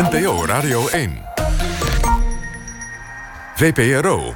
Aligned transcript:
NPO 0.00 0.46
Radio 0.46 0.88
1. 0.88 1.18
VPRO. 3.54 4.34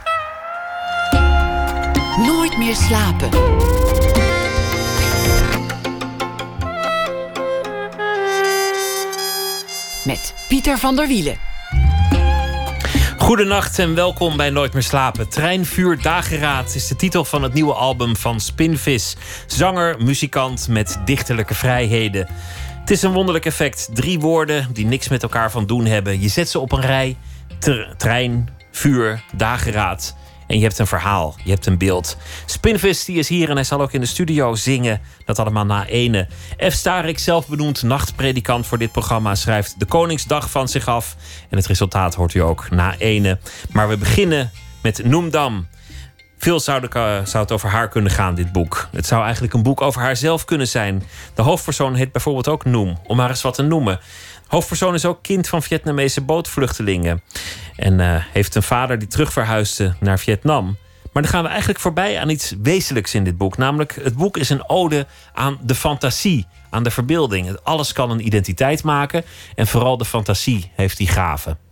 Nooit 2.27 2.59
meer 2.59 2.75
slapen. 2.75 3.29
Met 10.05 10.35
Pieter 10.48 10.79
van 10.79 10.96
der 10.96 11.07
Wielen. 11.07 11.37
Goedenacht 13.19 13.79
en 13.79 13.95
welkom 13.95 14.37
bij 14.37 14.51
Nooit 14.51 14.73
meer 14.73 14.83
slapen. 14.83 15.29
Treinvuur 15.29 16.03
Dageraad 16.03 16.75
is 16.75 16.89
de 16.89 16.96
titel 16.96 17.25
van 17.25 17.43
het 17.43 17.53
nieuwe 17.53 17.75
album 17.75 18.17
van 18.17 18.41
Spinvis. 18.41 19.17
Zanger, 19.46 19.96
muzikant 19.99 20.69
met 20.69 21.01
dichterlijke 21.05 21.55
vrijheden. 21.55 22.29
Het 22.85 22.93
is 22.93 23.03
een 23.03 23.12
wonderlijk 23.12 23.45
effect. 23.45 23.89
Drie 23.93 24.21
woorden 24.21 24.69
die 24.73 24.87
niks 24.87 25.09
met 25.09 25.23
elkaar 25.23 25.50
van 25.50 25.67
doen 25.67 25.85
hebben. 25.87 26.21
Je 26.21 26.29
zet 26.29 26.49
ze 26.49 26.58
op 26.58 26.72
een 26.72 26.81
rij. 26.81 27.17
trein, 27.96 28.49
vuur, 28.71 29.22
dageraad. 29.36 30.17
En 30.46 30.57
je 30.57 30.63
hebt 30.63 30.79
een 30.79 30.86
verhaal, 30.86 31.35
je 31.44 31.50
hebt 31.50 31.67
een 31.67 31.79
beeld. 31.79 32.17
Spinvis 32.47 33.05
die 33.05 33.19
is 33.19 33.28
hier 33.28 33.48
en 33.48 33.55
hij 33.55 33.64
zal 33.64 33.81
ook 33.81 33.92
in 33.92 34.00
de 34.00 34.06
studio 34.06 34.55
zingen. 34.55 35.00
Dat 35.25 35.39
allemaal 35.39 35.64
na 35.64 35.86
ene. 35.86 36.28
F. 36.69 36.72
Starik, 36.72 37.19
zelf 37.19 37.48
benoemd 37.48 37.83
nachtpredikant 37.83 38.67
voor 38.67 38.78
dit 38.78 38.92
programma, 38.92 39.34
schrijft 39.34 39.78
de 39.78 39.84
Koningsdag 39.84 40.50
van 40.50 40.69
zich 40.69 40.89
af. 40.89 41.16
En 41.50 41.56
het 41.56 41.66
resultaat 41.66 42.14
hoort 42.14 42.34
u 42.34 42.39
ook 42.41 42.70
na 42.70 42.97
ene. 42.98 43.39
Maar 43.72 43.89
we 43.89 43.97
beginnen 43.97 44.50
met 44.83 45.05
Noemdam. 45.05 45.66
Veel 46.44 46.61
zou, 46.61 46.86
zou, 47.25 47.42
het 47.42 47.53
over 47.53 47.69
haar 47.69 47.89
kunnen 47.89 48.11
gaan, 48.11 48.34
dit 48.34 48.52
boek. 48.52 48.89
Het 48.92 49.06
zou 49.06 49.22
eigenlijk 49.22 49.55
een 49.55 49.62
boek 49.62 49.80
over 49.80 50.00
haarzelf 50.00 50.44
kunnen 50.44 50.69
zijn. 50.69 51.02
De 51.34 51.42
hoofdpersoon 51.42 51.94
heet 51.94 52.12
bijvoorbeeld 52.12 52.48
ook 52.48 52.64
Noem, 52.64 52.98
om 53.06 53.16
maar 53.16 53.30
eens 53.30 53.42
wat 53.42 53.55
te 53.55 53.62
noemen. 53.62 54.00
Hoofdpersoon 54.47 54.94
is 54.94 55.05
ook 55.05 55.22
kind 55.22 55.48
van 55.48 55.62
Vietnamese 55.62 56.20
bootvluchtelingen. 56.20 57.22
En 57.77 57.98
uh, 57.98 58.16
heeft 58.32 58.54
een 58.54 58.62
vader 58.62 58.98
die 58.98 59.08
terugverhuisde 59.08 59.94
naar 60.00 60.19
Vietnam. 60.19 60.77
Maar 61.12 61.22
dan 61.22 61.32
gaan 61.32 61.42
we 61.42 61.48
eigenlijk 61.48 61.80
voorbij 61.80 62.20
aan 62.20 62.28
iets 62.28 62.54
wezenlijks 62.62 63.14
in 63.14 63.24
dit 63.24 63.36
boek. 63.36 63.56
Namelijk, 63.56 63.98
het 64.02 64.14
boek 64.14 64.36
is 64.36 64.50
een 64.50 64.69
ode 64.69 65.06
aan 65.32 65.58
de 65.62 65.74
fantasie, 65.74 66.47
aan 66.70 66.82
de 66.82 66.91
verbeelding. 66.91 67.58
Alles 67.62 67.92
kan 67.92 68.10
een 68.10 68.26
identiteit 68.26 68.82
maken 68.82 69.24
en 69.54 69.66
vooral 69.66 69.97
de 69.97 70.04
fantasie 70.04 70.70
heeft 70.74 70.97
die 70.97 71.08
gaven. 71.08 71.63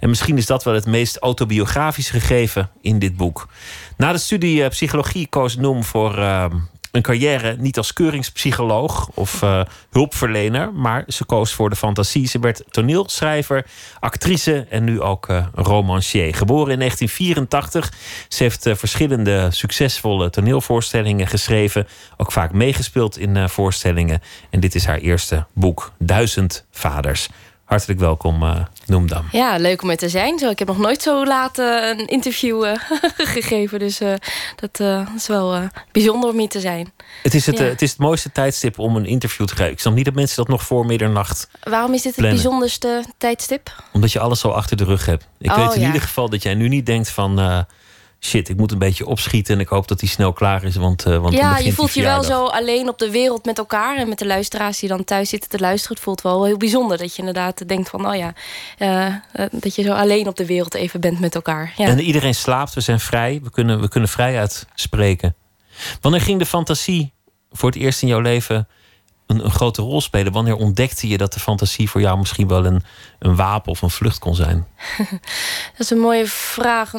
En 0.00 0.08
misschien 0.08 0.36
is 0.36 0.46
dat 0.46 0.64
wel 0.64 0.74
het 0.74 0.86
meest 0.86 1.16
autobiografisch 1.16 2.10
gegeven 2.10 2.70
in 2.80 2.98
dit 2.98 3.16
boek. 3.16 3.48
Na 3.96 4.12
de 4.12 4.18
studie 4.18 4.60
uh, 4.60 4.68
psychologie 4.68 5.26
koos 5.28 5.56
Noem 5.56 5.84
voor 5.84 6.18
uh, 6.18 6.44
een 6.92 7.02
carrière 7.02 7.56
niet 7.58 7.76
als 7.76 7.92
keuringspsycholoog 7.92 9.10
of 9.14 9.42
uh, 9.42 9.62
hulpverlener, 9.90 10.72
maar 10.72 11.04
ze 11.06 11.24
koos 11.24 11.52
voor 11.52 11.70
de 11.70 11.76
fantasie. 11.76 12.28
Ze 12.28 12.38
werd 12.38 12.64
toneelschrijver, 12.70 13.66
actrice 14.00 14.66
en 14.70 14.84
nu 14.84 15.00
ook 15.00 15.28
uh, 15.28 15.46
romancier. 15.54 16.34
Geboren 16.34 16.72
in 16.72 16.78
1984. 16.78 17.92
Ze 18.28 18.42
heeft 18.42 18.68
verschillende 18.72 19.48
succesvolle 19.50 20.30
toneelvoorstellingen 20.30 21.26
geschreven, 21.26 21.86
ook 22.16 22.32
vaak 22.32 22.52
meegespeeld 22.52 23.18
in 23.18 23.48
voorstellingen. 23.48 24.22
En 24.50 24.60
dit 24.60 24.74
is 24.74 24.86
haar 24.86 24.98
eerste 24.98 25.46
boek, 25.52 25.92
Duizend 25.98 26.66
Vaders. 26.70 27.28
Hartelijk 27.68 28.00
welkom, 28.00 28.42
uh, 28.42 28.56
Noemdam. 28.86 29.28
Ja, 29.32 29.56
leuk 29.56 29.82
om 29.82 29.90
er 29.90 29.96
te 29.96 30.08
zijn. 30.08 30.38
Zo, 30.38 30.50
ik 30.50 30.58
heb 30.58 30.68
nog 30.68 30.78
nooit 30.78 31.02
zo 31.02 31.24
laat 31.24 31.58
uh, 31.58 31.88
een 31.88 32.06
interview 32.06 32.64
uh, 32.64 32.72
gegeven. 33.34 33.78
Dus 33.78 34.00
dat 34.56 34.80
is 35.16 35.26
wel 35.26 35.68
bijzonder 35.92 36.30
om 36.30 36.38
hier 36.38 36.48
te 36.48 36.60
zijn. 36.60 36.92
Het 37.22 37.34
is 37.34 37.46
het, 37.46 37.58
het 37.58 37.82
is 37.82 37.90
het 37.90 37.98
mooiste 37.98 38.32
tijdstip 38.32 38.78
om 38.78 38.96
een 38.96 39.06
interview 39.06 39.46
te 39.46 39.56
geven. 39.56 39.72
Ik 39.72 39.80
snap 39.80 39.94
niet 39.94 40.04
dat 40.04 40.14
mensen 40.14 40.36
dat 40.36 40.48
nog 40.48 40.62
voor 40.62 40.86
middernacht 40.86 41.48
Waarom 41.62 41.94
is 41.94 42.02
dit 42.02 42.16
het 42.16 42.24
bijzonderste 42.28 43.04
tijdstip? 43.18 43.84
Omdat 43.92 44.12
je 44.12 44.20
alles 44.20 44.40
zo 44.40 44.48
achter 44.48 44.76
de 44.76 44.84
rug 44.84 45.06
hebt. 45.06 45.28
Ik 45.38 45.50
Oh, 45.50 45.56
weet 45.56 45.74
in 45.74 45.80
ja. 45.80 45.86
ieder 45.86 46.02
geval 46.02 46.28
dat 46.28 46.42
jij 46.42 46.54
nu 46.54 46.68
niet 46.68 46.86
denkt 46.86 47.10
van... 47.10 47.66
Shit, 48.20 48.48
ik 48.48 48.56
moet 48.56 48.72
een 48.72 48.78
beetje 48.78 49.06
opschieten 49.06 49.54
en 49.54 49.60
ik 49.60 49.68
hoop 49.68 49.88
dat 49.88 50.00
hij 50.00 50.08
snel 50.08 50.32
klaar 50.32 50.64
is. 50.64 50.76
Want, 50.76 51.02
want 51.02 51.22
dan 51.22 51.32
ja, 51.32 51.58
je 51.58 51.72
voelt 51.72 51.92
die 51.92 52.02
je 52.02 52.08
wel 52.08 52.22
zo 52.22 52.46
alleen 52.46 52.88
op 52.88 52.98
de 52.98 53.10
wereld 53.10 53.44
met 53.44 53.58
elkaar. 53.58 53.96
En 53.96 54.08
met 54.08 54.18
de 54.18 54.26
luisteraars 54.26 54.78
die 54.78 54.88
dan 54.88 55.04
thuis 55.04 55.28
zitten 55.28 55.50
te 55.50 55.58
luisteren. 55.58 55.96
Het 55.96 56.04
voelt 56.04 56.22
wel 56.22 56.44
heel 56.44 56.56
bijzonder 56.56 56.98
dat 56.98 57.12
je 57.12 57.18
inderdaad 57.18 57.68
denkt 57.68 57.88
van... 57.88 58.08
oh 58.08 58.16
ja, 58.16 58.32
eh, 58.78 59.06
eh, 59.06 59.14
dat 59.50 59.74
je 59.74 59.82
zo 59.82 59.92
alleen 59.92 60.28
op 60.28 60.36
de 60.36 60.46
wereld 60.46 60.74
even 60.74 61.00
bent 61.00 61.20
met 61.20 61.34
elkaar. 61.34 61.72
Ja. 61.76 61.86
En 61.86 62.00
iedereen 62.00 62.34
slaapt, 62.34 62.74
we 62.74 62.80
zijn 62.80 63.00
vrij. 63.00 63.40
We 63.42 63.50
kunnen, 63.50 63.80
we 63.80 63.88
kunnen 63.88 64.08
vrij 64.08 64.38
uitspreken. 64.38 65.34
Wanneer 66.00 66.20
ging 66.20 66.38
de 66.38 66.46
fantasie 66.46 67.12
voor 67.50 67.70
het 67.70 67.78
eerst 67.78 68.02
in 68.02 68.08
jouw 68.08 68.20
leven 68.20 68.68
een, 69.28 69.50
grote 69.50 69.82
rol 69.82 70.00
spelen? 70.00 70.32
Wanneer 70.32 70.56
ontdekte 70.56 71.08
je 71.08 71.18
dat 71.18 71.32
de 71.32 71.40
fantasie 71.40 71.90
voor 71.90 72.00
jou 72.00 72.18
misschien 72.18 72.48
wel 72.48 72.64
een, 72.64 72.82
een 73.18 73.36
wapen 73.36 73.70
of 73.70 73.82
een 73.82 73.90
vlucht 73.90 74.18
kon 74.18 74.34
zijn? 74.34 74.66
Dat 75.72 75.86
is 75.86 75.90
een 75.90 75.98
mooie 75.98 76.26
vraag. 76.26 76.92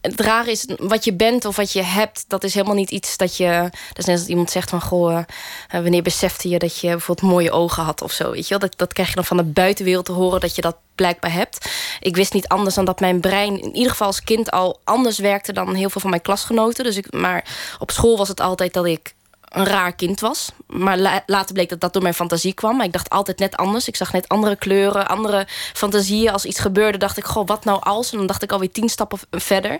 Het 0.00 0.20
rare 0.20 0.50
is, 0.50 0.68
wat 0.76 1.04
je 1.04 1.12
bent 1.12 1.44
of 1.44 1.56
wat 1.56 1.72
je 1.72 1.82
hebt... 1.82 2.24
dat 2.28 2.44
is 2.44 2.54
helemaal 2.54 2.74
niet 2.74 2.90
iets 2.90 3.16
dat 3.16 3.36
je... 3.36 3.68
Dat 3.88 3.98
is 3.98 4.04
net 4.04 4.18
als 4.18 4.28
iemand 4.28 4.50
zegt 4.50 4.70
van... 4.70 4.80
goh, 4.80 5.18
eh, 5.18 5.24
wanneer 5.68 6.02
besefte 6.02 6.48
je 6.48 6.58
dat 6.58 6.78
je 6.78 6.88
bijvoorbeeld 6.88 7.30
mooie 7.30 7.50
ogen 7.50 7.82
had 7.82 8.02
of 8.02 8.12
zo. 8.12 8.30
Weet 8.30 8.42
je 8.42 8.58
wel? 8.58 8.68
Dat, 8.68 8.78
dat 8.78 8.92
krijg 8.92 9.08
je 9.08 9.14
dan 9.14 9.24
van 9.24 9.36
de 9.36 9.42
buitenwereld 9.42 10.04
te 10.04 10.12
horen... 10.12 10.40
dat 10.40 10.54
je 10.54 10.62
dat 10.62 10.76
blijkbaar 10.94 11.32
hebt. 11.32 11.70
Ik 12.00 12.16
wist 12.16 12.32
niet 12.32 12.48
anders 12.48 12.74
dan 12.74 12.84
dat 12.84 13.00
mijn 13.00 13.20
brein... 13.20 13.60
in 13.60 13.74
ieder 13.74 13.90
geval 13.90 14.06
als 14.06 14.24
kind 14.24 14.50
al 14.50 14.80
anders 14.84 15.18
werkte... 15.18 15.52
dan 15.52 15.74
heel 15.74 15.90
veel 15.90 16.00
van 16.00 16.10
mijn 16.10 16.22
klasgenoten. 16.22 16.84
Dus 16.84 16.96
ik, 16.96 17.12
maar 17.12 17.44
op 17.78 17.90
school 17.90 18.16
was 18.16 18.28
het 18.28 18.40
altijd 18.40 18.72
dat 18.72 18.86
ik 18.86 19.14
een 19.54 19.66
raar 19.66 19.94
kind 19.94 20.20
was. 20.20 20.48
Maar 20.66 20.98
la 20.98 21.22
later 21.26 21.54
bleek 21.54 21.68
dat 21.68 21.80
dat 21.80 21.92
door 21.92 22.02
mijn 22.02 22.14
fantasie 22.14 22.52
kwam. 22.52 22.76
Maar 22.76 22.86
ik 22.86 22.92
dacht 22.92 23.10
altijd 23.10 23.38
net 23.38 23.56
anders. 23.56 23.88
Ik 23.88 23.96
zag 23.96 24.12
net 24.12 24.28
andere 24.28 24.56
kleuren, 24.56 25.08
andere 25.08 25.46
fantasieën. 25.72 26.32
Als 26.32 26.44
iets 26.44 26.60
gebeurde, 26.60 26.98
dacht 26.98 27.16
ik, 27.16 27.24
goh, 27.24 27.46
wat 27.46 27.64
nou 27.64 27.80
als? 27.82 28.12
En 28.12 28.18
dan 28.18 28.26
dacht 28.26 28.42
ik 28.42 28.52
alweer 28.52 28.72
tien 28.72 28.88
stappen 28.88 29.18
verder. 29.30 29.78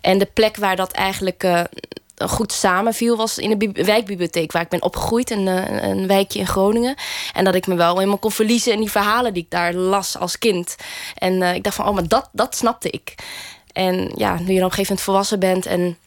En 0.00 0.18
de 0.18 0.28
plek 0.34 0.56
waar 0.56 0.76
dat 0.76 0.92
eigenlijk... 0.92 1.44
Uh, 1.44 1.60
goed 2.26 2.52
samenviel 2.52 3.16
was 3.16 3.38
in 3.38 3.58
de 3.58 3.84
wijkbibliotheek 3.84 4.52
waar 4.52 4.62
ik 4.62 4.68
ben 4.68 4.82
opgegroeid, 4.82 5.30
een, 5.30 5.46
een 5.88 6.06
wijkje 6.06 6.38
in 6.38 6.46
Groningen. 6.46 6.94
En 7.32 7.44
dat 7.44 7.54
ik 7.54 7.66
me 7.66 7.74
wel 7.74 7.94
helemaal 7.94 8.18
kon 8.18 8.30
verliezen 8.30 8.72
in 8.72 8.80
die 8.80 8.90
verhalen 8.90 9.34
die 9.34 9.42
ik 9.42 9.50
daar 9.50 9.74
las 9.74 10.18
als 10.18 10.38
kind. 10.38 10.76
En 11.14 11.32
uh, 11.32 11.54
ik 11.54 11.62
dacht 11.62 11.76
van, 11.76 11.86
oh, 11.86 11.94
maar 11.94 12.08
dat, 12.08 12.28
dat 12.32 12.56
snapte 12.56 12.90
ik. 12.90 13.14
En 13.72 14.12
ja, 14.16 14.38
nu 14.38 14.52
je 14.52 14.58
op 14.58 14.64
een 14.64 14.70
gegeven 14.70 14.82
moment 14.82 15.00
volwassen 15.00 15.38
bent 15.38 15.66
en 15.66 15.98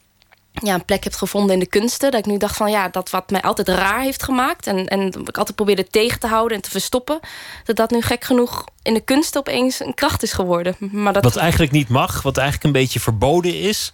ja, 0.62 0.74
een 0.74 0.84
plek 0.84 1.04
hebt 1.04 1.16
gevonden 1.16 1.54
in 1.54 1.60
de 1.60 1.66
kunsten. 1.66 2.10
Dat 2.10 2.20
ik 2.20 2.26
nu 2.26 2.36
dacht 2.36 2.56
van 2.56 2.70
ja, 2.70 2.88
dat 2.88 3.10
wat 3.10 3.30
mij 3.30 3.42
altijd 3.42 3.68
raar 3.68 4.00
heeft 4.00 4.22
gemaakt. 4.22 4.66
En, 4.66 4.86
en 4.86 5.06
ik 5.06 5.36
altijd 5.36 5.56
probeerde 5.56 5.86
tegen 5.86 6.20
te 6.20 6.26
houden 6.26 6.56
en 6.56 6.62
te 6.62 6.70
verstoppen. 6.70 7.20
Dat 7.64 7.76
dat 7.76 7.90
nu 7.90 8.00
gek 8.00 8.24
genoeg 8.24 8.64
in 8.82 8.94
de 8.94 9.00
kunsten 9.00 9.40
opeens 9.40 9.80
een 9.80 9.94
kracht 9.94 10.22
is 10.22 10.32
geworden. 10.32 10.76
Maar 10.78 11.12
dat... 11.12 11.22
Wat 11.22 11.36
eigenlijk 11.36 11.72
niet 11.72 11.88
mag, 11.88 12.22
wat 12.22 12.36
eigenlijk 12.36 12.66
een 12.66 12.80
beetje 12.82 13.00
verboden 13.00 13.60
is. 13.60 13.92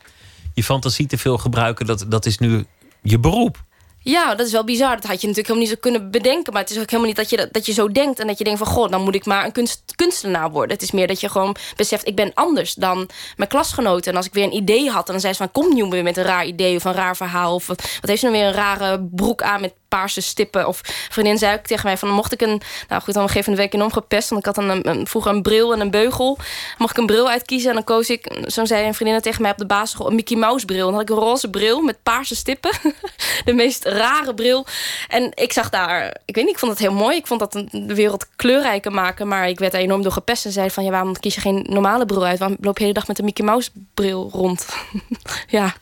Je 0.55 0.65
fantasie 0.65 1.07
te 1.07 1.19
veel 1.19 1.39
gebruiken, 1.39 1.87
dat, 1.87 2.05
dat 2.09 2.27
is 2.27 2.39
nu 2.39 2.65
je 3.03 3.19
beroep. 3.19 3.63
Ja, 4.05 4.35
dat 4.35 4.47
is 4.47 4.53
wel 4.53 4.65
bizar. 4.65 4.95
Dat 4.95 5.05
had 5.05 5.21
je 5.21 5.27
natuurlijk 5.27 5.47
helemaal 5.47 5.69
niet 5.69 5.69
zo 5.69 5.91
kunnen 5.91 6.11
bedenken. 6.11 6.53
Maar 6.53 6.63
het 6.63 6.71
is 6.71 6.79
ook 6.79 6.91
helemaal 6.91 7.07
niet 7.07 7.17
dat 7.17 7.31
je, 7.31 7.49
dat 7.53 7.67
je 7.67 7.73
zo 7.73 7.89
denkt. 7.89 8.19
En 8.19 8.27
dat 8.27 8.39
je 8.39 8.45
denkt 8.45 8.59
van, 8.59 8.69
goh, 8.69 8.91
dan 8.91 9.03
moet 9.03 9.15
ik 9.15 9.27
maar 9.27 9.45
een 9.45 9.53
kunst, 9.53 9.83
kunstenaar 9.95 10.51
worden. 10.51 10.73
Het 10.73 10.83
is 10.83 10.91
meer 10.91 11.07
dat 11.07 11.21
je 11.21 11.29
gewoon 11.29 11.57
beseft, 11.77 12.07
ik 12.07 12.17
ben 12.17 12.31
anders 12.35 12.75
dan 12.75 13.09
mijn 13.37 13.49
klasgenoten. 13.49 14.11
En 14.11 14.17
als 14.17 14.27
ik 14.27 14.33
weer 14.33 14.45
een 14.45 14.55
idee 14.55 14.91
had, 14.91 15.07
dan 15.07 15.21
zei 15.21 15.33
ze 15.33 15.39
van... 15.39 15.53
kom 15.53 15.75
nu 15.75 15.85
weer 15.85 16.03
met 16.03 16.17
een 16.17 16.25
raar 16.25 16.47
idee 16.47 16.77
of 16.77 16.85
een 16.85 16.93
raar 16.93 17.17
verhaal. 17.17 17.55
Of 17.55 17.67
wat 17.67 17.83
heeft 18.01 18.21
ze 18.21 18.27
nou 18.27 18.39
weer 18.39 18.47
een 18.47 18.55
rare 18.55 19.09
broek 19.11 19.43
aan 19.43 19.61
met 19.61 19.75
paarse 19.95 20.21
stippen. 20.21 20.67
Of 20.67 20.81
vriendin 21.11 21.39
zei 21.39 21.57
ook 21.57 21.67
tegen 21.67 21.87
mij 21.87 21.97
van... 21.97 22.09
mocht 22.09 22.33
ik 22.33 22.41
een... 22.41 22.61
Nou 22.89 23.03
goed, 23.03 23.15
dan 23.15 23.23
een 23.23 23.29
gegeven 23.29 23.57
week 23.57 23.75
enorm 23.75 23.93
gepest. 23.93 24.29
Want 24.29 24.47
ik 24.47 24.55
had 24.55 24.65
een, 24.65 25.07
vroeger 25.07 25.33
een 25.33 25.43
bril 25.43 25.73
en 25.73 25.81
een 25.81 25.91
beugel. 25.91 26.39
Mocht 26.79 26.91
ik 26.91 26.97
een 26.97 27.07
bril 27.07 27.29
uitkiezen 27.29 27.69
en 27.69 27.75
dan 27.75 27.85
koos 27.85 28.11
ik... 28.11 28.33
Zo 28.47 28.65
zei 28.65 28.87
een 28.87 28.95
vriendin 28.95 29.21
tegen 29.21 29.43
mij 29.43 29.51
op 29.51 29.59
de 29.59 29.67
basisschool... 29.67 30.07
een 30.07 30.15
Mickey 30.15 30.37
Mouse 30.37 30.65
bril. 30.65 30.79
En 30.79 30.85
dan 30.85 30.95
had 30.95 31.03
ik 31.03 31.17
een 31.17 31.23
roze 31.23 31.51
bril 31.51 31.81
met 31.81 32.03
paarse 32.03 32.35
stippen. 32.35 32.71
de 33.45 33.53
meest 33.53 33.85
rare 33.85 34.35
bril. 34.35 34.67
En 35.09 35.31
ik 35.35 35.53
zag 35.53 35.71
daar... 35.71 36.17
Ik 36.25 36.35
weet 36.35 36.45
niet, 36.45 36.55
ik 36.55 36.59
vond 36.59 36.73
het 36.73 36.81
heel 36.81 36.93
mooi. 36.93 37.17
Ik 37.17 37.27
vond 37.27 37.41
dat 37.41 37.53
de 37.53 37.95
wereld 37.95 38.27
kleurrijker 38.37 38.93
maken. 38.93 39.29
Maar 39.29 39.49
ik 39.49 39.59
werd 39.59 39.73
daar 39.73 39.81
enorm 39.81 40.03
door 40.03 40.13
gepest. 40.13 40.45
En 40.45 40.53
zei 40.53 40.71
van, 40.71 40.85
ja, 40.85 40.91
waarom 40.91 41.19
kies 41.21 41.35
je 41.35 41.41
geen 41.41 41.67
normale 41.69 42.07
bril 42.07 42.25
uit? 42.25 42.39
Waarom 42.39 42.57
loop 42.61 42.79
je 42.79 42.85
de 42.85 42.89
hele 42.89 42.99
dag 42.99 43.07
met 43.07 43.19
een 43.19 43.25
Mickey 43.25 43.45
Mouse 43.45 43.71
bril 43.95 44.29
rond? 44.33 44.67
ja. 45.59 45.75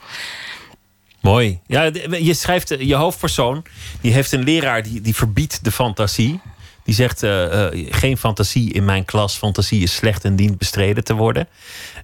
Mooi. 1.23 1.61
Ja, 1.67 1.91
je 2.11 2.35
schrijft, 2.35 2.75
je 2.79 2.95
hoofdpersoon, 2.95 3.65
die 4.01 4.13
heeft 4.13 4.33
een 4.33 4.43
leraar 4.43 4.83
die, 4.83 5.01
die 5.01 5.15
verbiedt 5.15 5.65
de 5.65 5.73
fantasie. 5.73 6.41
Die 6.85 6.95
zegt, 6.95 7.23
uh, 7.23 7.71
uh, 7.73 7.87
geen 7.91 8.17
fantasie 8.17 8.73
in 8.73 8.85
mijn 8.85 9.05
klas. 9.05 9.37
Fantasie 9.37 9.83
is 9.83 9.95
slecht 9.95 10.25
en 10.25 10.37
dient 10.37 10.59
bestreden 10.59 11.05
te 11.05 11.15
worden. 11.15 11.49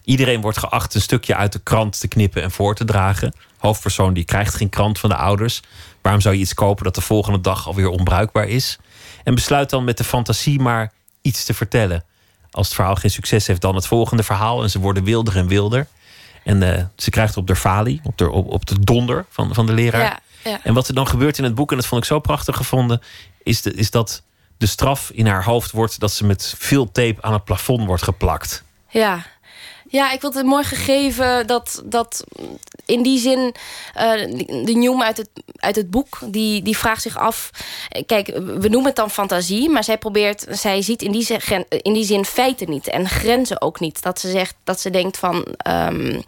Iedereen 0.04 0.40
wordt 0.40 0.58
geacht 0.58 0.94
een 0.94 1.00
stukje 1.00 1.34
uit 1.34 1.52
de 1.52 1.58
krant 1.58 2.00
te 2.00 2.08
knippen 2.08 2.42
en 2.42 2.50
voor 2.50 2.74
te 2.74 2.84
dragen. 2.84 3.32
Hoofdpersoon 3.56 4.14
die 4.14 4.24
krijgt 4.24 4.54
geen 4.54 4.68
krant 4.68 4.98
van 4.98 5.10
de 5.10 5.16
ouders. 5.16 5.60
Waarom 6.02 6.20
zou 6.20 6.34
je 6.34 6.40
iets 6.40 6.54
kopen 6.54 6.84
dat 6.84 6.94
de 6.94 7.00
volgende 7.00 7.40
dag 7.40 7.66
alweer 7.66 7.88
onbruikbaar 7.88 8.48
is? 8.48 8.78
En 9.24 9.34
besluit 9.34 9.70
dan 9.70 9.84
met 9.84 9.96
de 9.98 10.04
fantasie 10.04 10.60
maar 10.60 10.92
iets 11.22 11.44
te 11.44 11.54
vertellen. 11.54 12.04
Als 12.50 12.66
het 12.66 12.76
verhaal 12.76 12.94
geen 12.94 13.10
succes 13.10 13.46
heeft, 13.46 13.60
dan 13.60 13.74
het 13.74 13.86
volgende 13.86 14.22
verhaal. 14.22 14.62
En 14.62 14.70
ze 14.70 14.78
worden 14.78 15.04
wilder 15.04 15.36
en 15.36 15.46
wilder. 15.46 15.86
En 16.48 16.62
uh, 16.62 16.84
ze 16.96 17.10
krijgt 17.10 17.36
op 17.36 17.46
de 17.46 17.56
falie, 17.56 18.00
op 18.02 18.18
de, 18.18 18.30
op, 18.30 18.50
op 18.50 18.66
de 18.66 18.80
donder 18.80 19.24
van, 19.28 19.54
van 19.54 19.66
de 19.66 19.72
leraar. 19.72 20.00
Ja, 20.00 20.20
ja. 20.44 20.60
En 20.62 20.74
wat 20.74 20.88
er 20.88 20.94
dan 20.94 21.06
gebeurt 21.06 21.38
in 21.38 21.44
het 21.44 21.54
boek, 21.54 21.70
en 21.70 21.76
dat 21.76 21.86
vond 21.86 22.02
ik 22.02 22.08
zo 22.08 22.18
prachtig 22.18 22.56
gevonden, 22.56 23.00
is, 23.42 23.62
de, 23.62 23.74
is 23.74 23.90
dat 23.90 24.22
de 24.56 24.66
straf 24.66 25.10
in 25.10 25.26
haar 25.26 25.44
hoofd 25.44 25.70
wordt 25.70 26.00
dat 26.00 26.12
ze 26.12 26.26
met 26.26 26.54
veel 26.58 26.92
tape 26.92 27.22
aan 27.22 27.32
het 27.32 27.44
plafond 27.44 27.86
wordt 27.86 28.02
geplakt. 28.02 28.64
Ja, 28.88 29.22
ja, 29.88 30.12
ik 30.12 30.20
vond 30.20 30.34
het 30.34 30.46
mooi 30.46 30.64
gegeven 30.64 31.46
dat, 31.46 31.82
dat 31.84 32.24
in 32.86 33.02
die 33.02 33.18
zin 33.18 33.38
uh, 33.38 34.12
de 34.64 34.72
Newman 34.74 35.02
uit 35.02 35.16
het, 35.16 35.30
uit 35.56 35.76
het 35.76 35.90
boek, 35.90 36.18
die, 36.26 36.62
die 36.62 36.78
vraagt 36.78 37.02
zich 37.02 37.18
af. 37.18 37.50
Kijk, 38.06 38.26
we 38.36 38.68
noemen 38.68 38.84
het 38.84 38.96
dan 38.96 39.10
fantasie, 39.10 39.70
maar 39.70 39.84
zij 39.84 39.98
probeert, 39.98 40.46
zij 40.50 40.82
ziet 40.82 41.02
in 41.02 41.12
die, 41.12 41.22
zin, 41.22 41.64
in 41.68 41.92
die 41.92 42.04
zin 42.04 42.24
feiten 42.24 42.70
niet 42.70 42.88
en 42.88 43.08
grenzen 43.08 43.62
ook 43.62 43.80
niet. 43.80 44.02
Dat 44.02 44.20
ze 44.20 44.30
zegt 44.30 44.54
dat 44.64 44.80
ze 44.80 44.90
denkt 44.90 45.18
van 45.18 45.34
um, 45.68 46.22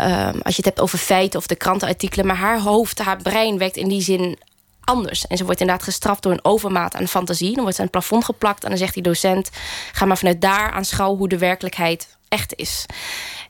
um, 0.00 0.40
als 0.42 0.56
je 0.56 0.62
het 0.62 0.64
hebt 0.64 0.80
over 0.80 0.98
feiten 0.98 1.38
of 1.38 1.46
de 1.46 1.56
krantenartikelen, 1.56 2.26
maar 2.26 2.36
haar 2.36 2.60
hoofd, 2.60 2.98
haar 2.98 3.22
brein 3.22 3.58
werkt 3.58 3.76
in 3.76 3.88
die 3.88 4.02
zin 4.02 4.38
anders. 4.80 5.26
En 5.26 5.36
ze 5.36 5.44
wordt 5.44 5.60
inderdaad 5.60 5.84
gestraft 5.84 6.22
door 6.22 6.32
een 6.32 6.44
overmaat 6.44 6.94
aan 6.94 7.08
fantasie. 7.08 7.52
Dan 7.52 7.60
wordt 7.60 7.74
ze 7.74 7.82
aan 7.82 7.88
het 7.92 7.98
plafond 7.98 8.24
geplakt 8.24 8.62
en 8.62 8.68
dan 8.68 8.78
zegt 8.78 8.94
die 8.94 9.02
docent... 9.02 9.50
ga 9.92 10.04
maar 10.04 10.18
vanuit 10.18 10.40
daar 10.40 10.70
aanschouwen 10.70 11.18
hoe 11.18 11.28
de 11.28 11.38
werkelijkheid 11.38 12.18
echt 12.30 12.52
is. 12.56 12.86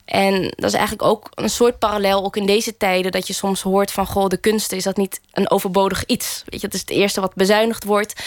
En 0.04 0.40
dat 0.56 0.70
is 0.70 0.72
eigenlijk 0.72 1.02
ook 1.08 1.28
een 1.34 1.50
soort 1.50 1.78
parallel, 1.78 2.24
ook 2.24 2.36
in 2.36 2.46
deze 2.46 2.76
tijden, 2.76 3.12
dat 3.12 3.26
je 3.26 3.32
soms 3.32 3.62
hoort 3.62 3.90
van 3.90 4.06
goh, 4.06 4.28
de 4.28 4.36
kunsten 4.36 4.76
is 4.76 4.82
dat 4.82 4.96
niet 4.96 5.20
een 5.32 5.50
overbodig 5.50 6.04
iets. 6.06 6.42
Weet 6.46 6.60
je, 6.60 6.66
dat 6.66 6.74
is 6.74 6.80
het 6.80 6.90
eerste 6.90 7.20
wat 7.20 7.34
bezuinigd 7.34 7.84
wordt. 7.84 8.22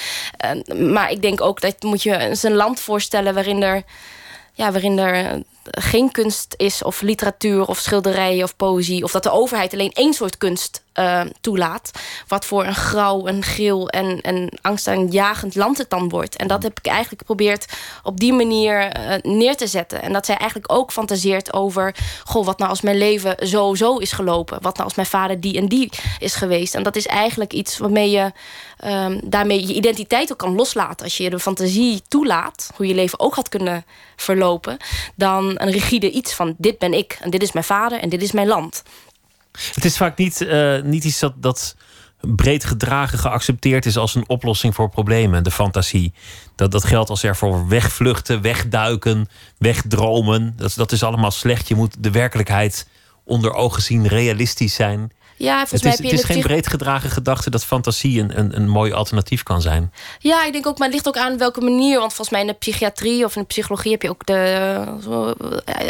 Uh, 0.45 0.77
maar 0.89 1.11
ik 1.11 1.21
denk 1.21 1.41
ook 1.41 1.61
dat 1.61 1.83
moet 1.83 2.03
je 2.03 2.17
eens 2.17 2.43
een 2.43 2.55
land 2.55 2.79
voorstellen 2.79 3.33
waarin 3.33 3.63
er, 3.63 3.83
ja, 4.53 4.71
waarin 4.71 4.97
er 4.97 5.43
geen 5.63 6.11
kunst 6.11 6.53
is, 6.57 6.83
of 6.83 7.01
literatuur, 7.01 7.65
of 7.65 7.77
schilderijen, 7.77 8.43
of 8.43 8.55
poëzie, 8.55 9.03
of 9.03 9.11
dat 9.11 9.23
de 9.23 9.31
overheid 9.31 9.73
alleen 9.73 9.91
één 9.91 10.13
soort 10.13 10.37
kunst 10.37 10.82
uh, 10.99 11.21
toelaat. 11.41 11.91
Wat 12.27 12.45
voor 12.45 12.65
een 12.65 12.75
grauw, 12.75 13.27
een 13.27 13.43
geel 13.43 13.89
en, 13.89 14.21
en 14.21 14.49
angstaanjagend 14.61 15.55
land 15.55 15.77
het 15.77 15.89
dan 15.89 16.09
wordt. 16.09 16.35
En 16.35 16.47
dat 16.47 16.63
heb 16.63 16.77
ik 16.79 16.85
eigenlijk 16.85 17.19
geprobeerd 17.19 17.65
op 18.03 18.19
die 18.19 18.33
manier 18.33 18.97
uh, 18.97 19.15
neer 19.21 19.57
te 19.57 19.67
zetten. 19.67 20.01
En 20.01 20.13
dat 20.13 20.25
zij 20.25 20.37
eigenlijk 20.37 20.71
ook 20.71 20.91
fantaseert 20.91 21.53
over... 21.53 21.95
goh, 22.23 22.45
wat 22.45 22.57
nou 22.57 22.69
als 22.69 22.81
mijn 22.81 22.97
leven 22.97 23.47
zo 23.47 23.75
zo 23.75 23.97
is 23.97 24.11
gelopen? 24.11 24.61
Wat 24.61 24.73
nou 24.73 24.83
als 24.83 24.95
mijn 24.95 25.07
vader 25.07 25.39
die 25.39 25.57
en 25.57 25.67
die 25.67 25.89
is 26.19 26.35
geweest? 26.35 26.75
En 26.75 26.83
dat 26.83 26.95
is 26.95 27.07
eigenlijk 27.07 27.53
iets 27.53 27.77
waarmee 27.77 28.11
je... 28.11 28.31
Um, 28.85 29.19
daarmee 29.23 29.67
je 29.67 29.73
identiteit 29.73 30.31
ook 30.31 30.37
kan 30.37 30.55
loslaten. 30.55 31.03
Als 31.05 31.17
je 31.17 31.29
de 31.29 31.39
fantasie 31.39 32.01
toelaat, 32.07 32.71
hoe 32.75 32.87
je 32.87 32.93
leven 32.93 33.19
ook 33.19 33.35
had 33.35 33.49
kunnen 33.49 33.85
verlopen... 34.15 34.77
dan 35.15 35.51
een 35.55 35.71
rigide 35.71 36.11
iets 36.11 36.33
van 36.33 36.55
dit 36.57 36.77
ben 36.77 36.93
ik 36.93 37.17
en 37.21 37.29
dit 37.29 37.41
is 37.41 37.51
mijn 37.51 37.65
vader 37.65 37.99
en 37.99 38.09
dit 38.09 38.21
is 38.21 38.31
mijn 38.31 38.47
land. 38.47 38.83
Het 39.73 39.85
is 39.85 39.97
vaak 39.97 40.17
niet, 40.17 40.41
uh, 40.41 40.81
niet 40.81 41.03
iets 41.03 41.19
dat, 41.19 41.33
dat 41.41 41.75
breed 42.21 42.65
gedragen 42.65 43.19
geaccepteerd 43.19 43.85
is 43.85 43.97
als 43.97 44.15
een 44.15 44.29
oplossing 44.29 44.75
voor 44.75 44.89
problemen. 44.89 45.43
De 45.43 45.51
fantasie. 45.51 46.13
Dat, 46.55 46.71
dat 46.71 46.83
geldt 46.83 47.09
als 47.09 47.23
er 47.23 47.35
voor 47.35 47.67
wegvluchten, 47.67 48.41
wegduiken, 48.41 49.27
wegdromen. 49.57 50.53
Dat, 50.55 50.73
dat 50.75 50.91
is 50.91 51.03
allemaal 51.03 51.31
slecht. 51.31 51.67
Je 51.67 51.75
moet 51.75 52.03
de 52.03 52.11
werkelijkheid 52.11 52.87
onder 53.23 53.53
ogen 53.53 53.81
zien, 53.81 54.07
realistisch 54.07 54.73
zijn. 54.73 55.11
Ja, 55.43 55.57
volgens 55.57 55.71
het 55.71 55.81
is, 55.81 55.83
mij 55.83 55.91
heb 55.91 56.05
je 56.05 56.21
het 56.21 56.29
is 56.29 56.35
geen 56.35 56.43
breed 56.43 56.67
gedragen 56.67 57.09
gedachte 57.09 57.49
dat 57.49 57.65
fantasie 57.65 58.19
een, 58.19 58.39
een, 58.39 58.55
een 58.55 58.69
mooi 58.69 58.93
alternatief 58.93 59.43
kan 59.43 59.61
zijn. 59.61 59.93
Ja, 60.19 60.45
ik 60.45 60.53
denk 60.53 60.67
ook, 60.67 60.77
maar 60.77 60.87
het 60.87 60.95
ligt 60.95 61.07
ook 61.07 61.17
aan 61.17 61.37
welke 61.37 61.61
manier. 61.61 61.99
Want 61.99 62.13
volgens 62.13 62.29
mij 62.29 62.41
in 62.41 62.47
de 62.47 62.53
psychiatrie 62.53 63.25
of 63.25 63.35
in 63.35 63.41
de 63.41 63.47
psychologie 63.47 63.91
heb 63.91 64.01
je 64.01 64.09
ook 64.09 64.25
de, 64.25 64.83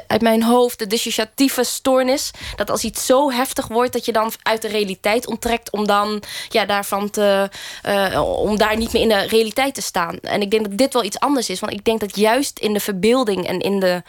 uit 0.07 0.21
mijn 0.21 0.43
hoofd, 0.43 0.79
de 0.79 0.87
dissociatieve 0.87 1.63
stoornis. 1.63 2.31
Dat 2.55 2.69
als 2.69 2.83
iets 2.83 3.05
zo 3.05 3.31
heftig 3.31 3.67
wordt, 3.67 3.93
dat 3.93 4.05
je 4.05 4.11
dan 4.11 4.31
uit 4.41 4.61
de 4.61 4.67
realiteit 4.67 5.27
onttrekt 5.27 5.71
om 5.71 5.87
dan 5.87 6.23
ja, 6.49 6.65
daarvan 6.65 7.09
te, 7.09 7.49
uh, 7.87 8.21
om 8.21 8.57
daar 8.57 8.77
niet 8.77 8.93
meer 8.93 9.01
in 9.01 9.09
de 9.09 9.27
realiteit 9.27 9.75
te 9.75 9.81
staan. 9.81 10.17
En 10.19 10.41
ik 10.41 10.51
denk 10.51 10.69
dat 10.69 10.77
dit 10.77 10.93
wel 10.93 11.03
iets 11.03 11.19
anders 11.19 11.49
is. 11.49 11.59
Want 11.59 11.73
ik 11.73 11.85
denk 11.85 11.99
dat 11.99 12.17
juist 12.17 12.59
in 12.59 12.73
de 12.73 12.79
verbeelding 12.79 13.47
en 13.47 13.59
in 13.59 13.79
de 13.79 14.03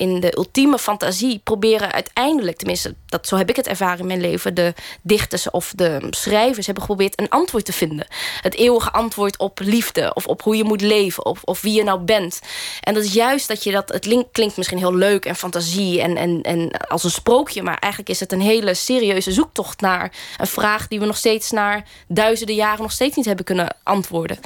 in 0.00 0.20
de 0.20 0.36
ultieme 0.36 0.78
fantasie 0.78 1.40
proberen 1.44 1.92
uiteindelijk, 1.92 2.56
tenminste, 2.56 2.94
dat, 3.06 3.26
zo 3.26 3.36
heb 3.36 3.48
ik 3.48 3.56
het 3.56 3.66
ervaren 3.66 3.98
in 3.98 4.06
mijn 4.06 4.20
leven, 4.20 4.54
de 4.54 4.74
dichters 5.02 5.50
of 5.50 5.72
de 5.76 6.06
schrijvers 6.10 6.66
hebben 6.66 6.84
geprobeerd 6.84 7.20
een 7.20 7.28
antwoord 7.28 7.64
te 7.64 7.72
vinden. 7.72 8.06
Het 8.40 8.54
eeuwige 8.54 8.90
antwoord 8.90 9.38
op 9.38 9.58
liefde 9.58 10.14
of 10.14 10.26
op 10.26 10.42
hoe 10.42 10.56
je 10.56 10.64
moet 10.64 10.80
leven 10.80 11.24
of, 11.24 11.42
of 11.44 11.60
wie 11.60 11.72
je 11.72 11.84
nou 11.84 12.00
bent. 12.00 12.40
En 12.80 12.94
dat 12.94 13.04
is 13.04 13.12
juist 13.12 13.48
dat 13.48 13.64
je 13.64 13.72
dat, 13.72 13.88
het 13.88 14.06
link, 14.06 14.26
klinkt 14.32 14.56
misschien 14.56 14.78
heel 14.78 14.94
leuk 14.94 15.24
en 15.24 15.36
fantasie 15.36 16.00
en, 16.00 16.16
en, 16.16 16.42
en 16.42 16.70
als 16.70 17.04
een 17.04 17.10
sprookje, 17.10 17.62
maar 17.62 17.78
eigenlijk 17.78 18.12
is 18.12 18.20
het 18.20 18.32
een 18.32 18.40
hele 18.40 18.74
serieuze 18.74 19.32
zoektocht 19.32 19.80
naar 19.80 20.12
een 20.38 20.46
vraag 20.46 20.88
die 20.88 21.00
we 21.00 21.06
nog 21.06 21.16
steeds 21.16 21.50
na 21.50 21.82
duizenden 22.08 22.54
jaren 22.54 22.82
nog 22.82 22.92
steeds 22.92 23.16
niet 23.16 23.26
hebben 23.26 23.44
kunnen 23.44 23.76
antwoorden. 23.82 24.38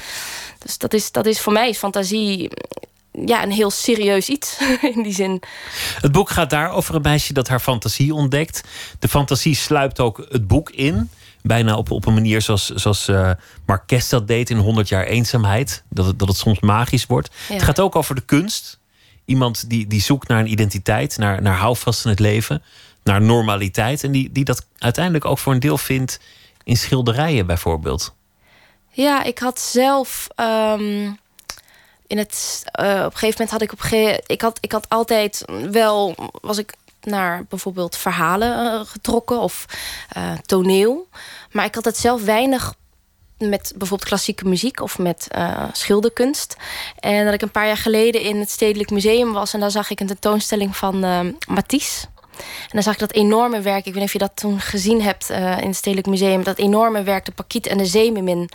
Dus 0.58 0.78
dat 0.78 0.94
is, 0.94 1.12
dat 1.12 1.26
is 1.26 1.40
voor 1.40 1.52
mij 1.52 1.74
fantasie 1.74 2.50
ja, 3.24 3.42
een 3.42 3.50
heel 3.50 3.70
serieus 3.70 4.28
iets 4.28 4.58
in 4.94 5.02
die 5.02 5.12
zin. 5.12 5.42
Het 6.00 6.12
boek 6.12 6.30
gaat 6.30 6.50
daar 6.50 6.70
over 6.70 6.94
een 6.94 7.02
meisje 7.02 7.32
dat 7.32 7.48
haar 7.48 7.60
fantasie 7.60 8.14
ontdekt. 8.14 8.64
De 8.98 9.08
fantasie 9.08 9.54
sluipt 9.54 10.00
ook 10.00 10.26
het 10.28 10.46
boek 10.46 10.70
in. 10.70 11.10
Bijna 11.42 11.76
op, 11.76 11.90
op 11.90 12.06
een 12.06 12.14
manier 12.14 12.42
zoals, 12.42 12.68
zoals 12.68 13.08
uh, 13.08 13.30
Marques 13.66 14.08
dat 14.08 14.28
deed 14.28 14.50
in 14.50 14.56
100 14.56 14.88
jaar 14.88 15.04
eenzaamheid. 15.04 15.82
Dat 15.88 16.06
het, 16.06 16.18
dat 16.18 16.28
het 16.28 16.36
soms 16.36 16.60
magisch 16.60 17.06
wordt. 17.06 17.30
Het 17.48 17.62
gaat 17.62 17.80
ook 17.80 17.96
over 17.96 18.14
de 18.14 18.20
kunst. 18.20 18.78
Iemand 19.24 19.70
die, 19.70 19.86
die 19.86 20.00
zoekt 20.00 20.28
naar 20.28 20.38
een 20.38 20.50
identiteit, 20.50 21.18
naar, 21.18 21.42
naar 21.42 21.56
houvast 21.56 22.04
in 22.04 22.10
het 22.10 22.20
leven, 22.20 22.62
naar 23.02 23.22
normaliteit. 23.22 24.04
En 24.04 24.12
die, 24.12 24.32
die 24.32 24.44
dat 24.44 24.66
uiteindelijk 24.78 25.24
ook 25.24 25.38
voor 25.38 25.52
een 25.52 25.60
deel 25.60 25.78
vindt 25.78 26.20
in 26.64 26.76
schilderijen 26.76 27.46
bijvoorbeeld. 27.46 28.14
Ja, 28.90 29.22
ik 29.22 29.38
had 29.38 29.60
zelf. 29.60 30.28
Um 30.36 31.18
in 32.06 32.18
het, 32.18 32.62
uh, 32.80 32.86
op 32.86 33.12
een 33.12 33.18
gegeven 33.18 33.30
moment 33.30 33.50
had 33.50 33.62
ik 33.62 33.72
op 33.72 33.82
ik 34.26 34.40
had 34.40 34.58
ik 34.60 34.72
had 34.72 34.88
altijd 34.88 35.44
wel 35.70 36.14
was 36.40 36.58
ik 36.58 36.74
naar 37.00 37.44
bijvoorbeeld 37.48 37.96
verhalen 37.96 38.64
uh, 38.64 38.86
getrokken 38.86 39.38
of 39.40 39.66
uh, 40.16 40.32
toneel, 40.46 41.08
maar 41.52 41.64
ik 41.64 41.74
had 41.74 41.84
het 41.84 41.96
zelf 41.96 42.24
weinig 42.24 42.74
met 43.38 43.72
bijvoorbeeld 43.76 44.08
klassieke 44.08 44.44
muziek 44.44 44.80
of 44.80 44.98
met 44.98 45.28
schilderkunst. 45.72 46.56
En 46.98 47.24
dat 47.24 47.34
ik 47.34 47.42
een 47.42 47.50
paar 47.50 47.66
jaar 47.66 47.76
geleden 47.76 48.20
in 48.20 48.40
het 48.40 48.50
Stedelijk 48.50 48.90
Museum 48.90 49.32
was 49.32 49.54
en 49.54 49.60
daar 49.60 49.70
zag 49.70 49.90
ik 49.90 50.00
een 50.00 50.06
tentoonstelling 50.06 50.76
van 50.76 50.98
Matisse. 51.46 52.06
En 52.38 52.70
dan 52.70 52.82
zag 52.82 52.92
ik 52.92 52.98
dat 52.98 53.12
enorme 53.12 53.60
werk. 53.60 53.86
Ik 53.86 53.92
weet 53.92 53.94
niet 53.94 54.04
of 54.04 54.12
je 54.12 54.18
dat 54.18 54.30
toen 54.34 54.60
gezien 54.60 55.02
hebt 55.02 55.30
uh, 55.30 55.60
in 55.60 55.66
het 55.66 55.76
Stedelijk 55.76 56.06
Museum. 56.06 56.44
Dat 56.44 56.58
enorme 56.58 57.02
werk, 57.02 57.24
de 57.24 57.32
Pakiet 57.32 57.66
en 57.66 57.78
de 57.78 57.86
Zeemermin. 57.86 58.50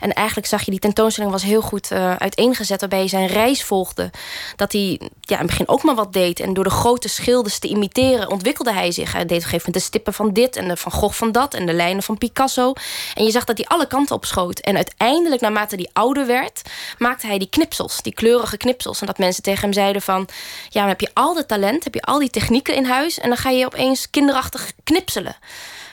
En 0.00 0.12
eigenlijk 0.12 0.46
zag 0.46 0.62
je, 0.62 0.70
die 0.70 0.80
tentoonstelling 0.80 1.32
was 1.32 1.42
heel 1.42 1.60
goed 1.60 1.90
uh, 1.90 2.16
uiteengezet. 2.16 2.80
Waarbij 2.80 2.98
hij 2.98 3.08
zijn 3.08 3.26
reis 3.26 3.64
volgde. 3.64 4.10
Dat 4.56 4.72
hij 4.72 5.00
ja, 5.20 5.34
in 5.34 5.38
het 5.38 5.46
begin 5.46 5.68
ook 5.68 5.82
maar 5.82 5.94
wat 5.94 6.12
deed. 6.12 6.40
En 6.40 6.54
door 6.54 6.64
de 6.64 6.70
grote 6.70 7.08
schilders 7.08 7.58
te 7.58 7.68
imiteren 7.68 8.30
ontwikkelde 8.30 8.72
hij 8.72 8.92
zich. 8.92 9.12
Hij 9.12 9.26
deed 9.26 9.36
op 9.36 9.36
een 9.36 9.42
gegeven 9.42 9.66
moment 9.66 9.74
de 9.74 9.88
stippen 9.88 10.12
van 10.12 10.32
dit 10.32 10.56
en 10.56 10.68
de 10.68 10.76
Van 10.76 10.92
Gogh 10.92 11.14
van 11.14 11.32
dat. 11.32 11.54
En 11.54 11.66
de 11.66 11.72
lijnen 11.72 12.02
van 12.02 12.18
Picasso. 12.18 12.72
En 13.14 13.24
je 13.24 13.30
zag 13.30 13.44
dat 13.44 13.56
hij 13.56 13.66
alle 13.66 13.86
kanten 13.86 14.14
op 14.14 14.24
schoot. 14.24 14.58
En 14.60 14.76
uiteindelijk, 14.76 15.40
naarmate 15.40 15.74
hij 15.74 15.88
ouder 15.92 16.26
werd, 16.26 16.62
maakte 16.98 17.26
hij 17.26 17.38
die 17.38 17.48
knipsels. 17.48 18.02
Die 18.02 18.14
kleurige 18.14 18.56
knipsels. 18.56 19.00
En 19.00 19.06
dat 19.06 19.18
mensen 19.18 19.42
tegen 19.42 19.60
hem 19.60 19.72
zeiden 19.72 20.02
van... 20.02 20.28
Ja, 20.68 20.80
maar 20.80 20.88
heb 20.88 21.00
je 21.00 21.10
al 21.12 21.34
dat 21.34 21.48
talent, 21.48 21.84
heb 21.84 21.94
je 21.94 22.02
al 22.02 22.18
die 22.18 22.30
technieken 22.30 22.74
in 22.74 22.84
huis... 22.84 23.19
En 23.20 23.28
dan 23.28 23.38
ga 23.38 23.50
je 23.50 23.66
opeens 23.66 24.10
kinderachtig 24.10 24.72
knipselen. 24.84 25.36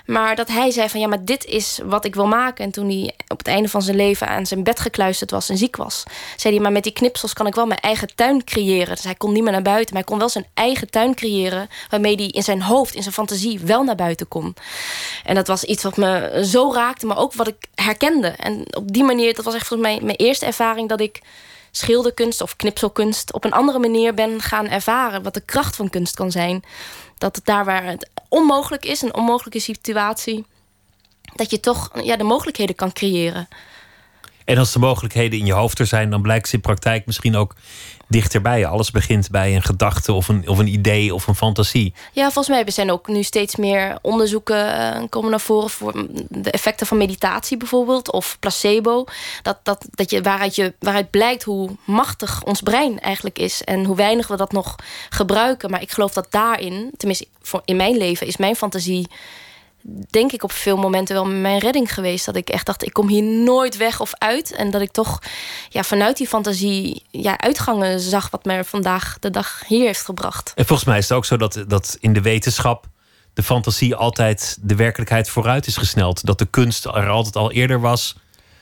Maar 0.07 0.36
dat 0.36 0.48
hij 0.48 0.72
zei 0.72 0.89
van 0.89 1.00
ja, 1.00 1.07
maar 1.07 1.25
dit 1.25 1.46
is 1.46 1.79
wat 1.84 2.05
ik 2.05 2.15
wil 2.15 2.27
maken. 2.27 2.65
En 2.65 2.72
toen 2.72 2.89
hij 2.89 3.13
op 3.27 3.38
het 3.38 3.48
einde 3.48 3.69
van 3.69 3.81
zijn 3.81 3.96
leven 3.96 4.27
aan 4.27 4.46
zijn 4.46 4.63
bed 4.63 4.79
gekluisterd 4.79 5.31
was 5.31 5.50
en 5.50 5.57
ziek 5.57 5.75
was, 5.75 6.03
zei 6.36 6.53
hij: 6.53 6.63
Maar 6.63 6.72
met 6.72 6.84
die 6.84 6.91
knipsels 6.91 7.34
kan 7.34 7.48
ik 7.48 7.55
wel 7.55 7.65
mijn 7.65 7.79
eigen 7.79 8.15
tuin 8.15 8.43
creëren. 8.43 8.96
Dus 8.96 9.03
hij 9.03 9.15
kon 9.15 9.34
niet 9.34 9.43
meer 9.43 9.51
naar 9.51 9.62
buiten, 9.62 9.93
maar 9.93 10.03
hij 10.03 10.12
kon 10.12 10.19
wel 10.19 10.29
zijn 10.29 10.48
eigen 10.53 10.89
tuin 10.89 11.15
creëren. 11.15 11.69
Waarmee 11.89 12.15
hij 12.15 12.25
in 12.25 12.43
zijn 12.43 12.62
hoofd, 12.62 12.96
in 12.96 13.01
zijn 13.01 13.13
fantasie 13.13 13.60
wel 13.60 13.84
naar 13.84 13.96
buiten 13.96 14.27
kon. 14.27 14.55
En 15.24 15.36
dat 15.36 15.48
was 15.48 15.63
iets 15.63 15.84
wat 15.84 15.98
me 15.98 16.41
zo 16.46 16.74
raakte, 16.74 17.05
maar 17.05 17.17
ook 17.17 17.34
wat 17.34 17.48
ik 17.48 17.67
herkende. 17.75 18.27
En 18.27 18.75
op 18.75 18.91
die 18.93 19.03
manier, 19.03 19.34
dat 19.34 19.46
was 19.46 19.55
echt 19.55 19.67
volgens 19.67 19.89
mij 19.89 20.00
mijn 20.01 20.17
eerste 20.17 20.46
ervaring 20.46 20.89
dat 20.89 21.00
ik 21.00 21.22
schilderkunst 21.72 22.41
of 22.41 22.55
knipselkunst 22.55 23.34
op 23.34 23.43
een 23.43 23.51
andere 23.51 23.79
manier 23.79 24.13
ben 24.13 24.41
gaan 24.41 24.67
ervaren. 24.67 25.24
Wat 25.24 25.34
de 25.34 25.41
kracht 25.46 25.75
van 25.75 25.89
kunst 25.89 26.15
kan 26.15 26.31
zijn. 26.31 26.63
Dat 27.18 27.36
het 27.36 27.46
daar 27.46 27.66
waar 27.66 27.84
het 27.84 28.10
onmogelijk 28.30 28.86
is, 28.86 29.02
een 29.02 29.16
onmogelijke 29.16 29.60
situatie, 29.60 30.46
dat 31.36 31.52
je 31.52 31.60
toch 31.60 32.04
ja, 32.04 32.16
de 32.16 32.24
mogelijkheden 32.24 32.76
kan 32.76 32.94
creëren. 32.94 33.48
En 34.48 34.58
als 34.58 34.72
de 34.72 34.80
mogelijkheden 34.80 35.39
in 35.39 35.46
je 35.46 35.54
hoofd 35.54 35.80
er 35.80 35.86
zijn, 35.86 36.10
dan 36.10 36.22
blijkt 36.22 36.48
ze 36.48 36.56
in 36.56 36.62
praktijk 36.62 37.06
misschien 37.06 37.36
ook 37.36 37.56
dichterbij. 38.08 38.66
Alles 38.66 38.92
begint 38.92 39.30
bij 39.32 39.56
een 39.56 39.63
gedachte 39.63 40.13
of 40.13 40.27
een, 40.27 40.48
of 40.48 40.58
een 40.58 40.68
idee 40.68 41.13
of 41.13 41.27
een 41.27 41.36
fantasie. 41.36 41.94
Ja, 42.12 42.32
volgens 42.32 42.48
mij 42.48 42.72
zijn 42.72 42.92
ook 42.92 43.08
nu 43.08 43.24
steeds 43.24 43.56
meer 43.56 43.98
onderzoeken 44.01 44.68
uh, 44.68 45.04
komen 45.10 45.30
naar 45.30 45.39
voren 45.39 45.70
voor 45.70 46.08
de 46.30 46.51
effecten 46.51 46.88
van 46.88 46.98
meditatie 46.98 47.58
bijvoorbeeld 47.58 48.12
of 48.12 48.38
placebo. 48.39 49.06
Dat, 49.42 49.58
dat, 49.63 49.86
dat 49.92 50.10
je, 50.10 50.22
waaruit, 50.22 50.56
je, 50.56 50.74
waaruit 50.80 51.10
blijkt 51.10 51.44
hoe 51.44 51.70
machtig 51.86 52.44
ons 52.44 52.62
brein 52.62 53.00
eigenlijk 53.00 53.39
is 53.39 53.63
en 53.63 53.84
hoe 53.86 53.96
weinig 53.96 54.27
we 54.27 54.38
dat 54.38 54.51
nog 54.51 54.75
gebruiken. 55.10 55.70
Maar 55.70 55.82
ik 55.82 55.92
geloof 55.92 56.13
dat 56.13 56.27
daarin, 56.30 56.92
tenminste 56.98 57.27
voor 57.42 57.62
in 57.66 57.75
mijn 57.75 57.98
leven, 57.98 58.27
is 58.27 58.38
mijn 58.38 58.56
fantasie 58.56 59.08
denk 60.10 60.32
ik 60.32 60.44
op 60.44 60.51
veel 60.51 60.77
momenten 60.77 61.15
wel 61.15 61.25
mijn 61.25 61.60
redding 61.60 61.94
geweest. 61.94 62.25
Dat 62.25 62.36
ik 62.36 62.50
echt 62.50 62.65
dacht, 62.65 62.86
ik 62.86 62.94
kom 62.94 63.08
hier 63.08 63.24
nooit 63.24 63.77
weg 63.77 64.00
of 64.00 64.12
uit. 64.13 64.51
En 64.51 64.72
dat 64.72 64.82
ik 64.82 64.91
toch 64.91 65.22
ja, 65.70 65.84
vanuit 65.84 66.17
die 66.17 66.27
fantasie 66.27 67.03
ja, 67.12 67.38
uitgangen 67.38 68.00
zag... 68.00 68.29
wat 68.29 68.46
mij 68.46 68.63
vandaag 68.63 69.17
de 69.20 69.29
dag 69.29 69.62
hier 69.67 69.86
heeft 69.86 70.06
gebracht. 70.06 70.51
En 70.56 70.65
volgens 70.65 70.88
mij 70.88 70.98
is 70.98 71.10
het 71.10 71.17
ook 71.17 71.25
zo 71.25 71.38
dat, 71.38 71.63
dat 71.67 71.98
in 72.00 72.13
de 72.13 72.22
wetenschap... 72.22 72.86
de 73.34 73.44
fantasie 73.44 73.96
altijd 73.96 74.58
de 74.62 74.75
werkelijkheid 74.75 75.29
vooruit 75.29 75.67
is 75.67 75.77
gesneld. 75.77 76.25
Dat 76.25 76.39
de 76.39 76.46
kunst 76.46 76.86
er 76.86 77.10
altijd 77.10 77.36
al 77.36 77.51
eerder 77.51 77.79
was... 77.79 78.15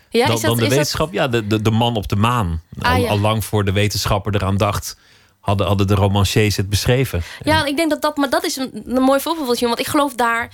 Ja, 0.10 0.25
dan, 0.25 0.36
is 0.36 0.41
dat, 0.41 0.50
dan 0.50 0.60
de 0.60 0.65
dat- 0.65 0.72
wetenschap. 0.72 1.13
Ja, 1.13 1.27
de, 1.27 1.48
de, 1.48 1.62
de 1.62 1.72
man 1.72 1.96
op 1.96 2.08
de 2.08 2.15
maan. 2.15 2.62
Ah, 2.79 2.94
al, 2.94 3.01
ja. 3.01 3.10
al 3.10 3.20
lang 3.20 3.46
voor 3.46 3.65
de 3.65 3.72
wetenschapper 3.72 4.36
eraan 4.36 4.58
dacht... 4.58 4.98
hadden, 5.39 5.67
hadden 5.67 5.88
de 5.88 5.96
romanciers 5.96 6.58
het 6.58 6.70
beschreven. 6.70 7.24
Ja, 7.44 7.65
ik 7.65 7.75
denk 7.75 7.89
dat 7.89 8.01
dat, 8.01 8.17
maar 8.17 8.29
dat 8.29 8.44
is 8.44 8.55
een, 8.55 8.84
een 8.86 9.01
mooi 9.01 9.20
voorbeeld, 9.20 9.60
want 9.60 9.79
ik 9.79 9.88
geloof 9.88 10.13
daar, 10.15 10.51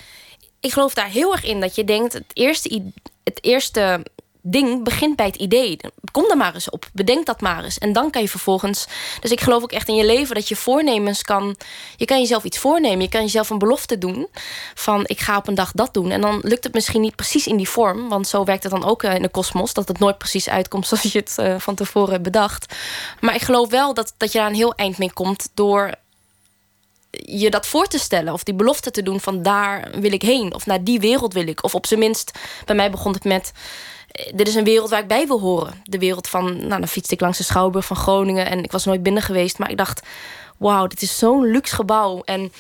ik 0.61 0.71
geloof 0.71 0.93
daar 0.93 1.09
heel 1.09 1.31
erg 1.31 1.43
in 1.43 1.59
dat 1.59 1.75
je 1.75 1.83
denkt, 1.83 2.13
het 2.13 2.31
eerste, 2.33 2.91
het 3.23 3.43
eerste 3.43 4.03
ding 4.41 4.83
begint 4.83 5.15
bij 5.15 5.25
het 5.25 5.35
idee. 5.35 5.77
Kom 6.11 6.29
er 6.29 6.37
maar 6.37 6.53
eens 6.53 6.69
op, 6.69 6.89
bedenk 6.93 7.25
dat 7.25 7.41
maar 7.41 7.63
eens, 7.63 7.77
en 7.77 7.93
dan 7.93 8.09
kan 8.09 8.21
je 8.21 8.27
vervolgens. 8.27 8.87
Dus 9.19 9.31
ik 9.31 9.41
geloof 9.41 9.63
ook 9.63 9.71
echt 9.71 9.87
in 9.87 9.95
je 9.95 10.05
leven 10.05 10.35
dat 10.35 10.47
je 10.47 10.55
voornemens 10.55 11.21
kan. 11.21 11.55
Je 11.95 12.05
kan 12.05 12.19
jezelf 12.19 12.43
iets 12.43 12.57
voornemen, 12.57 13.01
je 13.01 13.09
kan 13.09 13.21
jezelf 13.21 13.49
een 13.49 13.57
belofte 13.57 13.97
doen 13.97 14.27
van 14.73 15.03
ik 15.05 15.19
ga 15.19 15.37
op 15.37 15.47
een 15.47 15.55
dag 15.55 15.71
dat 15.71 15.93
doen, 15.93 16.11
en 16.11 16.21
dan 16.21 16.39
lukt 16.43 16.63
het 16.63 16.73
misschien 16.73 17.01
niet 17.01 17.15
precies 17.15 17.47
in 17.47 17.57
die 17.57 17.69
vorm, 17.69 18.09
want 18.09 18.27
zo 18.27 18.43
werkt 18.43 18.63
het 18.63 18.71
dan 18.71 18.85
ook 18.85 19.03
eh, 19.03 19.15
in 19.15 19.21
de 19.21 19.29
kosmos, 19.29 19.73
dat 19.73 19.87
het 19.87 19.99
nooit 19.99 20.17
precies 20.17 20.49
uitkomt 20.49 20.87
zoals 20.87 21.11
je 21.11 21.19
het 21.19 21.37
eh, 21.37 21.55
van 21.59 21.75
tevoren 21.75 22.11
hebt 22.11 22.23
bedacht. 22.23 22.75
Maar 23.19 23.35
ik 23.35 23.41
geloof 23.41 23.69
wel 23.69 23.93
dat, 23.93 24.13
dat 24.17 24.31
je 24.31 24.37
daar 24.37 24.47
een 24.47 24.55
heel 24.55 24.75
eind 24.75 24.97
mee 24.97 25.13
komt 25.13 25.49
door 25.53 25.91
je 27.11 27.49
dat 27.49 27.67
voor 27.67 27.87
te 27.87 27.99
stellen 27.99 28.33
of 28.33 28.43
die 28.43 28.53
belofte 28.53 28.91
te 28.91 29.03
doen 29.03 29.19
van 29.19 29.41
daar 29.41 29.91
wil 29.99 30.11
ik 30.11 30.21
heen 30.21 30.53
of 30.53 30.65
naar 30.65 30.83
die 30.83 30.99
wereld 30.99 31.33
wil 31.33 31.47
ik. 31.47 31.63
Of 31.63 31.75
op 31.75 31.85
zijn 31.85 31.99
minst, 31.99 32.31
bij 32.65 32.75
mij 32.75 32.91
begon 32.91 33.13
het 33.13 33.23
met 33.23 33.51
eh, 34.11 34.31
dit 34.35 34.47
is 34.47 34.55
een 34.55 34.63
wereld 34.63 34.89
waar 34.89 34.99
ik 34.99 35.07
bij 35.07 35.27
wil 35.27 35.39
horen. 35.39 35.81
De 35.83 35.99
wereld 35.99 36.27
van, 36.27 36.57
nou 36.57 36.79
dan 36.79 36.87
fietste 36.87 37.13
ik 37.13 37.21
langs 37.21 37.37
de 37.37 37.43
Schouwburg 37.43 37.85
van 37.85 37.97
Groningen 37.97 38.45
en 38.45 38.63
ik 38.63 38.71
was 38.71 38.85
nooit 38.85 39.03
binnen 39.03 39.23
geweest, 39.23 39.57
maar 39.57 39.69
ik 39.69 39.77
dacht, 39.77 40.01
wauw, 40.57 40.87
dit 40.87 41.01
is 41.01 41.17
zo'n 41.17 41.51
luxe 41.51 41.75
gebouw 41.75 42.21
en 42.25 42.53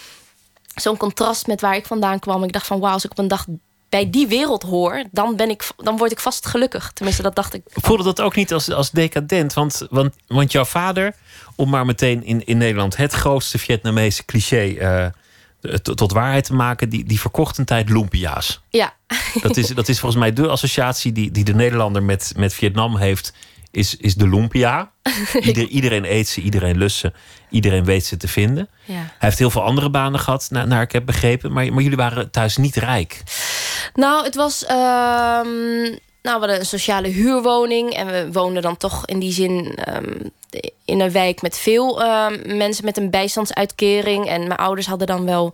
zo'n 0.75 0.97
contrast 0.97 1.47
met 1.47 1.61
waar 1.61 1.75
ik 1.75 1.85
vandaan 1.85 2.19
kwam. 2.19 2.43
Ik 2.43 2.51
dacht 2.51 2.67
van 2.67 2.79
wauw, 2.79 2.93
als 2.93 3.05
ik 3.05 3.11
op 3.11 3.17
een 3.17 3.27
dag 3.27 3.45
bij 3.91 4.09
die 4.09 4.27
wereld 4.27 4.63
hoor, 4.63 5.03
dan, 5.11 5.35
ben 5.35 5.49
ik, 5.49 5.67
dan 5.77 5.97
word 5.97 6.11
ik 6.11 6.19
vast 6.19 6.45
gelukkig. 6.45 6.91
Tenminste, 6.93 7.21
dat 7.23 7.35
dacht 7.35 7.53
ik. 7.53 7.61
Voelde 7.69 8.03
dat 8.03 8.21
ook 8.21 8.35
niet 8.35 8.53
als, 8.53 8.71
als 8.71 8.91
decadent? 8.91 9.53
Want, 9.53 9.87
want, 9.89 10.15
want 10.27 10.51
jouw 10.51 10.65
vader, 10.65 11.13
om 11.55 11.69
maar 11.69 11.85
meteen 11.85 12.23
in, 12.23 12.45
in 12.45 12.57
Nederland 12.57 12.97
het 12.97 13.13
grootste 13.13 13.57
Vietnamese 13.57 14.25
cliché 14.25 14.73
eh, 14.73 15.05
tot, 15.81 15.97
tot 15.97 16.11
waarheid 16.11 16.43
te 16.43 16.53
maken, 16.53 16.89
die, 16.89 17.03
die 17.03 17.19
verkocht 17.19 17.57
een 17.57 17.65
tijd 17.65 17.89
lumpia's. 17.89 18.61
Ja, 18.69 18.93
Dat 19.41 19.57
is, 19.57 19.67
dat 19.67 19.87
is 19.87 19.99
volgens 19.99 20.21
mij 20.21 20.33
de 20.33 20.47
associatie 20.47 21.11
die, 21.11 21.31
die 21.31 21.43
de 21.43 21.53
Nederlander 21.53 22.03
met, 22.03 22.33
met 22.35 22.53
Vietnam 22.53 22.97
heeft, 22.97 23.33
is, 23.71 23.95
is 23.95 24.15
de 24.15 24.27
lumpia. 24.27 24.91
Ieder, 25.41 25.67
iedereen 25.67 26.05
eet 26.05 26.27
ze, 26.27 26.41
iedereen 26.41 26.77
lust 26.77 26.97
ze, 26.97 27.13
iedereen 27.49 27.85
weet 27.85 28.05
ze 28.05 28.17
te 28.17 28.27
vinden. 28.27 28.69
ja. 28.85 28.93
Hij 28.93 29.05
heeft 29.17 29.39
heel 29.39 29.49
veel 29.49 29.63
andere 29.63 29.89
banen 29.89 30.19
gehad, 30.19 30.47
naar, 30.49 30.67
naar 30.67 30.81
ik 30.81 30.91
heb 30.91 31.05
begrepen. 31.05 31.51
Maar, 31.51 31.73
maar 31.73 31.83
jullie 31.83 31.97
waren 31.97 32.31
thuis 32.31 32.57
niet 32.57 32.75
rijk. 32.75 33.23
Nou, 33.93 34.23
het 34.23 34.35
was. 34.35 34.65
ehm, 34.65 35.81
nou, 36.21 36.39
we 36.39 36.45
hadden 36.45 36.59
een 36.59 36.65
sociale 36.65 37.07
huurwoning. 37.07 37.93
En 37.93 38.07
we 38.07 38.31
woonden 38.31 38.61
dan 38.61 38.77
toch 38.77 39.05
in 39.05 39.19
die 39.19 39.31
zin 39.31 39.75
ehm, 39.75 40.27
in 40.85 40.99
een 40.99 41.11
wijk 41.11 41.41
met 41.41 41.57
veel 41.57 42.01
ehm, 42.03 42.57
mensen 42.57 42.85
met 42.85 42.97
een 42.97 43.09
bijstandsuitkering. 43.09 44.27
En 44.27 44.47
mijn 44.47 44.59
ouders 44.59 44.87
hadden 44.87 45.07
dan 45.07 45.25
wel. 45.25 45.53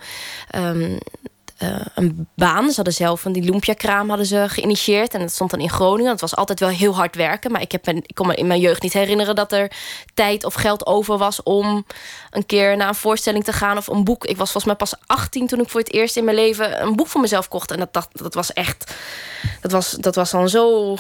Eh, 1.58 1.76
een 1.96 2.28
baan. 2.36 2.70
Ze 2.70 2.76
hadden 2.76 2.94
zelf 2.94 3.22
van 3.22 3.32
die 3.32 3.44
lumpia-kraam 3.44 4.08
hadden 4.08 4.26
ze 4.26 4.46
geïnitieerd. 4.48 5.14
En 5.14 5.20
dat 5.20 5.32
stond 5.32 5.52
dan 5.52 5.60
in 5.60 5.70
Groningen. 5.70 6.12
Het 6.12 6.22
was 6.22 6.36
altijd 6.36 6.60
wel 6.60 6.70
heel 6.70 6.96
hard 6.96 7.16
werken. 7.16 7.52
Maar 7.52 7.62
ik, 7.62 7.72
heb 7.72 7.88
ik 7.88 8.16
kon 8.16 8.28
me 8.28 8.36
in 8.36 8.48
mijn 8.48 8.60
jeugd 8.60 8.82
niet 8.82 8.94
herinneren... 8.94 9.36
dat 9.36 9.52
er 9.52 9.72
tijd 10.14 10.44
of 10.44 10.54
geld 10.54 10.86
over 10.86 11.18
was 11.18 11.44
om 11.44 11.86
een 12.32 12.46
keer 12.46 12.78
naar 12.78 12.88
een 12.88 12.96
voorstelling 12.96 13.44
te 13.44 13.54
gaan... 13.54 13.78
of 13.78 13.88
een 13.88 14.04
boek. 14.04 14.26
Ik 14.26 14.38
was 14.38 14.52
volgens 14.52 14.66
mij 14.66 14.76
pas 14.76 14.94
18 15.06 15.48
toen 15.48 15.60
ik 15.60 15.70
voor 15.70 15.80
het 15.80 15.94
eerst 15.94 16.18
in 16.18 16.24
mijn 16.24 16.38
leven... 16.38 16.82
een 16.82 16.96
boek 16.96 17.08
voor 17.08 17.22
mezelf 17.22 17.48
kocht. 17.48 17.72
En 17.72 17.80
dat, 17.80 17.94
dat, 17.94 18.10
dat 18.12 18.34
was 18.34 18.54
echt... 18.54 18.94
Dat 19.62 19.72
was, 19.72 19.92
dat 19.92 20.16
was 20.16 20.32
dan 20.32 20.50
zo 20.50 20.96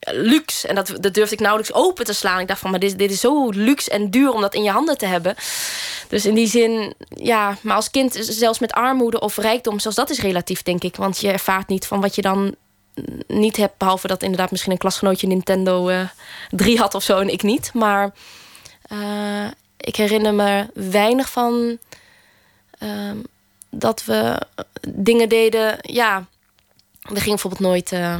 luxe. 0.00 0.68
En 0.68 0.74
dat, 0.74 0.92
dat 1.00 1.14
durfde 1.14 1.34
ik 1.34 1.40
nauwelijks 1.40 1.74
open 1.74 2.04
te 2.04 2.12
slaan. 2.12 2.40
Ik 2.40 2.48
dacht 2.48 2.60
van, 2.60 2.70
maar 2.70 2.80
dit, 2.80 2.98
dit 2.98 3.10
is 3.10 3.20
zo 3.20 3.48
luxe 3.50 3.90
en 3.90 4.10
duur 4.10 4.32
om 4.32 4.40
dat 4.40 4.54
in 4.54 4.62
je 4.62 4.70
handen 4.70 4.98
te 4.98 5.06
hebben. 5.06 5.34
Dus 6.08 6.26
in 6.26 6.34
die 6.34 6.46
zin, 6.46 6.94
ja, 7.08 7.56
maar 7.60 7.76
als 7.76 7.90
kind, 7.90 8.16
zelfs 8.20 8.58
met 8.58 8.72
armoede 8.72 9.20
of 9.20 9.36
rijkdom, 9.36 9.78
zelfs 9.78 9.96
dat 9.98 10.10
is 10.10 10.20
relatief, 10.20 10.62
denk 10.62 10.82
ik. 10.82 10.96
Want 10.96 11.20
je 11.20 11.32
ervaart 11.32 11.68
niet 11.68 11.86
van 11.86 12.00
wat 12.00 12.14
je 12.14 12.22
dan 12.22 12.54
niet 13.26 13.56
hebt, 13.56 13.78
behalve 13.78 14.06
dat 14.06 14.22
inderdaad 14.22 14.50
misschien 14.50 14.72
een 14.72 14.78
klasgenootje 14.78 15.26
Nintendo 15.26 15.88
eh 15.88 16.08
3 16.50 16.78
had 16.78 16.94
of 16.94 17.02
zo 17.02 17.18
en 17.18 17.32
ik 17.32 17.42
niet. 17.42 17.70
Maar 17.74 18.12
eh, 18.82 19.46
ik 19.76 19.96
herinner 19.96 20.34
me 20.34 20.66
weinig 20.74 21.30
van 21.30 21.78
ehm, 22.78 23.16
dat 23.70 24.04
we 24.04 24.42
dingen 24.88 25.28
deden. 25.28 25.78
Ja, 25.80 26.26
we 27.00 27.20
gingen 27.20 27.28
bijvoorbeeld 27.28 27.62
nooit 27.62 27.92
eh, 27.92 28.18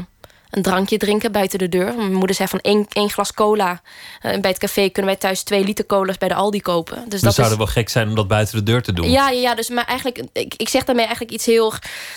een 0.50 0.62
drankje 0.62 0.96
drinken 0.98 1.32
buiten 1.32 1.58
de 1.58 1.68
deur. 1.68 1.94
Mijn 1.96 2.12
moeder 2.14 2.36
zei 2.36 2.48
van 2.48 2.58
één, 2.60 2.86
één 2.88 3.10
glas 3.10 3.32
cola. 3.32 3.80
eh, 4.20 4.40
bij 4.40 4.50
het 4.50 4.58
café 4.58 4.88
kunnen 4.88 5.10
wij 5.10 5.20
thuis 5.20 5.42
twee 5.42 5.64
liter 5.64 5.86
cola's 5.86 6.18
bij 6.18 6.28
de 6.28 6.34
Aldi 6.34 6.60
kopen. 6.60 6.96
Dus 6.96 7.10
Dat 7.20 7.20
dat 7.22 7.34
zou 7.34 7.50
is, 7.50 7.56
wel 7.56 7.66
gek 7.66 7.88
zijn 7.88 8.08
om 8.08 8.14
dat 8.14 8.28
buiten 8.28 8.56
de 8.56 8.62
deur 8.62 8.82
te 8.82 8.92
doen. 8.92 9.10
ja, 9.10 9.28
ja, 9.30 9.40
ja, 9.40 9.54
dus 9.54 9.68
maar 9.68 9.84
eigenlijk, 9.84 10.22
ik, 10.32 10.54
ik 10.56 10.68
zeg 10.68 10.84
daarmee 10.84 11.04
eigenlijk 11.04 11.34
iets 11.34 11.46
heel. 11.46 11.72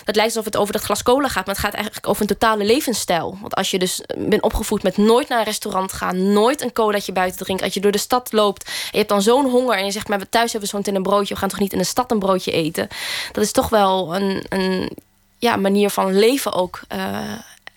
Het 0.06 0.16
lijkt 0.16 0.32
alsof 0.32 0.46
het 0.46 0.58
over 0.58 0.74
dat 0.74 0.82
glas 0.84 1.04
cola 1.04 1.28
gaat, 1.28 1.46
maar 1.46 1.56
het 1.56 1.64
gaat 1.64 1.74
eigenlijk 1.74 2.08
over 2.08 2.22
een 2.22 2.28
totale 2.28 2.64
levensstijl. 2.66 3.38
Want 3.42 3.56
als 3.56 3.72
je 3.72 3.80
dus 3.80 4.02
bent 4.18 4.42
opgevoed 4.42 4.84
met 4.84 4.98
nooit 4.98 5.28
naar 5.30 5.40
een 5.40 5.46
restaurant 5.46 5.94
gaan, 5.94 6.34
nooit 6.34 6.62
een 6.62 6.74
colaatje 6.74 7.12
buiten 7.12 7.40
drinken, 7.44 7.66
als 7.66 7.74
je 7.74 7.80
door 7.80 7.92
de 7.92 7.98
stad 7.98 8.32
loopt 8.32 8.66
en 8.66 8.72
je 8.92 8.98
hebt 8.98 9.10
dan 9.10 9.22
zo'n 9.22 9.50
honger 9.50 9.78
en 9.78 9.86
je 9.86 9.92
zegt, 9.92 10.08
maar 10.08 10.20
we 10.20 10.30
thuis 10.30 10.52
hebben 10.52 10.70
we 10.70 10.76
zo'n 10.76 10.86
in 10.86 10.96
een 10.96 11.04
broodje, 11.04 11.34
we 11.34 11.40
gaan 11.40 11.50
toch 11.50 11.60
niet 11.60 11.74
in 11.74 11.78
de 11.80 11.84
stad 11.84 12.12
een 12.12 12.20
broodje 12.20 12.52
eten? 12.52 12.88
Dat 13.32 13.44
is 13.44 13.52
toch 13.52 13.70
wel 13.70 14.16
een, 14.16 14.46
een 14.50 14.90
ja, 15.38 15.56
manier 15.56 15.90
van 15.90 16.20
leven 16.20 16.54
ook 16.54 16.82
eh, 16.88 17.18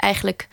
eigenlijk. 0.05 0.49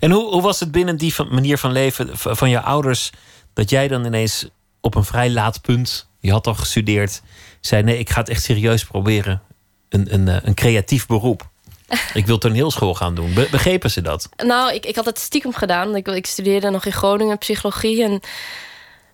En 0.00 0.10
hoe, 0.10 0.32
hoe 0.32 0.42
was 0.42 0.60
het 0.60 0.72
binnen 0.72 0.96
die 0.96 1.14
van, 1.14 1.28
manier 1.30 1.58
van 1.58 1.72
leven 1.72 2.10
van 2.12 2.50
je 2.50 2.60
ouders... 2.60 3.10
dat 3.52 3.70
jij 3.70 3.88
dan 3.88 4.04
ineens 4.04 4.48
op 4.80 4.94
een 4.94 5.04
vrij 5.04 5.30
laat 5.30 5.60
punt... 5.60 6.08
je 6.20 6.30
had 6.30 6.46
al 6.46 6.54
gestudeerd... 6.54 7.22
zei 7.60 7.82
nee, 7.82 7.98
ik 7.98 8.10
ga 8.10 8.20
het 8.20 8.28
echt 8.28 8.42
serieus 8.42 8.84
proberen. 8.84 9.42
Een, 9.88 10.14
een, 10.14 10.28
eh, 10.28 10.36
een 10.42 10.54
creatief 10.54 11.06
beroep. 11.06 11.50
Ik 12.14 12.26
wil 12.26 12.38
toneelschool 12.38 12.94
gaan 12.94 13.14
doen. 13.14 13.34
Be- 13.34 13.48
begrepen 13.50 13.90
ze 13.90 14.00
dat? 14.00 14.28
Nou, 14.36 14.74
ik, 14.74 14.86
ik 14.86 14.96
had 14.96 15.04
het 15.04 15.18
stiekem 15.18 15.54
gedaan. 15.54 15.96
Ik, 15.96 16.08
ik 16.08 16.26
studeerde 16.26 16.70
nog 16.70 16.84
in 16.84 16.92
Groningen 16.92 17.38
psychologie. 17.38 18.04
En 18.04 18.20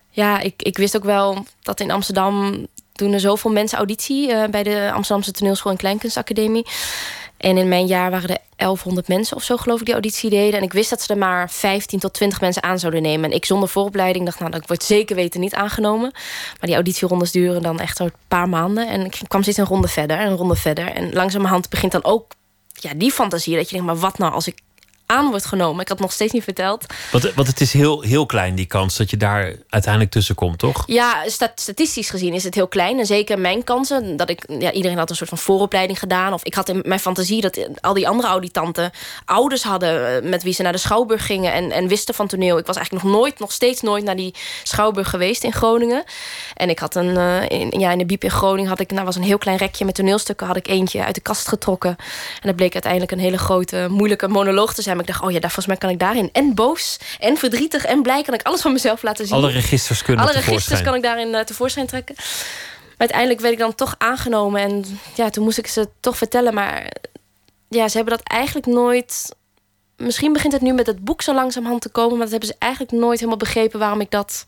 ja, 0.09 0.39
ik, 0.39 0.61
ik 0.61 0.77
wist 0.77 0.95
ook 0.95 1.03
wel 1.03 1.45
dat 1.61 1.79
in 1.79 1.91
Amsterdam 1.91 2.67
doen 2.93 3.13
er 3.13 3.19
zoveel 3.19 3.51
mensen 3.51 3.77
auditie 3.77 4.33
eh, 4.33 4.49
bij 4.49 4.63
de 4.63 4.91
Amsterdamse 4.93 5.31
toneelschool 5.31 5.71
en 5.71 5.77
Kleinkunstacademie. 5.77 6.65
En 7.39 7.57
in 7.57 7.67
mijn 7.67 7.85
jaar 7.85 8.11
waren 8.11 8.29
er 8.29 8.37
1100 8.55 9.07
mensen 9.07 9.37
of 9.37 9.43
zo, 9.43 9.57
geloof 9.57 9.79
ik, 9.79 9.85
die 9.85 9.93
auditie 9.93 10.29
deden. 10.29 10.59
En 10.59 10.65
ik 10.65 10.73
wist 10.73 10.89
dat 10.89 11.01
ze 11.01 11.13
er 11.13 11.19
maar 11.19 11.49
15 11.49 11.99
tot 11.99 12.13
20 12.13 12.41
mensen 12.41 12.63
aan 12.63 12.79
zouden 12.79 13.01
nemen. 13.01 13.29
En 13.29 13.35
ik 13.35 13.45
zonder 13.45 13.69
vooropleiding 13.69 14.25
dacht, 14.25 14.39
nou, 14.39 14.51
dat 14.51 14.67
wordt 14.67 14.83
zeker 14.83 15.15
weten 15.15 15.39
niet 15.39 15.53
aangenomen. 15.53 16.11
Maar 16.11 16.59
die 16.59 16.73
auditierondes 16.73 17.31
duren 17.31 17.61
dan 17.61 17.79
echt 17.79 17.97
zo'n 17.97 18.11
paar 18.27 18.49
maanden. 18.49 18.87
En 18.87 19.05
ik 19.05 19.19
kwam 19.27 19.41
steeds 19.41 19.57
een 19.57 19.65
ronde 19.65 19.87
verder 19.87 20.17
en 20.17 20.27
een 20.27 20.37
ronde 20.37 20.55
verder. 20.55 20.87
En 20.87 21.13
langzamerhand 21.13 21.69
begint 21.69 21.91
dan 21.91 22.03
ook 22.03 22.31
ja, 22.73 22.91
die 22.95 23.11
fantasie. 23.11 23.55
Dat 23.55 23.69
je 23.69 23.75
denkt, 23.75 23.85
maar 23.85 23.99
wat 23.99 24.17
nou 24.17 24.33
als 24.33 24.47
ik 24.47 24.57
aan 25.09 25.29
wordt 25.29 25.45
genomen? 25.45 25.81
Ik 25.81 25.87
had 25.87 25.99
nog 25.99 26.11
steeds 26.11 26.33
niet 26.33 26.43
verteld. 26.43 26.85
Want, 27.11 27.33
want 27.33 27.47
het 27.47 27.61
is 27.61 27.73
heel, 27.73 28.01
heel 28.01 28.25
klein, 28.25 28.55
die 28.55 28.65
kans 28.65 28.97
dat 28.97 29.09
je 29.09 29.17
daar 29.17 29.55
uiteindelijk 29.69 30.11
tussen 30.11 30.35
komt, 30.35 30.59
toch? 30.59 30.83
Ja, 30.85 31.23
stat- 31.25 31.59
statistisch 31.59 32.09
gezien 32.09 32.33
is 32.33 32.43
het 32.43 32.55
heel 32.55 32.67
klein. 32.67 32.99
En 32.99 33.05
zeker 33.05 33.39
mijn 33.39 33.63
kansen. 33.63 34.17
Dat 34.17 34.29
ik, 34.29 34.43
ja, 34.59 34.71
iedereen 34.71 34.97
had 34.97 35.09
een 35.09 35.15
soort 35.15 35.29
van 35.29 35.37
vooropleiding 35.37 35.99
gedaan. 35.99 36.33
Of 36.33 36.43
ik 36.43 36.53
had 36.53 36.69
in 36.69 36.81
mijn 36.85 36.99
fantasie 36.99 37.41
dat 37.41 37.67
al 37.81 37.93
die 37.93 38.07
andere 38.07 38.27
auditanten 38.27 38.91
ouders 39.25 39.63
hadden 39.63 40.23
eh, 40.23 40.29
met 40.29 40.43
wie 40.43 40.53
ze 40.53 40.61
naar 40.61 40.71
de 40.71 40.77
Schouwburg 40.77 41.25
gingen 41.25 41.53
en, 41.53 41.71
en 41.71 41.87
wisten 41.87 42.13
van 42.13 42.27
toneel. 42.27 42.57
Ik 42.57 42.65
was 42.65 42.75
eigenlijk 42.75 43.05
nog 43.05 43.15
nooit, 43.15 43.39
nog 43.39 43.51
steeds 43.51 43.81
nooit 43.81 44.03
naar 44.03 44.15
die 44.15 44.35
Schouwburg 44.63 45.09
geweest 45.09 45.43
in 45.43 45.53
Groningen. 45.53 46.03
En 46.55 46.69
ik 46.69 46.79
had 46.79 46.95
een, 46.95 47.17
eh, 47.17 47.59
in, 47.59 47.79
ja, 47.79 47.91
in 47.91 47.97
de 47.97 48.05
Biep 48.05 48.23
in 48.23 48.31
Groningen 48.31 48.69
had 48.69 48.79
ik, 48.79 48.91
nou 48.91 49.05
was 49.05 49.15
een 49.15 49.23
heel 49.23 49.37
klein 49.37 49.57
rekje 49.57 49.85
met 49.85 49.95
toneelstukken, 49.95 50.47
had 50.47 50.55
ik 50.57 50.67
eentje 50.67 51.03
uit 51.05 51.15
de 51.15 51.21
kast 51.21 51.47
getrokken. 51.47 51.95
En 52.41 52.47
dat 52.47 52.55
bleek 52.55 52.73
uiteindelijk 52.73 53.11
een 53.11 53.19
hele 53.19 53.37
grote, 53.37 53.87
moeilijke 53.89 54.27
monoloog 54.27 54.73
te 54.73 54.81
zijn. 54.81 54.97
Maar 54.99 55.07
ik 55.07 55.13
dacht, 55.13 55.25
oh 55.25 55.31
ja, 55.31 55.39
daar, 55.39 55.51
volgens 55.51 55.67
mij 55.67 55.77
kan 55.77 55.89
ik 55.89 55.99
daarin 55.99 56.29
en 56.31 56.55
boos 56.55 56.99
en 57.19 57.37
verdrietig 57.37 57.85
en 57.85 58.01
blij 58.01 58.23
kan 58.23 58.33
ik 58.33 58.41
alles 58.41 58.61
van 58.61 58.73
mezelf 58.73 59.01
laten 59.01 59.27
zien. 59.27 59.35
Alle 59.35 59.51
registers 59.51 60.01
kunnen 60.01 60.25
Alle 60.25 60.33
registers 60.33 60.81
kan 60.81 60.95
ik 60.95 61.03
daarin 61.03 61.35
eh, 61.35 61.43
tevoorschijn 61.43 61.87
trekken. 61.87 62.15
Maar 62.17 63.07
uiteindelijk 63.07 63.39
werd 63.39 63.53
ik 63.53 63.59
dan 63.59 63.75
toch 63.75 63.95
aangenomen. 63.97 64.61
En 64.61 64.99
ja, 65.15 65.29
toen 65.29 65.43
moest 65.43 65.57
ik 65.57 65.67
ze 65.67 65.89
toch 65.99 66.17
vertellen. 66.17 66.53
Maar 66.53 66.91
ja, 67.69 67.87
ze 67.87 67.97
hebben 67.97 68.17
dat 68.17 68.27
eigenlijk 68.27 68.67
nooit... 68.67 69.35
Misschien 69.97 70.33
begint 70.33 70.53
het 70.53 70.61
nu 70.61 70.73
met 70.73 70.87
het 70.87 71.03
boek 71.03 71.21
zo 71.21 71.33
langzamerhand 71.33 71.81
te 71.81 71.89
komen... 71.89 72.11
maar 72.11 72.21
dat 72.21 72.31
hebben 72.31 72.49
ze 72.49 72.55
eigenlijk 72.59 72.91
nooit 72.91 73.17
helemaal 73.17 73.39
begrepen 73.39 73.79
waarom 73.79 74.01
ik 74.01 74.11
dat... 74.11 74.45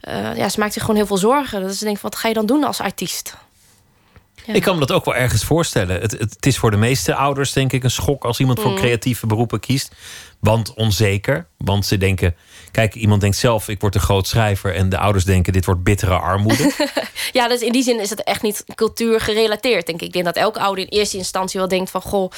eh, 0.00 0.36
ja, 0.36 0.48
ze 0.48 0.60
maakt 0.60 0.72
zich 0.72 0.82
gewoon 0.82 0.96
heel 0.96 1.06
veel 1.06 1.16
zorgen. 1.16 1.62
Dat 1.62 1.74
ze 1.74 1.84
denken, 1.84 2.02
wat 2.02 2.16
ga 2.16 2.28
je 2.28 2.34
dan 2.34 2.46
doen 2.46 2.64
als 2.64 2.80
artiest? 2.80 3.34
Ik 4.46 4.62
kan 4.62 4.74
me 4.74 4.80
dat 4.80 4.92
ook 4.92 5.04
wel 5.04 5.14
ergens 5.14 5.44
voorstellen. 5.44 6.00
Het, 6.00 6.12
het, 6.12 6.46
is 6.46 6.58
voor 6.58 6.70
de 6.70 6.76
meeste 6.76 7.14
ouders, 7.14 7.52
denk 7.52 7.72
ik, 7.72 7.84
een 7.84 7.90
schok 7.90 8.24
als 8.24 8.40
iemand 8.40 8.60
voor 8.60 8.74
creatieve 8.74 9.26
beroepen 9.26 9.60
kiest. 9.60 9.92
Want 10.40 10.74
onzeker. 10.74 11.46
Want 11.56 11.86
ze 11.86 11.98
denken. 11.98 12.34
Kijk, 12.70 12.94
iemand 12.94 13.20
denkt 13.20 13.36
zelf, 13.36 13.68
ik 13.68 13.80
word 13.80 13.94
een 13.94 14.00
groot 14.00 14.26
schrijver. 14.26 14.74
En 14.74 14.88
de 14.88 14.98
ouders 14.98 15.24
denken, 15.24 15.52
dit 15.52 15.64
wordt 15.64 15.82
bittere 15.82 16.14
armoede. 16.14 16.72
ja, 17.32 17.48
dus 17.48 17.60
in 17.60 17.72
die 17.72 17.82
zin 17.82 18.00
is 18.00 18.10
het 18.10 18.22
echt 18.22 18.42
niet 18.42 18.64
cultuurgerelateerd, 18.74 19.86
denk 19.86 20.00
ik. 20.00 20.06
Ik 20.06 20.12
denk 20.12 20.24
dat 20.24 20.36
elke 20.36 20.60
ouder 20.60 20.84
in 20.84 20.98
eerste 20.98 21.16
instantie 21.16 21.60
wel 21.60 21.68
denkt 21.68 21.90
van... 21.90 22.00
goh, 22.00 22.30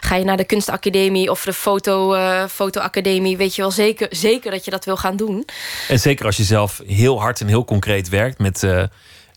ga 0.00 0.14
je 0.16 0.24
naar 0.24 0.36
de 0.36 0.44
kunstacademie 0.44 1.30
of 1.30 1.44
de 1.44 1.52
foto, 1.52 2.14
uh, 2.14 2.44
fotoacademie... 2.46 3.36
weet 3.36 3.54
je 3.54 3.62
wel 3.62 3.70
zeker, 3.70 4.06
zeker 4.10 4.50
dat 4.50 4.64
je 4.64 4.70
dat 4.70 4.84
wil 4.84 4.96
gaan 4.96 5.16
doen. 5.16 5.44
En 5.88 6.00
zeker 6.00 6.26
als 6.26 6.36
je 6.36 6.44
zelf 6.44 6.82
heel 6.86 7.20
hard 7.20 7.40
en 7.40 7.46
heel 7.46 7.64
concreet 7.64 8.08
werkt... 8.08 8.38
met 8.38 8.62
uh, 8.62 8.82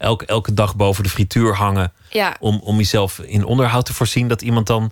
elke, 0.01 0.25
elke 0.25 0.53
dag 0.53 0.75
boven 0.75 1.03
de 1.03 1.09
frituur 1.09 1.55
hangen... 1.55 1.93
Ja. 2.09 2.35
Om, 2.39 2.61
om 2.63 2.77
jezelf 2.77 3.19
in 3.19 3.45
onderhoud 3.45 3.85
te 3.85 3.93
voorzien... 3.93 4.27
dat 4.27 4.41
iemand 4.41 4.67
dan 4.67 4.91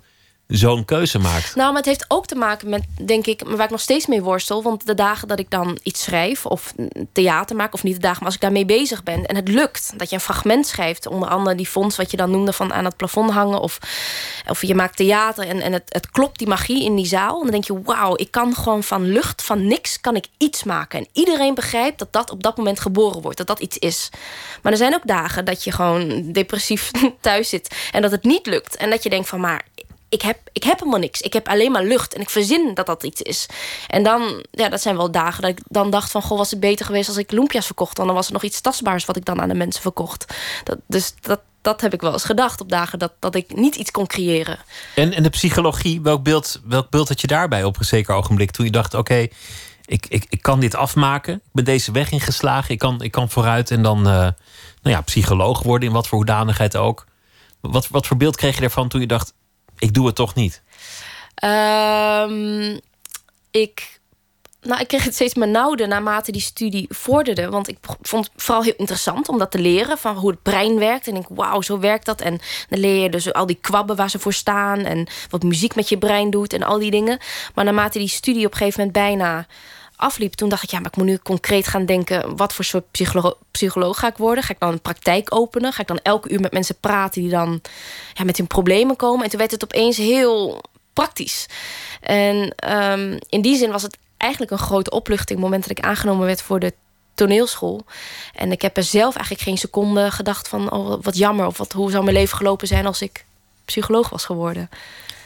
zo'n 0.50 0.84
keuze 0.84 1.18
maakt. 1.18 1.54
Nou, 1.54 1.68
maar 1.68 1.76
het 1.76 1.86
heeft 1.86 2.04
ook 2.08 2.26
te 2.26 2.34
maken 2.34 2.68
met, 2.68 2.82
denk 3.04 3.26
ik, 3.26 3.42
waar 3.46 3.64
ik 3.64 3.70
nog 3.70 3.80
steeds 3.80 4.06
mee 4.06 4.22
worstel. 4.22 4.62
Want 4.62 4.86
de 4.86 4.94
dagen 4.94 5.28
dat 5.28 5.38
ik 5.38 5.50
dan 5.50 5.78
iets 5.82 6.02
schrijf 6.02 6.46
of 6.46 6.74
theater 7.12 7.56
maak, 7.56 7.74
of 7.74 7.82
niet 7.82 7.94
de 7.94 8.00
dagen, 8.00 8.16
maar 8.18 8.26
als 8.26 8.34
ik 8.34 8.40
daarmee 8.40 8.64
bezig 8.64 9.02
ben 9.02 9.26
en 9.26 9.36
het 9.36 9.48
lukt, 9.48 9.92
dat 9.96 10.08
je 10.08 10.14
een 10.14 10.20
fragment 10.20 10.66
schrijft, 10.66 11.06
onder 11.06 11.28
andere 11.28 11.56
die 11.56 11.66
fonds 11.66 11.96
wat 11.96 12.10
je 12.10 12.16
dan 12.16 12.30
noemde 12.30 12.52
van 12.52 12.72
aan 12.72 12.84
het 12.84 12.96
plafond 12.96 13.30
hangen, 13.30 13.60
of, 13.60 13.78
of 14.48 14.62
je 14.62 14.74
maakt 14.74 14.96
theater 14.96 15.48
en, 15.48 15.60
en 15.60 15.72
het, 15.72 15.84
het 15.88 16.10
klopt 16.10 16.38
die 16.38 16.48
magie 16.48 16.84
in 16.84 16.96
die 16.96 17.06
zaal. 17.06 17.36
En 17.36 17.42
dan 17.42 17.50
denk 17.50 17.64
je, 17.64 17.82
wauw, 17.82 18.16
ik 18.16 18.30
kan 18.30 18.54
gewoon 18.54 18.82
van 18.82 19.04
lucht, 19.04 19.42
van 19.42 19.66
niks, 19.66 20.00
kan 20.00 20.16
ik 20.16 20.26
iets 20.38 20.64
maken. 20.64 20.98
En 20.98 21.08
iedereen 21.12 21.54
begrijpt 21.54 21.98
dat 21.98 22.12
dat 22.12 22.30
op 22.30 22.42
dat 22.42 22.56
moment 22.56 22.80
geboren 22.80 23.22
wordt, 23.22 23.38
dat 23.38 23.46
dat 23.46 23.60
iets 23.60 23.78
is. 23.78 24.08
Maar 24.62 24.72
er 24.72 24.78
zijn 24.78 24.94
ook 24.94 25.06
dagen 25.06 25.44
dat 25.44 25.64
je 25.64 25.72
gewoon 25.72 26.32
depressief 26.32 26.90
thuis 27.20 27.48
zit 27.48 27.74
en 27.92 28.02
dat 28.02 28.10
het 28.10 28.24
niet 28.24 28.46
lukt. 28.46 28.76
En 28.76 28.90
dat 28.90 29.02
je 29.02 29.10
denkt 29.10 29.28
van, 29.28 29.40
maar 29.40 29.64
ik 30.10 30.22
heb, 30.22 30.38
ik 30.52 30.62
heb 30.62 30.78
helemaal 30.78 31.00
niks. 31.00 31.20
Ik 31.20 31.32
heb 31.32 31.48
alleen 31.48 31.72
maar 31.72 31.84
lucht. 31.84 32.14
En 32.14 32.20
ik 32.20 32.30
verzin 32.30 32.74
dat 32.74 32.86
dat 32.86 33.02
iets 33.02 33.22
is. 33.22 33.46
En 33.86 34.02
dan, 34.02 34.44
ja, 34.50 34.68
dat 34.68 34.82
zijn 34.82 34.96
wel 34.96 35.10
dagen 35.10 35.42
dat 35.42 35.50
ik 35.50 35.58
dan 35.68 35.90
dacht 35.90 36.10
van... 36.10 36.22
goh, 36.22 36.38
was 36.38 36.50
het 36.50 36.60
beter 36.60 36.86
geweest 36.86 37.08
als 37.08 37.16
ik 37.16 37.32
loempia's 37.32 37.66
verkocht. 37.66 37.96
Dan 37.96 38.14
was 38.14 38.26
er 38.26 38.32
nog 38.32 38.42
iets 38.42 38.60
tastbaars 38.60 39.04
wat 39.04 39.16
ik 39.16 39.24
dan 39.24 39.40
aan 39.40 39.48
de 39.48 39.54
mensen 39.54 39.82
verkocht. 39.82 40.34
Dat, 40.64 40.78
dus 40.86 41.14
dat, 41.20 41.40
dat 41.62 41.80
heb 41.80 41.94
ik 41.94 42.00
wel 42.00 42.12
eens 42.12 42.24
gedacht 42.24 42.60
op 42.60 42.68
dagen 42.68 42.98
dat, 42.98 43.12
dat 43.18 43.34
ik 43.34 43.56
niet 43.56 43.76
iets 43.76 43.90
kon 43.90 44.06
creëren. 44.06 44.58
En, 44.94 45.12
en 45.12 45.22
de 45.22 45.28
psychologie, 45.28 46.00
welk 46.00 46.22
beeld, 46.22 46.60
welk 46.64 46.90
beeld 46.90 47.08
had 47.08 47.20
je 47.20 47.26
daarbij 47.26 47.64
op 47.64 47.78
een 47.78 47.84
zeker 47.84 48.14
ogenblik? 48.14 48.50
Toen 48.50 48.64
je 48.64 48.70
dacht, 48.70 48.94
oké, 48.94 49.26
ik, 49.84 50.06
ik, 50.08 50.26
ik 50.28 50.42
kan 50.42 50.60
dit 50.60 50.74
afmaken. 50.74 51.34
Ik 51.34 51.40
ben 51.52 51.64
deze 51.64 51.92
weg 51.92 52.10
ingeslagen. 52.10 52.70
Ik 52.70 52.78
kan, 52.78 53.02
ik 53.02 53.10
kan 53.10 53.30
vooruit 53.30 53.70
en 53.70 53.82
dan 53.82 53.98
uh, 53.98 54.04
nou 54.04 54.34
ja, 54.82 55.00
psycholoog 55.00 55.62
worden... 55.62 55.88
in 55.88 55.94
wat 55.94 56.08
voor 56.08 56.18
hoedanigheid 56.18 56.76
ook. 56.76 57.06
Wat, 57.60 57.88
wat 57.88 58.06
voor 58.06 58.16
beeld 58.16 58.36
kreeg 58.36 58.56
je 58.56 58.62
ervan 58.62 58.88
toen 58.88 59.00
je 59.00 59.06
dacht 59.06 59.34
ik 59.80 59.94
doe 59.94 60.06
het 60.06 60.14
toch 60.14 60.34
niet? 60.34 60.62
Um, 61.44 62.80
ik 63.50 64.00
nou, 64.62 64.80
ik 64.80 64.88
kreeg 64.88 65.04
het 65.04 65.14
steeds 65.14 65.34
nauwder 65.34 65.88
naarmate 65.88 66.32
die 66.32 66.40
studie 66.40 66.86
vorderde. 66.88 67.48
Want 67.48 67.68
ik 67.68 67.78
vond 68.02 68.30
het 68.32 68.42
vooral 68.42 68.62
heel 68.62 68.74
interessant 68.76 69.28
om 69.28 69.38
dat 69.38 69.50
te 69.50 69.58
leren. 69.58 69.98
Van 69.98 70.16
hoe 70.16 70.30
het 70.30 70.42
brein 70.42 70.78
werkt. 70.78 71.08
En 71.08 71.16
ik 71.16 71.26
wauw, 71.28 71.60
zo 71.60 71.78
werkt 71.78 72.06
dat. 72.06 72.20
En 72.20 72.38
dan 72.68 72.78
leer 72.78 73.02
je 73.02 73.10
dus 73.10 73.32
al 73.32 73.46
die 73.46 73.58
kwabben 73.60 73.96
waar 73.96 74.10
ze 74.10 74.18
voor 74.18 74.32
staan. 74.32 74.78
En 74.78 75.06
wat 75.30 75.42
muziek 75.42 75.74
met 75.74 75.88
je 75.88 75.98
brein 75.98 76.30
doet. 76.30 76.52
En 76.52 76.62
al 76.62 76.78
die 76.78 76.90
dingen. 76.90 77.18
Maar 77.54 77.64
naarmate 77.64 77.98
die 77.98 78.08
studie 78.08 78.46
op 78.46 78.52
een 78.52 78.58
gegeven 78.58 78.80
moment 78.80 78.98
bijna 78.98 79.46
afliep, 80.00 80.34
toen 80.34 80.48
dacht 80.48 80.62
ik, 80.62 80.70
ja, 80.70 80.78
maar 80.78 80.90
ik 80.90 80.96
moet 80.96 81.06
nu 81.06 81.18
concreet 81.18 81.66
gaan 81.66 81.86
denken: 81.86 82.36
wat 82.36 82.54
voor 82.54 82.64
soort 82.64 82.90
psycholo 82.90 83.36
psycholoog 83.50 83.98
ga 83.98 84.08
ik 84.08 84.16
worden? 84.16 84.44
Ga 84.44 84.52
ik 84.52 84.60
dan 84.60 84.72
een 84.72 84.80
praktijk 84.80 85.34
openen? 85.34 85.72
Ga 85.72 85.80
ik 85.80 85.88
dan 85.88 86.00
elke 86.02 86.30
uur 86.30 86.40
met 86.40 86.52
mensen 86.52 86.76
praten 86.80 87.22
die 87.22 87.30
dan 87.30 87.60
ja, 88.14 88.24
met 88.24 88.36
hun 88.36 88.46
problemen 88.46 88.96
komen? 88.96 89.24
En 89.24 89.30
toen 89.30 89.38
werd 89.38 89.50
het 89.50 89.64
opeens 89.64 89.96
heel 89.96 90.62
praktisch. 90.92 91.46
En 92.00 92.54
um, 92.72 93.18
in 93.28 93.42
die 93.42 93.56
zin 93.56 93.70
was 93.70 93.82
het 93.82 93.98
eigenlijk 94.16 94.52
een 94.52 94.58
grote 94.58 94.90
opluchting, 94.90 95.38
het 95.38 95.48
moment 95.48 95.68
dat 95.68 95.78
ik 95.78 95.84
aangenomen 95.84 96.26
werd 96.26 96.42
voor 96.42 96.60
de 96.60 96.72
toneelschool. 97.14 97.84
En 98.34 98.52
ik 98.52 98.62
heb 98.62 98.76
er 98.76 98.82
zelf 98.82 99.14
eigenlijk 99.14 99.44
geen 99.44 99.58
seconde 99.58 100.10
gedacht 100.10 100.48
van, 100.48 100.70
oh, 100.70 101.02
wat 101.02 101.16
jammer, 101.16 101.46
of 101.46 101.58
wat, 101.58 101.72
hoe 101.72 101.90
zou 101.90 102.04
mijn 102.04 102.16
leven 102.16 102.36
gelopen 102.36 102.66
zijn 102.66 102.86
als 102.86 103.02
ik 103.02 103.24
psycholoog 103.64 104.08
was 104.08 104.24
geworden. 104.24 104.70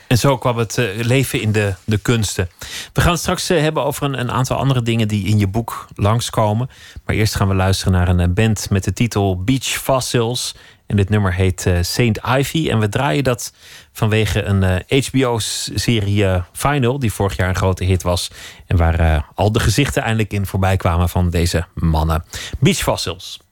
En 0.07 0.19
zo 0.19 0.38
kwam 0.38 0.57
het 0.57 0.79
eh, 0.79 0.87
leven 0.95 1.40
in 1.40 1.53
de, 1.53 1.75
de 1.85 1.99
kunsten. 1.99 2.49
We 2.93 3.01
gaan 3.01 3.11
het 3.11 3.21
straks 3.21 3.51
eh, 3.51 3.61
hebben 3.61 3.85
over 3.85 4.03
een, 4.03 4.21
een, 4.21 4.31
aantal 4.31 4.57
andere 4.57 4.83
dingen 4.83 5.09
die 5.09 5.27
in 5.27 5.38
je 5.38 5.47
boek 5.47 5.87
langskomen. 5.95 6.71
Maar 7.05 7.17
eerst 7.17 7.35
gaan 7.35 7.49
we 7.49 7.55
luisteren 7.55 7.93
naar 7.93 8.09
een 8.09 8.21
eh, 8.21 8.29
band 8.29 8.71
met 8.71 8.85
de 8.85 8.93
titel 8.93 9.43
Beach 9.45 9.64
Fossils. 9.64 10.55
En 10.87 10.97
dit 10.97 11.09
nummer 11.09 11.35
heet 11.35 11.71
Saint 11.81 12.21
Ivy. 12.38 12.71
En 12.71 12.79
we 12.79 12.88
draaien 12.88 13.25
dat 13.25 13.53
vanwege 13.93 14.43
een 14.43 14.85
HBO-serie 15.05 16.43
Final, 16.53 16.99
die 16.99 17.12
vorig 17.12 17.37
jaar 17.37 17.49
een 17.49 17.55
grote 17.55 17.85
hit 17.85 18.03
was. 18.03 18.31
En 18.67 18.77
waar 18.77 19.27
al 19.35 19.53
de 19.53 19.61
gezichten 19.61 20.03
eindelijk 20.03 20.33
in 20.33 20.47
voorbij 20.47 20.77
kwamen 20.77 21.09
van 21.09 21.31
deze 21.31 21.64
mannen. 21.75 22.25
Beach 22.59 22.77
Fossils. 22.77 23.43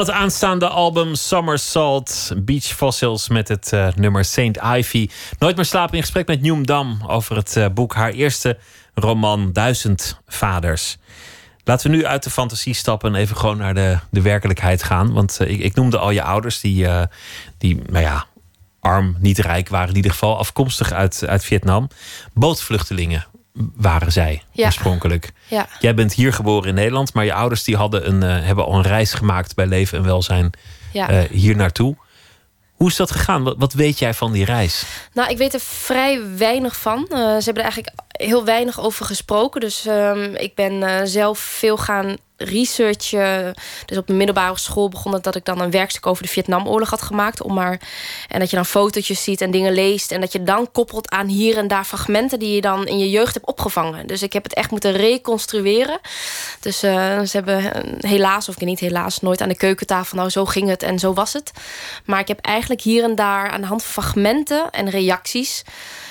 Het 0.00 0.10
aanstaande 0.10 0.68
album 0.68 1.14
Summer 1.14 1.58
Salt, 1.58 2.32
Beach 2.36 2.64
Fossils 2.64 3.28
met 3.28 3.48
het 3.48 3.70
uh, 3.74 3.88
nummer 3.94 4.24
Saint 4.24 4.56
Ivy. 4.56 5.08
Nooit 5.38 5.56
meer 5.56 5.64
slapen 5.64 5.94
in 5.94 6.00
gesprek 6.00 6.26
met 6.26 6.40
Nieuw 6.40 6.60
Dam 6.60 7.02
over 7.06 7.36
het 7.36 7.56
uh, 7.56 7.66
boek 7.74 7.94
haar 7.94 8.10
eerste 8.10 8.58
roman 8.94 9.52
Duizend 9.52 10.20
Vaders. 10.26 10.96
Laten 11.64 11.90
we 11.90 11.96
nu 11.96 12.06
uit 12.06 12.22
de 12.22 12.30
fantasie 12.30 12.74
stappen 12.74 13.14
en 13.14 13.20
even 13.20 13.36
gewoon 13.36 13.56
naar 13.56 13.74
de, 13.74 13.98
de 14.10 14.22
werkelijkheid 14.22 14.82
gaan. 14.82 15.12
Want 15.12 15.38
uh, 15.42 15.50
ik, 15.50 15.60
ik, 15.60 15.74
noemde 15.74 15.98
al 15.98 16.10
je 16.10 16.22
ouders 16.22 16.60
die, 16.60 16.86
die 17.58 17.82
nou 17.86 18.04
ja, 18.04 18.26
arm, 18.80 19.16
niet 19.18 19.38
rijk 19.38 19.68
waren, 19.68 19.88
in 19.88 19.96
ieder 19.96 20.10
geval 20.10 20.38
afkomstig 20.38 20.92
uit, 20.92 21.24
uit 21.26 21.44
Vietnam. 21.44 21.88
Bootvluchtelingen 22.32 23.26
waren 23.76 24.12
zij 24.12 24.42
Ja. 24.52 24.66
oorspronkelijk. 24.66 25.32
Ja. 25.50 25.66
Jij 25.80 25.94
bent 25.94 26.12
hier 26.12 26.32
geboren 26.32 26.68
in 26.68 26.74
Nederland, 26.74 27.14
maar 27.14 27.24
je 27.24 27.32
ouders 27.34 27.64
die 27.64 27.76
hadden 27.76 28.08
een, 28.08 28.22
eh, 28.22 28.46
hebben 28.46 28.64
al 28.64 28.74
een 28.74 28.82
reis 28.82 29.12
gemaakt 29.12 29.54
bij 29.54 29.66
leven 29.66 29.98
en 29.98 30.04
welzijn 30.04 30.50
Ja. 30.92 31.08
eh, 31.08 31.30
hier 31.30 31.56
naartoe. 31.56 31.96
Hoe 32.74 32.88
is 32.88 32.96
dat 32.96 33.10
gegaan? 33.10 33.42
Wat, 33.42 33.54
wat 33.58 33.72
weet 33.72 33.98
jij 33.98 34.14
van 34.14 34.32
die 34.32 34.44
reis? 34.44 34.84
Nou, 35.12 35.30
ik 35.30 35.38
weet 35.38 35.54
er 35.54 35.60
vrij 35.60 36.20
weinig 36.36 36.76
van. 36.76 37.06
Eh, 37.08 37.18
ze 37.18 37.44
hebben 37.44 37.64
er 37.64 37.70
eigenlijk 37.70 37.92
heel 38.08 38.44
weinig 38.44 38.80
over 38.80 39.04
gesproken. 39.06 39.60
Dus 39.60 39.86
ehm, 39.86 40.34
ik 40.34 40.54
ben 40.54 41.08
zelf 41.08 41.38
veel 41.38 41.76
gaan 41.76 42.16
researchen. 42.44 43.54
Dus 43.86 43.98
op 43.98 44.06
de 44.06 44.12
middelbare 44.12 44.58
school 44.58 44.88
begon 44.88 45.20
dat 45.20 45.36
ik 45.36 45.44
dan 45.44 45.60
een 45.60 45.70
werkstuk 45.70 46.06
over 46.06 46.22
de 46.22 46.28
Vietnamoorlog 46.28 46.90
had 46.90 47.02
gemaakt. 47.02 47.42
Om 47.42 47.54
maar, 47.54 47.80
en 48.28 48.38
dat 48.38 48.50
je 48.50 48.56
dan 48.56 48.66
fotootjes 48.66 49.22
ziet 49.22 49.40
en 49.40 49.50
dingen 49.50 49.72
leest. 49.72 50.12
En 50.12 50.20
dat 50.20 50.32
je 50.32 50.42
dan 50.42 50.72
koppelt 50.72 51.10
aan 51.10 51.26
hier 51.26 51.56
en 51.56 51.68
daar 51.68 51.84
fragmenten 51.84 52.38
die 52.38 52.54
je 52.54 52.60
dan 52.60 52.86
in 52.86 52.98
je 52.98 53.10
jeugd 53.10 53.34
hebt 53.34 53.46
opgevangen. 53.46 54.06
Dus 54.06 54.22
ik 54.22 54.32
heb 54.32 54.42
het 54.42 54.54
echt 54.54 54.70
moeten 54.70 54.92
reconstrueren. 54.92 56.00
Dus 56.60 56.82
eh, 56.82 57.20
ze 57.20 57.36
hebben 57.36 57.74
eh, 57.74 58.10
helaas, 58.10 58.48
of 58.48 58.54
ik 58.54 58.66
niet 58.66 58.80
helaas, 58.80 59.20
nooit 59.20 59.40
aan 59.40 59.48
de 59.48 59.56
keukentafel. 59.56 60.16
Nou, 60.16 60.30
zo 60.30 60.44
ging 60.44 60.68
het 60.68 60.82
en 60.82 60.98
zo 60.98 61.12
was 61.12 61.32
het. 61.32 61.50
Maar 62.04 62.20
ik 62.20 62.28
heb 62.28 62.40
eigenlijk 62.40 62.80
hier 62.80 63.04
en 63.04 63.14
daar 63.14 63.50
aan 63.50 63.60
de 63.60 63.66
hand 63.66 63.82
van 63.82 64.02
fragmenten 64.02 64.70
en 64.70 64.90
reacties. 64.90 65.62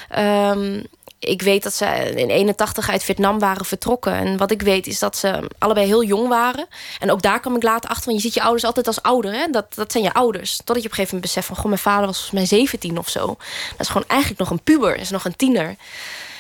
ehm, 0.10 0.82
ik 1.20 1.42
weet 1.42 1.64
dat 1.64 1.74
ze 1.74 1.86
in 2.16 2.30
81 2.30 2.90
uit 2.90 3.04
Vietnam 3.04 3.40
waren 3.40 3.66
vertrokken. 3.66 4.14
En 4.14 4.38
wat 4.38 4.52
ik 4.52 4.62
weet 4.62 4.88
is 4.88 5.00
dat 5.00 5.18
ze 5.18 5.50
allebei 5.58 5.86
heel 5.86 6.04
jong 6.04 6.28
waren. 6.28 6.68
En 7.00 7.12
ook 7.12 7.22
daar 7.22 7.40
kwam 7.40 7.56
ik 7.56 7.64
later 7.64 7.90
achter. 7.90 8.06
Want 8.06 8.18
je 8.18 8.24
ziet 8.24 8.34
je 8.34 8.42
ouders 8.42 8.64
altijd 8.64 8.88
als 8.88 9.02
ouder. 9.02 9.34
Hè? 9.34 9.48
Dat, 9.52 9.66
dat 9.76 9.92
zijn 9.92 10.04
je 10.04 10.14
ouders. 10.14 10.58
Totdat 10.58 10.76
je 10.76 10.84
op 10.84 10.90
een 10.90 10.96
gegeven 10.96 11.16
moment 11.16 11.22
beseft 11.22 11.48
van... 11.48 11.56
Goh, 11.56 11.66
mijn 11.66 11.80
vader 11.80 12.06
was 12.06 12.18
volgens 12.18 12.50
mij 12.50 12.60
17 12.60 12.98
of 12.98 13.10
zo. 13.10 13.26
Dat 13.28 13.80
is 13.80 13.88
gewoon 13.88 14.08
eigenlijk 14.08 14.40
nog 14.40 14.50
een 14.50 14.64
puber. 14.64 14.98
is 14.98 15.10
nog 15.10 15.26
een 15.26 15.36
tiener. 15.36 15.76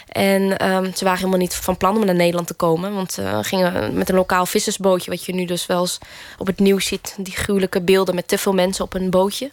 En 0.08 0.58
ehm, 0.58 0.94
ze 0.94 1.04
waren 1.04 1.20
helemaal 1.20 1.40
niet 1.40 1.56
van 1.56 1.78
plan 1.78 1.98
om 1.98 2.06
naar 2.06 2.16
Nederland 2.16 2.48
te 2.48 2.54
komen. 2.54 2.94
Want 2.94 3.12
ze 3.14 3.40
gingen 3.42 3.94
met 3.94 4.10
een 4.10 4.16
lokaal 4.16 4.46
vissersbootje... 4.46 5.12
wat 5.12 5.26
je 5.26 5.34
nu 5.34 5.46
dus 5.46 5.66
wel 5.66 5.82
eens 5.82 5.98
op 6.38 6.48
het 6.48 6.60
nieuws 6.60 6.86
ziet. 6.86 7.16
Die 7.18 7.36
gruwelijke 7.36 7.82
beelden 7.82 8.16
met 8.16 8.28
te 8.28 8.38
veel 8.38 8.54
mensen 8.54 8.86
op 8.86 8.94
een 8.94 9.10
bootje. 9.10 9.52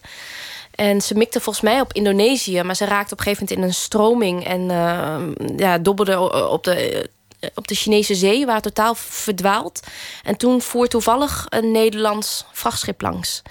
En 0.77 1.01
ze 1.01 1.15
mikte 1.15 1.41
volgens 1.41 1.63
mij 1.63 1.81
op 1.81 1.93
Indonesië. 1.93 2.63
Maar 2.63 2.75
ze 2.75 2.85
raakte 2.85 3.13
op 3.13 3.19
een 3.19 3.25
gegeven 3.25 3.45
moment 3.49 3.61
in 3.61 3.67
een 3.67 3.83
stroming. 3.83 4.45
En 4.45 4.61
uh, 4.61 5.57
ja, 5.57 5.77
dobberde 5.77 6.19
op 6.49 6.63
de, 6.63 7.09
op 7.55 7.67
de 7.67 7.75
Chinese 7.75 8.15
zee. 8.15 8.45
Waar 8.45 8.61
totaal 8.61 8.95
verdwaald. 8.95 9.79
En 10.23 10.37
toen 10.37 10.61
voer 10.61 10.87
toevallig 10.87 11.45
een 11.49 11.71
Nederlands 11.71 12.45
vrachtschip 12.51 13.01
langs. 13.01 13.41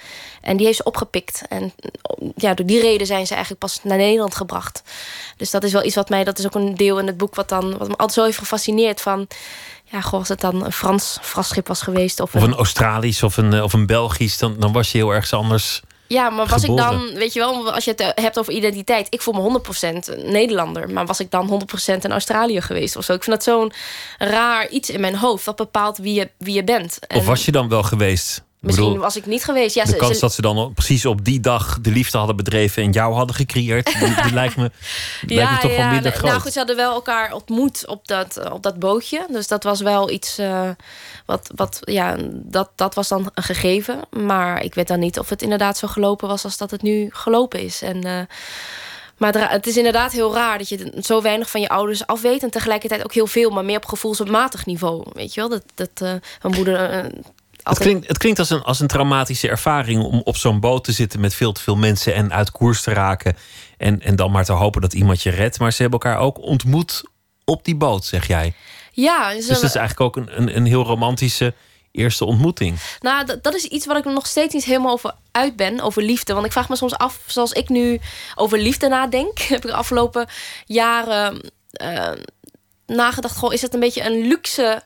En 0.41 0.57
die 0.57 0.65
heeft 0.65 0.77
ze 0.77 0.83
opgepikt. 0.83 1.41
En 1.49 1.73
ja, 2.35 2.53
door 2.53 2.65
die 2.65 2.81
reden 2.81 3.07
zijn 3.07 3.27
ze 3.27 3.31
eigenlijk 3.31 3.61
pas 3.61 3.79
naar 3.83 3.97
Nederland 3.97 4.35
gebracht. 4.35 4.83
Dus 5.37 5.51
dat 5.51 5.63
is 5.63 5.71
wel 5.71 5.83
iets 5.83 5.95
wat 5.95 6.09
mij... 6.09 6.23
Dat 6.23 6.39
is 6.39 6.45
ook 6.45 6.55
een 6.55 6.75
deel 6.75 6.99
in 6.99 7.07
het 7.07 7.17
boek 7.17 7.35
wat, 7.35 7.49
dan, 7.49 7.77
wat 7.77 7.87
me 7.87 7.95
altijd 7.95 8.13
zo 8.13 8.23
heeft 8.23 8.37
gefascineerd. 8.37 9.01
Van, 9.01 9.27
ja, 9.83 10.01
goh, 10.01 10.19
als 10.19 10.29
het 10.29 10.41
dan 10.41 10.65
een 10.65 10.71
Frans 10.71 11.17
vrachtschip 11.21 11.67
was 11.67 11.81
geweest. 11.81 12.19
Of 12.19 12.33
een, 12.33 12.41
of 12.41 12.47
een 12.47 12.55
Australisch 12.55 13.23
of 13.23 13.37
een, 13.37 13.63
of 13.63 13.73
een 13.73 13.85
Belgisch. 13.85 14.37
Dan, 14.37 14.55
dan 14.59 14.71
was 14.71 14.91
je 14.91 14.97
heel 14.97 15.13
erg 15.13 15.33
anders... 15.33 15.81
Ja, 16.07 16.29
maar 16.29 16.45
was 16.47 16.61
geboren. 16.61 16.85
ik 16.85 16.91
dan, 16.91 17.13
weet 17.13 17.33
je 17.33 17.39
wel, 17.39 17.71
als 17.73 17.85
je 17.85 17.93
het 17.95 18.11
hebt 18.15 18.39
over 18.39 18.53
identiteit, 18.53 19.07
ik 19.09 19.21
voel 19.21 19.33
me 19.33 19.61
100% 20.19 20.23
Nederlander, 20.23 20.89
maar 20.89 21.05
was 21.05 21.19
ik 21.19 21.31
dan 21.31 21.61
100% 21.93 21.95
in 22.01 22.11
Australië 22.11 22.61
geweest 22.61 22.95
of 22.95 23.03
zo? 23.03 23.13
Ik 23.13 23.23
vind 23.23 23.35
dat 23.35 23.45
zo'n 23.45 23.71
raar 24.17 24.69
iets 24.69 24.89
in 24.89 24.99
mijn 24.99 25.15
hoofd 25.15 25.45
dat 25.45 25.55
bepaalt 25.55 25.97
wie 25.97 26.13
je, 26.13 26.29
wie 26.37 26.53
je 26.53 26.63
bent. 26.63 26.99
En 27.07 27.17
of 27.17 27.25
was 27.25 27.45
je 27.45 27.51
dan 27.51 27.69
wel 27.69 27.83
geweest? 27.83 28.45
Misschien 28.67 28.87
bedoel, 28.87 29.03
was 29.03 29.15
ik 29.15 29.25
niet 29.25 29.43
geweest. 29.43 29.75
Ja, 29.75 29.83
de 29.83 29.89
ze, 29.89 29.95
kans 29.95 30.13
ze, 30.13 30.19
dat 30.19 30.33
ze 30.33 30.41
dan 30.41 30.73
precies 30.73 31.05
op 31.05 31.25
die 31.25 31.39
dag 31.39 31.79
de 31.81 31.91
liefde 31.91 32.17
hadden 32.17 32.35
bedreven 32.35 32.83
en 32.83 32.91
jou 32.91 33.13
hadden 33.13 33.35
gecreëerd, 33.35 33.85
die, 33.85 34.21
die 34.23 34.33
lijkt 34.41 34.55
me, 34.55 34.71
lijkt 35.21 35.51
me 35.51 35.57
toch 35.57 35.77
wel 35.77 35.87
minder 35.89 36.11
groot. 36.11 36.29
Nou 36.29 36.41
goed, 36.41 36.51
ze 36.51 36.57
hadden 36.57 36.75
wel 36.75 36.93
elkaar 36.93 37.33
ontmoet 37.33 37.87
op 37.87 38.07
dat, 38.07 38.51
op 38.51 38.63
dat 38.63 38.79
bootje. 38.79 39.25
Dus 39.29 39.47
dat 39.47 39.63
was 39.63 39.81
wel 39.81 40.09
iets 40.09 40.39
uh, 40.39 40.69
wat, 41.25 41.51
wat 41.55 41.79
ja, 41.81 42.15
dat, 42.31 42.69
dat 42.75 42.95
was 42.95 43.07
dan 43.07 43.29
een 43.33 43.43
gegeven. 43.43 43.99
Maar 44.09 44.63
ik 44.63 44.73
weet 44.73 44.87
dan 44.87 44.99
niet 44.99 45.19
of 45.19 45.29
het 45.29 45.41
inderdaad 45.41 45.77
zo 45.77 45.87
gelopen 45.87 46.27
was 46.27 46.43
als 46.43 46.57
dat 46.57 46.71
het 46.71 46.81
nu 46.81 47.09
gelopen 47.11 47.59
is. 47.59 47.81
En 47.81 48.05
uh, 48.05 48.19
maar 49.17 49.51
het 49.51 49.67
is 49.67 49.77
inderdaad 49.77 50.11
heel 50.11 50.33
raar 50.33 50.57
dat 50.57 50.69
je 50.69 50.93
zo 51.01 51.21
weinig 51.21 51.49
van 51.49 51.61
je 51.61 51.69
ouders 51.69 52.05
af 52.05 52.21
weet. 52.21 52.43
En 52.43 52.49
tegelijkertijd 52.49 53.03
ook 53.03 53.13
heel 53.13 53.27
veel, 53.27 53.49
maar 53.49 53.65
meer 53.65 53.77
op 53.77 53.85
gevoelsmatig 53.85 54.65
niveau. 54.65 55.03
Weet 55.13 55.33
je 55.33 55.39
wel, 55.39 55.49
dat, 55.49 55.63
dat 55.75 55.89
uh, 56.03 56.13
mijn 56.41 56.55
moeder. 56.55 57.05
Uh, 57.05 57.11
het 57.69 57.79
klinkt, 57.79 58.07
het 58.07 58.17
klinkt 58.17 58.39
als, 58.39 58.49
een, 58.49 58.61
als 58.61 58.79
een 58.79 58.87
traumatische 58.87 59.49
ervaring 59.49 60.03
om 60.03 60.21
op 60.23 60.37
zo'n 60.37 60.59
boot 60.59 60.83
te 60.83 60.91
zitten 60.91 61.19
met 61.19 61.33
veel 61.33 61.51
te 61.51 61.61
veel 61.61 61.75
mensen 61.75 62.13
en 62.13 62.33
uit 62.33 62.51
koers 62.51 62.81
te 62.81 62.93
raken. 62.93 63.37
En, 63.77 64.01
en 64.01 64.15
dan 64.15 64.31
maar 64.31 64.45
te 64.45 64.51
hopen 64.51 64.81
dat 64.81 64.93
iemand 64.93 65.23
je 65.23 65.29
redt. 65.29 65.59
Maar 65.59 65.73
ze 65.73 65.81
hebben 65.81 65.99
elkaar 65.99 66.19
ook 66.19 66.39
ontmoet 66.39 67.03
op 67.45 67.65
die 67.65 67.75
boot, 67.75 68.05
zeg 68.05 68.27
jij. 68.27 68.53
Ja, 68.91 69.33
dus 69.33 69.47
dat 69.47 69.63
is 69.63 69.75
eigenlijk 69.75 69.99
ook 69.99 70.15
een, 70.15 70.41
een, 70.41 70.55
een 70.55 70.65
heel 70.65 70.83
romantische 70.83 71.53
eerste 71.91 72.25
ontmoeting. 72.25 72.79
Nou, 72.99 73.25
dat, 73.25 73.43
dat 73.43 73.55
is 73.55 73.63
iets 73.63 73.85
wat 73.85 73.97
ik 73.97 74.05
nog 74.05 74.27
steeds 74.27 74.53
niet 74.53 74.63
helemaal 74.63 74.91
over 74.91 75.13
uit 75.31 75.55
ben, 75.55 75.79
over 75.81 76.01
liefde. 76.01 76.33
Want 76.33 76.45
ik 76.45 76.51
vraag 76.51 76.69
me 76.69 76.75
soms 76.75 76.95
af, 76.95 77.19
zoals 77.25 77.51
ik 77.51 77.69
nu 77.69 77.99
over 78.35 78.59
liefde 78.59 78.87
nadenk, 78.87 79.39
heb 79.53 79.63
ik 79.63 79.69
de 79.69 79.73
afgelopen 79.73 80.27
jaren 80.65 81.51
uh, 81.81 82.11
nagedacht: 82.85 83.37
goh, 83.37 83.53
is 83.53 83.61
het 83.61 83.73
een 83.73 83.79
beetje 83.79 84.05
een 84.05 84.27
luxe 84.27 84.83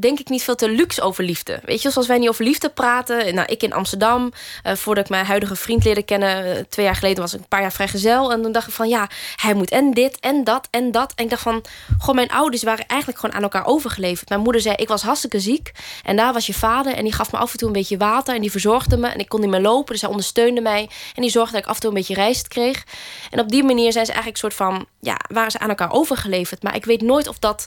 denk 0.00 0.18
ik 0.18 0.28
niet 0.28 0.42
veel 0.42 0.54
te 0.54 0.70
luxe 0.70 1.02
over 1.02 1.24
liefde. 1.24 1.60
Weet 1.64 1.82
je, 1.82 1.90
zoals 1.90 2.06
wij 2.06 2.18
niet 2.18 2.28
over 2.28 2.44
liefde 2.44 2.68
praten. 2.68 3.34
Nou, 3.34 3.48
ik 3.48 3.62
in 3.62 3.72
Amsterdam, 3.72 4.32
uh, 4.66 4.74
voordat 4.74 5.04
ik 5.04 5.10
mijn 5.10 5.26
huidige 5.26 5.56
vriend 5.56 5.84
leerde 5.84 6.02
kennen... 6.02 6.46
Uh, 6.46 6.62
twee 6.68 6.84
jaar 6.84 6.94
geleden 6.94 7.22
was 7.22 7.34
ik 7.34 7.40
een 7.40 7.48
paar 7.48 7.60
jaar 7.60 7.72
vrijgezel. 7.72 8.32
En 8.32 8.42
toen 8.42 8.52
dacht 8.52 8.68
ik 8.68 8.74
van, 8.74 8.88
ja, 8.88 9.08
hij 9.36 9.54
moet 9.54 9.70
en 9.70 9.90
dit 9.90 10.20
en 10.20 10.44
dat 10.44 10.68
en 10.70 10.92
dat. 10.92 11.12
En 11.14 11.24
ik 11.24 11.30
dacht 11.30 11.42
van, 11.42 11.64
goh, 11.98 12.14
mijn 12.14 12.30
ouders 12.30 12.62
waren 12.62 12.86
eigenlijk 12.86 13.20
gewoon 13.20 13.36
aan 13.36 13.42
elkaar 13.42 13.66
overgeleverd. 13.66 14.28
Mijn 14.28 14.40
moeder 14.40 14.60
zei, 14.60 14.74
ik 14.74 14.88
was 14.88 15.02
hartstikke 15.02 15.40
ziek. 15.40 15.72
En 16.04 16.16
daar 16.16 16.32
was 16.32 16.46
je 16.46 16.54
vader 16.54 16.94
en 16.94 17.04
die 17.04 17.12
gaf 17.12 17.32
me 17.32 17.38
af 17.38 17.52
en 17.52 17.58
toe 17.58 17.66
een 17.66 17.74
beetje 17.74 17.96
water... 17.96 18.34
en 18.34 18.40
die 18.40 18.50
verzorgde 18.50 18.96
me 18.96 19.08
en 19.08 19.18
ik 19.18 19.28
kon 19.28 19.40
niet 19.40 19.50
meer 19.50 19.60
lopen. 19.60 19.92
Dus 19.92 20.00
hij 20.00 20.10
ondersteunde 20.10 20.60
mij 20.60 20.88
en 21.14 21.22
die 21.22 21.30
zorgde 21.30 21.52
dat 21.52 21.62
ik 21.62 21.68
af 21.68 21.74
en 21.74 21.80
toe 21.80 21.90
een 21.90 21.96
beetje 21.96 22.14
rijst 22.14 22.48
kreeg. 22.48 22.84
En 23.30 23.40
op 23.40 23.48
die 23.48 23.64
manier 23.64 23.92
zijn 23.92 24.06
ze 24.06 24.12
eigenlijk 24.12 24.42
een 24.42 24.50
soort 24.50 24.68
van... 24.70 24.86
ja, 25.00 25.16
waren 25.28 25.50
ze 25.50 25.58
aan 25.58 25.68
elkaar 25.68 25.92
overgeleverd. 25.92 26.62
Maar 26.62 26.74
ik 26.74 26.84
weet 26.84 27.02
nooit 27.02 27.28
of 27.28 27.38
dat 27.38 27.66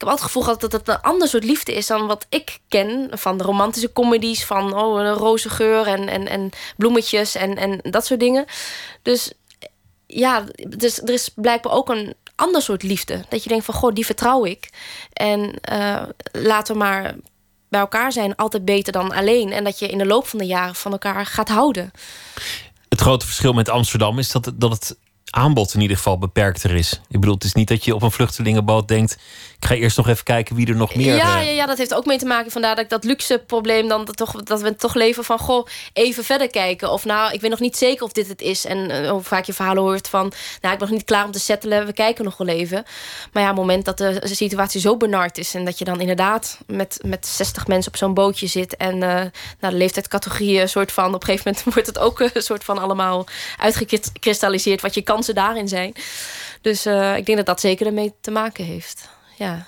ik 0.00 0.06
heb 0.06 0.14
altijd 0.14 0.32
het 0.32 0.42
gevoel 0.42 0.54
gehad 0.54 0.70
dat 0.72 0.80
het 0.80 0.88
een 0.88 1.10
ander 1.10 1.28
soort 1.28 1.44
liefde 1.44 1.74
is 1.74 1.86
dan 1.86 2.06
wat 2.06 2.26
ik 2.28 2.58
ken 2.68 3.08
van 3.10 3.38
de 3.38 3.44
romantische 3.44 3.92
comedies, 3.92 4.44
van 4.44 4.74
oh, 4.74 5.00
een 5.00 5.12
roze 5.12 5.50
geur 5.50 5.86
en, 5.86 6.08
en, 6.08 6.28
en 6.28 6.50
bloemetjes 6.76 7.34
en, 7.34 7.56
en 7.56 7.78
dat 7.82 8.06
soort 8.06 8.20
dingen. 8.20 8.44
Dus 9.02 9.32
ja, 10.06 10.44
dus 10.68 11.02
er 11.02 11.10
is 11.10 11.30
blijkbaar 11.34 11.72
ook 11.72 11.88
een 11.88 12.14
ander 12.34 12.62
soort 12.62 12.82
liefde. 12.82 13.24
Dat 13.28 13.42
je 13.42 13.48
denkt 13.48 13.64
van 13.64 13.74
goh, 13.74 13.94
die 13.94 14.06
vertrouw 14.06 14.44
ik. 14.44 14.70
En 15.12 15.54
uh, 15.72 16.02
laten 16.32 16.72
we 16.72 16.78
maar 16.78 17.14
bij 17.68 17.80
elkaar 17.80 18.12
zijn, 18.12 18.36
altijd 18.36 18.64
beter 18.64 18.92
dan 18.92 19.12
alleen. 19.12 19.52
En 19.52 19.64
dat 19.64 19.78
je 19.78 19.88
in 19.88 19.98
de 19.98 20.06
loop 20.06 20.26
van 20.26 20.38
de 20.38 20.46
jaren 20.46 20.74
van 20.74 20.92
elkaar 20.92 21.26
gaat 21.26 21.48
houden. 21.48 21.90
Het 22.88 23.00
grote 23.00 23.26
verschil 23.26 23.52
met 23.52 23.68
Amsterdam 23.68 24.18
is 24.18 24.30
dat, 24.30 24.52
dat 24.54 24.70
het 24.70 24.96
aanbod 25.30 25.74
in 25.74 25.80
ieder 25.80 25.96
geval 25.96 26.18
beperkter 26.18 26.74
is. 26.74 27.00
Ik 27.08 27.20
bedoel, 27.20 27.34
het 27.34 27.44
is 27.44 27.52
niet 27.52 27.68
dat 27.68 27.84
je 27.84 27.94
op 27.94 28.02
een 28.02 28.10
vluchtelingenboot 28.10 28.88
denkt... 28.88 29.16
ik 29.60 29.66
ga 29.66 29.74
eerst 29.74 29.96
nog 29.96 30.08
even 30.08 30.24
kijken 30.24 30.56
wie 30.56 30.66
er 30.66 30.76
nog 30.76 30.94
meer... 30.94 31.16
Ja, 31.16 31.40
ja, 31.40 31.50
ja 31.50 31.66
dat 31.66 31.78
heeft 31.78 31.94
ook 31.94 32.06
mee 32.06 32.18
te 32.18 32.26
maken. 32.26 32.50
Vandaar 32.50 32.74
dat 32.74 32.84
ik 32.84 32.90
dat 32.90 33.04
luxe 33.04 33.42
probleem 33.46 33.88
dan 33.88 34.04
dat, 34.04 34.16
toch, 34.16 34.42
dat 34.42 34.60
we 34.60 34.76
toch 34.76 34.94
leven 34.94 35.24
van... 35.24 35.38
goh, 35.38 35.66
even 35.92 36.24
verder 36.24 36.50
kijken. 36.50 36.92
Of 36.92 37.04
nou, 37.04 37.32
ik 37.32 37.40
weet 37.40 37.50
nog 37.50 37.60
niet 37.60 37.76
zeker 37.76 38.04
of 38.04 38.12
dit 38.12 38.28
het 38.28 38.40
is. 38.40 38.64
En 38.64 38.90
uh, 38.90 39.10
hoe 39.10 39.22
vaak 39.22 39.44
je 39.44 39.52
verhalen 39.52 39.82
hoort 39.82 40.08
van... 40.08 40.32
nou, 40.60 40.72
ik 40.72 40.78
ben 40.78 40.88
nog 40.88 40.90
niet 40.90 41.04
klaar 41.04 41.24
om 41.24 41.30
te 41.30 41.40
settelen, 41.40 41.86
we 41.86 41.92
kijken 41.92 42.24
nog 42.24 42.36
wel 42.36 42.46
even. 42.46 42.84
Maar 43.32 43.42
ja, 43.42 43.50
op 43.50 43.56
het 43.56 43.66
moment 43.66 43.84
dat 43.84 43.98
de 43.98 44.20
situatie 44.22 44.80
zo 44.80 44.96
benard 44.96 45.38
is... 45.38 45.54
en 45.54 45.64
dat 45.64 45.78
je 45.78 45.84
dan 45.84 46.00
inderdaad 46.00 46.58
met, 46.66 46.98
met 47.04 47.26
60 47.26 47.66
mensen 47.66 47.92
op 47.92 47.98
zo'n 47.98 48.14
bootje 48.14 48.46
zit... 48.46 48.76
en 48.76 48.94
uh, 48.94 49.00
nou, 49.00 49.30
de 49.60 49.72
leeftijdscategorieën 49.72 50.68
soort 50.68 50.92
van... 50.92 51.14
op 51.14 51.20
een 51.20 51.26
gegeven 51.26 51.44
moment 51.46 51.64
wordt 51.74 51.88
het 51.88 51.98
ook 51.98 52.20
een 52.20 52.42
soort 52.42 52.64
van 52.64 52.78
allemaal 52.78 53.26
uitgekristalliseerd... 53.56 54.80
wat 54.80 54.94
je 54.94 55.02
kansen 55.02 55.34
daarin 55.34 55.68
zijn. 55.68 55.92
Dus 56.60 56.86
uh, 56.86 57.16
ik 57.16 57.26
denk 57.26 57.38
dat 57.38 57.46
dat 57.46 57.60
zeker 57.60 57.86
ermee 57.86 58.14
te 58.20 58.30
maken 58.30 58.64
heeft. 58.64 59.08
Ja. 59.40 59.66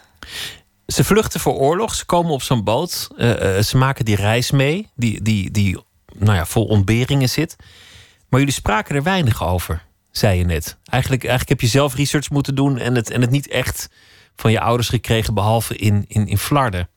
Ze 0.87 1.05
vluchten 1.05 1.41
voor 1.41 1.55
oorlog, 1.55 1.95
ze 1.95 2.05
komen 2.05 2.33
op 2.33 2.43
zo'n 2.43 2.65
boot. 2.65 3.09
Uh, 3.17 3.57
uh, 3.57 3.63
ze 3.63 3.77
maken 3.77 4.05
die 4.05 4.17
reis 4.17 4.51
mee, 4.51 4.89
die, 4.95 5.23
die, 5.23 5.51
die 5.51 5.79
nou 6.19 6.37
ja, 6.37 6.47
vol 6.47 6.65
ontberingen 6.65 7.29
zit. 7.29 7.57
Maar 8.29 8.41
jullie 8.41 8.55
spraken 8.55 8.95
er 8.95 9.03
weinig 9.03 9.45
over, 9.45 9.85
zei 10.11 10.39
je 10.39 10.45
net. 10.45 10.79
Eigenlijk, 10.85 11.23
eigenlijk 11.23 11.49
heb 11.49 11.61
je 11.61 11.77
zelf 11.77 11.95
research 11.95 12.31
moeten 12.31 12.55
doen... 12.55 12.79
en 12.79 12.95
het, 12.95 13.11
en 13.11 13.21
het 13.21 13.31
niet 13.31 13.49
echt 13.49 13.89
van 14.37 14.51
je 14.51 14.61
ouders 14.61 14.89
gekregen... 14.89 15.35
behalve 15.35 15.77
in, 15.77 16.05
in, 16.09 16.27
in 16.27 16.39
Flarden. 16.39 16.89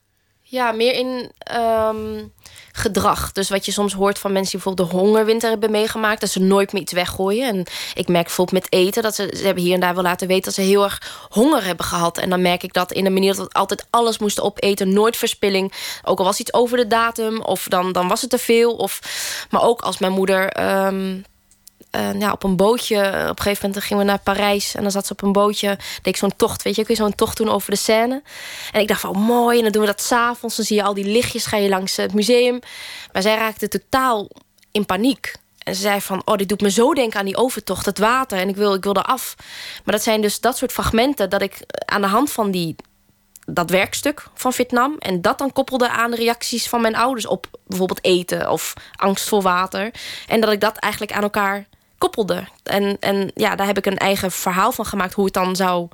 Ja, 0.56 0.72
meer 0.72 0.94
in 0.94 1.32
ehm, 1.38 2.24
gedrag. 2.72 3.32
Dus 3.32 3.50
wat 3.50 3.66
je 3.66 3.72
soms 3.72 3.94
hoort 3.94 4.20
van 4.20 4.32
mensen 4.32 4.52
die 4.52 4.62
bijvoorbeeld 4.62 4.92
de 4.92 4.98
hongerwinter 4.98 5.50
hebben 5.50 5.72
meegemaakt, 5.72 6.22
dat 6.22 6.30
ze 6.30 6.40
nooit 6.40 6.74
meer 6.74 6.82
iets 6.82 6.94
weggooien. 6.94 7.48
En 7.48 7.64
ik 7.94 8.08
merk 8.08 8.26
bijvoorbeeld 8.26 8.64
met 8.64 8.74
eten 8.74 9.04
dat 9.04 9.16
ze, 9.16 9.40
hebben 9.44 9.64
hier 9.64 9.74
en 9.74 9.80
daar 9.80 9.94
wel 9.94 10.04
laten 10.04 10.28
weten 10.28 10.44
dat 10.44 10.54
ze 10.54 10.62
heel 10.62 10.84
erg 10.84 11.28
honger 11.30 11.66
hebben 11.66 11.86
gehad. 11.86 12.18
En 12.18 12.30
dan 12.30 12.42
merk 12.42 12.64
ik 12.64 12.74
dat 12.74 12.92
in 12.92 13.04
de 13.04 13.10
manier 13.10 13.36
dat 13.36 13.46
we 13.46 13.54
altijd 13.54 13.86
alles 13.90 14.18
moesten 14.18 14.44
opeten, 14.44 14.94
nooit 14.94 15.18
verspilling. 15.18 15.74
Ook 16.04 16.20
al 16.20 16.26
was 16.26 16.40
iets 16.40 16.54
over 16.54 16.78
de 16.78 16.88
datum, 16.88 17.42
of 17.42 17.68
dan, 17.68 17.92
dan 17.92 18.08
was 18.08 18.22
het 18.22 18.30
te 18.30 18.38
veel. 18.38 18.76
Of, 18.76 19.00
maar 19.50 19.62
ook 19.64 19.82
als 19.82 19.98
mijn 19.98 20.14
moeder. 20.14 20.50
Ehm, 20.50 21.18
ja, 22.20 22.32
op 22.32 22.44
een 22.44 22.56
bootje. 22.56 22.98
Op 22.98 23.38
een 23.38 23.44
gegeven 23.44 23.68
moment 23.68 23.86
gingen 23.86 24.04
we 24.04 24.10
naar 24.10 24.20
Parijs. 24.20 24.76
En 24.76 24.82
dan 24.82 24.92
zat 24.92 25.06
ze 25.06 25.12
op 25.12 25.22
een 25.22 25.32
bootje. 25.32 25.68
Deed 25.68 26.08
ik 26.14 26.18
zo'n 26.18 26.36
tocht. 26.36 26.62
Weet 26.62 26.76
je, 26.76 26.86
kun 26.86 26.96
je 26.96 27.02
zo'n 27.02 27.16
tocht 27.16 27.38
doen 27.38 27.50
over 27.50 27.72
de 27.72 27.78
Seine. 27.78 28.22
En 28.72 28.82
ik 28.82 28.88
dacht 28.88 29.02
van, 29.02 29.10
oh, 29.10 29.28
mooi. 29.28 29.58
En 29.58 29.64
dan 29.64 29.72
doen 29.72 29.82
we 29.82 29.88
dat 29.88 30.02
s'avonds. 30.02 30.56
Dan 30.56 30.66
zie 30.66 30.76
je 30.76 30.84
al 30.84 30.94
die 30.94 31.06
lichtjes. 31.06 31.46
Ga 31.46 31.58
je 31.58 31.70
langs 31.70 31.96
het 31.96 32.14
museum. 32.14 32.60
Maar 33.12 33.22
zij 33.22 33.36
raakte 33.36 33.68
totaal 33.68 34.30
in 34.72 34.86
paniek. 34.86 35.34
En 35.64 35.76
ze 35.76 35.82
zei 35.82 36.02
van, 36.02 36.22
oh, 36.26 36.36
dit 36.36 36.50
doet 36.50 36.62
me 36.62 36.70
zo 36.70 36.94
denken 36.94 37.20
aan 37.20 37.26
die 37.26 37.38
overtocht. 37.38 37.86
Het 37.86 38.00
water. 38.00 38.38
En 38.38 38.50
ik 38.50 38.56
wil, 38.56 38.74
ik 38.74 38.84
wil 38.84 38.98
eraf. 38.98 39.36
Maar 39.84 39.96
dat 39.96 40.04
zijn 40.04 40.22
dus 40.22 40.40
dat 40.40 40.58
soort 40.58 40.72
fragmenten... 40.72 41.30
dat 41.30 41.42
ik 41.42 41.60
aan 41.86 42.02
de 42.02 42.08
hand 42.08 42.32
van 42.32 42.52
die 42.52 42.76
dat 43.46 43.70
werkstuk 43.70 44.28
van 44.34 44.54
Vietnam. 44.54 44.96
En 45.00 45.22
dat 45.22 45.38
dan 45.38 45.54
koppelde 45.54 45.90
aan 45.90 46.12
de 46.12 46.18
reacties 46.18 46.70
van 46.70 46.82
mijn 46.82 46.96
ouders 46.96 47.28
op 47.28 47.48
bijvoorbeeld 47.68 48.06
eten 48.06 48.52
of 48.52 48.74
angst 48.96 49.28
voor 49.28 49.42
water. 49.42 49.92
En 50.28 50.42
dat 50.42 50.52
ik 50.52 50.62
dat 50.62 50.78
eigenlijk 50.78 51.14
aan 51.14 51.24
elkaar 51.24 51.66
koppelde. 51.98 52.44
En, 52.64 52.98
en 53.00 53.32
ja, 53.36 53.56
daar 53.56 53.68
heb 53.68 53.78
ik 53.78 53.86
een 53.86 53.98
eigen 53.98 54.32
verhaal 54.32 54.72
van 54.72 54.86
gemaakt 54.86 55.14
hoe 55.14 55.26
het 55.26 55.34
dan 55.34 55.56
zou. 55.56 55.88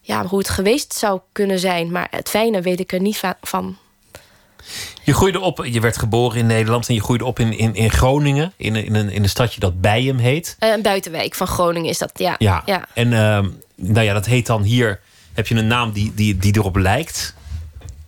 Ja, 0.00 0.24
hoe 0.24 0.38
het 0.38 0.48
geweest 0.48 0.94
zou 0.94 1.20
kunnen 1.32 1.58
zijn. 1.58 1.90
Maar 1.90 2.06
het 2.10 2.28
fijne 2.28 2.60
weet 2.60 2.80
ik 2.80 2.92
er 2.92 3.00
niet 3.00 3.20
van. 3.40 3.76
Je 5.02 5.14
groeide 5.14 5.40
op, 5.40 5.64
je 5.64 5.80
werd 5.80 5.98
geboren 5.98 6.38
in 6.38 6.46
Nederland 6.46 6.88
en 6.88 6.94
je 6.94 7.02
groeide 7.02 7.24
op 7.24 7.38
in, 7.38 7.58
in, 7.58 7.74
in 7.74 7.90
Groningen, 7.90 8.52
in, 8.56 8.76
in, 8.76 8.94
een, 8.94 9.10
in 9.10 9.22
een 9.22 9.28
stadje 9.28 9.60
dat 9.60 9.80
Bijem 9.80 10.18
heet. 10.18 10.56
Uh, 10.60 10.70
een 10.70 10.82
buitenwijk 10.82 11.34
van 11.34 11.46
Groningen 11.46 11.90
is 11.90 11.98
dat, 11.98 12.10
ja. 12.14 12.34
Ja, 12.38 12.62
ja. 12.66 12.86
en 12.94 13.06
uh, 13.12 13.38
nou 13.74 14.00
ja, 14.00 14.12
dat 14.12 14.26
heet 14.26 14.46
dan 14.46 14.62
hier, 14.62 15.00
heb 15.40 15.48
je 15.48 15.54
een 15.54 15.66
naam 15.66 15.92
die, 15.92 16.12
die, 16.14 16.36
die 16.36 16.56
erop 16.56 16.76
lijkt 16.76 17.34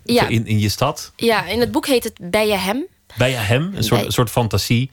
ja. 0.04 0.28
in, 0.28 0.46
in 0.46 0.58
je 0.58 0.68
stad? 0.68 1.12
Ja, 1.16 1.46
in 1.46 1.60
het 1.60 1.72
boek 1.72 1.86
heet 1.86 2.04
het 2.04 2.18
Bijehem. 2.20 2.86
Bijehem, 3.16 3.72
een 3.74 3.84
soort, 3.84 4.04
een 4.04 4.12
soort 4.12 4.30
fantasie. 4.30 4.90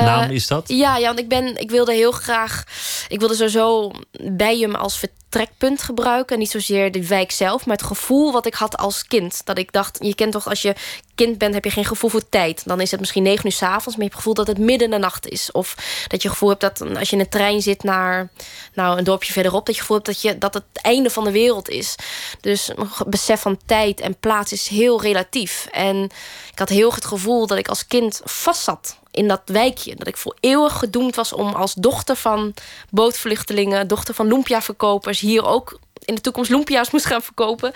Eh, 0.00 0.06
naam 0.06 0.30
is 0.30 0.46
dat? 0.46 0.68
Ja, 0.68 0.96
ja, 0.96 1.06
want 1.06 1.18
ik, 1.18 1.28
ben, 1.28 1.60
ik 1.60 1.70
wilde 1.70 1.92
heel 1.92 2.12
graag. 2.12 2.64
Ik 3.08 3.18
wilde 3.18 3.34
sowieso 3.34 3.90
bij 4.22 4.58
hem 4.58 4.74
als 4.74 4.98
vertrekpunt 4.98 5.82
gebruiken. 5.82 6.38
Niet 6.38 6.50
zozeer 6.50 6.92
de 6.92 7.06
wijk 7.06 7.30
zelf, 7.30 7.66
maar 7.66 7.76
het 7.76 7.86
gevoel 7.86 8.32
wat 8.32 8.46
ik 8.46 8.54
had 8.54 8.76
als 8.76 9.06
kind. 9.06 9.40
Dat 9.44 9.58
ik 9.58 9.72
dacht, 9.72 9.98
je 10.02 10.14
kent 10.14 10.32
toch 10.32 10.48
als 10.48 10.62
je 10.62 10.74
kind 11.14 11.38
bent, 11.38 11.54
heb 11.54 11.64
je 11.64 11.70
geen 11.70 11.84
gevoel 11.84 12.10
voor 12.10 12.28
tijd. 12.28 12.62
Dan 12.66 12.80
is 12.80 12.90
het 12.90 13.00
misschien 13.00 13.22
negen 13.22 13.46
uur 13.46 13.52
s 13.52 13.62
avonds, 13.62 13.84
maar 13.84 13.94
je 13.96 14.02
hebt 14.02 14.12
het 14.12 14.14
gevoel 14.14 14.34
dat 14.34 14.46
het 14.46 14.58
midden 14.58 14.84
in 14.84 14.94
de 14.94 14.98
nacht 14.98 15.28
is. 15.28 15.52
Of 15.52 15.74
dat 16.08 16.22
je 16.22 16.28
het 16.28 16.36
gevoel 16.36 16.48
hebt 16.48 16.60
dat 16.60 16.96
als 16.96 17.10
je 17.10 17.16
in 17.16 17.22
een 17.22 17.28
trein 17.28 17.62
zit 17.62 17.82
naar 17.82 18.30
nou, 18.74 18.98
een 18.98 19.04
dorpje 19.04 19.32
verderop, 19.32 19.66
dat 19.66 19.74
je 19.74 19.80
gevoel 19.80 19.96
hebt 19.96 20.08
dat, 20.08 20.22
je, 20.22 20.38
dat 20.38 20.54
het 20.54 20.64
einde 20.72 21.10
van 21.10 21.24
de 21.24 21.30
wereld 21.30 21.68
is. 21.68 21.94
Dus 22.40 22.68
een 22.68 22.88
besef 23.06 23.40
van 23.40 23.58
tijd 23.66 24.00
en 24.00 24.18
plaats 24.20 24.52
is 24.52 24.68
heel 24.68 25.02
relatief. 25.02 25.68
En 25.70 26.04
ik 26.52 26.58
had 26.58 26.68
heel 26.68 26.92
het 26.92 27.04
gevoel 27.04 27.46
dat 27.46 27.58
ik 27.58 27.68
als 27.68 27.86
kind 27.86 28.20
vast 28.24 28.62
zat 28.62 28.99
in 29.10 29.28
dat 29.28 29.42
wijkje. 29.44 29.96
Dat 29.96 30.06
ik 30.06 30.16
voor 30.16 30.36
eeuwig 30.40 30.78
gedoemd 30.78 31.14
was 31.14 31.32
om 31.32 31.48
als 31.48 31.74
dochter 31.74 32.16
van 32.16 32.54
bootvluchtelingen, 32.90 33.88
dochter 33.88 34.14
van 34.14 34.26
lumpia-verkopers, 34.26 35.20
hier 35.20 35.44
ook 35.44 35.78
in 36.04 36.14
de 36.14 36.20
toekomst 36.20 36.50
lumpia's 36.50 36.90
moest 36.90 37.06
gaan 37.06 37.22
verkopen. 37.22 37.72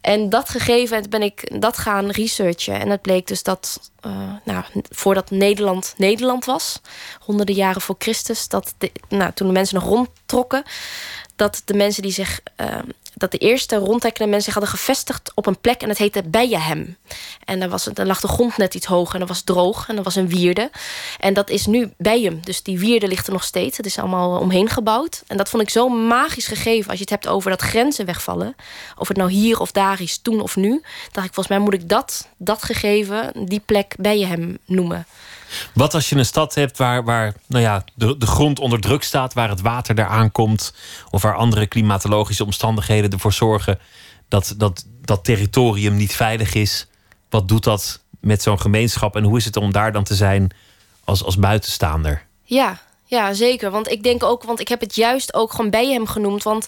En 0.00 0.28
dat 0.28 0.48
gegeven 0.48 1.10
ben 1.10 1.22
ik 1.22 1.60
dat 1.60 1.78
gaan 1.78 2.10
researchen. 2.10 2.80
En 2.80 2.90
het 2.90 3.02
bleek 3.02 3.26
dus 3.26 3.42
dat, 3.42 3.90
uh, 4.06 4.12
nou, 4.44 4.64
voordat 4.90 5.30
Nederland 5.30 5.94
Nederland 5.96 6.44
was, 6.44 6.80
honderden 7.20 7.54
jaren 7.54 7.80
voor 7.80 7.94
Christus, 7.98 8.48
dat 8.48 8.74
de, 8.78 8.92
nou, 9.08 9.32
toen 9.32 9.46
de 9.46 9.52
mensen 9.52 9.74
nog 9.74 9.88
rondtrokken, 9.88 10.62
dat 11.36 11.62
de 11.64 11.74
mensen 11.74 12.02
die 12.02 12.12
zich 12.12 12.40
uh, 12.60 12.78
dat 13.18 13.30
de 13.30 13.38
eerste 13.38 13.76
rondtrekkende 13.76 14.30
mensen 14.30 14.52
zich 14.52 14.60
hadden 14.60 14.78
gevestigd 14.78 15.32
op 15.34 15.46
een 15.46 15.60
plek 15.60 15.82
en 15.82 15.88
het 15.88 15.98
heette 15.98 16.22
Bijenhem. 16.22 16.96
En 17.44 17.60
daar, 17.60 17.68
was, 17.68 17.84
daar 17.84 18.06
lag 18.06 18.20
de 18.20 18.28
grond 18.28 18.56
net 18.56 18.74
iets 18.74 18.86
hoger 18.86 19.14
en 19.14 19.20
dat 19.20 19.28
was 19.28 19.42
droog 19.42 19.88
en 19.88 19.96
er 19.96 20.02
was 20.02 20.16
een 20.16 20.28
wierde. 20.28 20.70
En 21.18 21.34
dat 21.34 21.50
is 21.50 21.66
nu 21.66 21.92
Bijem, 21.96 22.40
dus 22.44 22.62
die 22.62 22.78
wierde 22.78 23.08
ligt 23.08 23.26
er 23.26 23.32
nog 23.32 23.44
steeds. 23.44 23.76
Het 23.76 23.86
is 23.86 23.98
allemaal 23.98 24.38
omheen 24.38 24.68
gebouwd. 24.68 25.22
En 25.26 25.36
dat 25.36 25.48
vond 25.48 25.62
ik 25.62 25.70
zo 25.70 25.88
magisch 25.88 26.46
gegeven 26.46 26.90
als 26.90 26.98
je 26.98 27.04
het 27.04 27.10
hebt 27.10 27.28
over 27.28 27.50
dat 27.50 27.62
grenzen 27.62 28.06
wegvallen. 28.06 28.54
Of 28.96 29.08
het 29.08 29.16
nou 29.16 29.30
hier 29.30 29.60
of 29.60 29.72
daar 29.72 30.00
is, 30.00 30.18
toen 30.18 30.40
of 30.40 30.56
nu. 30.56 30.82
dacht 31.12 31.26
ik, 31.26 31.34
volgens 31.34 31.48
mij 31.48 31.58
moet 31.58 31.74
ik 31.74 31.88
dat, 31.88 32.28
dat 32.36 32.62
gegeven, 32.62 33.32
die 33.46 33.60
plek 33.60 33.94
Bijenhem 33.98 34.58
noemen. 34.64 35.06
Wat 35.74 35.94
als 35.94 36.08
je 36.08 36.16
een 36.16 36.26
stad 36.26 36.54
hebt 36.54 36.78
waar, 36.78 37.04
waar 37.04 37.34
nou 37.46 37.62
ja, 37.62 37.84
de, 37.94 38.16
de 38.16 38.26
grond 38.26 38.58
onder 38.58 38.80
druk 38.80 39.02
staat, 39.02 39.34
waar 39.34 39.48
het 39.48 39.60
water 39.60 39.98
eraan 39.98 40.32
komt, 40.32 40.74
of 41.10 41.22
waar 41.22 41.36
andere 41.36 41.66
klimatologische 41.66 42.44
omstandigheden 42.44 43.10
ervoor 43.10 43.32
zorgen 43.32 43.78
dat 44.28 44.54
dat, 44.56 44.84
dat 45.00 45.24
territorium 45.24 45.96
niet 45.96 46.14
veilig 46.14 46.54
is? 46.54 46.86
Wat 47.30 47.48
doet 47.48 47.64
dat 47.64 48.00
met 48.20 48.42
zo'n 48.42 48.60
gemeenschap 48.60 49.16
en 49.16 49.24
hoe 49.24 49.36
is 49.36 49.44
het 49.44 49.56
om 49.56 49.72
daar 49.72 49.92
dan 49.92 50.04
te 50.04 50.14
zijn 50.14 50.50
als, 51.04 51.24
als 51.24 51.38
buitenstaander? 51.38 52.26
Ja, 52.42 52.80
ja, 53.04 53.32
zeker. 53.32 53.70
Want 53.70 53.90
ik 53.90 54.02
denk 54.02 54.22
ook, 54.22 54.42
want 54.42 54.60
ik 54.60 54.68
heb 54.68 54.80
het 54.80 54.94
juist 54.94 55.34
ook 55.34 55.50
gewoon 55.50 55.70
bij 55.70 55.86
hem 55.86 56.06
genoemd. 56.06 56.42
Want 56.42 56.66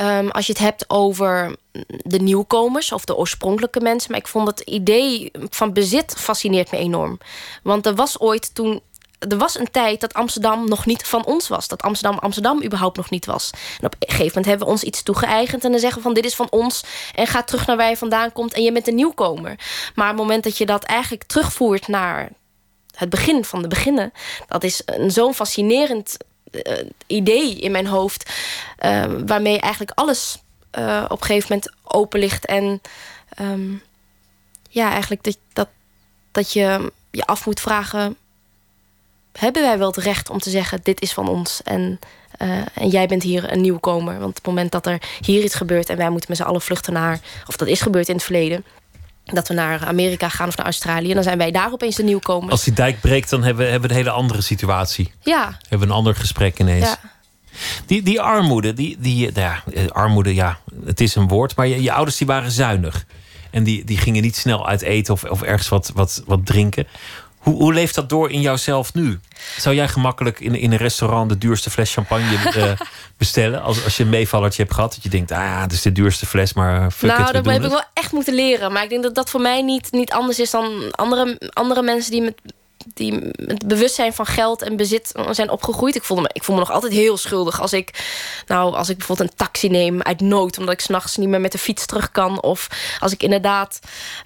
um, 0.00 0.30
als 0.30 0.46
je 0.46 0.52
het 0.52 0.60
hebt 0.60 0.84
over 0.90 1.56
de 1.86 2.18
nieuwkomers 2.18 2.92
of 2.92 3.04
de 3.04 3.16
oorspronkelijke 3.16 3.80
mensen. 3.80 4.10
Maar 4.10 4.20
ik 4.20 4.28
vond 4.28 4.46
het 4.46 4.60
idee 4.60 5.30
van 5.48 5.72
bezit 5.72 6.14
fascineert 6.18 6.70
me 6.70 6.78
enorm. 6.78 7.18
Want 7.62 7.86
er 7.86 7.94
was 7.94 8.20
ooit 8.20 8.54
toen 8.54 8.82
er 9.18 9.38
was 9.38 9.58
een 9.58 9.70
tijd 9.70 10.00
dat 10.00 10.14
Amsterdam 10.14 10.68
nog 10.68 10.86
niet 10.86 11.06
van 11.06 11.24
ons 11.24 11.48
was. 11.48 11.68
Dat 11.68 11.82
Amsterdam 11.82 12.18
Amsterdam 12.18 12.62
überhaupt 12.64 12.96
nog 12.96 13.10
niet 13.10 13.26
was. 13.26 13.50
En 13.80 13.86
op 13.86 13.94
een 13.98 14.08
gegeven 14.08 14.26
moment 14.26 14.46
hebben 14.46 14.66
we 14.66 14.72
ons 14.72 14.82
iets 14.82 15.02
toegeëigend... 15.02 15.64
en 15.64 15.70
dan 15.70 15.80
zeggen 15.80 15.98
we 15.98 16.04
van 16.04 16.14
dit 16.14 16.24
is 16.24 16.34
van 16.34 16.50
ons 16.50 16.84
en 17.14 17.26
ga 17.26 17.42
terug 17.42 17.66
naar 17.66 17.76
waar 17.76 17.88
je 17.88 17.96
vandaan 17.96 18.32
komt... 18.32 18.54
en 18.54 18.62
je 18.62 18.72
bent 18.72 18.88
een 18.88 18.94
nieuwkomer. 18.94 19.58
Maar 19.94 20.10
op 20.10 20.16
het 20.16 20.26
moment 20.26 20.44
dat 20.44 20.58
je 20.58 20.66
dat 20.66 20.84
eigenlijk 20.84 21.24
terugvoert 21.24 21.88
naar 21.88 22.30
het 22.94 23.10
begin 23.10 23.44
van 23.44 23.62
de 23.62 23.68
beginnen... 23.68 24.12
dat 24.46 24.64
is 24.64 24.82
zo'n 25.06 25.34
fascinerend 25.34 26.16
uh, 26.52 26.72
idee 27.06 27.54
in 27.54 27.70
mijn 27.70 27.86
hoofd... 27.86 28.30
Uh, 28.84 29.04
waarmee 29.26 29.60
eigenlijk 29.60 29.98
alles 29.98 30.42
uh, 30.78 31.04
op 31.08 31.20
een 31.20 31.26
gegeven 31.26 31.48
moment 31.48 31.72
open 31.84 32.20
ligt. 32.20 32.46
En 32.46 32.80
um, 33.40 33.82
ja, 34.70 34.90
eigenlijk 34.90 35.24
dat, 35.24 35.38
dat, 35.52 35.68
dat 36.32 36.52
je 36.52 36.92
je 37.10 37.24
af 37.26 37.46
moet 37.46 37.60
vragen... 37.60 38.16
hebben 39.32 39.62
wij 39.62 39.78
wel 39.78 39.86
het 39.86 39.96
recht 39.96 40.30
om 40.30 40.38
te 40.38 40.50
zeggen... 40.50 40.80
dit 40.82 41.00
is 41.00 41.12
van 41.12 41.28
ons 41.28 41.62
en, 41.62 41.98
uh, 42.42 42.62
en 42.74 42.88
jij 42.88 43.06
bent 43.06 43.22
hier 43.22 43.52
een 43.52 43.60
nieuwkomer. 43.60 44.18
Want 44.18 44.28
op 44.28 44.34
het 44.34 44.46
moment 44.46 44.72
dat 44.72 44.86
er 44.86 45.02
hier 45.20 45.42
iets 45.42 45.54
gebeurt... 45.54 45.88
en 45.88 45.96
wij 45.96 46.10
moeten 46.10 46.28
met 46.28 46.38
z'n 46.38 46.44
allen 46.44 46.62
vluchten 46.62 46.92
naar... 46.92 47.20
of 47.46 47.56
dat 47.56 47.68
is 47.68 47.80
gebeurd 47.80 48.08
in 48.08 48.14
het 48.14 48.24
verleden 48.24 48.64
dat 49.32 49.48
we 49.48 49.54
naar 49.54 49.86
Amerika 49.86 50.28
gaan 50.28 50.48
of 50.48 50.56
naar 50.56 50.66
Australië. 50.66 51.14
Dan 51.14 51.22
zijn 51.22 51.38
wij 51.38 51.50
daar 51.50 51.72
opeens 51.72 51.96
de 51.96 52.02
nieuwkomers. 52.02 52.52
Als 52.52 52.64
die 52.64 52.72
dijk 52.72 53.00
breekt, 53.00 53.30
dan 53.30 53.42
hebben 53.42 53.64
we, 53.64 53.70
hebben 53.70 53.88
we 53.88 53.94
een 53.94 54.02
hele 54.02 54.16
andere 54.16 54.40
situatie. 54.40 55.12
Ja. 55.20 55.58
Hebben 55.60 55.78
we 55.78 55.94
een 55.94 55.98
ander 55.98 56.14
gesprek 56.14 56.58
ineens. 56.58 56.86
Ja. 56.86 56.98
Die, 57.86 58.02
die 58.02 58.20
armoede, 58.20 58.72
die, 58.72 58.96
die, 59.00 59.32
nou 59.32 59.56
ja, 59.72 59.84
armoede, 59.88 60.34
ja, 60.34 60.58
het 60.84 61.00
is 61.00 61.14
een 61.14 61.28
woord. 61.28 61.56
Maar 61.56 61.66
je, 61.66 61.82
je 61.82 61.92
ouders 61.92 62.16
die 62.16 62.26
waren 62.26 62.50
zuinig. 62.50 63.04
En 63.50 63.62
die, 63.62 63.84
die 63.84 63.98
gingen 63.98 64.22
niet 64.22 64.36
snel 64.36 64.68
uit 64.68 64.82
eten 64.82 65.14
of, 65.14 65.24
of 65.24 65.42
ergens 65.42 65.68
wat, 65.68 65.90
wat, 65.94 66.22
wat 66.26 66.46
drinken. 66.46 66.86
Hoe, 67.38 67.54
hoe 67.54 67.74
leeft 67.74 67.94
dat 67.94 68.08
door 68.08 68.30
in 68.30 68.40
jouzelf 68.40 68.94
nu? 68.94 69.20
Zou 69.58 69.74
jij 69.74 69.88
gemakkelijk 69.88 70.40
in, 70.40 70.54
in 70.54 70.72
een 70.72 70.78
restaurant 70.78 71.28
de 71.28 71.38
duurste 71.38 71.70
fles 71.70 71.92
champagne 71.92 72.52
uh, 72.56 72.72
bestellen? 73.16 73.62
Als, 73.62 73.84
als 73.84 73.96
je 73.96 74.02
een 74.02 74.08
meevallertje 74.08 74.62
hebt 74.62 74.74
gehad. 74.74 74.94
Dat 74.94 75.02
je 75.02 75.08
denkt, 75.08 75.30
ah, 75.30 75.60
het 75.60 75.72
is 75.72 75.82
de 75.82 75.92
duurste 75.92 76.26
fles, 76.26 76.52
maar 76.52 76.90
fuck 76.90 77.08
nou, 77.08 77.20
it, 77.20 77.26
dat 77.26 77.44
heb 77.44 77.62
ik 77.62 77.70
wel 77.70 77.84
echt 77.92 78.12
moeten 78.12 78.34
leren. 78.34 78.72
Maar 78.72 78.82
ik 78.82 78.90
denk 78.90 79.02
dat 79.02 79.14
dat 79.14 79.30
voor 79.30 79.40
mij 79.40 79.62
niet, 79.62 79.88
niet 79.90 80.12
anders 80.12 80.38
is 80.38 80.50
dan 80.50 80.90
andere, 80.90 81.50
andere 81.52 81.82
mensen 81.82 82.10
die 82.10 82.22
met 82.22 82.40
die 82.94 83.30
het 83.46 83.66
bewustzijn 83.66 84.12
van 84.12 84.26
geld 84.26 84.62
en 84.62 84.76
bezit 84.76 85.12
zijn 85.30 85.50
opgegroeid. 85.50 85.94
Ik 85.94 86.04
voelde 86.04 86.22
me, 86.22 86.30
ik 86.32 86.44
voel 86.44 86.54
me 86.54 86.60
nog 86.60 86.70
altijd 86.70 86.92
heel 86.92 87.16
schuldig 87.16 87.60
als 87.60 87.72
ik, 87.72 88.04
nou, 88.46 88.74
als 88.74 88.88
ik 88.88 88.96
bijvoorbeeld 88.96 89.30
een 89.30 89.36
taxi 89.36 89.68
neem 89.68 90.02
uit 90.02 90.20
nood, 90.20 90.58
omdat 90.58 90.74
ik 90.74 90.80
s'nachts 90.80 91.16
niet 91.16 91.28
meer 91.28 91.40
met 91.40 91.52
de 91.52 91.58
fiets 91.58 91.86
terug 91.86 92.10
kan. 92.10 92.42
Of 92.42 92.68
als 92.98 93.12
ik 93.12 93.22
inderdaad, 93.22 93.80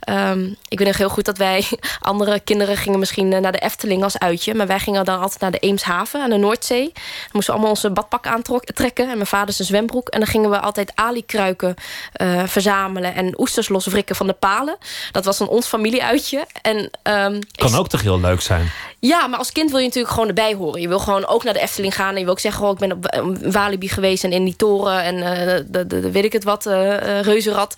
um, 0.08 0.56
ik 0.68 0.78
weet 0.78 0.86
nog 0.86 0.96
heel 0.96 1.08
goed 1.08 1.24
dat 1.24 1.38
wij, 1.38 1.66
andere 2.00 2.40
kinderen 2.40 2.76
gingen 2.76 2.98
misschien 2.98 3.32
eh, 3.32 3.40
naar 3.40 3.52
de 3.52 3.58
Efteling 3.58 4.02
als 4.02 4.18
uitje, 4.18 4.54
maar 4.54 4.66
wij 4.66 4.78
gingen 4.78 5.04
dan 5.04 5.20
altijd 5.20 5.40
naar 5.40 5.50
de 5.50 5.58
Eemshaven 5.58 6.22
aan 6.22 6.30
de 6.30 6.36
Noordzee. 6.36 6.90
Dan 6.92 7.30
moesten 7.32 7.52
we 7.54 7.60
allemaal 7.60 7.70
onze 7.70 7.90
badpak 7.90 8.26
aantrekken 8.26 9.08
en 9.08 9.14
mijn 9.14 9.26
vader 9.26 9.54
zijn 9.54 9.68
zwembroek. 9.68 10.08
En 10.08 10.20
dan 10.20 10.28
gingen 10.28 10.50
we 10.50 10.60
altijd 10.60 10.92
alikruiken 10.94 11.74
uh, 12.16 12.42
verzamelen 12.46 13.14
en 13.14 13.40
oesters 13.40 13.68
loswrikken 13.68 14.16
van 14.16 14.26
de 14.26 14.32
palen. 14.32 14.76
Dat 15.12 15.24
was 15.24 15.38
dan 15.38 15.48
ons 15.48 15.66
familieuitje. 15.66 16.46
En, 16.62 16.76
um, 17.02 17.38
kan 17.54 17.74
ook 17.74 17.88
toch 17.88 18.02
heel 18.02 18.20
leuk 18.20 18.40
zijn. 18.40 18.51
Ja, 18.98 19.26
maar 19.26 19.38
als 19.38 19.52
kind 19.52 19.70
wil 19.70 19.78
je 19.78 19.84
natuurlijk 19.84 20.12
gewoon 20.12 20.28
erbij 20.28 20.54
horen. 20.54 20.80
Je 20.80 20.88
wil 20.88 20.98
gewoon 20.98 21.26
ook 21.26 21.44
naar 21.44 21.52
de 21.52 21.60
Efteling 21.60 21.94
gaan. 21.94 22.12
En 22.12 22.18
je 22.18 22.24
wil 22.24 22.32
ook 22.32 22.40
zeggen, 22.40 22.64
oh, 22.64 22.72
ik 22.72 22.78
ben 22.78 22.92
op 22.92 23.08
Walibi 23.52 23.88
geweest 23.88 24.24
en 24.24 24.32
in 24.32 24.44
die 24.44 24.56
toren. 24.56 25.02
En 25.02 25.16
uh, 25.16 25.84
de, 25.86 26.10
weet 26.10 26.24
ik 26.24 26.32
het 26.32 26.44
wat, 26.44 26.66
uh, 26.66 27.20
reuzenrad. 27.20 27.74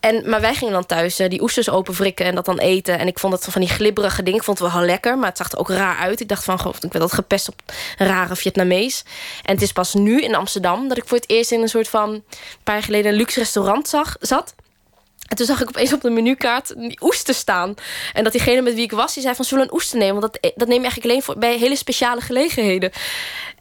En, 0.00 0.30
maar 0.30 0.40
wij 0.40 0.54
gingen 0.54 0.72
dan 0.72 0.86
thuis 0.86 1.16
die 1.16 1.42
oesters 1.42 1.70
openwrikken 1.70 2.26
en 2.26 2.34
dat 2.34 2.44
dan 2.44 2.58
eten. 2.58 2.98
En 2.98 3.06
ik 3.06 3.18
vond 3.18 3.32
het 3.32 3.44
van 3.44 3.60
die 3.60 3.70
glibberige 3.70 4.22
dingen. 4.22 4.38
Ik 4.38 4.44
vond 4.44 4.58
het 4.58 4.72
wel 4.72 4.82
lekker, 4.82 5.18
maar 5.18 5.28
het 5.28 5.36
zag 5.36 5.52
er 5.52 5.58
ook 5.58 5.70
raar 5.70 5.96
uit. 5.96 6.20
Ik 6.20 6.28
dacht 6.28 6.44
van, 6.44 6.58
goh, 6.58 6.74
ik 6.74 6.92
werd 6.92 7.04
dat 7.04 7.12
gepest 7.12 7.48
op 7.48 7.62
rare 7.98 8.36
Vietnamees. 8.36 9.04
En 9.42 9.54
het 9.54 9.62
is 9.62 9.72
pas 9.72 9.94
nu 9.94 10.22
in 10.22 10.34
Amsterdam 10.34 10.88
dat 10.88 10.96
ik 10.96 11.08
voor 11.08 11.18
het 11.18 11.30
eerst 11.30 11.52
in 11.52 11.62
een 11.62 11.68
soort 11.68 11.88
van... 11.88 12.10
een 12.10 12.24
paar 12.62 12.74
jaar 12.74 12.84
geleden 12.84 13.10
een 13.10 13.18
luxe 13.18 13.38
restaurant 13.38 13.88
zag, 13.88 14.16
zat. 14.20 14.54
En 15.26 15.36
toen 15.36 15.46
zag 15.46 15.60
ik 15.60 15.68
opeens 15.68 15.92
op 15.92 16.00
de 16.00 16.10
menukaart 16.10 16.74
die 16.76 16.98
oester 17.02 17.34
staan. 17.34 17.74
En 18.12 18.24
dat 18.24 18.32
diegene 18.32 18.60
met 18.60 18.74
wie 18.74 18.82
ik 18.82 18.92
was, 18.92 19.14
die 19.14 19.22
zei 19.22 19.34
van... 19.34 19.44
zullen 19.44 19.64
een 19.64 19.74
oester 19.74 19.98
nemen? 19.98 20.20
Want 20.20 20.32
dat, 20.32 20.52
dat 20.56 20.68
neem 20.68 20.76
je 20.76 20.82
eigenlijk 20.82 21.04
alleen 21.10 21.22
voor, 21.22 21.38
bij 21.38 21.56
hele 21.56 21.76
speciale 21.76 22.20
gelegenheden. 22.20 22.92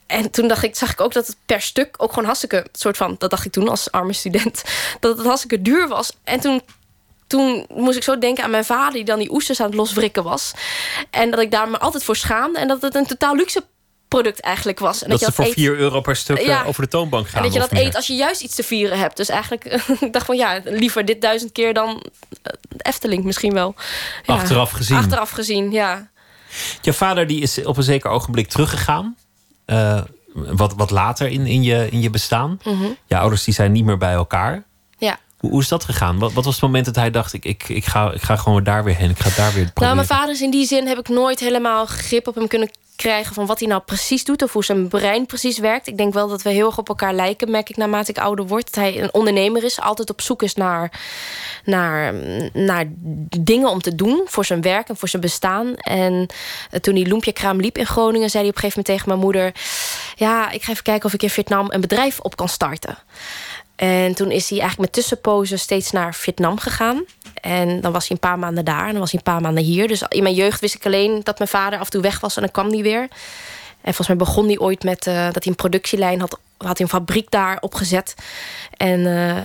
En 0.07 0.31
toen 0.31 0.47
dacht 0.47 0.63
ik, 0.63 0.75
zag 0.75 0.91
ik 0.91 1.01
ook 1.01 1.13
dat 1.13 1.27
het 1.27 1.37
per 1.45 1.61
stuk 1.61 1.95
ook 1.97 2.09
gewoon 2.09 2.25
hartstikke... 2.25 2.65
soort 2.71 2.97
van, 2.97 3.15
dat 3.17 3.29
dacht 3.29 3.45
ik 3.45 3.51
toen 3.51 3.69
als 3.69 3.91
arme 3.91 4.13
student... 4.13 4.63
dat 4.99 5.17
het 5.17 5.25
hartstikke 5.25 5.61
duur 5.61 5.87
was. 5.87 6.11
En 6.23 6.39
toen 6.39 6.61
toen 7.27 7.65
moest 7.69 7.97
ik 7.97 8.03
zo 8.03 8.17
denken 8.17 8.43
aan 8.43 8.49
mijn 8.49 8.65
vader... 8.65 8.93
die 8.93 9.03
dan 9.03 9.19
die 9.19 9.31
oesters 9.31 9.59
aan 9.59 9.65
het 9.65 9.75
loswrikken 9.75 10.23
was. 10.23 10.53
En 11.09 11.31
dat 11.31 11.39
ik 11.39 11.51
daar 11.51 11.69
me 11.69 11.79
altijd 11.79 12.03
voor 12.03 12.15
schaamde. 12.15 12.59
En 12.59 12.67
dat 12.67 12.81
het 12.81 12.95
een 12.95 13.05
totaal 13.05 13.35
luxe 13.35 13.63
product 14.15 14.39
eigenlijk 14.39 14.79
was. 14.79 15.03
En 15.03 15.09
dat, 15.09 15.19
dat 15.19 15.29
ze 15.29 15.43
voor 15.43 15.53
4 15.53 15.77
euro 15.77 16.01
per 16.01 16.15
stuk 16.15 16.37
eh, 16.37 16.67
over 16.67 16.81
de 16.81 16.87
toonbank 16.87 17.27
gaan. 17.27 17.37
En 17.37 17.43
dat 17.43 17.53
je 17.53 17.59
dat 17.59 17.71
eet 17.71 17.95
als 17.95 18.07
je 18.07 18.15
juist 18.15 18.41
iets 18.41 18.55
te 18.55 18.63
vieren 18.63 18.97
hebt. 18.97 19.17
Dus 19.17 19.29
eigenlijk, 19.29 19.63
ik 20.07 20.13
dacht 20.13 20.25
van 20.25 20.35
ja, 20.35 20.61
liever 20.63 21.05
dit 21.05 21.21
duizend 21.21 21.51
keer 21.51 21.73
dan 21.73 22.03
eh, 22.43 22.53
Efteling 22.77 23.23
misschien 23.23 23.53
wel. 23.53 23.75
Ja. 24.25 24.33
Achteraf 24.33 24.71
gezien. 24.71 24.97
Achteraf 24.97 25.29
gezien, 25.29 25.71
ja. 25.71 26.09
Je 26.81 26.93
vader 26.93 27.27
die 27.27 27.41
is 27.41 27.63
op 27.63 27.77
een 27.77 27.83
zeker 27.83 28.09
ogenblik 28.09 28.47
teruggegaan. 28.47 29.15
Uh, 29.65 30.01
wat, 30.33 30.73
wat 30.75 30.91
later 30.91 31.27
in, 31.27 31.45
in, 31.45 31.63
je, 31.63 31.87
in 31.91 32.01
je 32.01 32.09
bestaan. 32.09 32.59
Mm 32.63 32.97
Je 33.05 33.17
ouders 33.17 33.43
die 33.43 33.53
zijn 33.53 33.71
niet 33.71 33.85
meer 33.85 33.97
bij 33.97 34.13
elkaar. 34.13 34.63
Hoe, 35.49 35.61
is 35.61 35.67
dat 35.67 35.83
gegaan? 35.83 36.19
Wat, 36.19 36.33
wat 36.33 36.45
was 36.45 36.53
het 36.53 36.63
moment 36.63 36.85
dat 36.85 36.95
hij 36.95 37.11
dacht... 37.11 37.33
Ik, 37.33 37.45
ik, 37.45 37.69
ik, 37.69 37.85
ga, 37.85 38.11
ik 38.11 38.21
ga 38.21 38.35
gewoon 38.35 38.63
daar 38.63 38.83
weer 38.83 38.95
heen. 38.95 39.09
Ik 39.09 39.19
ga 39.19 39.29
daar 39.35 39.53
weer 39.53 39.63
proberen. 39.63 39.83
Nou, 39.83 39.95
mijn 39.95 40.07
vader 40.07 40.33
is 40.33 40.41
in 40.41 40.51
die 40.51 40.65
zin... 40.65 40.87
heb 40.87 40.97
ik 40.97 41.09
nooit 41.09 41.39
helemaal 41.39 41.85
grip 41.85 42.27
op 42.27 42.35
hem 42.35 42.47
kunnen 42.47 42.69
krijgen 42.95 43.33
van 43.33 43.45
wat 43.45 43.59
hij 43.59 43.67
nou 43.67 43.81
precies 43.81 44.23
doet 44.23 44.41
of 44.41 44.53
hoe 44.53 44.63
zijn 44.63 44.87
brein 44.87 45.25
precies 45.25 45.57
werkt. 45.57 45.87
Ik 45.87 45.97
denk 45.97 46.13
wel 46.13 46.27
dat 46.27 46.41
we 46.41 46.49
heel 46.49 46.67
erg 46.67 46.77
op 46.77 46.89
elkaar 46.89 47.13
lijken, 47.13 47.51
merk 47.51 47.69
ik 47.69 47.77
naarmate 47.77 48.11
ik 48.11 48.17
ouder 48.17 48.47
word. 48.47 48.65
Dat 48.65 48.75
hij 48.75 49.01
een 49.01 49.13
ondernemer 49.13 49.63
is, 49.63 49.79
altijd 49.79 50.09
op 50.09 50.21
zoek 50.21 50.43
is 50.43 50.55
naar, 50.55 50.91
naar, 51.65 52.13
naar 52.53 52.85
dingen 53.39 53.69
om 53.69 53.81
te 53.81 53.95
doen 53.95 54.21
voor 54.25 54.45
zijn 54.45 54.61
werk 54.61 54.89
en 54.89 54.97
voor 54.97 55.07
zijn 55.07 55.21
bestaan. 55.21 55.75
En 55.75 56.27
eh, 56.71 56.79
toen 56.79 56.95
die 56.95 57.07
Loempje-kraam 57.07 57.59
liep 57.59 57.77
in 57.77 57.85
Groningen, 57.85 58.29
zei 58.29 58.43
hij 58.43 58.51
op 58.51 58.63
een 58.63 58.69
gegeven 58.69 58.83
moment 58.85 58.85
tegen 58.85 59.09
mijn 59.09 59.19
moeder: 59.19 59.53
Ja, 60.15 60.49
ik 60.51 60.63
ga 60.63 60.71
even 60.71 60.83
kijken 60.83 61.05
of 61.05 61.13
ik 61.13 61.23
in 61.23 61.29
Vietnam 61.29 61.67
een 61.69 61.81
bedrijf 61.81 62.19
op 62.19 62.35
kan 62.35 62.49
starten. 62.49 62.97
En 63.75 64.15
toen 64.15 64.31
is 64.31 64.49
hij 64.49 64.59
eigenlijk 64.59 64.91
met 64.91 65.03
tussenpozen 65.03 65.59
steeds 65.59 65.91
naar 65.91 66.13
Vietnam 66.13 66.59
gegaan. 66.59 67.03
En 67.41 67.81
dan 67.81 67.91
was 67.91 68.07
hij 68.07 68.11
een 68.11 68.29
paar 68.29 68.39
maanden 68.39 68.65
daar 68.65 68.85
en 68.85 68.91
dan 68.91 68.99
was 68.99 69.11
hij 69.11 69.19
een 69.19 69.31
paar 69.31 69.41
maanden 69.41 69.63
hier. 69.63 69.87
Dus 69.87 70.03
in 70.07 70.23
mijn 70.23 70.35
jeugd 70.35 70.61
wist 70.61 70.75
ik 70.75 70.85
alleen 70.85 71.21
dat 71.23 71.37
mijn 71.37 71.49
vader 71.49 71.79
af 71.79 71.85
en 71.85 71.91
toe 71.91 72.01
weg 72.01 72.19
was 72.19 72.35
en 72.35 72.41
dan 72.41 72.51
kwam 72.51 72.69
hij 72.69 72.81
weer. 72.81 73.01
En 73.81 73.93
volgens 73.93 74.07
mij 74.07 74.17
begon 74.17 74.45
hij 74.45 74.59
ooit 74.59 74.83
met 74.83 75.07
uh, 75.07 75.25
dat 75.25 75.43
hij 75.43 75.43
een 75.45 75.55
productielijn 75.55 76.19
had, 76.19 76.39
had 76.57 76.77
hij 76.77 76.87
een 76.87 76.93
fabriek 76.93 77.31
daar 77.31 77.57
opgezet. 77.61 78.15
En 78.77 78.99
uh, 78.99 79.37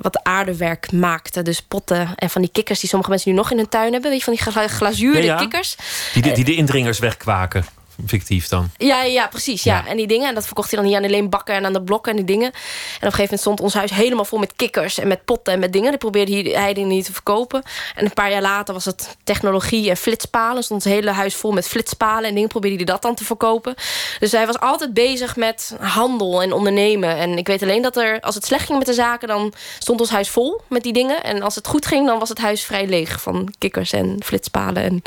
wat 0.00 0.22
aardewerk 0.22 0.92
maakte. 0.92 1.42
Dus 1.42 1.62
potten 1.62 2.14
en 2.16 2.30
van 2.30 2.42
die 2.42 2.50
kikkers 2.50 2.80
die 2.80 2.88
sommige 2.88 3.10
mensen 3.10 3.30
nu 3.30 3.36
nog 3.36 3.50
in 3.50 3.56
hun 3.56 3.68
tuin 3.68 3.92
hebben. 3.92 4.10
Weet 4.10 4.24
je, 4.24 4.32
van 4.32 4.52
die 4.54 4.68
glazuurde 4.68 5.22
ja, 5.22 5.36
kikkers. 5.36 5.76
Die 6.12 6.22
de, 6.22 6.32
die 6.32 6.44
de 6.44 6.54
indringers 6.54 6.98
wegkwaken 6.98 7.64
fictief 8.06 8.48
dan. 8.48 8.70
Ja, 8.76 9.02
ja 9.02 9.26
precies. 9.26 9.62
Ja. 9.62 9.86
En 9.86 9.96
die 9.96 10.06
dingen. 10.06 10.28
En 10.28 10.34
dat 10.34 10.46
verkocht 10.46 10.70
hij 10.70 10.80
dan 10.80 10.88
hier 10.88 10.98
aan 10.98 11.04
alleen 11.04 11.30
bakken 11.30 11.54
en 11.54 11.64
aan 11.64 11.72
de 11.72 11.82
blokken 11.82 12.10
en 12.10 12.16
die 12.16 12.36
dingen. 12.36 12.50
En 12.52 12.56
op 12.56 13.02
een 13.02 13.12
gegeven 13.12 13.22
moment 13.22 13.40
stond 13.40 13.60
ons 13.60 13.74
huis 13.74 13.90
helemaal 13.90 14.24
vol 14.24 14.38
met 14.38 14.52
kikkers 14.56 14.98
en 14.98 15.08
met 15.08 15.24
potten 15.24 15.52
en 15.52 15.58
met 15.58 15.72
dingen. 15.72 15.90
Die 15.90 15.98
probeerde 15.98 16.50
hij 16.50 16.74
die 16.74 16.84
niet 16.84 17.04
te 17.04 17.12
verkopen. 17.12 17.62
En 17.94 18.04
een 18.04 18.12
paar 18.12 18.30
jaar 18.30 18.42
later 18.42 18.74
was 18.74 18.84
het 18.84 19.16
technologie 19.24 19.90
en 19.90 19.96
flitspalen. 19.96 20.62
Stond 20.62 20.84
het 20.84 20.92
hele 20.92 21.10
huis 21.10 21.34
vol 21.34 21.52
met 21.52 21.68
flitspalen 21.68 22.28
en 22.28 22.34
dingen. 22.34 22.48
Probeerde 22.48 22.76
hij 22.76 22.84
dat 22.84 23.02
dan 23.02 23.14
te 23.14 23.24
verkopen. 23.24 23.74
Dus 24.18 24.32
hij 24.32 24.46
was 24.46 24.58
altijd 24.58 24.94
bezig 24.94 25.36
met 25.36 25.76
handel 25.80 26.42
en 26.42 26.52
ondernemen. 26.52 27.16
En 27.16 27.38
ik 27.38 27.46
weet 27.46 27.62
alleen 27.62 27.82
dat 27.82 27.96
er, 27.96 28.20
als 28.20 28.34
het 28.34 28.46
slecht 28.46 28.66
ging 28.66 28.78
met 28.78 28.86
de 28.86 28.94
zaken, 28.94 29.28
dan 29.28 29.52
stond 29.78 30.00
ons 30.00 30.10
huis 30.10 30.28
vol 30.28 30.60
met 30.68 30.82
die 30.82 30.92
dingen. 30.92 31.22
En 31.22 31.42
als 31.42 31.54
het 31.54 31.66
goed 31.66 31.86
ging, 31.86 32.06
dan 32.06 32.18
was 32.18 32.28
het 32.28 32.38
huis 32.38 32.64
vrij 32.64 32.86
leeg 32.86 33.20
van 33.20 33.54
kikkers 33.58 33.92
en 33.92 34.16
flitspalen. 34.24 34.82
En 34.82 35.02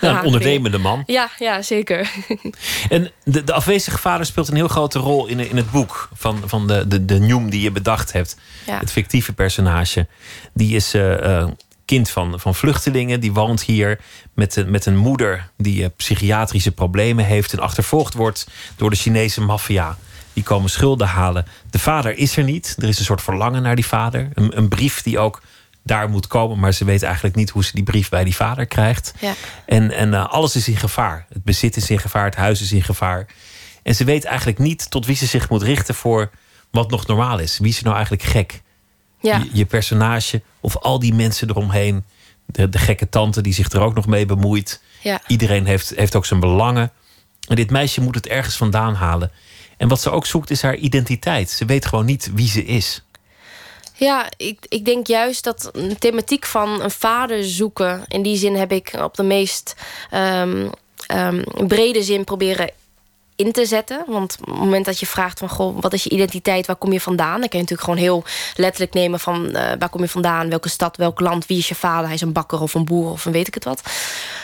een 0.08 0.24
ondernemende 0.24 0.78
man. 0.78 1.02
Ja, 1.06 1.30
ja, 1.38 1.62
zeker. 1.62 1.87
En 2.88 3.10
de, 3.24 3.44
de 3.44 3.52
afwezige 3.52 3.98
vader 3.98 4.26
speelt 4.26 4.48
een 4.48 4.56
heel 4.56 4.68
grote 4.68 4.98
rol 4.98 5.26
in, 5.26 5.40
in 5.40 5.56
het 5.56 5.70
boek 5.70 6.08
van, 6.14 6.42
van 6.46 6.66
de, 6.66 6.88
de, 6.88 7.04
de 7.04 7.18
Njoem 7.18 7.50
die 7.50 7.60
je 7.60 7.70
bedacht 7.70 8.12
hebt. 8.12 8.36
Het 8.64 8.92
fictieve 8.92 9.32
personage. 9.32 10.06
Die 10.54 10.76
is 10.76 10.94
uh, 10.94 11.46
kind 11.84 12.10
van, 12.10 12.40
van 12.40 12.54
vluchtelingen. 12.54 13.20
Die 13.20 13.32
woont 13.32 13.62
hier 13.62 14.00
met, 14.34 14.64
met 14.66 14.86
een 14.86 14.96
moeder 14.96 15.50
die 15.56 15.82
uh, 15.82 15.86
psychiatrische 15.96 16.72
problemen 16.72 17.24
heeft 17.24 17.52
en 17.52 17.58
achtervolgd 17.58 18.14
wordt 18.14 18.46
door 18.76 18.90
de 18.90 18.96
Chinese 18.96 19.40
maffia. 19.40 19.96
Die 20.32 20.42
komen 20.42 20.70
schulden 20.70 21.06
halen. 21.06 21.46
De 21.70 21.78
vader 21.78 22.16
is 22.16 22.36
er 22.36 22.44
niet. 22.44 22.76
Er 22.78 22.88
is 22.88 22.98
een 22.98 23.04
soort 23.04 23.22
verlangen 23.22 23.62
naar 23.62 23.76
die 23.76 23.86
vader. 23.86 24.28
Een, 24.34 24.56
een 24.56 24.68
brief 24.68 25.02
die 25.02 25.18
ook 25.18 25.42
daar 25.88 26.10
moet 26.10 26.26
komen. 26.26 26.58
Maar 26.58 26.72
ze 26.72 26.84
weet 26.84 27.02
eigenlijk 27.02 27.34
niet 27.34 27.50
hoe 27.50 27.64
ze 27.64 27.74
die 27.74 27.84
brief 27.84 28.08
bij 28.08 28.24
die 28.24 28.36
vader 28.36 28.66
krijgt. 28.66 29.14
Ja. 29.20 29.34
En, 29.66 29.90
en 29.90 30.12
uh, 30.12 30.26
alles 30.26 30.56
is 30.56 30.68
in 30.68 30.76
gevaar. 30.76 31.26
Het 31.32 31.44
bezit 31.44 31.76
is 31.76 31.90
in 31.90 31.98
gevaar, 31.98 32.24
het 32.24 32.34
huis 32.34 32.60
is 32.60 32.72
in 32.72 32.82
gevaar. 32.82 33.26
En 33.82 33.94
ze 33.94 34.04
weet 34.04 34.24
eigenlijk 34.24 34.58
niet 34.58 34.90
tot 34.90 35.06
wie 35.06 35.16
ze 35.16 35.26
zich 35.26 35.48
moet 35.48 35.62
richten 35.62 35.94
voor 35.94 36.30
wat 36.70 36.90
nog 36.90 37.06
normaal 37.06 37.38
is. 37.38 37.58
Wie 37.58 37.68
is 37.68 37.76
er 37.76 37.84
nou 37.84 37.96
eigenlijk 37.96 38.24
gek? 38.24 38.62
Ja. 39.20 39.36
Je, 39.36 39.48
je, 39.52 39.66
personage 39.66 40.42
of 40.60 40.76
al 40.76 40.98
die 40.98 41.14
mensen 41.14 41.48
eromheen. 41.48 42.04
De, 42.46 42.68
de 42.68 42.78
gekke 42.78 43.08
tante 43.08 43.40
die 43.40 43.52
zich 43.52 43.70
er 43.70 43.80
ook 43.80 43.94
nog 43.94 44.06
mee 44.06 44.26
bemoeit. 44.26 44.82
Ja. 45.02 45.20
Iedereen 45.26 45.66
heeft, 45.66 45.92
heeft 45.96 46.14
ook 46.14 46.26
zijn 46.26 46.40
belangen. 46.40 46.92
En 47.48 47.56
dit 47.56 47.70
meisje 47.70 48.00
moet 48.00 48.14
het 48.14 48.26
ergens 48.26 48.56
vandaan 48.56 48.94
halen. 48.94 49.30
En 49.76 49.88
wat 49.88 50.00
ze 50.00 50.10
ook 50.10 50.26
zoekt 50.26 50.50
is 50.50 50.62
haar 50.62 50.76
identiteit. 50.76 51.50
Ze 51.50 51.64
weet 51.64 51.86
gewoon 51.86 52.04
niet 52.04 52.30
wie 52.34 52.48
ze 52.48 52.64
is. 52.64 53.02
Ja, 53.98 54.26
ik, 54.36 54.58
ik 54.68 54.84
denk 54.84 55.06
juist 55.06 55.44
dat 55.44 55.70
de 55.72 55.96
thematiek 55.98 56.46
van 56.46 56.82
een 56.82 56.90
vader 56.90 57.44
zoeken... 57.44 58.04
in 58.08 58.22
die 58.22 58.36
zin 58.36 58.56
heb 58.56 58.72
ik 58.72 58.92
op 59.02 59.16
de 59.16 59.22
meest 59.22 59.74
um, 60.14 60.70
um, 61.14 61.44
brede 61.66 62.02
zin 62.02 62.24
proberen 62.24 62.70
in 63.36 63.52
te 63.52 63.66
zetten. 63.66 64.04
Want 64.06 64.36
op 64.40 64.46
het 64.46 64.56
moment 64.58 64.84
dat 64.84 65.00
je 65.00 65.06
vraagt 65.06 65.38
van... 65.38 65.48
Goh, 65.48 65.80
wat 65.80 65.92
is 65.92 66.02
je 66.02 66.10
identiteit, 66.10 66.66
waar 66.66 66.76
kom 66.76 66.92
je 66.92 67.00
vandaan? 67.00 67.40
Dan 67.40 67.48
kun 67.48 67.58
je 67.58 67.64
natuurlijk 67.64 67.82
gewoon 67.82 67.98
heel 67.98 68.24
letterlijk 68.54 68.94
nemen 68.94 69.20
van... 69.20 69.46
Uh, 69.46 69.52
waar 69.78 69.88
kom 69.88 70.00
je 70.00 70.08
vandaan, 70.08 70.48
welke 70.48 70.68
stad, 70.68 70.96
welk 70.96 71.20
land... 71.20 71.46
wie 71.46 71.58
is 71.58 71.68
je 71.68 71.74
vader, 71.74 72.06
hij 72.06 72.14
is 72.14 72.20
een 72.20 72.32
bakker 72.32 72.60
of 72.60 72.74
een 72.74 72.84
boer 72.84 73.10
of 73.10 73.24
een 73.24 73.32
weet 73.32 73.46
ik 73.46 73.54
het 73.54 73.64
wat. 73.64 73.78
Op 73.78 73.84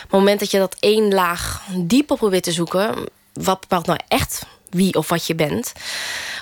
het 0.00 0.10
moment 0.10 0.40
dat 0.40 0.50
je 0.50 0.58
dat 0.58 0.76
één 0.80 1.14
laag 1.14 1.62
dieper 1.76 2.16
probeert 2.16 2.42
te 2.42 2.52
zoeken... 2.52 2.94
wat 3.32 3.60
bepaalt 3.60 3.86
nou 3.86 3.98
echt 4.08 4.46
wie 4.74 4.94
of 4.94 5.08
wat 5.08 5.26
je 5.26 5.34
bent 5.34 5.72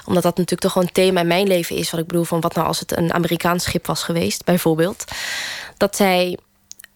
omdat 0.05 0.23
dat 0.23 0.37
natuurlijk 0.37 0.61
toch 0.61 0.73
gewoon 0.73 0.87
een 0.87 0.95
thema 0.95 1.21
in 1.21 1.27
mijn 1.27 1.47
leven 1.47 1.77
is. 1.77 1.91
Wat 1.91 2.01
ik 2.01 2.07
bedoel 2.07 2.25
van 2.25 2.41
wat 2.41 2.55
nou 2.55 2.67
als 2.67 2.81
het 2.81 2.97
een 2.97 3.13
Amerikaans 3.13 3.65
schip 3.65 3.87
was 3.87 4.03
geweest, 4.03 4.45
bijvoorbeeld. 4.45 5.05
Dat 5.77 5.97
zij 5.97 6.39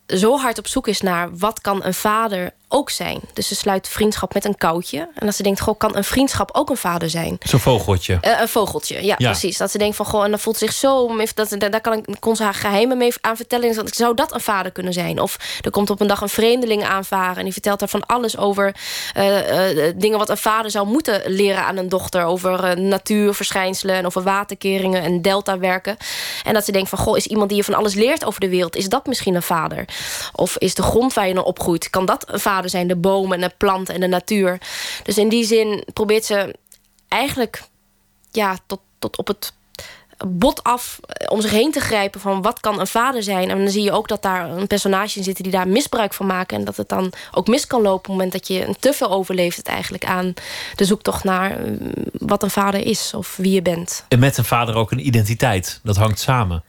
zo 0.06 0.38
hard 0.38 0.58
op 0.58 0.66
zoek 0.66 0.88
is 0.88 1.00
naar 1.00 1.36
wat 1.36 1.60
kan 1.60 1.84
een 1.84 1.94
vader 1.94 2.52
ook 2.68 2.90
zijn. 2.90 3.20
Dus 3.32 3.48
ze 3.48 3.54
sluit 3.54 3.88
vriendschap 3.88 4.34
met 4.34 4.44
een 4.44 4.56
koutje. 4.56 5.08
En 5.14 5.26
als 5.26 5.36
ze 5.36 5.42
denkt, 5.42 5.60
goh, 5.60 5.78
kan 5.78 5.96
een 5.96 6.04
vriendschap 6.04 6.50
ook 6.52 6.70
een 6.70 6.76
vader 6.76 7.10
zijn? 7.10 7.38
Zo'n 7.42 7.60
vogeltje. 7.60 8.18
Uh, 8.22 8.40
een 8.40 8.48
vogeltje, 8.48 9.04
ja, 9.04 9.14
precies. 9.14 9.56
Dat 9.56 9.70
ze 9.70 9.78
denkt 9.78 9.96
van, 9.96 10.06
goh, 10.06 10.24
en 10.24 10.30
dan 10.30 10.38
voelt 10.38 10.58
ze 10.58 10.64
zich 10.64 10.74
zo... 10.74 11.16
Dat, 11.34 11.60
daar 11.60 11.80
kan 11.80 11.92
ik, 11.92 12.16
kon 12.20 12.36
ze 12.36 12.42
haar 12.42 12.54
geheimen 12.54 12.96
mee 12.96 13.12
aan 13.20 13.36
vertellen. 13.36 13.68
En 13.68 13.88
zou 13.94 14.14
dat 14.14 14.34
een 14.34 14.40
vader 14.40 14.72
kunnen 14.72 14.92
zijn? 14.92 15.20
Of 15.20 15.36
er 15.60 15.70
komt 15.70 15.90
op 15.90 16.00
een 16.00 16.06
dag 16.06 16.20
een 16.20 16.28
vreemdeling 16.28 16.84
aanvaren... 16.84 17.36
en 17.36 17.44
die 17.44 17.52
vertelt 17.52 17.78
daar 17.78 17.88
van 17.88 18.06
alles 18.06 18.36
over 18.36 18.74
uh, 19.16 19.76
uh, 19.76 19.92
dingen... 19.96 20.18
wat 20.18 20.28
een 20.28 20.36
vader 20.36 20.70
zou 20.70 20.86
moeten 20.86 21.22
leren 21.26 21.64
aan 21.64 21.76
een 21.76 21.88
dochter... 21.88 22.24
over 22.24 22.80
natuurverschijnselen 22.80 23.96
en 23.96 24.06
over 24.06 24.22
waterkeringen 24.22 25.02
en 25.02 25.22
deltawerken. 25.22 25.96
En 26.44 26.54
dat 26.54 26.64
ze 26.64 26.72
denkt 26.72 26.88
van, 26.88 26.98
goh, 26.98 27.16
is 27.16 27.26
iemand 27.26 27.48
die 27.48 27.58
je 27.58 27.64
van 27.64 27.74
alles 27.74 27.94
leert 27.94 28.24
over 28.24 28.40
de 28.40 28.48
wereld... 28.48 28.76
is 28.76 28.88
dat 28.88 29.06
misschien 29.06 29.34
een 29.34 29.42
vader? 29.42 29.84
Of 30.32 30.56
is 30.56 30.74
de 30.74 30.82
grond 30.82 31.14
waar 31.14 31.28
je 31.28 31.34
naar 31.34 31.44
opgroeit, 31.44 31.90
kan 31.90 32.06
dat 32.06 32.24
een 32.28 32.40
vader 32.40 32.54
zijn 32.64 32.86
de 32.86 32.96
bomen 32.96 33.42
en 33.42 33.48
de 33.48 33.54
planten 33.56 33.94
en 33.94 34.00
de 34.00 34.06
natuur. 34.06 34.60
Dus 35.02 35.18
in 35.18 35.28
die 35.28 35.44
zin 35.44 35.84
probeert 35.92 36.24
ze 36.24 36.54
eigenlijk 37.08 37.62
ja, 38.30 38.58
tot, 38.66 38.80
tot 38.98 39.18
op 39.18 39.26
het 39.26 39.52
bot 40.28 40.62
af 40.62 40.98
eh, 41.02 41.30
om 41.30 41.40
zich 41.40 41.50
heen 41.50 41.72
te 41.72 41.80
grijpen 41.80 42.20
van 42.20 42.42
wat 42.42 42.60
kan 42.60 42.80
een 42.80 42.86
vader 42.86 43.22
zijn. 43.22 43.50
En 43.50 43.58
dan 43.58 43.68
zie 43.68 43.82
je 43.82 43.92
ook 43.92 44.08
dat 44.08 44.22
daar 44.22 44.50
een 44.50 44.66
personage 44.66 45.18
in 45.18 45.24
zit 45.24 45.36
die 45.36 45.52
daar 45.52 45.68
misbruik 45.68 46.14
van 46.14 46.26
maken. 46.26 46.58
En 46.58 46.64
dat 46.64 46.76
het 46.76 46.88
dan 46.88 47.12
ook 47.32 47.46
mis 47.46 47.66
kan 47.66 47.82
lopen 47.82 47.96
op 47.96 48.04
het 48.04 48.12
moment 48.12 48.32
dat 48.32 48.48
je 48.48 48.74
te 48.80 48.92
veel 48.92 49.10
overleeft 49.10 49.56
het 49.56 49.66
eigenlijk 49.66 50.04
aan 50.04 50.34
de 50.74 50.84
zoektocht 50.84 51.24
naar 51.24 51.58
mm, 51.60 51.90
wat 52.12 52.42
een 52.42 52.50
vader 52.50 52.80
is 52.80 53.14
of 53.14 53.36
wie 53.36 53.52
je 53.52 53.62
bent. 53.62 54.04
En 54.08 54.18
met 54.18 54.38
een 54.38 54.44
vader 54.44 54.74
ook 54.74 54.90
een 54.90 55.06
identiteit. 55.06 55.80
Dat 55.82 55.96
hangt 55.96 56.18
samen. 56.20 56.64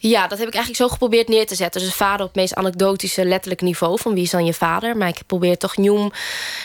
Ja, 0.00 0.26
dat 0.26 0.38
heb 0.38 0.48
ik 0.48 0.54
eigenlijk 0.54 0.82
zo 0.82 0.88
geprobeerd 0.88 1.28
neer 1.28 1.46
te 1.46 1.54
zetten. 1.54 1.80
Dus 1.80 1.94
vader 1.94 2.20
op 2.20 2.26
het 2.26 2.36
meest 2.36 2.54
anekdotische, 2.54 3.24
letterlijk 3.24 3.60
niveau... 3.60 3.98
van 4.00 4.14
wie 4.14 4.22
is 4.22 4.30
dan 4.30 4.44
je 4.44 4.54
vader? 4.54 4.96
Maar 4.96 5.08
ik 5.08 5.22
probeer 5.26 5.58
toch 5.58 5.76
Njoem 5.76 6.12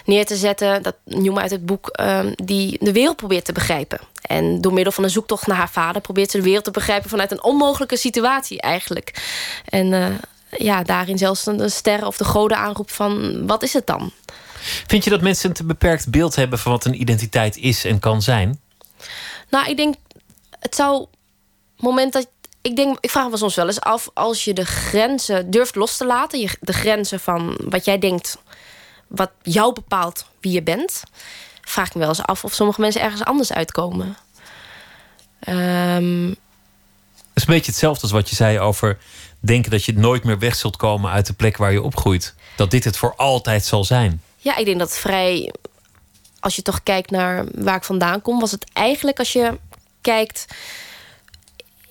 neer 0.05 0.25
te 0.25 0.35
zetten... 0.35 0.83
dat 0.83 0.95
Njoem 1.05 1.39
uit 1.39 1.51
het 1.51 1.65
boek 1.65 1.99
um, 2.01 2.33
die 2.35 2.77
de 2.79 2.91
wereld 2.91 3.15
probeert 3.15 3.45
te 3.45 3.51
begrijpen. 3.51 3.99
En 4.21 4.61
door 4.61 4.73
middel 4.73 4.91
van 4.91 5.03
een 5.03 5.09
zoektocht 5.09 5.47
naar 5.47 5.57
haar 5.57 5.69
vader... 5.69 6.01
probeert 6.01 6.31
ze 6.31 6.37
de 6.37 6.43
wereld 6.43 6.63
te 6.63 6.71
begrijpen 6.71 7.09
vanuit 7.09 7.31
een 7.31 7.43
onmogelijke 7.43 7.97
situatie 7.97 8.61
eigenlijk. 8.61 9.23
En 9.65 9.91
uh, 9.91 10.07
ja, 10.57 10.83
daarin 10.83 11.17
zelfs 11.17 11.43
de 11.43 11.69
sterren 11.69 12.07
of 12.07 12.17
de 12.17 12.25
goden 12.25 12.57
aanroept 12.57 12.91
van... 12.91 13.43
wat 13.47 13.63
is 13.63 13.73
het 13.73 13.87
dan? 13.87 14.11
Vind 14.87 15.03
je 15.03 15.09
dat 15.09 15.21
mensen 15.21 15.49
een 15.49 15.55
te 15.55 15.65
beperkt 15.65 16.09
beeld 16.09 16.35
hebben... 16.35 16.59
van 16.59 16.71
wat 16.71 16.85
een 16.85 17.01
identiteit 17.01 17.57
is 17.57 17.85
en 17.85 17.99
kan 17.99 18.21
zijn? 18.21 18.59
Nou, 19.49 19.69
ik 19.69 19.77
denk... 19.77 19.95
het 20.59 20.75
zou... 20.75 21.05
moment 21.77 22.13
dat 22.13 22.27
ik 22.63 22.75
denk, 22.75 22.97
ik 22.99 23.09
vraag 23.09 23.29
me 23.29 23.37
soms 23.37 23.55
wel 23.55 23.67
eens 23.67 23.81
af, 23.81 24.09
als 24.13 24.43
je 24.43 24.53
de 24.53 24.65
grenzen 24.65 25.51
durft 25.51 25.75
los 25.75 25.97
te 25.97 26.05
laten, 26.05 26.39
je, 26.39 26.49
de 26.59 26.73
grenzen 26.73 27.19
van 27.19 27.57
wat 27.69 27.85
jij 27.85 27.99
denkt, 27.99 28.37
wat 29.07 29.31
jou 29.41 29.73
bepaalt 29.73 30.25
wie 30.39 30.51
je 30.51 30.63
bent, 30.63 31.03
vraag 31.61 31.87
ik 31.87 31.93
me 31.93 31.99
wel 31.99 32.09
eens 32.09 32.21
af 32.23 32.43
of 32.43 32.53
sommige 32.53 32.81
mensen 32.81 33.01
ergens 33.01 33.23
anders 33.23 33.53
uitkomen. 33.53 34.17
Um... 35.47 36.35
Het 37.33 37.41
is 37.41 37.47
een 37.47 37.53
beetje 37.53 37.71
hetzelfde 37.71 38.01
als 38.01 38.11
wat 38.11 38.29
je 38.29 38.35
zei 38.35 38.59
over 38.59 38.97
denken 39.39 39.71
dat 39.71 39.83
je 39.83 39.93
nooit 39.93 40.23
meer 40.23 40.39
weg 40.39 40.55
zult 40.55 40.75
komen 40.75 41.11
uit 41.11 41.25
de 41.25 41.33
plek 41.33 41.57
waar 41.57 41.71
je 41.71 41.81
opgroeit. 41.81 42.35
Dat 42.55 42.71
dit 42.71 42.83
het 42.83 42.97
voor 42.97 43.15
altijd 43.15 43.65
zal 43.65 43.83
zijn. 43.83 44.21
Ja, 44.37 44.55
ik 44.55 44.65
denk 44.65 44.79
dat 44.79 44.97
vrij. 44.97 45.53
Als 46.39 46.55
je 46.55 46.61
toch 46.61 46.83
kijkt 46.83 47.11
naar 47.11 47.45
waar 47.55 47.75
ik 47.75 47.83
vandaan 47.83 48.21
kom, 48.21 48.39
was 48.39 48.51
het 48.51 48.65
eigenlijk 48.73 49.19
als 49.19 49.33
je 49.33 49.59
kijkt 50.01 50.45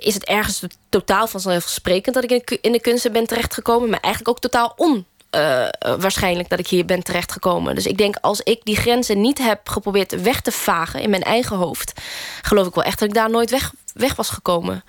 is 0.03 0.15
het 0.15 0.25
ergens 0.25 0.63
totaal 0.89 1.27
vanzelfsprekend 1.27 2.15
dat 2.15 2.31
ik 2.31 2.59
in 2.61 2.73
de 2.73 2.81
kunsten 2.81 3.13
ben 3.13 3.27
terechtgekomen. 3.27 3.91
Maar 3.91 4.01
eigenlijk 4.01 4.37
ook 4.37 4.43
totaal 4.43 4.73
on. 4.77 5.07
Uh, 5.37 5.69
waarschijnlijk 5.81 6.49
dat 6.49 6.59
ik 6.59 6.67
hier 6.67 6.85
ben 6.85 7.03
terechtgekomen. 7.03 7.75
Dus 7.75 7.87
ik 7.87 7.99
denk, 7.99 8.17
als 8.21 8.41
ik 8.41 8.61
die 8.65 8.77
grenzen 8.77 9.21
niet 9.21 9.39
heb 9.39 9.69
geprobeerd 9.69 10.23
weg 10.23 10.41
te 10.41 10.53
vagen 10.53 11.01
in 11.01 11.11
mijn 11.11 11.23
eigen 11.23 11.57
hoofd, 11.57 12.01
geloof 12.43 12.67
ik 12.67 12.75
wel 12.75 12.85
echt 12.85 12.99
dat 12.99 13.09
ik 13.09 13.15
daar 13.15 13.31
nooit 13.31 13.51
weg, 13.51 13.73
weg 13.95 14.15
was 14.15 14.31
gekomen. 14.31 14.85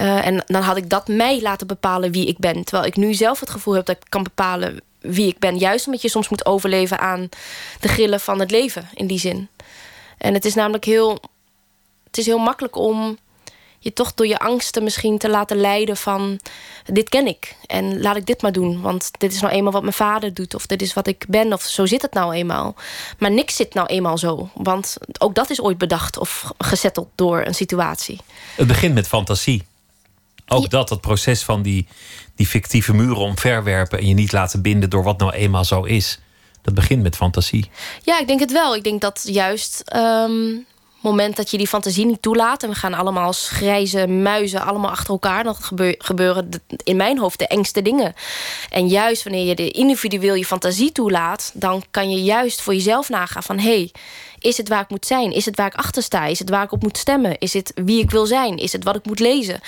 Uh, 0.00 0.26
en 0.26 0.42
dan 0.46 0.62
had 0.62 0.76
ik 0.76 0.90
dat 0.90 1.08
mij 1.08 1.40
laten 1.40 1.66
bepalen 1.66 2.12
wie 2.12 2.26
ik 2.26 2.38
ben. 2.38 2.64
Terwijl 2.64 2.86
ik 2.86 2.96
nu 2.96 3.14
zelf 3.14 3.40
het 3.40 3.50
gevoel 3.50 3.74
heb 3.74 3.86
dat 3.86 3.96
ik 3.96 4.02
kan 4.08 4.22
bepalen 4.22 4.80
wie 5.00 5.28
ik 5.28 5.38
ben. 5.38 5.58
Juist 5.58 5.86
omdat 5.86 6.02
je 6.02 6.08
soms 6.08 6.28
moet 6.28 6.46
overleven 6.46 6.98
aan 6.98 7.28
de 7.80 7.88
grillen 7.88 8.20
van 8.20 8.40
het 8.40 8.50
leven, 8.50 8.88
in 8.94 9.06
die 9.06 9.18
zin. 9.18 9.48
En 10.18 10.34
het 10.34 10.44
is 10.44 10.54
namelijk 10.54 10.84
heel. 10.84 11.18
Het 12.06 12.18
is 12.18 12.26
heel 12.26 12.38
makkelijk 12.38 12.76
om 12.76 13.18
je 13.84 13.92
toch 13.92 14.14
door 14.14 14.26
je 14.26 14.38
angsten 14.38 14.82
misschien 14.82 15.18
te 15.18 15.30
laten 15.30 15.56
leiden 15.56 15.96
van... 15.96 16.40
dit 16.84 17.08
ken 17.08 17.26
ik 17.26 17.54
en 17.66 18.00
laat 18.00 18.16
ik 18.16 18.26
dit 18.26 18.42
maar 18.42 18.52
doen. 18.52 18.80
Want 18.80 19.10
dit 19.18 19.32
is 19.32 19.40
nou 19.40 19.52
eenmaal 19.52 19.72
wat 19.72 19.82
mijn 19.82 19.94
vader 19.94 20.34
doet. 20.34 20.54
Of 20.54 20.66
dit 20.66 20.82
is 20.82 20.94
wat 20.94 21.06
ik 21.06 21.24
ben. 21.28 21.52
Of 21.52 21.62
zo 21.62 21.86
zit 21.86 22.02
het 22.02 22.12
nou 22.12 22.34
eenmaal. 22.34 22.74
Maar 23.18 23.30
niks 23.30 23.56
zit 23.56 23.74
nou 23.74 23.86
eenmaal 23.86 24.18
zo. 24.18 24.48
Want 24.54 24.96
ook 25.18 25.34
dat 25.34 25.50
is 25.50 25.60
ooit 25.60 25.78
bedacht 25.78 26.18
of 26.18 26.50
gezetteld 26.58 27.08
door 27.14 27.44
een 27.46 27.54
situatie. 27.54 28.20
Het 28.56 28.66
begint 28.66 28.94
met 28.94 29.06
fantasie. 29.06 29.62
Ook 30.46 30.70
dat, 30.70 30.90
het 30.90 31.00
proces 31.00 31.42
van 31.42 31.62
die, 31.62 31.86
die 32.36 32.46
fictieve 32.46 32.94
muren 32.94 33.16
omverwerpen... 33.16 33.98
en 33.98 34.06
je 34.06 34.14
niet 34.14 34.32
laten 34.32 34.62
binden 34.62 34.90
door 34.90 35.02
wat 35.02 35.18
nou 35.18 35.32
eenmaal 35.32 35.64
zo 35.64 35.82
is... 35.82 36.18
dat 36.62 36.74
begint 36.74 37.02
met 37.02 37.16
fantasie. 37.16 37.70
Ja, 38.02 38.18
ik 38.20 38.26
denk 38.26 38.40
het 38.40 38.52
wel. 38.52 38.74
Ik 38.74 38.84
denk 38.84 39.00
dat 39.00 39.22
juist... 39.24 39.82
Ehm, 39.84 40.56
moment 41.04 41.36
dat 41.36 41.50
je 41.50 41.58
die 41.58 41.66
fantasie 41.66 42.06
niet 42.06 42.22
toelaat... 42.22 42.62
en 42.62 42.68
we 42.68 42.74
gaan 42.74 42.94
allemaal 42.94 43.26
als 43.26 43.48
grijze 43.48 44.06
muizen 44.06 44.62
allemaal 44.62 44.90
achter 44.90 45.10
elkaar... 45.10 45.44
dan 45.44 45.56
gebeuren 45.98 46.50
in 46.84 46.96
mijn 46.96 47.18
hoofd 47.18 47.38
de 47.38 47.46
engste 47.46 47.82
dingen. 47.82 48.14
En 48.70 48.88
juist 48.88 49.22
wanneer 49.22 49.46
je 49.46 49.54
de 49.54 49.70
individueel 49.70 50.34
je 50.34 50.44
fantasie 50.44 50.92
toelaat... 50.92 51.50
dan 51.54 51.84
kan 51.90 52.10
je 52.10 52.22
juist 52.22 52.60
voor 52.60 52.74
jezelf 52.74 53.08
nagaan 53.08 53.42
van... 53.42 53.58
hey, 53.58 53.92
is 54.38 54.56
het 54.56 54.68
waar 54.68 54.80
ik 54.80 54.90
moet 54.90 55.06
zijn? 55.06 55.32
Is 55.32 55.44
het 55.44 55.56
waar 55.56 55.66
ik 55.66 55.74
achter 55.74 56.02
sta? 56.02 56.24
Is 56.26 56.38
het 56.38 56.50
waar 56.50 56.64
ik 56.64 56.72
op 56.72 56.82
moet 56.82 56.98
stemmen? 56.98 57.38
Is 57.38 57.52
het 57.52 57.72
wie 57.74 58.02
ik 58.02 58.10
wil 58.10 58.26
zijn? 58.26 58.56
Is 58.56 58.72
het 58.72 58.84
wat 58.84 58.96
ik 58.96 59.06
moet 59.06 59.20
lezen? 59.20 59.60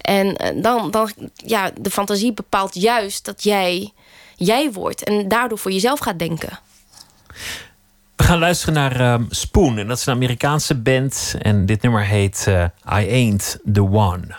En 0.00 0.36
eh, 0.36 0.62
dan, 0.62 0.90
dan 0.90 1.10
ja, 1.34 1.70
de 1.80 1.90
fantasie 1.90 2.32
bepaalt 2.32 2.74
juist 2.74 3.24
dat 3.24 3.42
jij 3.42 3.92
jij 4.36 4.72
wordt... 4.72 5.04
en 5.04 5.28
daardoor 5.28 5.58
voor 5.58 5.72
jezelf 5.72 5.98
gaat 5.98 6.18
denken. 6.18 6.58
We 8.18 8.24
gaan 8.24 8.38
luisteren 8.38 8.74
naar 8.74 9.12
um, 9.12 9.26
Spoon. 9.30 9.78
En 9.78 9.86
dat 9.86 9.98
is 9.98 10.06
een 10.06 10.14
Amerikaanse 10.14 10.74
band. 10.74 11.36
En 11.38 11.66
dit 11.66 11.82
nummer 11.82 12.04
heet 12.04 12.46
uh, 12.48 12.64
I 13.00 13.10
Ain't 13.10 13.58
the 13.72 13.82
One. 13.82 14.34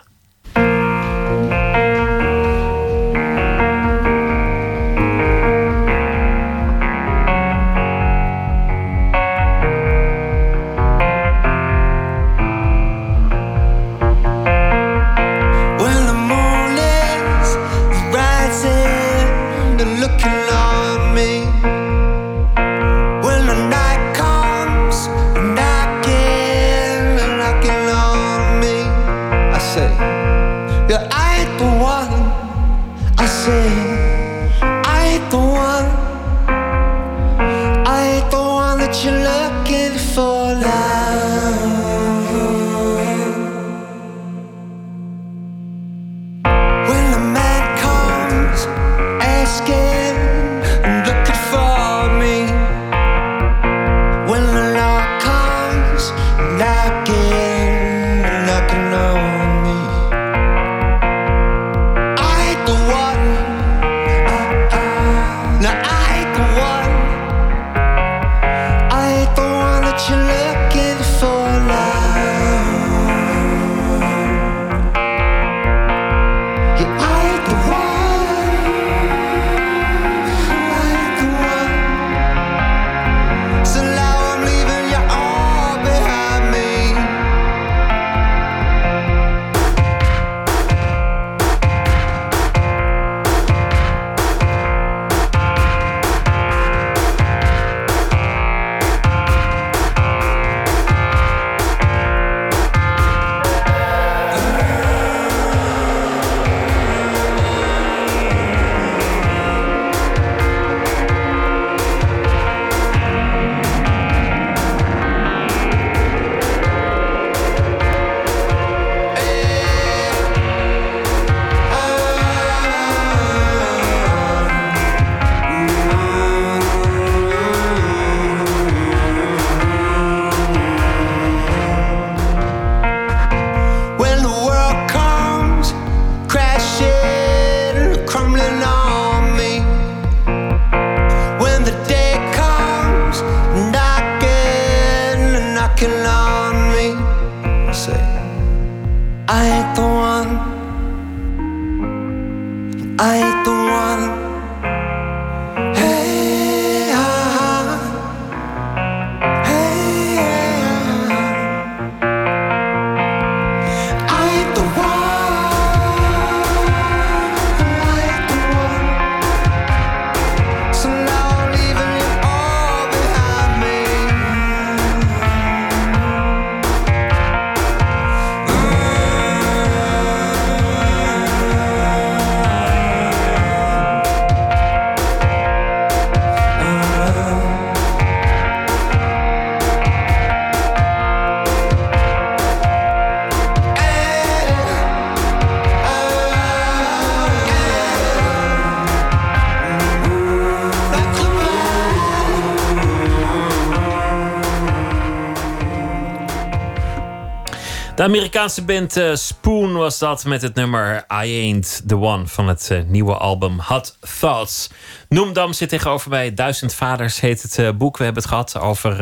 Amerikaanse 208.09 208.63
band 208.63 208.97
uh, 208.97 209.15
Spoon 209.15 209.73
was 209.73 209.99
dat 209.99 210.25
met 210.25 210.41
het 210.41 210.55
nummer 210.55 211.05
I 211.23 211.41
Ain't 211.41 211.81
The 211.87 211.97
One 211.97 212.27
van 212.27 212.47
het 212.47 212.69
uh, 212.71 212.81
nieuwe 212.87 213.17
album 213.17 213.59
Hot 213.59 213.97
Thoughts. 214.19 214.69
Noemdam 215.09 215.53
zit 215.53 215.69
tegenover 215.69 216.09
mij. 216.09 216.33
Duizend 216.33 216.73
Vaders 216.73 217.19
heet 217.19 217.41
het 217.41 217.57
uh, 217.57 217.69
boek. 217.71 217.97
We 217.97 218.03
hebben 218.03 218.21
het 218.21 218.31
gehad 218.31 218.59
over 218.59 218.97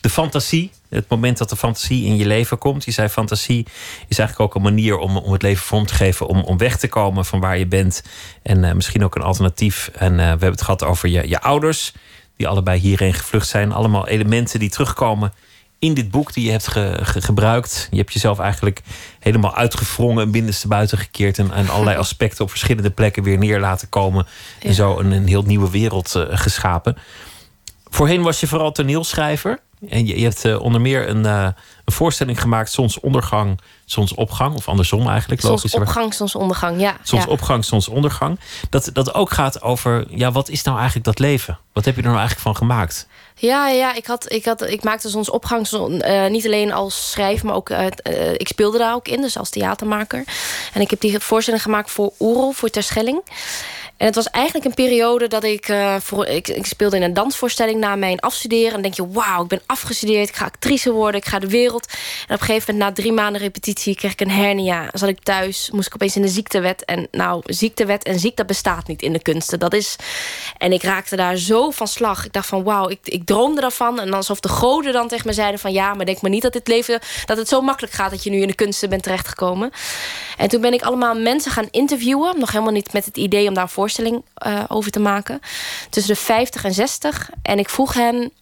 de 0.00 0.10
fantasie. 0.10 0.70
Het 0.88 1.08
moment 1.08 1.38
dat 1.38 1.48
de 1.48 1.56
fantasie 1.56 2.04
in 2.04 2.16
je 2.16 2.26
leven 2.26 2.58
komt. 2.58 2.84
Je 2.84 2.90
zei 2.90 3.08
fantasie 3.08 3.66
is 4.08 4.18
eigenlijk 4.18 4.40
ook 4.40 4.54
een 4.54 4.74
manier 4.74 4.98
om, 4.98 5.16
om 5.16 5.32
het 5.32 5.42
leven 5.42 5.66
vorm 5.66 5.86
te 5.86 5.94
geven. 5.94 6.26
Om, 6.26 6.40
om 6.40 6.58
weg 6.58 6.78
te 6.78 6.88
komen 6.88 7.24
van 7.24 7.40
waar 7.40 7.58
je 7.58 7.66
bent. 7.66 8.02
En 8.42 8.76
misschien 8.76 9.04
ook 9.04 9.16
een 9.16 9.22
alternatief. 9.22 9.90
En 9.94 10.16
we 10.16 10.22
hebben 10.22 10.50
het 10.50 10.62
gehad 10.62 10.84
over 10.84 11.08
je, 11.08 11.28
je 11.28 11.40
ouders. 11.40 11.92
Die 12.36 12.48
allebei 12.48 12.80
hierheen 12.80 13.14
gevlucht 13.14 13.48
zijn. 13.48 13.72
Allemaal 13.72 14.08
elementen 14.08 14.58
die 14.58 14.70
terugkomen 14.70 15.32
in 15.78 15.94
dit 15.94 16.10
boek 16.10 16.32
die 16.32 16.44
je 16.44 16.50
hebt 16.50 16.68
gebruikt. 17.24 17.88
Je 17.90 17.96
hebt 17.96 18.12
jezelf 18.12 18.38
eigenlijk 18.38 18.80
helemaal 19.18 19.54
uitgevrongen 19.54 20.24
en 20.24 20.30
binnenste 20.30 20.68
buiten 20.68 20.98
gekeerd. 20.98 21.38
En, 21.38 21.68
allerlei 21.68 21.96
aspecten 22.06 22.44
op 22.44 22.50
verschillende 22.50 22.90
plekken 22.90 23.22
weer 23.22 23.38
neer 23.38 23.60
laten 23.60 23.88
komen. 23.88 24.26
En 24.62 24.74
zo 24.74 24.98
een, 24.98 25.10
een 25.10 25.26
heel 25.26 25.42
nieuwe 25.42 25.70
wereld 25.70 26.14
uh, 26.16 26.24
geschapen. 26.30 26.96
Voorheen 27.90 28.22
was 28.22 28.40
je 28.40 28.46
vooral 28.46 28.72
toneelschrijver. 28.72 29.58
En 29.88 30.06
je, 30.06 30.18
je 30.18 30.24
hebt 30.24 30.44
uh, 30.44 30.60
onder 30.60 30.80
meer 30.80 31.08
een, 31.08 31.24
uh, 31.24 31.48
een 31.84 31.92
voorstelling 31.92 32.40
gemaakt, 32.40 32.72
Zonsondergang, 32.72 33.60
Zonsopgang. 33.84 34.54
Of 34.54 34.68
andersom 34.68 35.08
eigenlijk. 35.08 35.40
Zonsopgang, 35.40 36.14
Zonsondergang, 36.14 36.80
ja. 36.80 36.96
Zonsopgang, 37.02 37.64
Zonsondergang. 37.64 38.40
Dat, 38.70 38.90
dat 38.92 39.14
ook 39.14 39.30
gaat 39.30 39.62
over, 39.62 40.06
ja, 40.08 40.32
wat 40.32 40.48
is 40.48 40.62
nou 40.62 40.76
eigenlijk 40.76 41.06
dat 41.06 41.18
leven? 41.18 41.58
Wat 41.72 41.84
heb 41.84 41.94
je 41.94 42.00
er 42.00 42.06
nou 42.06 42.18
eigenlijk 42.18 42.46
van 42.46 42.56
gemaakt? 42.56 43.06
Ja, 43.34 43.68
ja 43.68 43.94
ik, 43.94 44.06
had, 44.06 44.32
ik, 44.32 44.44
had, 44.44 44.62
ik 44.62 44.82
maakte 44.82 45.08
zonsopgang 45.08 45.68
uh, 45.70 46.26
niet 46.26 46.46
alleen 46.46 46.72
als 46.72 47.10
schrijver, 47.10 47.46
maar 47.46 47.54
ook 47.54 47.70
ik 48.36 48.48
speelde 48.48 48.78
daar 48.78 48.94
ook 48.94 49.08
in, 49.08 49.20
dus 49.20 49.38
als 49.38 49.50
theatermaker. 49.50 50.24
En 50.72 50.80
ik 50.80 50.90
heb 50.90 51.00
die 51.00 51.18
voorstelling 51.18 51.62
gemaakt 51.62 51.90
voor 51.90 52.12
Oerol, 52.18 52.52
voor 52.52 52.70
Terschelling. 52.70 53.22
En 53.98 54.06
het 54.06 54.14
was 54.14 54.30
eigenlijk 54.30 54.64
een 54.64 54.74
periode 54.74 55.26
dat 55.26 55.44
ik, 55.44 55.68
uh, 55.68 55.96
voor, 56.00 56.26
ik... 56.26 56.48
Ik 56.48 56.66
speelde 56.66 56.96
in 56.96 57.02
een 57.02 57.12
dansvoorstelling 57.12 57.80
na 57.80 57.96
mijn 57.96 58.20
afstuderen. 58.20 58.72
En 58.72 58.82
denk 58.82 58.94
je, 58.94 59.08
wauw, 59.08 59.42
ik 59.42 59.48
ben 59.48 59.60
afgestudeerd. 59.66 60.28
Ik 60.28 60.34
ga 60.34 60.44
actrice 60.44 60.92
worden, 60.92 61.20
ik 61.20 61.26
ga 61.26 61.38
de 61.38 61.48
wereld. 61.48 61.86
En 62.28 62.34
op 62.34 62.40
een 62.40 62.46
gegeven 62.46 62.74
moment, 62.74 62.88
na 62.88 63.02
drie 63.02 63.12
maanden 63.12 63.40
repetitie... 63.40 63.94
kreeg 63.94 64.12
ik 64.12 64.20
een 64.20 64.30
hernia. 64.30 64.88
Zat 64.92 65.08
ik 65.08 65.22
thuis, 65.22 65.70
moest 65.72 65.86
ik 65.86 65.94
opeens 65.94 66.16
in 66.16 66.22
de 66.22 66.28
ziektewet. 66.28 66.84
En 66.84 67.08
nou, 67.10 67.42
ziektewet 67.44 68.04
en 68.04 68.18
ziekte 68.18 68.44
bestaat 68.44 68.86
niet 68.86 69.02
in 69.02 69.12
de 69.12 69.22
kunsten. 69.22 69.58
Dat 69.58 69.74
is... 69.74 69.96
En 70.58 70.72
ik 70.72 70.82
raakte 70.82 71.16
daar 71.16 71.36
zo 71.36 71.70
van 71.70 71.86
slag. 71.86 72.24
Ik 72.24 72.32
dacht 72.32 72.46
van, 72.46 72.62
wauw, 72.62 72.88
ik, 72.88 72.98
ik 73.02 73.26
droomde 73.26 73.60
daarvan. 73.60 74.00
En 74.00 74.12
alsof 74.14 74.40
de 74.40 74.48
goden 74.48 74.92
dan 74.92 75.08
tegen 75.08 75.26
me 75.26 75.32
zeiden 75.32 75.60
van... 75.60 75.72
ja, 75.72 75.94
maar 75.94 76.06
denk 76.06 76.20
maar 76.20 76.30
niet 76.30 76.42
dat 76.42 76.52
dit 76.52 76.68
leven... 76.68 77.00
dat 77.24 77.36
het 77.36 77.48
zo 77.48 77.60
makkelijk 77.60 77.94
gaat 77.94 78.10
dat 78.10 78.24
je 78.24 78.30
nu 78.30 78.40
in 78.40 78.48
de 78.48 78.54
kunsten 78.54 78.88
bent 78.88 79.02
terechtgekomen. 79.02 79.70
En 80.36 80.48
toen 80.48 80.60
ben 80.60 80.72
ik 80.72 80.82
allemaal 80.82 81.14
mensen 81.14 81.50
gaan 81.50 81.68
interviewen. 81.70 82.38
Nog 82.38 82.52
helemaal 82.52 82.72
niet 82.72 82.92
met 82.92 83.04
het 83.04 83.16
idee 83.16 83.48
om 83.48 83.54
daar 83.54 83.68
voor 83.68 83.87
uh, 83.98 84.64
over 84.68 84.90
te 84.90 85.00
maken. 85.00 85.40
Tussen 85.90 86.14
de 86.14 86.20
50 86.20 86.64
en 86.64 86.74
60. 86.74 87.30
En 87.42 87.58
ik 87.58 87.68
vroeg 87.68 87.94
hen, 87.94 88.32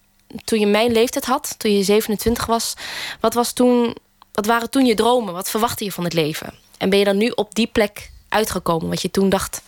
toen 0.43 0.59
je 0.59 0.67
mijn 0.67 0.91
leeftijd 0.91 1.25
had, 1.25 1.55
toen 1.57 1.71
je 1.71 1.83
27 1.83 2.45
was, 2.45 2.73
wat, 3.19 3.33
was 3.33 3.53
toen, 3.53 3.95
wat 4.31 4.45
waren 4.45 4.69
toen 4.69 4.85
je 4.85 4.93
dromen? 4.93 5.33
Wat 5.33 5.49
verwachtte 5.49 5.83
je 5.83 5.91
van 5.91 6.03
het 6.03 6.13
leven? 6.13 6.53
En 6.77 6.89
ben 6.89 6.99
je 6.99 7.05
dan 7.05 7.17
nu 7.17 7.29
op 7.29 7.55
die 7.55 7.67
plek 7.67 8.11
uitgekomen, 8.29 8.89
wat 8.89 9.01
je 9.01 9.11
toen 9.11 9.29
dacht? 9.29 9.61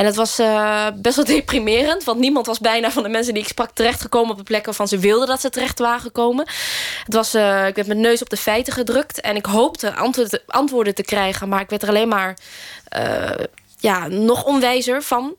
En 0.00 0.06
het 0.06 0.16
was 0.16 0.40
uh, 0.40 0.86
best 0.94 1.16
wel 1.16 1.24
deprimerend. 1.36 2.04
Want 2.04 2.18
niemand 2.18 2.46
was 2.46 2.58
bijna 2.58 2.90
van 2.90 3.02
de 3.02 3.08
mensen 3.08 3.34
die 3.34 3.42
ik 3.42 3.48
sprak 3.48 3.70
terechtgekomen 3.70 4.30
op 4.30 4.36
de 4.36 4.42
plekken 4.42 4.74
van 4.74 4.88
ze 4.88 4.98
wilden 4.98 5.28
dat 5.28 5.40
ze 5.40 5.50
terecht 5.50 5.78
waren 5.78 6.00
gekomen. 6.00 6.46
Het 7.04 7.14
was, 7.14 7.34
uh, 7.34 7.66
ik 7.66 7.74
werd 7.74 7.86
mijn 7.86 8.00
neus 8.00 8.22
op 8.22 8.30
de 8.30 8.36
feiten 8.36 8.72
gedrukt. 8.72 9.20
En 9.20 9.36
ik 9.36 9.46
hoopte 9.46 9.94
antwoorden, 10.46 10.94
te 10.94 11.02
krijgen. 11.02 11.48
Maar 11.48 11.60
ik 11.60 11.70
werd 11.70 11.82
er 11.82 11.88
alleen 11.88 12.08
maar 12.08 12.36
ja, 13.80 14.08
nog 14.08 14.44
onwijzer 14.44 15.02
van. 15.02 15.34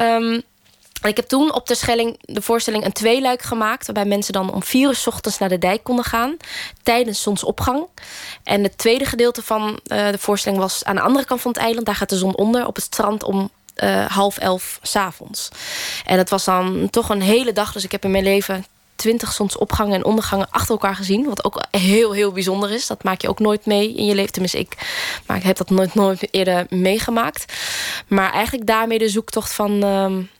Um, 0.00 0.42
ik 1.08 1.16
heb 1.16 1.26
toen 1.26 1.54
op 1.54 1.66
de 1.66 1.74
Schelling 1.74 2.18
de 2.20 2.42
voorstelling 2.42 2.84
een 2.84 2.92
tweeluik 2.92 3.42
gemaakt... 3.42 3.86
waarbij 3.86 4.04
mensen 4.04 4.32
dan 4.32 4.52
om 4.52 4.62
vier 4.62 4.88
uur 4.88 5.02
ochtends 5.04 5.38
naar 5.38 5.48
de 5.48 5.58
dijk 5.58 5.82
konden 5.82 6.04
gaan... 6.04 6.36
tijdens 6.82 7.22
zonsopgang. 7.22 7.86
En 8.44 8.62
het 8.62 8.78
tweede 8.78 9.04
gedeelte 9.04 9.42
van 9.42 9.80
uh, 9.86 10.10
de 10.10 10.18
voorstelling 10.18 10.60
was 10.60 10.84
aan 10.84 10.94
de 10.94 11.00
andere 11.00 11.24
kant 11.24 11.40
van 11.40 11.50
het 11.50 11.60
eiland. 11.60 11.86
Daar 11.86 11.94
gaat 11.94 12.08
de 12.08 12.16
zon 12.16 12.36
onder 12.36 12.66
op 12.66 12.74
het 12.74 12.84
strand 12.84 13.22
om 13.22 13.50
uh, 13.82 14.06
half 14.06 14.38
elf 14.38 14.78
s'avonds. 14.82 15.48
En 16.04 16.18
het 16.18 16.30
was 16.30 16.44
dan 16.44 16.90
toch 16.90 17.08
een 17.08 17.22
hele 17.22 17.52
dag. 17.52 17.72
Dus 17.72 17.84
ik 17.84 17.92
heb 17.92 18.04
in 18.04 18.10
mijn 18.10 18.24
leven 18.24 18.64
twintig 18.96 19.32
zonsopgangen 19.32 19.94
en 19.94 20.04
ondergangen 20.04 20.50
achter 20.50 20.70
elkaar 20.70 20.94
gezien. 20.94 21.24
Wat 21.24 21.44
ook 21.44 21.64
heel, 21.70 22.12
heel 22.12 22.32
bijzonder 22.32 22.70
is. 22.70 22.86
Dat 22.86 23.04
maak 23.04 23.20
je 23.20 23.28
ook 23.28 23.38
nooit 23.38 23.66
mee 23.66 23.94
in 23.94 24.06
je 24.06 24.14
leven. 24.14 24.32
Tenminste, 24.32 24.58
ik, 24.58 24.76
maar 25.26 25.36
ik 25.36 25.42
heb 25.42 25.56
dat 25.56 25.70
nooit, 25.70 25.94
nooit 25.94 26.28
eerder 26.30 26.66
meegemaakt. 26.68 27.52
Maar 28.08 28.32
eigenlijk 28.32 28.66
daarmee 28.66 28.98
de 28.98 29.08
zoektocht 29.08 29.52
van... 29.52 29.82
Um, 29.82 30.30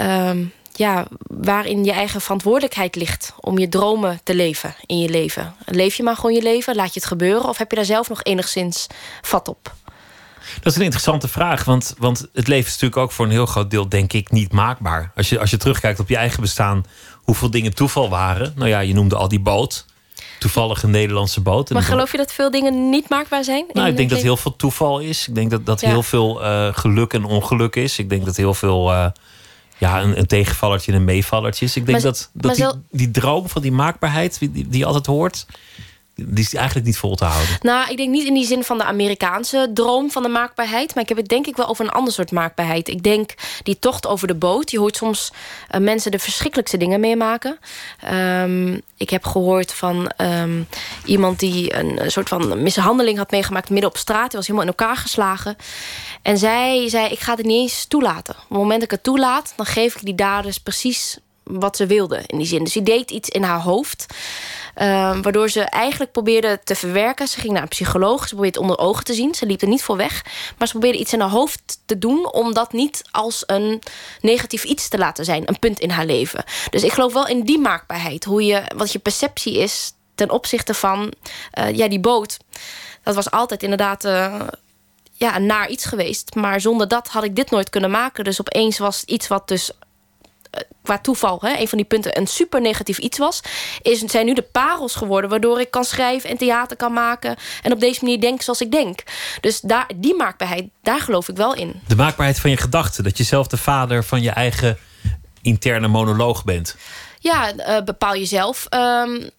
um, 0.00 0.52
ja, 0.72 1.06
waarin 1.26 1.84
je 1.84 1.92
eigen 1.92 2.20
verantwoordelijkheid 2.20 2.96
ligt 2.96 3.34
om 3.40 3.58
je 3.58 3.68
dromen 3.68 4.20
te 4.24 4.34
leven 4.34 4.74
in 4.86 4.98
je 4.98 5.08
leven. 5.08 5.54
Leef 5.64 5.94
je 5.94 6.02
maar 6.02 6.16
gewoon 6.16 6.34
je 6.34 6.42
leven, 6.42 6.74
laat 6.74 6.94
je 6.94 7.00
het 7.00 7.08
gebeuren... 7.08 7.48
of 7.48 7.58
heb 7.58 7.70
je 7.70 7.76
daar 7.76 7.84
zelf 7.84 8.08
nog 8.08 8.22
enigszins 8.22 8.86
vat 9.22 9.48
op? 9.48 9.74
Dat 10.54 10.72
is 10.72 10.78
een 10.78 10.84
interessante 10.84 11.28
vraag, 11.28 11.64
want, 11.64 11.94
want 11.98 12.18
het 12.32 12.48
leven 12.48 12.66
is 12.66 12.72
natuurlijk 12.72 13.00
ook 13.00 13.12
voor 13.12 13.24
een 13.24 13.30
heel 13.30 13.46
groot 13.46 13.70
deel, 13.70 13.88
denk 13.88 14.12
ik, 14.12 14.30
niet 14.30 14.52
maakbaar. 14.52 15.12
Als 15.16 15.28
je, 15.28 15.38
als 15.38 15.50
je 15.50 15.56
terugkijkt 15.56 16.00
op 16.00 16.08
je 16.08 16.16
eigen 16.16 16.40
bestaan, 16.40 16.84
hoeveel 17.28 17.50
dingen 17.50 17.74
toeval 17.74 18.08
waren. 18.08 18.52
Nou 18.56 18.68
ja, 18.68 18.80
je 18.80 18.94
noemde 18.94 19.16
al 19.16 19.28
die 19.28 19.40
boot. 19.40 19.86
Toevallig 20.38 20.82
een 20.82 20.90
Nederlandse 20.90 21.40
boot. 21.40 21.70
Maar 21.70 21.82
geloof 21.82 22.10
je 22.10 22.16
dat 22.16 22.32
veel 22.32 22.50
dingen 22.50 22.90
niet 22.90 23.08
maakbaar 23.08 23.44
zijn? 23.44 23.64
Nou, 23.72 23.88
ik 23.88 23.96
denk 23.96 24.10
dat 24.10 24.20
heel 24.20 24.36
veel 24.36 24.56
toeval 24.56 24.98
is. 24.98 25.28
Ik 25.28 25.34
denk 25.34 25.50
dat, 25.50 25.66
dat 25.66 25.80
heel 25.80 26.02
veel 26.02 26.42
uh, 26.42 26.68
geluk 26.72 27.12
en 27.12 27.24
ongeluk 27.24 27.76
is. 27.76 27.98
Ik 27.98 28.08
denk 28.08 28.24
dat 28.24 28.36
heel 28.36 28.54
veel 28.54 28.92
uh, 28.92 29.06
ja, 29.78 30.02
een, 30.02 30.18
een 30.18 30.26
tegenvallertje 30.26 30.92
en 30.92 30.98
een 30.98 31.04
meevallertje 31.04 31.64
is. 31.64 31.76
Ik 31.76 31.86
denk 31.86 32.02
maar, 32.02 32.12
dat, 32.12 32.30
dat 32.32 32.54
die, 32.54 32.66
die 32.90 33.10
droom 33.10 33.48
van 33.48 33.62
die 33.62 33.72
maakbaarheid, 33.72 34.38
die, 34.38 34.68
die 34.68 34.86
altijd 34.86 35.06
hoort 35.06 35.46
die 36.26 36.44
is 36.44 36.54
eigenlijk 36.54 36.86
niet 36.86 36.98
vol 36.98 37.14
te 37.14 37.24
houden. 37.24 37.56
Nou, 37.60 37.90
ik 37.90 37.96
denk 37.96 38.10
niet 38.10 38.26
in 38.26 38.34
die 38.34 38.46
zin 38.46 38.64
van 38.64 38.78
de 38.78 38.84
Amerikaanse 38.84 39.70
droom 39.74 40.10
van 40.10 40.22
de 40.22 40.28
maakbaarheid. 40.28 40.94
Maar 40.94 41.02
ik 41.02 41.08
heb 41.08 41.18
het 41.18 41.28
denk 41.28 41.46
ik 41.46 41.56
wel 41.56 41.68
over 41.68 41.84
een 41.84 41.90
ander 41.90 42.12
soort 42.12 42.30
maakbaarheid. 42.30 42.88
Ik 42.88 43.02
denk 43.02 43.34
die 43.62 43.78
tocht 43.78 44.06
over 44.06 44.26
de 44.26 44.34
boot. 44.34 44.70
Je 44.70 44.78
hoort 44.78 44.96
soms 44.96 45.32
uh, 45.74 45.80
mensen 45.80 46.10
de 46.10 46.18
verschrikkelijkste 46.18 46.76
dingen 46.76 47.00
meemaken. 47.00 47.58
Um, 48.12 48.80
ik 48.96 49.10
heb 49.10 49.24
gehoord 49.24 49.72
van 49.72 50.10
um, 50.16 50.66
iemand 51.04 51.38
die 51.38 51.74
een, 51.74 52.10
soort 52.10 52.28
van 52.28 52.62
mishandeling 52.62 53.18
had 53.18 53.30
meegemaakt 53.30 53.70
midden 53.70 53.90
op 53.90 53.96
straat. 53.96 54.32
Hij 54.32 54.40
was 54.40 54.46
helemaal 54.46 54.68
in 54.68 54.74
elkaar 54.78 54.96
geslagen. 54.96 55.56
En 56.22 56.38
zij 56.38 56.88
zei, 56.88 57.08
ik 57.08 57.20
ga 57.20 57.34
het 57.34 57.46
niet 57.46 57.60
eens 57.60 57.84
toelaten. 57.84 58.34
Op 58.34 58.48
het 58.48 58.58
moment 58.58 58.80
dat 58.80 58.82
ik 58.82 58.90
het 58.90 59.02
toelaat, 59.02 59.52
dan 59.56 59.66
geef 59.66 59.94
ik 59.94 60.04
die 60.04 60.14
daders 60.14 60.58
precies 60.58 61.18
wat 61.48 61.76
ze 61.76 61.86
wilde 61.86 62.22
in 62.26 62.38
die 62.38 62.46
zin. 62.46 62.64
Dus 62.64 62.72
die 62.72 62.82
deed 62.82 63.10
iets 63.10 63.28
in 63.28 63.42
haar 63.42 63.60
hoofd. 63.60 64.06
Um, 64.82 65.22
waardoor 65.22 65.48
ze 65.48 65.60
eigenlijk 65.60 66.12
probeerde 66.12 66.60
te 66.64 66.74
verwerken. 66.74 67.28
Ze 67.28 67.40
ging 67.40 67.52
naar 67.52 67.62
een 67.62 67.68
psycholoog. 67.68 68.20
Ze 68.20 68.34
probeerde 68.34 68.58
het 68.58 68.68
onder 68.68 68.86
ogen 68.86 69.04
te 69.04 69.14
zien. 69.14 69.34
Ze 69.34 69.46
liep 69.46 69.62
er 69.62 69.68
niet 69.68 69.82
voor 69.82 69.96
weg. 69.96 70.24
Maar 70.58 70.66
ze 70.66 70.72
probeerde 70.72 70.98
iets 70.98 71.12
in 71.12 71.20
haar 71.20 71.30
hoofd 71.30 71.80
te 71.86 71.98
doen... 71.98 72.32
om 72.32 72.54
dat 72.54 72.72
niet 72.72 73.02
als 73.10 73.42
een 73.46 73.82
negatief 74.20 74.64
iets 74.64 74.88
te 74.88 74.98
laten 74.98 75.24
zijn. 75.24 75.48
Een 75.48 75.58
punt 75.58 75.80
in 75.80 75.90
haar 75.90 76.06
leven. 76.06 76.44
Dus 76.70 76.82
ik 76.82 76.92
geloof 76.92 77.12
wel 77.12 77.26
in 77.26 77.42
die 77.42 77.58
maakbaarheid. 77.58 78.24
Hoe 78.24 78.44
je, 78.44 78.62
wat 78.76 78.92
je 78.92 78.98
perceptie 78.98 79.58
is 79.58 79.92
ten 80.14 80.30
opzichte 80.30 80.74
van 80.74 81.12
uh, 81.58 81.76
ja, 81.76 81.88
die 81.88 82.00
boot. 82.00 82.36
Dat 83.02 83.14
was 83.14 83.30
altijd 83.30 83.62
inderdaad... 83.62 84.04
Uh, 84.04 84.40
ja, 85.18 85.38
naar 85.38 85.68
iets 85.68 85.84
geweest. 85.84 86.34
Maar 86.34 86.60
zonder 86.60 86.88
dat 86.88 87.08
had 87.08 87.24
ik 87.24 87.36
dit 87.36 87.50
nooit 87.50 87.70
kunnen 87.70 87.90
maken. 87.90 88.24
Dus 88.24 88.40
opeens 88.40 88.78
was 88.78 89.04
iets 89.04 89.28
wat 89.28 89.48
dus 89.48 89.70
eh, 89.70 89.76
qua 90.82 90.98
toeval, 90.98 91.38
hè, 91.40 91.60
een 91.60 91.68
van 91.68 91.78
die 91.78 91.86
punten, 91.86 92.18
een 92.18 92.26
super 92.26 92.60
negatief 92.60 92.98
iets 92.98 93.18
was... 93.18 93.40
Is, 93.82 94.00
zijn 94.00 94.26
nu 94.26 94.34
de 94.34 94.42
parels 94.42 94.94
geworden 94.94 95.30
waardoor 95.30 95.60
ik 95.60 95.70
kan 95.70 95.84
schrijven 95.84 96.30
en 96.30 96.36
theater 96.36 96.76
kan 96.76 96.92
maken... 96.92 97.36
en 97.62 97.72
op 97.72 97.80
deze 97.80 98.04
manier 98.04 98.20
denk 98.20 98.42
zoals 98.42 98.60
ik 98.60 98.70
denk. 98.70 99.02
Dus 99.40 99.60
daar, 99.60 99.90
die 99.96 100.14
maakbaarheid, 100.14 100.68
daar 100.82 101.00
geloof 101.00 101.28
ik 101.28 101.36
wel 101.36 101.54
in. 101.54 101.80
De 101.86 101.96
maakbaarheid 101.96 102.40
van 102.40 102.50
je 102.50 102.56
gedachten. 102.56 103.04
Dat 103.04 103.18
je 103.18 103.24
zelf 103.24 103.46
de 103.46 103.56
vader 103.56 104.04
van 104.04 104.22
je 104.22 104.30
eigen 104.30 104.78
interne 105.42 105.88
monoloog 105.88 106.44
bent. 106.44 106.76
Ja, 107.18 107.52
uh, 107.54 107.84
bepaal 107.84 108.16
jezelf. 108.16 108.66
Um, 108.74 109.30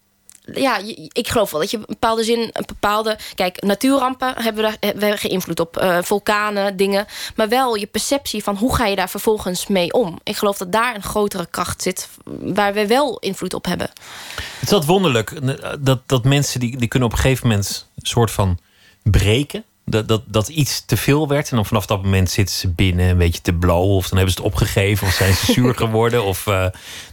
ja, 0.54 0.80
ik 1.12 1.28
geloof 1.28 1.52
wel 1.52 1.62
dat 1.62 1.72
je 1.72 1.78
een 1.78 1.84
bepaalde 1.88 2.24
zin, 2.24 2.40
een 2.40 2.64
bepaalde... 2.66 3.18
Kijk, 3.36 3.62
natuurrampen 3.62 4.34
hebben 4.36 4.64
we 4.64 4.70
daar 4.70 4.78
hebben 4.80 5.18
geen 5.18 5.32
invloed 5.32 5.60
op. 5.60 5.82
Uh, 5.82 5.98
vulkanen, 6.02 6.78
dingen. 6.78 7.06
Maar 7.36 7.50
wel 7.50 7.76
je 7.76 7.88
perceptie 7.88 8.44
van 8.44 8.56
hoe 8.56 8.76
ga 8.76 8.86
je 8.86 8.96
daar 8.96 9.10
vervolgens 9.10 9.68
mee 9.68 9.94
om. 9.94 10.20
Ik 10.24 10.38
geloof 10.38 10.58
dat 10.58 10.72
daar 10.72 10.96
een 10.96 11.04
grotere 11.04 11.46
kracht 11.46 11.82
zit... 11.82 12.10
waar 12.42 12.74
we 12.74 12.88
wel 12.88 13.20
invloed 13.20 13.54
op 13.54 13.66
hebben. 13.66 13.90
Het 14.60 14.68
is 14.68 14.70
wat 14.70 14.86
wonderlijk. 14.86 15.32
Eh, 15.32 15.74
dat, 15.80 16.00
dat 16.06 16.24
mensen 16.24 16.60
die, 16.60 16.78
die 16.78 16.88
kunnen 16.88 17.10
op 17.10 17.14
een 17.16 17.22
gegeven 17.22 17.48
moment... 17.48 17.90
een 17.96 18.06
soort 18.06 18.32
van 18.32 18.60
breken. 19.04 19.64
Dat, 19.86 20.08
dat, 20.08 20.22
dat 20.26 20.48
iets 20.48 20.86
te 20.86 20.98
veel 20.98 21.28
werd. 21.28 21.50
En 21.50 21.56
dan 21.56 21.66
vanaf 21.66 21.86
dat 21.86 22.04
moment 22.04 22.30
zitten 22.30 22.56
ze 22.56 22.70
binnen 22.70 23.10
een 23.10 23.18
beetje 23.18 23.42
te 23.42 23.54
blowen. 23.54 23.96
Of 23.96 24.08
dan 24.08 24.18
hebben 24.18 24.36
ze 24.36 24.42
het 24.42 24.52
opgegeven. 24.52 25.08
Of 25.08 25.14
zijn 25.14 25.34
ze 25.34 25.52
zuur 25.52 25.76
geworden. 25.86 26.24
Of 26.24 26.46
uh, 26.46 26.54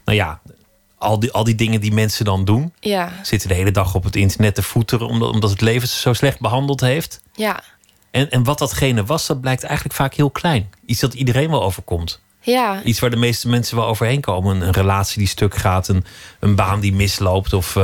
nou 0.04 0.18
ja, 0.18 0.40
al 0.98 1.18
die, 1.20 1.32
al 1.32 1.44
die 1.44 1.54
dingen 1.54 1.80
die 1.80 1.92
mensen 1.92 2.24
dan 2.24 2.44
doen. 2.44 2.72
Ja, 2.80 3.12
Zitten 3.22 3.48
de 3.48 3.54
hele 3.54 3.70
dag 3.70 3.94
op 3.94 4.04
het 4.04 4.16
internet 4.16 4.54
te 4.54 4.62
voeteren 4.62 5.06
omdat, 5.06 5.30
omdat 5.30 5.50
het 5.50 5.60
leven 5.60 5.88
ze 5.88 5.98
zo 6.00 6.12
slecht 6.12 6.40
behandeld 6.40 6.80
heeft. 6.80 7.20
ja, 7.34 7.62
En, 8.10 8.30
en 8.30 8.44
wat 8.44 8.58
datgene 8.58 9.04
was, 9.04 9.26
dat 9.26 9.40
blijkt 9.40 9.62
eigenlijk 9.62 9.94
vaak 9.94 10.14
heel 10.14 10.30
klein. 10.30 10.70
Iets 10.86 11.00
dat 11.00 11.14
iedereen 11.14 11.50
wel 11.50 11.62
overkomt. 11.62 12.20
ja. 12.40 12.82
Iets 12.82 13.00
waar 13.00 13.10
de 13.10 13.16
meeste 13.16 13.48
mensen 13.48 13.76
wel 13.76 13.86
overheen 13.86 14.20
komen. 14.20 14.56
Een, 14.56 14.62
een 14.66 14.72
relatie 14.72 15.18
die 15.18 15.28
stuk 15.28 15.54
gaat, 15.56 15.88
een, 15.88 16.04
een 16.40 16.54
baan 16.54 16.80
die 16.80 16.92
misloopt. 16.94 17.52
Of, 17.52 17.76
eh, 17.76 17.82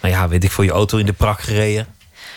nou 0.00 0.14
ja, 0.14 0.28
weet 0.28 0.44
ik 0.44 0.50
veel, 0.52 0.64
je 0.64 0.70
auto 0.70 0.98
in 0.98 1.06
de 1.06 1.12
prak 1.12 1.40
gereden. 1.40 1.86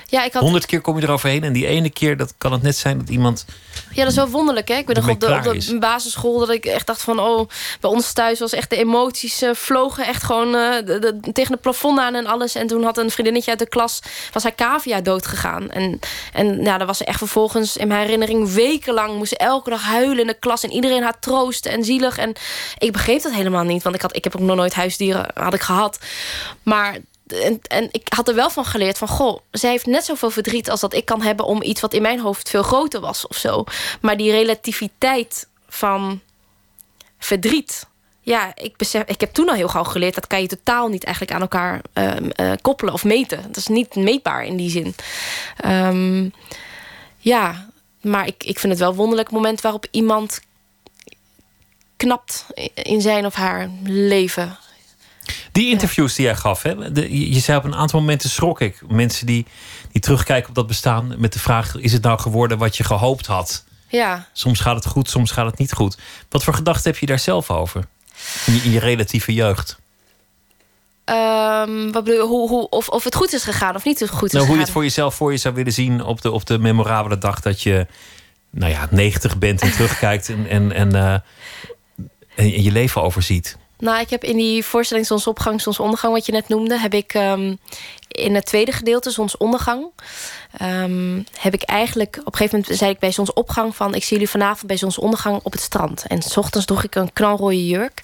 Ja, 0.07 0.23
ik 0.23 0.33
had 0.33 0.41
Honderd 0.43 0.65
keer 0.65 0.81
kom 0.81 0.97
je 0.99 1.03
eroverheen. 1.03 1.43
En 1.43 1.53
die 1.53 1.67
ene 1.67 1.89
keer, 1.89 2.17
dat 2.17 2.33
kan 2.37 2.51
het 2.51 2.61
net 2.61 2.75
zijn 2.75 2.97
dat 2.97 3.09
iemand... 3.09 3.45
Ja, 3.91 4.01
dat 4.01 4.11
is 4.11 4.15
wel 4.17 4.27
wonderlijk. 4.29 4.67
Hè? 4.67 4.75
Ik 4.75 4.85
ben 4.85 4.95
nog 4.95 5.09
op 5.09 5.19
de, 5.19 5.73
op 5.73 5.79
basisschool 5.79 6.39
dat 6.39 6.49
ik 6.49 6.65
echt 6.65 6.87
dacht 6.87 7.01
van... 7.01 7.19
oh, 7.19 7.49
bij 7.79 7.89
ons 7.89 8.13
thuis 8.13 8.39
was 8.39 8.53
echt 8.53 8.69
de 8.69 8.75
emoties 8.75 9.41
eh, 9.41 9.49
vlogen 9.53 10.05
echt 10.05 10.23
gewoon 10.23 10.55
eh, 10.55 10.85
de- 10.85 10.99
de- 11.21 11.31
tegen 11.31 11.51
het 11.51 11.61
plafond 11.61 11.99
aan 11.99 12.15
en 12.15 12.25
alles. 12.25 12.55
En 12.55 12.67
toen 12.67 12.83
had 12.83 12.97
een 12.97 13.09
vriendinnetje 13.11 13.49
uit 13.49 13.59
de 13.59 13.67
klas, 13.69 13.99
was 14.31 14.43
haar 14.43 14.55
cavia 14.55 15.01
doodgegaan. 15.01 15.71
En, 15.71 15.99
en 16.33 16.63
ja, 16.63 16.77
daar 16.77 16.87
was 16.87 16.97
ze 16.97 17.05
echt 17.05 17.17
vervolgens 17.17 17.77
in 17.77 17.87
mijn 17.87 18.01
herinnering 18.01 18.51
wekenlang... 18.53 19.15
moest 19.17 19.29
ze 19.29 19.37
elke 19.37 19.69
dag 19.69 19.81
huilen 19.83 20.19
in 20.19 20.27
de 20.27 20.39
klas 20.39 20.63
en 20.63 20.71
iedereen 20.71 21.03
haar 21.03 21.19
troosten 21.19 21.71
en 21.71 21.83
zielig. 21.83 22.17
En 22.17 22.33
ik 22.77 22.91
begreep 22.91 23.21
dat 23.21 23.33
helemaal 23.33 23.63
niet, 23.63 23.83
want 23.83 23.95
ik, 23.95 24.01
had, 24.01 24.15
ik 24.15 24.23
heb 24.23 24.35
ook 24.35 24.41
nog 24.41 24.55
nooit 24.55 24.73
huisdieren 24.73 25.25
had 25.33 25.53
ik 25.53 25.61
gehad. 25.61 25.99
Maar... 26.63 26.97
En, 27.27 27.59
en 27.67 27.89
ik 27.91 28.07
had 28.15 28.27
er 28.27 28.35
wel 28.35 28.49
van 28.49 28.65
geleerd 28.65 28.97
van... 28.97 29.07
goh, 29.07 29.39
zij 29.51 29.69
heeft 29.69 29.85
net 29.85 30.05
zoveel 30.05 30.29
verdriet 30.29 30.69
als 30.69 30.79
dat 30.79 30.93
ik 30.93 31.05
kan 31.05 31.21
hebben... 31.21 31.45
om 31.45 31.61
iets 31.61 31.81
wat 31.81 31.93
in 31.93 32.01
mijn 32.01 32.19
hoofd 32.19 32.49
veel 32.49 32.63
groter 32.63 32.99
was 32.99 33.27
of 33.27 33.37
zo. 33.37 33.63
Maar 34.01 34.17
die 34.17 34.31
relativiteit 34.31 35.47
van 35.67 36.21
verdriet... 37.19 37.87
Ja, 38.21 38.55
ik, 38.55 38.77
besef, 38.77 39.03
ik 39.05 39.19
heb 39.19 39.33
toen 39.33 39.49
al 39.49 39.55
heel 39.55 39.67
gauw 39.67 39.83
geleerd... 39.83 40.15
dat 40.15 40.27
kan 40.27 40.41
je 40.41 40.47
totaal 40.47 40.87
niet 40.87 41.03
eigenlijk 41.03 41.35
aan 41.35 41.41
elkaar 41.41 41.81
ehm, 41.93 42.29
eh, 42.29 42.51
koppelen 42.61 42.93
of 42.93 43.03
meten. 43.03 43.41
Dat 43.41 43.57
is 43.57 43.67
niet 43.67 43.95
meetbaar 43.95 44.45
in 44.45 44.55
die 44.55 44.69
zin. 44.69 44.95
Ehm, 45.57 46.29
ja, 47.17 47.69
maar 48.01 48.27
ik, 48.27 48.43
ik 48.43 48.59
vind 48.59 48.73
het 48.73 48.81
wel 48.81 48.95
wonderlijk 48.95 49.31
moment... 49.31 49.61
waarop 49.61 49.87
iemand 49.91 50.41
knapt 51.97 52.45
in 52.73 53.01
zijn 53.01 53.25
of 53.25 53.33
haar 53.33 53.69
leven. 53.83 54.57
Die 55.51 55.69
interviews 55.69 56.15
die 56.15 56.25
jij 56.25 56.35
gaf, 56.35 56.61
hè? 56.61 56.91
De, 56.91 57.31
je 57.33 57.39
zei 57.39 57.57
op 57.57 57.63
een 57.63 57.75
aantal 57.75 57.99
momenten 57.99 58.29
schrok 58.29 58.61
ik. 58.61 58.81
Mensen 58.87 59.25
die, 59.25 59.45
die 59.91 60.01
terugkijken 60.01 60.49
op 60.49 60.55
dat 60.55 60.67
bestaan 60.67 61.13
met 61.17 61.33
de 61.33 61.39
vraag... 61.39 61.75
is 61.75 61.93
het 61.93 62.01
nou 62.01 62.19
geworden 62.19 62.57
wat 62.57 62.77
je 62.77 62.83
gehoopt 62.83 63.25
had? 63.25 63.63
Ja, 63.87 64.27
Soms 64.33 64.59
gaat 64.59 64.75
het 64.75 64.85
goed, 64.85 65.09
soms 65.09 65.31
gaat 65.31 65.45
het 65.45 65.57
niet 65.57 65.73
goed. 65.73 65.97
Wat 66.29 66.43
voor 66.43 66.53
gedachten 66.53 66.91
heb 66.91 66.99
je 66.99 67.05
daar 67.05 67.19
zelf 67.19 67.51
over? 67.51 67.85
In 68.45 68.53
je, 68.53 68.61
in 68.61 68.71
je 68.71 68.79
relatieve 68.79 69.33
jeugd. 69.33 69.77
Ehm, 71.05 71.91
wat 71.91 72.03
bedoel 72.03 72.27
hoe, 72.27 72.49
hoe, 72.49 72.69
of, 72.69 72.89
of 72.89 73.03
het 73.03 73.15
goed 73.15 73.33
is 73.33 73.43
gegaan 73.43 73.75
of 73.75 73.85
niet 73.85 73.97
goed 73.97 74.07
is 74.07 74.11
Nou, 74.11 74.23
gegaan. 74.29 74.47
hoe 74.47 74.55
je 74.55 74.61
het 74.61 74.71
voor 74.71 74.83
jezelf 74.83 75.15
voor 75.15 75.31
je 75.31 75.37
zou 75.37 75.55
willen 75.55 75.73
zien 75.73 76.03
op 76.03 76.21
de, 76.21 76.31
op 76.31 76.45
de 76.45 76.57
memorabele 76.59 77.17
dag 77.17 77.41
dat 77.41 77.61
je 77.61 77.87
nou 78.49 78.71
ja, 78.71 78.87
90 78.91 79.37
bent 79.37 79.61
en 79.61 79.71
terugkijkt 79.71 80.29
en, 80.29 80.47
en, 80.47 80.71
en, 80.71 80.95
eh, 80.95 81.19
en 82.35 82.63
je 82.63 82.71
leven 82.71 83.01
overziet. 83.01 83.57
Nou, 83.85 83.99
ik 83.99 84.09
heb 84.09 84.23
in 84.23 84.37
die 84.37 84.65
voorstelling 84.65 85.05
Zonsopgang, 85.05 85.61
Zonsondergang, 85.61 86.13
wat 86.13 86.25
je 86.25 86.31
net 86.31 86.47
noemde, 86.47 86.79
heb 86.79 86.93
ik 86.93 87.13
ehm, 87.13 87.55
in 88.07 88.35
het 88.35 88.45
tweede 88.45 88.71
gedeelte, 88.71 89.11
Zonsondergang, 89.11 89.85
ehm, 90.57 91.21
heb 91.39 91.53
ik 91.53 91.63
eigenlijk 91.63 92.17
op 92.19 92.25
een 92.25 92.37
gegeven 92.37 92.59
moment 92.59 92.77
zei 92.77 92.91
ik 92.91 92.99
bij 92.99 93.11
Zonsopgang 93.11 93.75
van 93.75 93.95
ik 93.95 94.03
zie 94.03 94.11
jullie 94.11 94.29
vanavond 94.29 94.67
bij 94.67 94.77
Zonsondergang 94.77 95.39
op 95.43 95.51
het 95.51 95.61
strand. 95.61 96.05
En 96.07 96.21
s 96.21 96.37
ochtends 96.37 96.65
droeg 96.65 96.83
ik 96.83 96.95
een 96.95 97.13
knalrooie 97.13 97.67
jurk. 97.67 98.03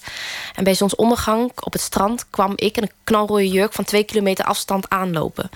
En 0.56 0.64
bij 0.64 0.74
Zonsondergang 0.74 1.52
op 1.60 1.74
het 1.74 1.82
strand 1.82 2.30
kwam 2.30 2.54
ik 2.56 2.78
een 2.78 2.92
knalrooie 3.04 3.50
jurk 3.50 3.74
van 3.74 3.84
twee 3.84 4.04
kilometer 4.04 4.46
afstand 4.46 4.90
aanlopen. 4.90 5.50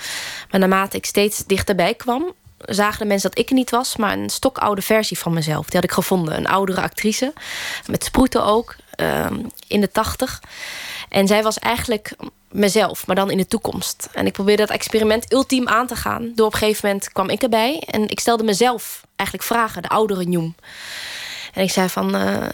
Maar 0.49 0.59
naarmate 0.59 0.97
ik 0.97 1.05
steeds 1.05 1.45
dichterbij 1.45 1.93
kwam, 1.93 2.33
zagen 2.59 2.99
de 2.99 3.05
mensen 3.05 3.29
dat 3.29 3.39
ik 3.39 3.49
er 3.49 3.55
niet 3.55 3.69
was, 3.69 3.95
maar 3.95 4.17
een 4.17 4.29
stokoude 4.29 4.81
versie 4.81 5.17
van 5.17 5.33
mezelf. 5.33 5.65
Die 5.65 5.75
had 5.75 5.83
ik 5.83 5.91
gevonden. 5.91 6.37
Een 6.37 6.47
oudere 6.47 6.81
actrice. 6.81 7.33
Met 7.87 8.03
sproeten 8.03 8.43
ook. 8.43 8.75
Ehm, 8.95 9.39
in 9.67 9.81
de 9.81 9.91
tachtig. 9.91 10.41
En 11.09 11.27
zij 11.27 11.43
was 11.43 11.59
eigenlijk 11.59 12.15
mezelf, 12.51 13.07
maar 13.07 13.15
dan 13.15 13.31
in 13.31 13.37
de 13.37 13.47
toekomst. 13.47 14.09
En 14.13 14.25
ik 14.25 14.33
probeerde 14.33 14.65
dat 14.65 14.75
experiment 14.75 15.33
ultiem 15.33 15.67
aan 15.67 15.87
te 15.87 15.95
gaan. 15.95 16.31
Door 16.35 16.45
op 16.47 16.53
een 16.53 16.59
gegeven 16.59 16.87
moment 16.87 17.11
kwam 17.11 17.29
ik 17.29 17.41
erbij. 17.41 17.83
En 17.85 18.09
ik 18.09 18.19
stelde 18.19 18.43
mezelf 18.43 19.05
eigenlijk 19.15 19.47
vragen, 19.47 19.81
de 19.81 19.89
oudere 19.89 20.23
Njoem. 20.25 20.55
En 21.53 21.63
ik 21.63 21.71
zei 21.71 21.89
van, 21.89 22.15
eh, 22.15 22.47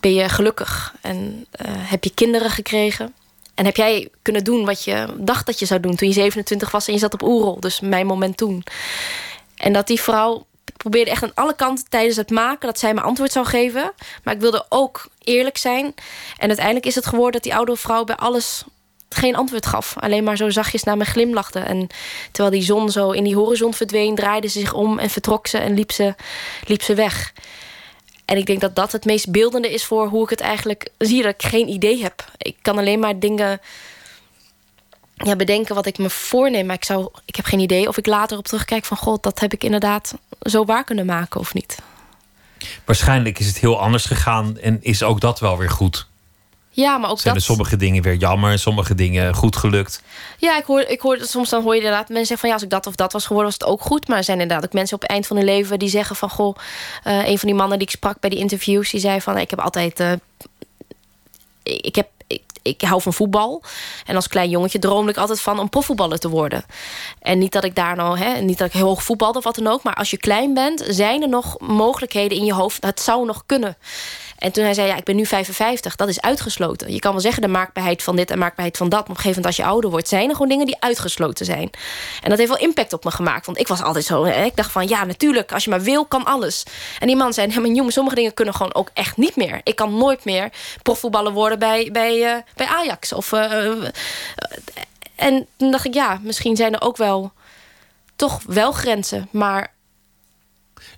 ben 0.00 0.14
je 0.14 0.28
gelukkig? 0.28 0.94
En 1.00 1.46
eh, 1.50 1.66
heb 1.72 2.04
je 2.04 2.14
kinderen 2.14 2.50
gekregen? 2.50 3.14
En 3.54 3.64
heb 3.64 3.76
jij 3.76 4.08
kunnen 4.22 4.44
doen 4.44 4.64
wat 4.64 4.84
je 4.84 5.06
dacht 5.16 5.46
dat 5.46 5.58
je 5.58 5.66
zou 5.66 5.80
doen... 5.80 5.96
toen 5.96 6.08
je 6.08 6.14
27 6.14 6.70
was 6.70 6.86
en 6.86 6.92
je 6.92 6.98
zat 6.98 7.14
op 7.14 7.22
Oerol. 7.22 7.60
Dus 7.60 7.80
mijn 7.80 8.06
moment 8.06 8.36
toen. 8.36 8.64
En 9.56 9.72
dat 9.72 9.86
die 9.86 10.00
vrouw 10.00 10.46
probeerde 10.78 11.10
echt 11.10 11.22
aan 11.22 11.34
alle 11.34 11.54
kanten 11.54 11.84
tijdens 11.88 12.16
het 12.16 12.30
maken... 12.30 12.66
dat 12.66 12.78
zij 12.78 12.94
me 12.94 13.00
antwoord 13.00 13.32
zou 13.32 13.46
geven. 13.46 13.92
Maar 14.24 14.34
ik 14.34 14.40
wilde 14.40 14.66
ook 14.68 15.08
eerlijk 15.24 15.56
zijn. 15.56 15.94
En 16.38 16.48
uiteindelijk 16.48 16.86
is 16.86 16.94
het 16.94 17.06
geworden 17.06 17.32
dat 17.32 17.42
die 17.42 17.54
oudere 17.54 17.78
vrouw... 17.78 18.04
bij 18.04 18.16
alles 18.16 18.64
geen 19.08 19.36
antwoord 19.36 19.66
gaf. 19.66 19.96
Alleen 19.98 20.24
maar 20.24 20.36
zo 20.36 20.50
zachtjes 20.50 20.82
naar 20.82 20.96
me 20.96 21.04
glimlachte. 21.04 21.58
En 21.58 21.86
terwijl 22.32 22.54
die 22.54 22.64
zon 22.64 22.90
zo 22.90 23.10
in 23.10 23.24
die 23.24 23.36
horizon 23.36 23.74
verdween... 23.74 24.14
draaide 24.14 24.48
ze 24.48 24.60
zich 24.60 24.72
om 24.74 24.98
en 24.98 25.10
vertrok 25.10 25.46
ze 25.46 25.58
en 25.58 25.74
liep 25.74 25.92
ze, 25.92 26.14
liep 26.66 26.82
ze 26.82 26.94
weg. 26.94 27.32
En 28.24 28.36
ik 28.36 28.46
denk 28.46 28.60
dat 28.60 28.76
dat 28.76 28.92
het 28.92 29.04
meest 29.04 29.30
beeldende 29.30 29.72
is 29.72 29.84
voor 29.84 30.06
hoe 30.06 30.22
ik 30.22 30.30
het 30.30 30.40
eigenlijk 30.40 30.88
zie. 30.98 31.22
Dat 31.22 31.34
ik 31.34 31.42
geen 31.42 31.68
idee 31.68 32.02
heb. 32.02 32.24
Ik 32.38 32.56
kan 32.62 32.78
alleen 32.78 32.98
maar 32.98 33.18
dingen 33.18 33.60
ja, 35.24 35.36
bedenken 35.36 35.74
wat 35.74 35.86
ik 35.86 35.98
me 35.98 36.10
voorneem. 36.10 36.66
Maar 36.66 36.76
ik, 36.76 36.84
zou, 36.84 37.08
ik 37.24 37.36
heb 37.36 37.44
geen 37.44 37.60
idee 37.60 37.88
of 37.88 37.96
ik 37.96 38.06
later 38.06 38.38
op 38.38 38.46
terugkijk 38.46 38.84
van... 38.84 38.96
god, 38.96 39.22
dat 39.22 39.40
heb 39.40 39.52
ik 39.52 39.64
inderdaad 39.64 40.14
zo 40.40 40.64
waar 40.64 40.84
kunnen 40.84 41.06
maken 41.06 41.40
of 41.40 41.54
niet. 41.54 41.78
Waarschijnlijk 42.84 43.38
is 43.38 43.46
het 43.46 43.58
heel 43.58 43.80
anders 43.80 44.04
gegaan 44.04 44.58
en 44.58 44.78
is 44.82 45.02
ook 45.02 45.20
dat 45.20 45.40
wel 45.40 45.58
weer 45.58 45.70
goed. 45.70 46.06
Ja, 46.70 46.98
maar 46.98 47.10
ook 47.10 47.20
Zijn 47.20 47.34
dat... 47.34 47.42
er 47.42 47.48
sommige 47.48 47.76
dingen 47.76 48.02
weer 48.02 48.14
jammer 48.14 48.50
en 48.50 48.58
sommige 48.58 48.94
dingen 48.94 49.34
goed 49.34 49.56
gelukt. 49.56 50.02
Ja, 50.36 50.58
ik 50.58 50.64
hoor, 50.64 50.80
ik 50.80 51.00
hoor 51.00 51.18
soms 51.20 51.48
dan 51.48 51.62
hoor 51.62 51.74
je 51.74 51.80
inderdaad 51.80 52.08
mensen 52.08 52.26
zeggen 52.26 52.38
van 52.38 52.48
ja, 52.48 52.54
als 52.54 52.64
ik 52.64 52.70
dat 52.70 52.86
of 52.86 52.94
dat 52.94 53.12
was 53.12 53.26
geworden, 53.26 53.50
was 53.50 53.60
het 53.60 53.68
ook 53.68 53.80
goed. 53.80 54.08
Maar 54.08 54.18
er 54.18 54.24
zijn 54.24 54.40
inderdaad 54.40 54.64
ook 54.64 54.72
mensen 54.72 54.94
op 54.94 55.02
het 55.02 55.10
eind 55.10 55.26
van 55.26 55.36
hun 55.36 55.44
leven 55.44 55.78
die 55.78 55.88
zeggen 55.88 56.16
van 56.16 56.30
goh, 56.30 56.56
eh, 57.02 57.28
een 57.28 57.38
van 57.38 57.48
die 57.48 57.58
mannen 57.58 57.78
die 57.78 57.86
ik 57.86 57.92
sprak 57.92 58.20
bij 58.20 58.30
die 58.30 58.38
interviews, 58.38 58.90
die 58.90 59.00
zei 59.00 59.20
van 59.20 59.38
ik 59.38 59.50
heb 59.50 59.60
altijd, 59.60 60.00
eh, 60.00 60.12
ik, 61.76 61.94
heb. 61.94 62.08
Ik, 62.26 62.42
ik 62.62 62.80
hou 62.80 63.02
van 63.02 63.12
voetbal. 63.12 63.62
En 64.06 64.14
als 64.14 64.28
klein 64.28 64.50
jongetje 64.50 64.78
droomde 64.78 65.10
ik 65.10 65.16
altijd 65.16 65.40
van 65.40 65.58
om 65.58 65.68
profvoetballer 65.68 66.18
te 66.18 66.28
worden. 66.28 66.64
En 67.20 67.38
niet 67.38 67.52
dat 67.52 67.64
ik 67.64 67.74
daar 67.74 67.96
nou, 67.96 68.18
hè, 68.18 68.40
niet 68.40 68.58
dat 68.58 68.66
ik 68.66 68.72
heel 68.72 68.86
hoog 68.86 69.02
voetbalde 69.02 69.38
of 69.38 69.44
wat 69.44 69.54
dan 69.54 69.66
ook. 69.66 69.82
Maar 69.82 69.94
als 69.94 70.10
je 70.10 70.16
klein 70.16 70.54
bent, 70.54 70.84
zijn 70.88 71.22
er 71.22 71.28
nog 71.28 71.60
mogelijkheden 71.60 72.38
in 72.38 72.44
je 72.44 72.52
hoofd. 72.52 72.84
Het 72.84 73.00
zou 73.00 73.26
nog 73.26 73.42
kunnen. 73.46 73.76
En 74.38 74.52
toen 74.52 74.64
hij 74.64 74.74
zei, 74.74 74.86
ja, 74.86 74.96
ik 74.96 75.04
ben 75.04 75.16
nu 75.16 75.26
55, 75.26 75.96
dat 75.96 76.08
is 76.08 76.20
uitgesloten. 76.20 76.92
Je 76.92 76.98
kan 76.98 77.12
wel 77.12 77.20
zeggen 77.20 77.42
de 77.42 77.48
maakbaarheid 77.48 78.02
van 78.02 78.16
dit 78.16 78.30
en 78.30 78.38
maakbaarheid 78.38 78.76
van 78.76 78.88
dat. 78.88 79.00
Maar 79.00 79.10
op 79.10 79.16
een 79.16 79.22
gegeven 79.22 79.42
moment 79.42 79.56
als 79.58 79.66
je 79.66 79.72
ouder 79.72 79.90
wordt, 79.90 80.08
zijn 80.08 80.28
er 80.28 80.32
gewoon 80.32 80.48
dingen 80.48 80.66
die 80.66 80.80
uitgesloten 80.80 81.46
zijn. 81.46 81.70
En 82.22 82.28
dat 82.28 82.38
heeft 82.38 82.50
wel 82.50 82.60
impact 82.60 82.92
op 82.92 83.04
me 83.04 83.10
gemaakt. 83.10 83.46
Want 83.46 83.58
ik 83.58 83.68
was 83.68 83.82
altijd 83.82 84.04
zo, 84.04 84.24
hè, 84.24 84.44
ik 84.44 84.56
dacht 84.56 84.72
van, 84.72 84.88
ja, 84.88 85.04
natuurlijk, 85.04 85.52
als 85.52 85.64
je 85.64 85.70
maar 85.70 85.82
wil, 85.82 86.04
kan 86.04 86.24
alles. 86.24 86.62
En 86.98 87.06
die 87.06 87.16
man 87.16 87.32
zei, 87.32 87.52
ja, 87.52 87.60
maar 87.60 87.70
jongen, 87.70 87.92
sommige 87.92 88.16
dingen 88.16 88.34
kunnen 88.34 88.54
gewoon 88.54 88.74
ook 88.74 88.90
echt 88.94 89.16
niet 89.16 89.36
meer. 89.36 89.60
Ik 89.62 89.76
kan 89.76 89.96
nooit 89.96 90.24
meer 90.24 90.52
profvoetballer 90.82 91.32
worden 91.32 91.58
bij, 91.58 91.88
bij, 91.92 92.34
eh, 92.34 92.42
bij 92.54 92.66
Ajax. 92.66 93.12
Of, 93.12 93.32
eh, 93.32 93.66
eh, 93.66 93.88
en 95.14 95.46
toen 95.56 95.70
dacht 95.70 95.84
ik, 95.84 95.94
ja, 95.94 96.20
misschien 96.22 96.56
zijn 96.56 96.74
er 96.74 96.80
ook 96.80 96.96
wel 96.96 97.32
toch 98.16 98.40
wel 98.46 98.72
grenzen. 98.72 99.28
Maar 99.30 99.72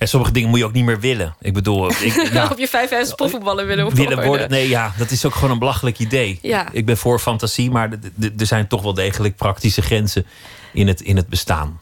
En 0.00 0.08
sommige 0.08 0.32
dingen 0.32 0.48
moet 0.48 0.58
je 0.58 0.64
ook 0.64 0.72
niet 0.72 0.84
meer 0.84 1.00
willen. 1.00 1.34
Ik 1.40 1.52
bedoel, 1.52 1.90
ik, 1.90 2.28
ja, 2.32 2.48
op 2.50 2.58
je 2.58 2.68
55 2.68 3.16
profvoetballer 3.16 3.66
willen 3.66 3.94
willen 3.94 4.26
worden. 4.26 4.50
Nee, 4.50 4.68
ja, 4.68 4.92
dat 4.98 5.10
is 5.10 5.24
ook 5.24 5.34
gewoon 5.34 5.50
een 5.50 5.58
belachelijk 5.58 5.98
idee. 5.98 6.38
Ja. 6.42 6.68
Ik 6.72 6.86
ben 6.86 6.96
voor 6.96 7.18
fantasie, 7.18 7.70
maar 7.70 7.90
er 8.38 8.46
zijn 8.46 8.66
toch 8.66 8.82
wel 8.82 8.94
degelijk 8.94 9.36
praktische 9.36 9.82
grenzen 9.82 10.26
in 10.72 10.88
het, 10.88 11.00
in 11.00 11.16
het 11.16 11.28
bestaan. 11.28 11.80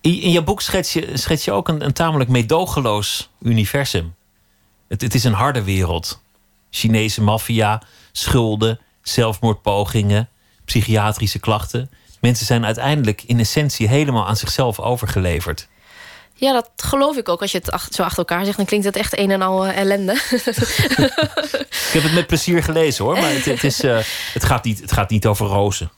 In, 0.00 0.20
in 0.20 0.30
je 0.30 0.42
boek 0.42 0.60
schets 0.60 0.92
je, 0.92 1.10
schets 1.14 1.44
je 1.44 1.52
ook 1.52 1.68
een, 1.68 1.84
een 1.84 1.92
tamelijk 1.92 2.30
meedogenloos 2.30 3.30
universum. 3.42 4.14
Het, 4.88 5.00
het 5.00 5.14
is 5.14 5.24
een 5.24 5.32
harde 5.32 5.62
wereld. 5.62 6.22
Chinese 6.70 7.22
maffia, 7.22 7.82
schulden, 8.12 8.80
zelfmoordpogingen, 9.02 10.28
psychiatrische 10.64 11.38
klachten. 11.38 11.90
Mensen 12.20 12.46
zijn 12.46 12.64
uiteindelijk 12.64 13.22
in 13.22 13.38
essentie 13.38 13.88
helemaal 13.88 14.26
aan 14.26 14.36
zichzelf 14.36 14.80
overgeleverd. 14.80 15.68
Ja, 16.42 16.52
dat 16.52 16.70
geloof 16.76 17.16
ik 17.16 17.28
ook. 17.28 17.40
Als 17.40 17.52
je 17.52 17.58
het 17.58 17.70
ach- 17.70 17.88
zo 17.90 18.02
achter 18.02 18.18
elkaar 18.18 18.44
zegt, 18.44 18.56
dan 18.56 18.66
klinkt 18.66 18.86
het 18.86 18.96
echt 18.96 19.18
een 19.18 19.30
en 19.30 19.42
al 19.42 19.66
eh, 19.66 19.76
ellende. 19.78 20.12
Ik 21.86 21.92
heb 21.92 22.02
het 22.02 22.14
met 22.14 22.26
plezier 22.26 22.62
gelezen 22.62 23.04
hoor, 23.04 23.14
maar 23.14 23.30
het, 23.32 23.44
het, 23.44 23.64
is, 23.64 23.82
eh, 23.82 23.98
het, 24.32 24.44
gaat, 24.44 24.64
niet, 24.64 24.80
het 24.80 24.92
gaat 24.92 25.10
niet 25.10 25.26
over 25.26 25.46
rozen. 25.46 25.90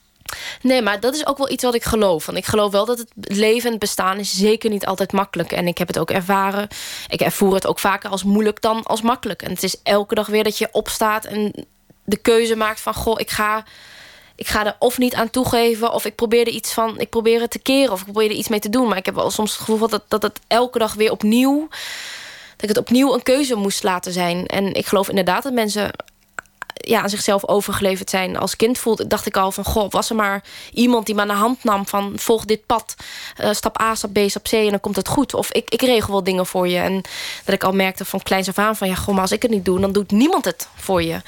nee, 0.63 0.83
maar 0.83 1.01
dat 1.01 1.15
is 1.15 1.27
ook 1.27 1.39
wel 1.39 1.51
iets 1.51 1.63
wat 1.65 1.75
ik 1.75 1.85
geloof. 1.85 2.27
Want 2.27 2.39
ik 2.39 2.47
geloof 2.47 2.73
wel 2.73 2.85
dat 2.85 2.99
het 2.99 3.09
leven 3.15 3.65
en 3.65 3.71
het 3.71 3.79
bestaan 3.81 4.19
is 4.19 4.37
zeker 4.37 4.71
niet 4.71 4.87
altijd 4.87 5.13
makkelijk. 5.13 5.53
En 5.53 5.67
ik 5.67 5.79
heb 5.79 5.89
het 5.89 5.99
ook 5.99 6.11
ervaren. 6.11 6.69
Ik 7.09 7.21
ervoer 7.21 7.55
het 7.55 7.67
ook 7.67 7.79
vaker 7.79 8.11
als 8.11 8.25
moeilijk 8.25 8.61
dan 8.61 8.83
als 8.83 9.03
makkelijk. 9.03 9.43
En 9.43 9.51
het 9.51 9.63
is 9.63 9.77
elke 9.83 10.15
dag 10.15 10.27
weer 10.27 10.45
dat 10.45 10.59
je 10.59 10.69
opstaat 10.73 11.25
en 11.25 11.67
de 12.05 12.17
keuze 12.17 12.57
maakt 12.57 12.81
van... 12.81 12.95
goh, 12.95 13.21
ik 13.21 13.31
ga, 13.31 13.65
ik 14.37 14.47
ga 14.47 14.67
er 14.67 14.77
of 14.79 14.99
niet 14.99 15.15
aan 15.15 15.31
toegeven... 15.31 15.93
of 15.93 16.05
ik 16.05 16.15
probeer 16.15 16.47
er 16.47 16.53
iets 16.53 16.73
van, 16.73 17.01
ik 17.01 17.11
probeer 17.11 17.41
het 17.41 17.51
te 17.51 17.59
keren... 17.59 17.93
of 17.93 17.99
ik 17.99 18.05
probeer 18.13 18.31
er 18.31 18.37
iets 18.37 18.49
mee 18.49 18.61
te 18.61 18.69
doen. 18.69 18.89
Maar 18.89 18.97
ik 18.97 19.07
heb 19.07 19.15
wel 19.15 19.31
soms 19.31 19.53
het 19.53 19.61
gevoel 19.61 19.89
dat, 19.89 20.03
dat 20.09 20.23
het 20.23 20.41
elke 20.47 20.79
dag 20.79 20.95
weer 20.95 21.11
opnieuw... 21.11 21.69
dat 22.57 22.63
ik 22.63 22.69
het 22.69 22.79
opnieuw 22.79 23.15
een 23.15 23.23
keuze 23.23 23.55
moest 23.55 23.83
laten 23.83 24.13
zijn. 24.13 24.47
En 24.47 24.75
ik 24.75 24.87
geloof 24.87 25.09
inderdaad 25.09 25.43
dat 25.43 25.53
mensen 25.53 25.91
ja, 26.75 27.03
aan 27.03 27.09
zichzelf 27.09 27.47
overgeleverd 27.49 28.11
zijn. 28.11 28.37
Als 28.37 28.57
kind 28.57 28.79
voelde, 28.79 29.07
dacht 29.07 29.27
ik 29.27 29.37
al 29.37 29.53
van... 29.53 29.65
goh, 29.65 29.91
was 29.91 30.11
er 30.11 30.17
maar 30.17 30.43
iemand 30.73 31.07
die 31.07 31.15
me 31.15 31.21
aan 31.21 31.29
de 31.29 31.35
hand 31.35 31.65
nam 31.65 31.87
van... 31.87 32.13
volg 32.17 32.45
dit 32.45 32.67
pad, 32.67 32.95
uh, 33.41 33.53
stap 33.53 33.81
A, 33.81 33.95
stap 33.95 34.13
B, 34.13 34.19
stap 34.27 34.43
C... 34.43 34.53
en 34.53 34.71
dan 34.71 34.81
komt 34.81 34.97
het 34.97 35.09
goed. 35.09 35.35
Of 35.35 35.53
ik, 35.53 35.71
ik 35.71 35.81
regel 35.83 36.11
wel 36.11 36.25
dingen 36.25 36.47
voor 36.47 36.69
je. 36.69 36.79
En 36.79 37.01
dat 37.45 37.55
ik 37.55 37.65
al 37.65 37.73
merkte 37.73 38.05
van 38.05 38.23
kleins 38.23 38.49
af 38.49 38.59
aan 38.59 38.77
van... 38.77 38.89
ja, 38.89 38.95
goh, 38.95 39.15
maar 39.15 39.23
als 39.23 39.33
ik 39.33 39.43
het 39.43 39.51
niet 39.51 39.65
doe, 39.65 39.81
dan 39.81 39.93
doet 39.93 40.11
niemand 40.11 40.45
het 40.45 40.69
voor 40.75 41.03
je. 41.03 41.21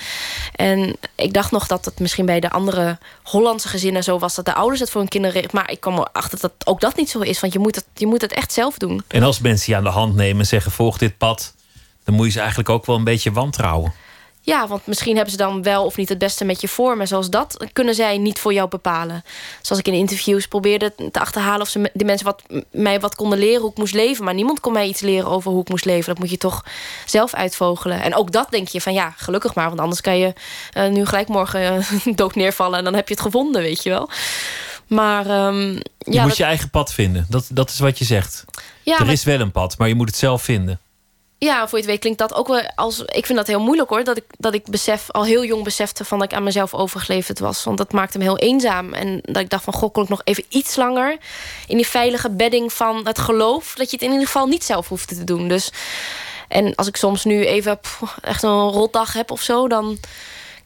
En 0.55 0.97
ik 1.15 1.33
dacht 1.33 1.51
nog 1.51 1.67
dat 1.67 1.85
het 1.85 2.01
misschien 2.01 2.27
bij 2.27 2.41
de 2.41 2.51
andere 2.51 2.99
Hollandse 3.23 3.69
gezinnen 3.69 4.05
zo 4.05 4.19
was... 4.19 4.35
dat 4.35 4.45
de 4.45 4.55
ouders 4.55 4.81
het 4.81 4.91
voor 4.91 5.01
hun 5.01 5.11
kinderen... 5.11 5.45
maar 5.53 5.71
ik 5.71 5.81
kwam 5.81 5.99
erachter 5.99 6.41
dat 6.41 6.53
ook 6.65 6.81
dat 6.81 6.97
niet 6.97 7.11
zo 7.11 7.21
is. 7.21 7.41
Want 7.41 7.53
je 7.53 7.59
moet 7.59 7.75
het, 7.75 7.87
je 7.95 8.07
moet 8.07 8.21
het 8.23 8.33
echt 8.33 8.53
zelf 8.53 8.79
doen. 8.79 9.03
En 9.09 9.23
als 9.23 9.41
mensen 9.41 9.73
je 9.73 9.79
aan 9.79 9.85
de 9.85 9.91
hand 9.91 10.15
nemen 10.15 10.41
en 10.41 10.47
zeggen... 10.47 10.73
volg 10.73 10.99
dit 10.99 11.19
pad, 11.19 11.55
dan 12.05 12.15
moet 12.15 12.27
je 12.27 12.33
ze 12.33 12.39
eigenlijk 12.39 12.69
ook 12.69 12.87
wel 12.87 12.97
een 12.97 13.05
beetje 13.05 13.33
wantrouwen. 13.33 13.93
Ja, 14.47 14.67
want 14.67 14.87
misschien 14.87 15.15
hebben 15.15 15.31
ze 15.33 15.39
dan 15.39 15.63
wel 15.63 15.85
of 15.85 15.97
niet 15.97 16.09
het 16.09 16.19
beste 16.19 16.45
met 16.45 16.61
je 16.61 16.69
voor. 16.69 16.97
Maar 16.97 17.07
zoals 17.07 17.31
dat 17.31 17.67
kunnen 17.73 17.95
zij 17.95 18.19
niet 18.19 18.39
voor 18.39 18.53
jou 18.53 18.69
bepalen. 18.69 19.25
Zoals 19.63 19.83
ik 19.83 19.89
in 19.89 19.99
interviews 19.99 20.47
probeerde 20.47 20.95
te 21.13 21.21
achterhalen... 21.21 21.61
of 21.61 21.69
ze 21.69 21.91
de 21.93 22.05
mensen 22.05 22.27
wat, 22.27 22.43
mij 22.71 23.01
wat 23.01 23.15
konden 23.15 23.39
leren 23.39 23.61
hoe 23.61 23.71
ik 23.71 23.77
moest 23.77 23.95
leven. 23.95 24.25
Maar 24.25 24.35
niemand 24.35 24.61
kon 24.61 24.73
mij 24.73 24.87
iets 24.87 25.01
leren 25.01 25.31
over 25.31 25.51
hoe 25.51 25.61
ik 25.61 25.69
moest 25.69 25.85
leven. 25.85 26.09
Dat 26.09 26.19
moet 26.19 26.31
je 26.31 26.39
toch 26.39 26.65
zelf 27.07 27.35
uitvogelen. 27.35 28.03
En 28.03 28.15
ook 28.15 28.33
dat 28.33 28.51
denk 28.51 28.69
je 28.69 28.81
van 28.81 28.93
ja, 28.93 29.15
gelukkig 29.17 29.55
maar. 29.55 29.69
Want 29.69 29.81
anders 29.81 30.01
kan 30.01 30.19
je 30.19 30.33
uh, 30.77 30.89
nu 30.89 31.07
gelijk 31.07 31.29
morgen 31.29 31.85
uh, 32.07 32.15
dood 32.17 32.35
neervallen... 32.35 32.79
en 32.79 32.85
dan 32.85 32.95
heb 32.95 33.09
je 33.09 33.15
het 33.15 33.23
gevonden, 33.23 33.63
weet 33.63 33.83
je 33.83 33.91
wel. 33.91 34.11
Maar 34.87 35.47
um, 35.47 35.73
je 35.73 35.83
ja, 35.99 36.21
moet 36.21 36.29
dat, 36.29 36.37
je 36.37 36.45
eigen 36.45 36.71
pad 36.71 36.93
vinden. 36.93 37.27
Dat, 37.29 37.47
dat 37.53 37.71
is 37.71 37.79
wat 37.79 37.99
je 37.99 38.05
zegt. 38.05 38.45
ja, 38.83 38.99
er 38.99 39.05
maar- 39.05 39.13
is 39.13 39.25
wel 39.25 39.41
een 39.41 39.53
pad, 39.53 39.79
maar 39.79 39.89
je 39.89 39.95
moet 39.95 40.09
het 40.09 40.17
zelf 40.17 40.43
vinden. 40.43 40.81
Ja, 41.39 41.69
voor 41.69 41.79
je 41.79 41.85
het 41.85 41.87
weet 41.87 42.01
klinkt 42.01 42.19
dat 42.19 42.35
ook 42.35 42.49
wel 42.49 42.71
als... 42.75 43.01
Ik 43.01 43.27
vind 43.27 43.39
dat 43.39 43.47
heel 43.47 43.61
moeilijk 43.61 43.91
hoor, 43.91 44.05
dat 44.05 44.17
ik, 44.17 44.25
dat 44.39 44.55
ik 44.55 44.65
besef, 44.67 45.11
al 45.11 45.25
heel 45.25 45.45
jong 45.45 45.65
besefte... 45.65 46.05
van 46.05 46.19
dat 46.19 46.31
ik 46.31 46.37
aan 46.37 46.43
mezelf 46.43 46.75
overgeleverd 46.75 47.39
was. 47.39 47.65
Want 47.65 47.79
dat 47.79 47.93
maakte 47.93 48.19
me 48.19 48.25
heel 48.25 48.39
eenzaam. 48.39 48.93
En 48.93 49.19
dat 49.23 49.43
ik 49.43 49.51
dacht 49.51 49.65
van, 49.65 49.73
goh, 49.73 49.93
kon 49.93 50.03
ik 50.03 50.09
nog 50.09 50.21
even 50.25 50.45
iets 50.49 50.77
langer... 50.77 51.17
in 51.67 51.77
die 51.77 51.87
veilige 51.87 52.31
bedding 52.31 52.73
van 52.73 53.07
het 53.07 53.19
geloof... 53.19 53.75
dat 53.75 53.91
je 53.91 53.97
het 53.97 54.05
in 54.05 54.11
ieder 54.11 54.27
geval 54.27 54.47
niet 54.47 54.65
zelf 54.65 54.89
hoefde 54.89 55.17
te 55.17 55.25
doen. 55.25 55.49
Dus, 55.49 55.71
en 56.49 56.75
als 56.75 56.87
ik 56.87 56.97
soms 56.97 57.25
nu 57.25 57.47
even 57.47 57.81
echt 58.23 58.43
een 58.43 58.69
rotdag 58.69 59.13
heb 59.13 59.31
of 59.31 59.43
zo... 59.43 59.69
dan 59.69 59.99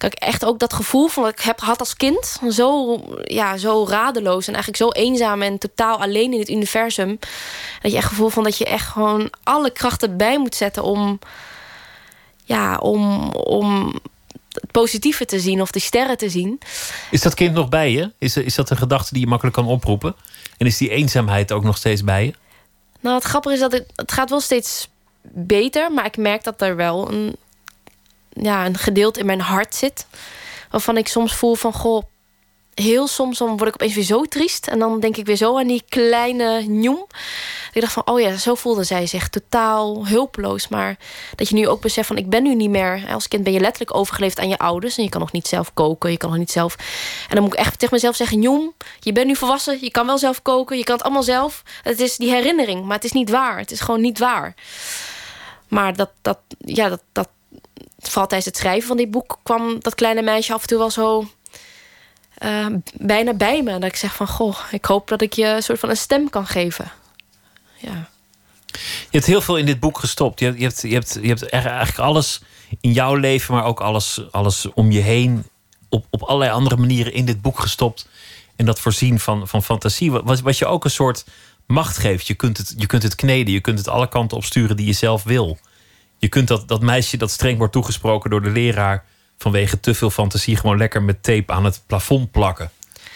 ik 0.04 0.18
echt 0.18 0.44
ook 0.44 0.58
dat 0.58 0.72
gevoel 0.72 1.06
van 1.06 1.22
wat 1.22 1.32
ik 1.32 1.40
heb 1.40 1.60
gehad 1.60 1.80
als 1.80 1.96
kind... 1.96 2.40
zo, 2.50 3.00
ja, 3.24 3.56
zo 3.56 3.86
radeloos 3.88 4.46
en 4.46 4.54
eigenlijk 4.54 4.82
zo 4.82 5.02
eenzaam... 5.02 5.42
en 5.42 5.58
totaal 5.58 6.00
alleen 6.00 6.32
in 6.32 6.38
het 6.38 6.48
universum... 6.48 7.18
dat 7.82 7.90
je 7.90 7.96
echt 7.96 8.08
gevoel 8.08 8.28
van 8.28 8.42
dat 8.42 8.58
je 8.58 8.64
echt 8.64 8.86
gewoon 8.86 9.32
alle 9.42 9.70
krachten 9.70 10.16
bij 10.16 10.38
moet 10.38 10.54
zetten... 10.54 10.82
om, 10.82 11.18
ja, 12.44 12.76
om, 12.76 13.28
om 13.30 13.94
het 14.50 14.70
positieve 14.70 15.24
te 15.24 15.40
zien 15.40 15.60
of 15.60 15.70
de 15.70 15.78
sterren 15.78 16.16
te 16.16 16.30
zien. 16.30 16.60
Is 17.10 17.22
dat 17.22 17.34
kind 17.34 17.54
nog 17.54 17.68
bij 17.68 17.90
je? 17.92 18.12
Is, 18.18 18.36
is 18.36 18.54
dat 18.54 18.70
een 18.70 18.76
gedachte 18.76 19.12
die 19.12 19.22
je 19.22 19.28
makkelijk 19.28 19.56
kan 19.56 19.66
oproepen? 19.66 20.14
En 20.56 20.66
is 20.66 20.76
die 20.76 20.90
eenzaamheid 20.90 21.52
ook 21.52 21.64
nog 21.64 21.76
steeds 21.76 22.04
bij 22.04 22.24
je? 22.24 22.34
Nou, 23.00 23.14
het 23.14 23.24
grappige 23.24 23.54
is 23.54 23.60
dat 23.60 23.72
het, 23.72 23.86
het 23.96 24.12
gaat 24.12 24.30
wel 24.30 24.40
steeds 24.40 24.88
beter... 25.22 25.92
maar 25.92 26.06
ik 26.06 26.16
merk 26.16 26.44
dat 26.44 26.60
er 26.60 26.76
wel 26.76 27.12
een, 27.12 27.36
ja, 28.30 28.66
een 28.66 28.78
gedeelte 28.78 29.20
in 29.20 29.26
mijn 29.26 29.40
hart 29.40 29.74
zit... 29.74 30.06
waarvan 30.70 30.96
ik 30.96 31.08
soms 31.08 31.34
voel 31.34 31.54
van, 31.54 31.72
goh... 31.72 32.02
heel 32.74 33.06
soms 33.06 33.38
dan 33.38 33.56
word 33.56 33.68
ik 33.68 33.74
opeens 33.74 33.94
weer 33.94 34.04
zo 34.04 34.22
triest... 34.22 34.66
en 34.66 34.78
dan 34.78 35.00
denk 35.00 35.16
ik 35.16 35.26
weer 35.26 35.36
zo 35.36 35.58
aan 35.58 35.66
die 35.66 35.82
kleine 35.88 36.62
njoem. 36.66 37.06
Ik 37.72 37.80
dacht 37.80 37.92
van, 37.92 38.06
oh 38.06 38.20
ja, 38.20 38.36
zo 38.36 38.54
voelde 38.54 38.84
zij 38.84 39.06
zich 39.06 39.28
totaal 39.28 40.06
hulpeloos. 40.06 40.68
Maar 40.68 40.96
dat 41.34 41.48
je 41.48 41.54
nu 41.54 41.68
ook 41.68 41.80
beseft 41.80 42.06
van, 42.06 42.16
ik 42.16 42.30
ben 42.30 42.42
nu 42.42 42.54
niet 42.54 42.70
meer... 42.70 43.04
als 43.12 43.28
kind 43.28 43.44
ben 43.44 43.52
je 43.52 43.60
letterlijk 43.60 43.94
overgeleefd 43.96 44.38
aan 44.38 44.48
je 44.48 44.58
ouders... 44.58 44.96
en 44.96 45.04
je 45.04 45.10
kan 45.10 45.20
nog 45.20 45.32
niet 45.32 45.48
zelf 45.48 45.74
koken, 45.74 46.10
je 46.10 46.16
kan 46.16 46.30
nog 46.30 46.38
niet 46.38 46.50
zelf... 46.50 46.76
en 47.28 47.34
dan 47.34 47.42
moet 47.42 47.52
ik 47.52 47.58
echt 47.58 47.78
tegen 47.78 47.94
mezelf 47.94 48.16
zeggen... 48.16 48.38
Njoem, 48.38 48.74
je 49.00 49.12
bent 49.12 49.26
nu 49.26 49.36
volwassen, 49.36 49.78
je 49.80 49.90
kan 49.90 50.06
wel 50.06 50.18
zelf 50.18 50.42
koken... 50.42 50.76
je 50.76 50.84
kan 50.84 50.94
het 50.94 51.04
allemaal 51.04 51.22
zelf. 51.22 51.62
Het 51.82 52.00
is 52.00 52.16
die 52.16 52.30
herinnering, 52.30 52.84
maar 52.84 52.96
het 52.96 53.04
is 53.04 53.12
niet 53.12 53.30
waar. 53.30 53.58
Het 53.58 53.70
is 53.70 53.80
gewoon 53.80 54.00
niet 54.00 54.18
waar. 54.18 54.54
Maar 55.68 55.96
dat, 55.96 56.10
dat, 56.22 56.38
ja, 56.58 56.88
dat, 56.88 57.02
dat, 57.12 57.28
vooral 58.08 58.26
tijdens 58.26 58.44
het 58.44 58.56
schrijven 58.56 58.88
van 58.88 58.96
dit 58.96 59.10
boek... 59.10 59.38
kwam 59.42 59.76
dat 59.80 59.94
kleine 59.94 60.22
meisje 60.22 60.52
af 60.52 60.62
en 60.62 60.68
toe 60.68 60.78
wel 60.78 60.90
zo... 60.90 61.28
eh, 62.34 62.66
bijna 62.94 63.34
bij 63.34 63.62
me. 63.62 63.72
Dat 63.72 63.90
ik 63.90 63.96
zeg 63.96 64.14
van, 64.14 64.28
goh, 64.28 64.56
ik 64.70 64.84
hoop 64.84 65.08
dat 65.08 65.22
ik 65.22 65.32
je 65.32 65.46
een 65.46 65.62
soort 65.62 65.78
van 65.78 65.88
een 65.88 65.96
stem 65.96 66.30
kan 66.30 66.46
geven. 66.46 66.92
Ja. 67.76 68.08
Je 68.66 69.08
hebt 69.10 69.26
heel 69.26 69.40
veel 69.40 69.56
in 69.56 69.66
dit 69.66 69.80
boek 69.80 69.98
gestopt. 69.98 70.40
Je 70.40 70.46
hebt, 70.46 70.58
je 70.58 70.64
hebt, 70.64 70.82
je 70.82 70.94
hebt, 70.94 71.18
je 71.22 71.28
hebt 71.28 71.48
eigenlijk 71.48 71.98
alles 71.98 72.42
in 72.80 72.92
jouw 72.92 73.14
leven, 73.14 73.54
maar 73.54 73.64
ook 73.64 73.80
alles, 73.80 74.20
alles 74.30 74.72
om 74.74 74.90
je 74.90 75.00
heen... 75.00 75.44
Op, 75.92 76.06
op 76.10 76.22
allerlei 76.22 76.50
andere 76.50 76.76
manieren 76.76 77.12
in 77.12 77.24
dit 77.24 77.42
boek 77.42 77.58
gestopt. 77.58 78.08
En 78.56 78.66
dat 78.66 78.80
voorzien 78.80 79.20
van, 79.20 79.48
van 79.48 79.62
fantasie. 79.62 80.10
Wat, 80.10 80.40
wat 80.40 80.58
je 80.58 80.66
ook 80.66 80.84
een 80.84 80.90
soort 80.90 81.24
macht 81.66 81.96
geeft. 81.98 82.26
Je 82.26 82.34
kunt, 82.34 82.56
het, 82.56 82.74
je 82.76 82.86
kunt 82.86 83.02
het 83.02 83.14
kneden. 83.14 83.52
Je 83.52 83.60
kunt 83.60 83.78
het 83.78 83.88
alle 83.88 84.08
kanten 84.08 84.36
opsturen 84.36 84.76
die 84.76 84.86
je 84.86 84.92
zelf 84.92 85.22
wil. 85.22 85.58
Je 86.20 86.28
kunt 86.28 86.48
dat, 86.48 86.68
dat 86.68 86.82
meisje 86.82 87.16
dat 87.16 87.30
streng 87.30 87.58
wordt 87.58 87.72
toegesproken 87.72 88.30
door 88.30 88.42
de 88.42 88.50
leraar... 88.50 89.04
vanwege 89.38 89.80
te 89.80 89.94
veel 89.94 90.10
fantasie 90.10 90.56
gewoon 90.56 90.76
lekker 90.76 91.02
met 91.02 91.22
tape 91.22 91.52
aan 91.52 91.64
het 91.64 91.82
plafond 91.86 92.30
plakken. 92.30 92.70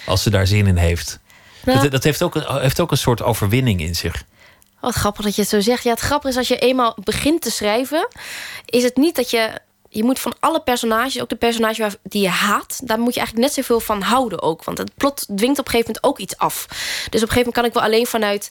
Als 0.07 0.22
ze 0.22 0.30
daar 0.30 0.46
zin 0.46 0.66
in 0.66 0.76
heeft. 0.76 1.20
Nou, 1.64 1.80
Dat, 1.80 1.90
dat 1.90 2.05
heeft, 2.05 2.22
ook 2.22 2.34
heeft 2.61 2.80
ook 2.80 2.90
een 2.90 2.96
soort 2.96 3.22
overwinning 3.22 3.80
in 3.80 3.94
zich. 3.94 4.24
Wat 4.80 4.94
grappig 4.94 5.24
dat 5.24 5.34
je 5.34 5.40
het 5.40 5.50
zo 5.50 5.61
zegt. 5.61 5.82
Ja, 5.82 5.90
het 5.90 6.00
grappige 6.00 6.32
is 6.32 6.36
als 6.36 6.48
je 6.48 6.59
eenmaal 6.59 6.96
begint 7.05 7.42
te 7.42 7.50
schrijven... 7.50 8.09
is 8.64 8.82
het 8.82 8.96
niet 8.96 9.16
dat 9.16 9.30
je... 9.30 9.61
Je 9.95 10.05
moet 10.05 10.18
van 10.18 10.34
alle 10.40 10.61
personages, 10.61 11.20
ook 11.20 11.28
de 11.28 11.36
personage 11.36 11.99
die 12.03 12.22
je 12.22 12.28
haat... 12.28 12.80
daar 12.84 12.99
moet 12.99 13.14
je 13.14 13.20
eigenlijk 13.20 13.49
net 13.49 13.57
zoveel 13.57 13.80
van 13.80 14.03
houden 14.03 14.42
ook. 14.42 14.64
Want 14.64 14.78
het 14.78 14.95
plot 14.95 15.26
dwingt 15.36 15.59
op 15.59 15.64
een 15.64 15.70
gegeven 15.70 15.95
moment 15.95 16.05
ook 16.05 16.18
iets 16.18 16.36
af. 16.36 16.66
Dus 16.68 17.22
op 17.22 17.28
een 17.28 17.34
gegeven 17.34 17.36
moment 17.36 17.55
kan 17.55 17.64
ik 17.64 17.72
wel 17.72 17.82
alleen 17.82 18.07
vanuit 18.07 18.51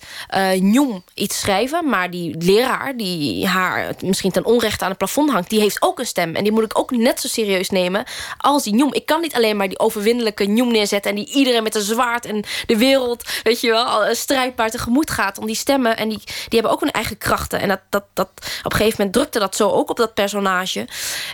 Njom 0.60 1.04
iets 1.14 1.40
schrijven... 1.40 1.90
maar 1.90 2.10
die 2.10 2.36
leraar 2.40 2.98
die 2.98 3.48
haar 3.48 3.96
misschien 4.04 4.32
ten 4.32 4.46
onrechte 4.46 4.84
aan 4.84 4.90
het 4.90 4.98
plafond 4.98 5.32
hangt... 5.32 5.50
die 5.50 5.60
heeft 5.60 5.82
ook 5.82 6.00
een 6.00 6.06
stem. 6.06 6.36
En 6.36 6.44
die 6.44 6.52
moet 6.52 6.64
ik 6.64 6.80
ook 6.80 6.92
net 6.92 7.20
zo 7.20 7.28
serieus 7.28 7.70
nemen 7.70 8.04
als 8.38 8.64
die 8.64 8.74
Njom. 8.74 8.94
Ik 8.94 9.06
kan 9.06 9.22
niet 9.22 9.36
alleen 9.36 9.58
maar 9.58 9.70
die 9.70 9.80
overwinnelijke 9.80 10.46
Njom 10.46 10.72
neerzetten... 10.72 11.12
en 11.12 11.18
die 11.18 11.34
iedereen 11.34 11.64
met 11.64 11.76
een 11.76 11.82
zwaard 11.82 12.26
en 12.26 12.44
de 12.66 12.78
wereld, 12.78 13.24
weet 13.44 13.62
je 13.62 13.70
wel... 13.70 14.04
eh, 14.04 14.16
strijdbaar 14.16 14.70
tegemoet 14.70 15.12
gaat. 15.12 15.38
Om 15.38 15.46
die 15.46 15.56
stemmen, 15.56 15.98
en 15.98 16.10
die, 16.10 16.22
die 16.26 16.60
hebben 16.60 16.72
ook 16.72 16.80
hun 16.80 16.92
eigen 16.92 17.18
krachten. 17.18 17.60
En 17.60 17.68
dat, 17.68 17.82
dat, 17.90 18.04
dat, 18.14 18.30
op 18.64 18.72
een 18.72 18.78
gegeven 18.78 18.96
moment 18.98 19.14
drukte 19.14 19.40
dat 19.40 19.56
zo 19.56 19.70
ook 19.70 19.90
op 19.90 19.98
dat 19.98 20.14
personage. 20.14 20.88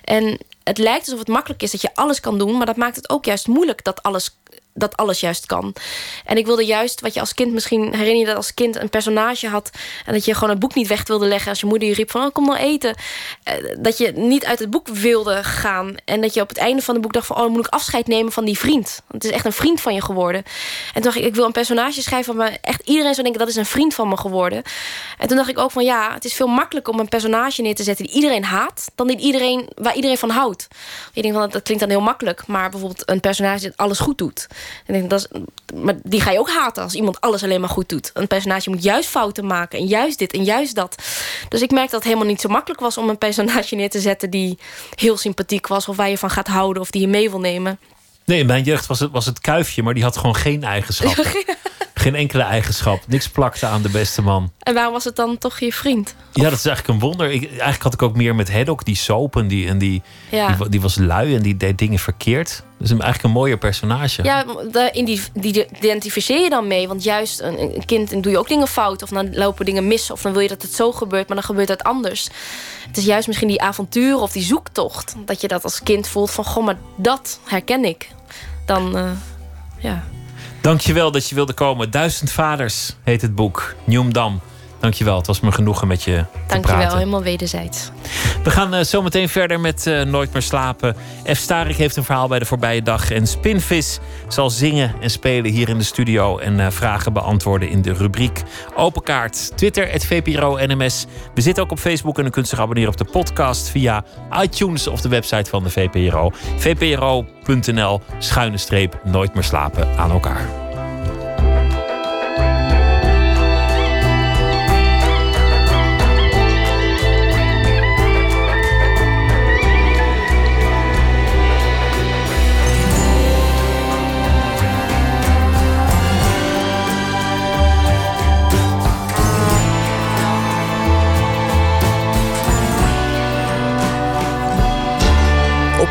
En 0.03 0.37
het 0.63 0.77
lijkt 0.77 1.05
alsof 1.05 1.19
het 1.19 1.27
makkelijk 1.27 1.63
is 1.63 1.71
dat 1.71 1.81
je 1.81 1.95
alles 1.95 2.19
kan 2.19 2.37
doen... 2.37 2.57
maar 2.57 2.65
dat 2.65 2.75
maakt 2.75 2.95
het 2.95 3.09
ook 3.09 3.25
juist 3.25 3.47
moeilijk 3.47 3.83
dat 3.83 4.03
alles 4.03 4.37
dat 4.79 4.97
alles 4.97 5.19
juist 5.19 5.45
kan. 5.45 5.73
En 6.25 6.37
ik 6.37 6.45
wilde 6.45 6.65
juist, 6.65 7.01
wat 7.01 7.13
je 7.13 7.19
als 7.19 7.33
kind 7.33 7.53
misschien 7.53 7.81
herinner 7.81 8.19
je 8.19 8.25
dat 8.25 8.35
als 8.35 8.53
kind 8.53 8.75
een 8.75 8.89
personage 8.89 9.47
had 9.47 9.69
en 10.05 10.13
dat 10.13 10.25
je 10.25 10.33
gewoon 10.33 10.49
het 10.49 10.59
boek 10.59 10.75
niet 10.75 10.87
weg 10.87 11.07
wilde 11.07 11.27
leggen 11.27 11.49
als 11.49 11.59
je 11.59 11.65
moeder 11.65 11.87
je 11.87 11.93
riep 11.93 12.11
van 12.11 12.25
oh, 12.25 12.31
kom 12.31 12.45
nou 12.45 12.57
eten. 12.57 12.95
Eh, 13.43 13.53
Dat 13.79 13.97
je 13.97 14.11
niet 14.11 14.45
uit 14.45 14.59
het 14.59 14.69
boek 14.69 14.87
wilde 14.87 15.43
gaan 15.43 15.95
en 16.05 16.21
dat 16.21 16.33
je 16.33 16.41
op 16.41 16.49
het 16.49 16.57
einde 16.57 16.81
van 16.81 16.93
het 16.93 17.03
boek 17.03 17.13
dacht 17.13 17.25
van 17.25 17.35
oh 17.35 17.41
dan 17.41 17.51
moet 17.51 17.65
ik 17.65 17.73
afscheid 17.73 18.07
nemen 18.07 18.31
van 18.31 18.45
die 18.45 18.57
vriend. 18.57 19.01
Het 19.11 19.23
is 19.23 19.31
echt 19.31 19.45
een 19.45 19.53
vriend 19.53 19.81
van 19.81 19.93
je 19.93 20.01
geworden. 20.01 20.43
En 20.43 20.93
toen 20.93 21.03
dacht 21.03 21.17
ik 21.17 21.23
ik 21.23 21.35
wil 21.35 21.45
een 21.45 21.51
personage 21.51 22.01
schrijven 22.01 22.35
waar 22.35 22.57
echt 22.61 22.81
iedereen 22.87 23.13
zou 23.13 23.23
denken 23.23 23.39
dat 23.39 23.49
is 23.49 23.55
een 23.55 23.65
vriend 23.65 23.93
van 23.93 24.07
me 24.07 24.17
geworden. 24.17 24.63
En 25.17 25.27
toen 25.27 25.37
dacht 25.37 25.49
ik 25.49 25.57
ook 25.57 25.71
van 25.71 25.83
ja 25.83 26.13
het 26.13 26.25
is 26.25 26.33
veel 26.33 26.47
makkelijker 26.47 26.93
om 26.93 26.99
een 26.99 27.07
personage 27.07 27.61
neer 27.61 27.75
te 27.75 27.83
zetten 27.83 28.05
die 28.05 28.15
iedereen 28.15 28.43
haat 28.43 28.91
dan 28.95 29.07
die 29.07 29.17
iedereen 29.17 29.69
waar 29.75 29.95
iedereen 29.95 30.17
van 30.17 30.29
houdt. 30.29 30.67
Je 31.13 31.21
denkt 31.21 31.37
van 31.37 31.49
dat 31.49 31.63
klinkt 31.63 31.83
dan 31.83 31.91
heel 31.91 32.01
makkelijk, 32.01 32.47
maar 32.47 32.69
bijvoorbeeld 32.69 33.09
een 33.09 33.19
personage 33.19 33.63
dat 33.63 33.77
alles 33.77 33.99
goed 33.99 34.17
doet. 34.17 34.38
En 34.85 34.93
ik 34.93 34.99
denk, 34.99 35.09
dat 35.09 35.19
is, 35.19 35.41
maar 35.75 35.95
die 36.03 36.21
ga 36.21 36.31
je 36.31 36.39
ook 36.39 36.49
haten 36.49 36.83
als 36.83 36.93
iemand 36.93 37.21
alles 37.21 37.43
alleen 37.43 37.59
maar 37.59 37.69
goed 37.69 37.89
doet. 37.89 38.11
Een 38.13 38.27
personage 38.27 38.69
moet 38.69 38.83
juist 38.83 39.09
fouten 39.09 39.45
maken. 39.45 39.79
En 39.79 39.85
juist 39.85 40.19
dit 40.19 40.33
en 40.33 40.43
juist 40.43 40.75
dat. 40.75 40.95
Dus 41.49 41.61
ik 41.61 41.71
merk 41.71 41.85
dat 41.89 41.99
het 41.99 42.03
helemaal 42.03 42.27
niet 42.27 42.41
zo 42.41 42.49
makkelijk 42.49 42.81
was... 42.81 42.97
om 42.97 43.09
een 43.09 43.17
personage 43.17 43.75
neer 43.75 43.89
te 43.89 43.99
zetten 43.99 44.29
die 44.29 44.57
heel 44.95 45.17
sympathiek 45.17 45.67
was... 45.67 45.87
of 45.87 45.95
waar 45.95 46.09
je 46.09 46.17
van 46.17 46.29
gaat 46.29 46.47
houden 46.47 46.81
of 46.81 46.91
die 46.91 47.01
je 47.01 47.07
mee 47.07 47.29
wil 47.29 47.39
nemen. 47.39 47.79
Nee, 48.25 48.39
in 48.39 48.45
mijn 48.45 48.63
jeugd 48.63 48.85
was 48.85 48.99
het, 48.99 49.11
was 49.11 49.25
het 49.25 49.39
kuifje, 49.39 49.83
maar 49.83 49.93
die 49.93 50.03
had 50.03 50.17
gewoon 50.17 50.35
geen 50.35 50.63
eigenschappen. 50.63 51.25
Geen 51.99 52.15
enkele 52.15 52.43
eigenschap. 52.43 53.01
Niks 53.07 53.29
plakte 53.29 53.65
aan 53.65 53.81
de 53.81 53.89
beste 53.89 54.21
man. 54.21 54.51
En 54.59 54.73
waarom 54.73 54.93
was 54.93 55.03
het 55.03 55.15
dan 55.15 55.37
toch 55.37 55.59
je 55.59 55.73
vriend? 55.73 56.15
Ja, 56.33 56.43
dat 56.43 56.51
is 56.59 56.65
eigenlijk 56.65 56.87
een 56.87 57.07
wonder. 57.07 57.31
Ik, 57.31 57.49
eigenlijk 57.49 57.83
had 57.83 57.93
ik 57.93 58.01
ook 58.01 58.15
meer 58.15 58.35
met 58.35 58.51
Hedok, 58.51 58.85
die 58.85 58.95
soap 58.95 59.35
en 59.35 59.47
die, 59.47 59.67
en 59.67 59.77
die, 59.77 60.01
Ja. 60.29 60.55
die, 60.55 60.69
die 60.69 60.81
was 60.81 60.95
lui 60.97 61.35
en 61.35 61.41
die 61.41 61.57
deed 61.57 61.77
dingen 61.77 61.99
verkeerd. 61.99 62.63
Dus 62.77 62.89
eigenlijk 62.89 63.23
een 63.23 63.31
mooier 63.31 63.57
personage. 63.57 64.23
Ja, 64.23 64.45
daar 64.71 64.91
die, 64.91 65.21
die 65.33 65.65
identificeer 65.77 66.39
je 66.43 66.49
dan 66.49 66.67
mee. 66.67 66.87
Want 66.87 67.03
juist 67.03 67.39
een, 67.39 67.59
een 67.59 67.85
kind 67.85 68.09
dan 68.09 68.21
doe 68.21 68.31
je 68.31 68.37
ook 68.37 68.47
dingen 68.47 68.67
fout. 68.67 69.03
Of 69.03 69.09
dan 69.09 69.35
lopen 69.35 69.65
dingen 69.65 69.87
mis. 69.87 70.11
Of 70.11 70.21
dan 70.21 70.31
wil 70.31 70.41
je 70.41 70.47
dat 70.47 70.61
het 70.61 70.73
zo 70.73 70.91
gebeurt, 70.91 71.27
maar 71.27 71.37
dan 71.37 71.45
gebeurt 71.45 71.69
het 71.69 71.83
anders. 71.83 72.29
Het 72.87 72.97
is 72.97 73.05
juist 73.05 73.27
misschien 73.27 73.47
die 73.47 73.61
avontuur 73.61 74.19
of 74.19 74.31
die 74.31 74.43
zoektocht. 74.43 75.15
Dat 75.25 75.41
je 75.41 75.47
dat 75.47 75.63
als 75.63 75.83
kind 75.83 76.07
voelt 76.07 76.31
van... 76.31 76.45
Goh, 76.45 76.65
maar 76.65 76.77
dat 76.97 77.39
herken 77.45 77.85
ik. 77.85 78.09
Dan, 78.65 78.97
eh, 78.97 79.11
ja. 79.77 80.03
Dankjewel 80.61 81.11
dat 81.11 81.29
je 81.29 81.35
wilde 81.35 81.53
komen. 81.53 81.91
Duizend 81.91 82.31
Vaders 82.31 82.95
heet 83.03 83.21
het 83.21 83.35
boek. 83.35 83.75
Nieuwmdam. 83.83 84.41
Dankjewel. 84.79 85.17
Het 85.17 85.27
was 85.27 85.39
me 85.39 85.51
genoegen 85.51 85.87
met 85.87 86.03
je 86.03 86.11
te 86.11 86.39
Dankjewel, 86.47 86.77
praten. 86.79 86.97
helemaal 86.97 87.23
wederzijds. 87.23 87.91
We 88.43 88.49
gaan 88.49 88.73
eh, 88.73 88.83
zo 88.83 89.01
meteen 89.01 89.29
verder 89.29 89.59
met 89.59 89.87
eh, 89.87 90.01
Nooit 90.01 90.33
meer 90.33 90.41
slapen. 90.41 90.95
F. 91.33 91.37
Starik 91.37 91.75
heeft 91.75 91.95
een 91.95 92.03
verhaal 92.03 92.27
bij 92.27 92.39
de 92.39 92.45
voorbije 92.45 92.81
dag. 92.81 93.11
En 93.11 93.27
Spinvis 93.27 93.99
zal 94.27 94.49
zingen 94.49 94.93
en 95.01 95.09
spelen 95.09 95.51
hier 95.51 95.69
in 95.69 95.77
de 95.77 95.83
studio. 95.83 96.37
En 96.37 96.59
eh, 96.59 96.67
vragen 96.69 97.13
beantwoorden 97.13 97.69
in 97.69 97.81
de 97.81 97.93
rubriek 97.93 98.41
Open 98.75 99.03
Kaart. 99.03 99.57
Twitter, 99.57 99.91
het 99.91 100.05
VPRO 100.05 100.57
NMS. 100.65 101.05
We 101.33 101.41
zitten 101.41 101.63
ook 101.63 101.71
op 101.71 101.79
Facebook 101.79 102.19
en 102.19 102.25
u 102.25 102.29
kunt 102.29 102.47
zich 102.47 102.59
abonneren 102.59 102.89
op 102.91 102.97
de 102.97 103.05
podcast 103.05 103.69
via 103.69 104.03
iTunes 104.41 104.87
of 104.87 105.01
de 105.01 105.09
website 105.09 105.49
van 105.49 105.63
de 105.63 105.69
VPRO. 105.69 106.31
VPRO.nl 106.57 108.01
schuine 108.19 108.57
streep 108.57 108.99
Nooit 109.03 109.33
meer 109.33 109.43
slapen 109.43 109.97
aan 109.97 110.11
elkaar. 110.11 110.68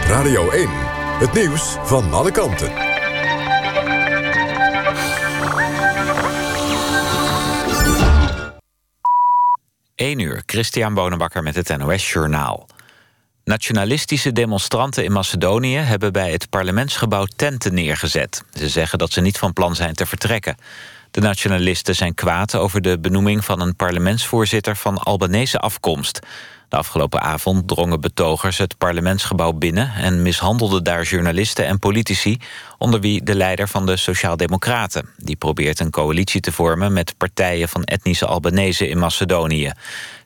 Radio 0.09 0.51
1. 0.51 0.69
Het 1.19 1.33
nieuws 1.33 1.77
van 1.83 2.13
alle 2.13 2.31
kanten. 2.31 2.73
1 9.95 10.19
uur, 10.19 10.43
Christian 10.47 10.95
Bonenbakker 10.95 11.43
met 11.43 11.55
het 11.55 11.77
NOS 11.77 12.13
Journaal. 12.13 12.69
Nationalistische 13.45 14.33
demonstranten 14.33 15.05
in 15.05 15.13
Macedonië 15.13 15.77
hebben 15.77 16.13
bij 16.13 16.33
het 16.33 16.51
parlementsgebouw 16.51 17.25
tenten 17.37 17.75
neergezet. 17.75 18.45
Ze 18.53 18.69
zeggen 18.69 18.99
dat 18.99 19.13
ze 19.13 19.21
niet 19.21 19.39
van 19.39 19.53
plan 19.53 19.75
zijn 19.75 19.95
te 19.95 20.07
vertrekken. 20.07 20.57
De 21.11 21.21
nationalisten 21.21 21.95
zijn 21.95 22.15
kwaad 22.15 22.55
over 22.55 22.81
de 22.81 22.99
benoeming 22.99 23.45
van 23.45 23.61
een 23.61 23.77
parlementsvoorzitter 23.77 24.77
van 24.77 24.99
Albanese 24.99 25.59
afkomst. 25.59 26.21
De 26.69 26.77
afgelopen 26.77 27.21
avond 27.21 27.69
drongen 27.69 28.01
betogers 28.01 28.59
het 28.59 28.79
parlementsgebouw 28.79 29.53
binnen 29.53 29.93
en 29.95 30.23
mishandelden 30.23 30.85
daar 30.85 31.03
journalisten 31.03 31.67
en 31.67 31.79
politici, 31.79 32.39
onder 32.79 33.01
wie 33.01 33.23
de 33.23 33.35
leider 33.35 33.69
van 33.69 33.87
de 33.87 33.97
Sociaaldemocraten. 33.97 35.09
Die 35.17 35.37
probeert 35.37 35.81
een 35.81 35.91
coalitie 35.91 36.41
te 36.41 36.53
vormen 36.53 36.93
met 36.93 37.15
partijen 37.17 37.69
van 37.69 37.85
etnische 37.85 38.27
Albanese 38.27 38.89
in 38.89 38.99
Macedonië. 38.99 39.73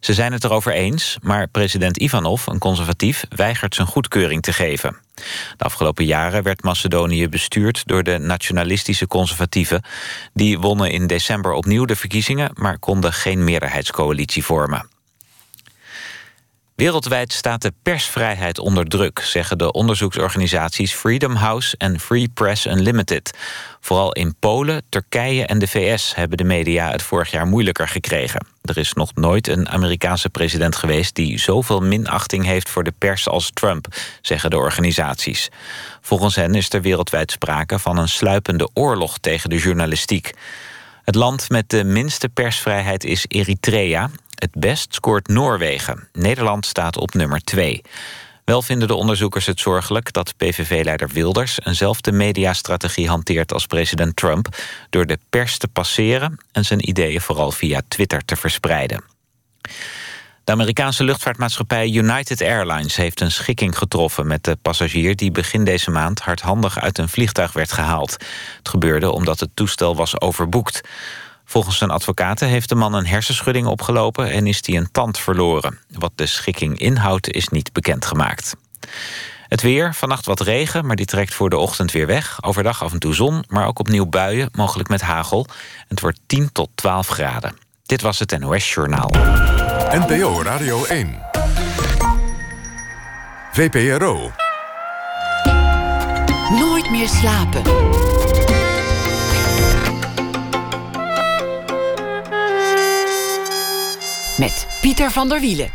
Ze 0.00 0.14
zijn 0.14 0.32
het 0.32 0.44
erover 0.44 0.72
eens, 0.72 1.18
maar 1.22 1.48
president 1.48 1.96
Ivanov, 1.96 2.46
een 2.46 2.58
conservatief, 2.58 3.24
weigert 3.28 3.74
zijn 3.74 3.86
goedkeuring 3.86 4.42
te 4.42 4.52
geven. 4.52 4.96
De 5.56 5.64
afgelopen 5.64 6.04
jaren 6.04 6.42
werd 6.42 6.62
Macedonië 6.62 7.28
bestuurd 7.28 7.86
door 7.86 8.02
de 8.02 8.18
nationalistische 8.18 9.06
conservatieven. 9.06 9.82
Die 10.32 10.58
wonnen 10.58 10.90
in 10.90 11.06
december 11.06 11.52
opnieuw 11.52 11.84
de 11.84 11.96
verkiezingen, 11.96 12.50
maar 12.54 12.78
konden 12.78 13.12
geen 13.12 13.44
meerderheidscoalitie 13.44 14.44
vormen. 14.44 14.91
Wereldwijd 16.74 17.32
staat 17.32 17.62
de 17.62 17.72
persvrijheid 17.82 18.58
onder 18.58 18.86
druk, 18.86 19.20
zeggen 19.20 19.58
de 19.58 19.72
onderzoeksorganisaties 19.72 20.92
Freedom 20.94 21.34
House 21.34 21.74
en 21.78 22.00
Free 22.00 22.28
Press 22.28 22.66
Unlimited. 22.66 23.38
Vooral 23.80 24.12
in 24.12 24.34
Polen, 24.38 24.82
Turkije 24.88 25.46
en 25.46 25.58
de 25.58 25.66
VS 25.66 26.14
hebben 26.14 26.38
de 26.38 26.44
media 26.44 26.90
het 26.90 27.02
vorig 27.02 27.30
jaar 27.30 27.46
moeilijker 27.46 27.88
gekregen. 27.88 28.46
Er 28.62 28.78
is 28.78 28.92
nog 28.92 29.14
nooit 29.14 29.48
een 29.48 29.68
Amerikaanse 29.68 30.28
president 30.28 30.76
geweest 30.76 31.14
die 31.14 31.38
zoveel 31.38 31.80
minachting 31.80 32.44
heeft 32.44 32.70
voor 32.70 32.84
de 32.84 32.92
pers 32.98 33.28
als 33.28 33.50
Trump, 33.54 33.86
zeggen 34.20 34.50
de 34.50 34.56
organisaties. 34.56 35.48
Volgens 36.00 36.34
hen 36.34 36.54
is 36.54 36.72
er 36.72 36.82
wereldwijd 36.82 37.30
sprake 37.30 37.78
van 37.78 37.98
een 37.98 38.08
sluipende 38.08 38.68
oorlog 38.74 39.18
tegen 39.18 39.50
de 39.50 39.58
journalistiek. 39.58 40.32
Het 41.04 41.14
land 41.14 41.50
met 41.50 41.70
de 41.70 41.84
minste 41.84 42.28
persvrijheid 42.28 43.04
is 43.04 43.24
Eritrea. 43.28 44.10
Het 44.42 44.54
best 44.54 44.94
scoort 44.94 45.28
Noorwegen. 45.28 46.08
Nederland 46.12 46.66
staat 46.66 46.96
op 46.96 47.14
nummer 47.14 47.40
2. 47.40 47.82
Wel 48.44 48.62
vinden 48.62 48.88
de 48.88 48.94
onderzoekers 48.94 49.46
het 49.46 49.60
zorgelijk 49.60 50.12
dat 50.12 50.36
PVV-leider 50.36 51.08
Wilders... 51.08 51.58
eenzelfde 51.64 52.12
mediastrategie 52.12 53.08
hanteert 53.08 53.52
als 53.52 53.66
president 53.66 54.16
Trump... 54.16 54.56
door 54.90 55.06
de 55.06 55.18
pers 55.30 55.58
te 55.58 55.68
passeren 55.68 56.40
en 56.52 56.64
zijn 56.64 56.88
ideeën 56.88 57.20
vooral 57.20 57.50
via 57.50 57.80
Twitter 57.88 58.24
te 58.24 58.36
verspreiden. 58.36 59.04
De 60.44 60.52
Amerikaanse 60.52 61.04
luchtvaartmaatschappij 61.04 61.88
United 61.90 62.40
Airlines 62.42 62.96
heeft 62.96 63.20
een 63.20 63.32
schikking 63.32 63.78
getroffen 63.78 64.26
met 64.26 64.44
de 64.44 64.56
passagier 64.62 65.16
die 65.16 65.30
begin 65.30 65.64
deze 65.64 65.90
maand 65.90 66.20
hardhandig 66.20 66.80
uit 66.80 66.98
een 66.98 67.08
vliegtuig 67.08 67.52
werd 67.52 67.72
gehaald. 67.72 68.12
Het 68.58 68.68
gebeurde 68.68 69.12
omdat 69.12 69.40
het 69.40 69.50
toestel 69.54 69.96
was 69.96 70.20
overboekt. 70.20 70.80
Volgens 71.52 71.78
zijn 71.78 71.90
advocaten 71.90 72.48
heeft 72.48 72.68
de 72.68 72.74
man 72.74 72.94
een 72.94 73.06
hersenschudding 73.06 73.66
opgelopen 73.66 74.30
en 74.30 74.46
is 74.46 74.60
hij 74.66 74.76
een 74.76 74.90
tand 74.92 75.18
verloren. 75.18 75.78
Wat 75.88 76.12
de 76.14 76.26
schikking 76.26 76.78
inhoudt 76.78 77.30
is 77.30 77.48
niet 77.48 77.72
bekendgemaakt. 77.72 78.56
Het 79.48 79.62
weer, 79.62 79.94
vannacht 79.94 80.26
wat 80.26 80.40
regen, 80.40 80.86
maar 80.86 80.96
die 80.96 81.06
trekt 81.06 81.34
voor 81.34 81.50
de 81.50 81.56
ochtend 81.56 81.92
weer 81.92 82.06
weg. 82.06 82.42
Overdag 82.42 82.82
af 82.82 82.92
en 82.92 82.98
toe 82.98 83.14
zon, 83.14 83.44
maar 83.48 83.66
ook 83.66 83.78
opnieuw 83.78 84.06
buien, 84.06 84.48
mogelijk 84.52 84.88
met 84.88 85.00
hagel. 85.00 85.46
Het 85.88 86.00
wordt 86.00 86.20
10 86.26 86.52
tot 86.52 86.68
12 86.74 87.08
graden. 87.08 87.56
Dit 87.86 88.00
was 88.00 88.18
het 88.18 88.38
NOS 88.38 88.74
Journaal. 88.74 89.10
NPO 89.90 90.42
Radio 90.42 90.84
1. 90.84 91.18
VPRO. 93.52 94.30
Nooit 96.50 96.90
meer 96.90 97.08
slapen. 97.08 97.62
Met 104.42 104.66
Pieter 104.80 105.10
van 105.10 105.28
der 105.28 105.40
Wielen. 105.40 105.70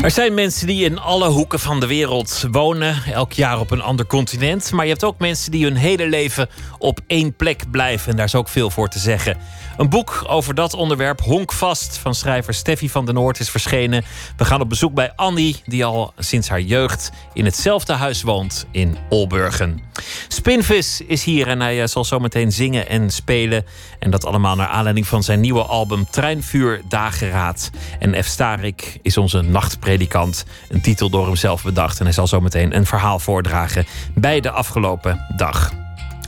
Er 0.00 0.10
zijn 0.10 0.34
mensen 0.34 0.66
die 0.66 0.84
in 0.84 0.98
alle 0.98 1.28
hoeken 1.28 1.60
van 1.60 1.80
de 1.80 1.86
wereld 1.86 2.46
wonen, 2.50 3.02
elk 3.12 3.32
jaar 3.32 3.60
op 3.60 3.70
een 3.70 3.82
ander 3.82 4.06
continent. 4.06 4.72
Maar 4.72 4.84
je 4.84 4.90
hebt 4.90 5.04
ook 5.04 5.18
mensen 5.18 5.50
die 5.50 5.64
hun 5.64 5.76
hele 5.76 6.08
leven 6.08 6.48
op 6.78 7.00
één 7.06 7.36
plek 7.36 7.70
blijven. 7.70 8.10
En 8.10 8.16
daar 8.16 8.26
is 8.26 8.34
ook 8.34 8.48
veel 8.48 8.70
voor 8.70 8.88
te 8.88 8.98
zeggen. 8.98 9.36
Een 9.76 9.88
boek 9.88 10.24
over 10.26 10.54
dat 10.54 10.74
onderwerp, 10.74 11.20
Honkvast, 11.20 11.98
van 11.98 12.14
schrijver 12.14 12.54
Steffi 12.54 12.88
van 12.88 13.04
den 13.04 13.14
Noord, 13.14 13.40
is 13.40 13.50
verschenen. 13.50 14.04
We 14.36 14.44
gaan 14.44 14.60
op 14.60 14.68
bezoek 14.68 14.94
bij 14.94 15.12
Annie, 15.16 15.62
die 15.66 15.84
al 15.84 16.12
sinds 16.18 16.48
haar 16.48 16.60
jeugd 16.60 17.10
in 17.32 17.44
hetzelfde 17.44 17.92
huis 17.92 18.22
woont 18.22 18.66
in 18.70 18.96
Olburgen. 19.08 19.82
Spinvis 20.28 21.00
is 21.06 21.24
hier 21.24 21.48
en 21.48 21.60
hij 21.60 21.82
eh, 21.82 21.86
zal 21.86 22.04
zometeen 22.04 22.52
zingen 22.52 22.88
en 22.88 23.10
spelen. 23.10 23.64
En 23.98 24.10
dat 24.10 24.26
allemaal 24.26 24.56
naar 24.56 24.68
aanleiding 24.68 25.06
van 25.06 25.22
zijn 25.22 25.40
nieuwe 25.40 25.62
album 25.62 26.06
Treinvuur 26.10 26.82
Dageraad. 26.88 27.70
En 27.98 28.24
F. 28.24 28.26
Starik 28.26 28.98
is 29.02 29.16
onze 29.16 29.40
nachtpredikant. 29.40 30.44
Een 30.68 30.82
titel 30.82 31.10
door 31.10 31.26
hem 31.26 31.36
zelf 31.36 31.62
bedacht. 31.62 31.98
En 31.98 32.04
hij 32.04 32.14
zal 32.14 32.26
zometeen 32.26 32.76
een 32.76 32.86
verhaal 32.86 33.18
voordragen 33.18 33.86
bij 34.14 34.40
de 34.40 34.50
afgelopen 34.50 35.26
dag. 35.36 35.72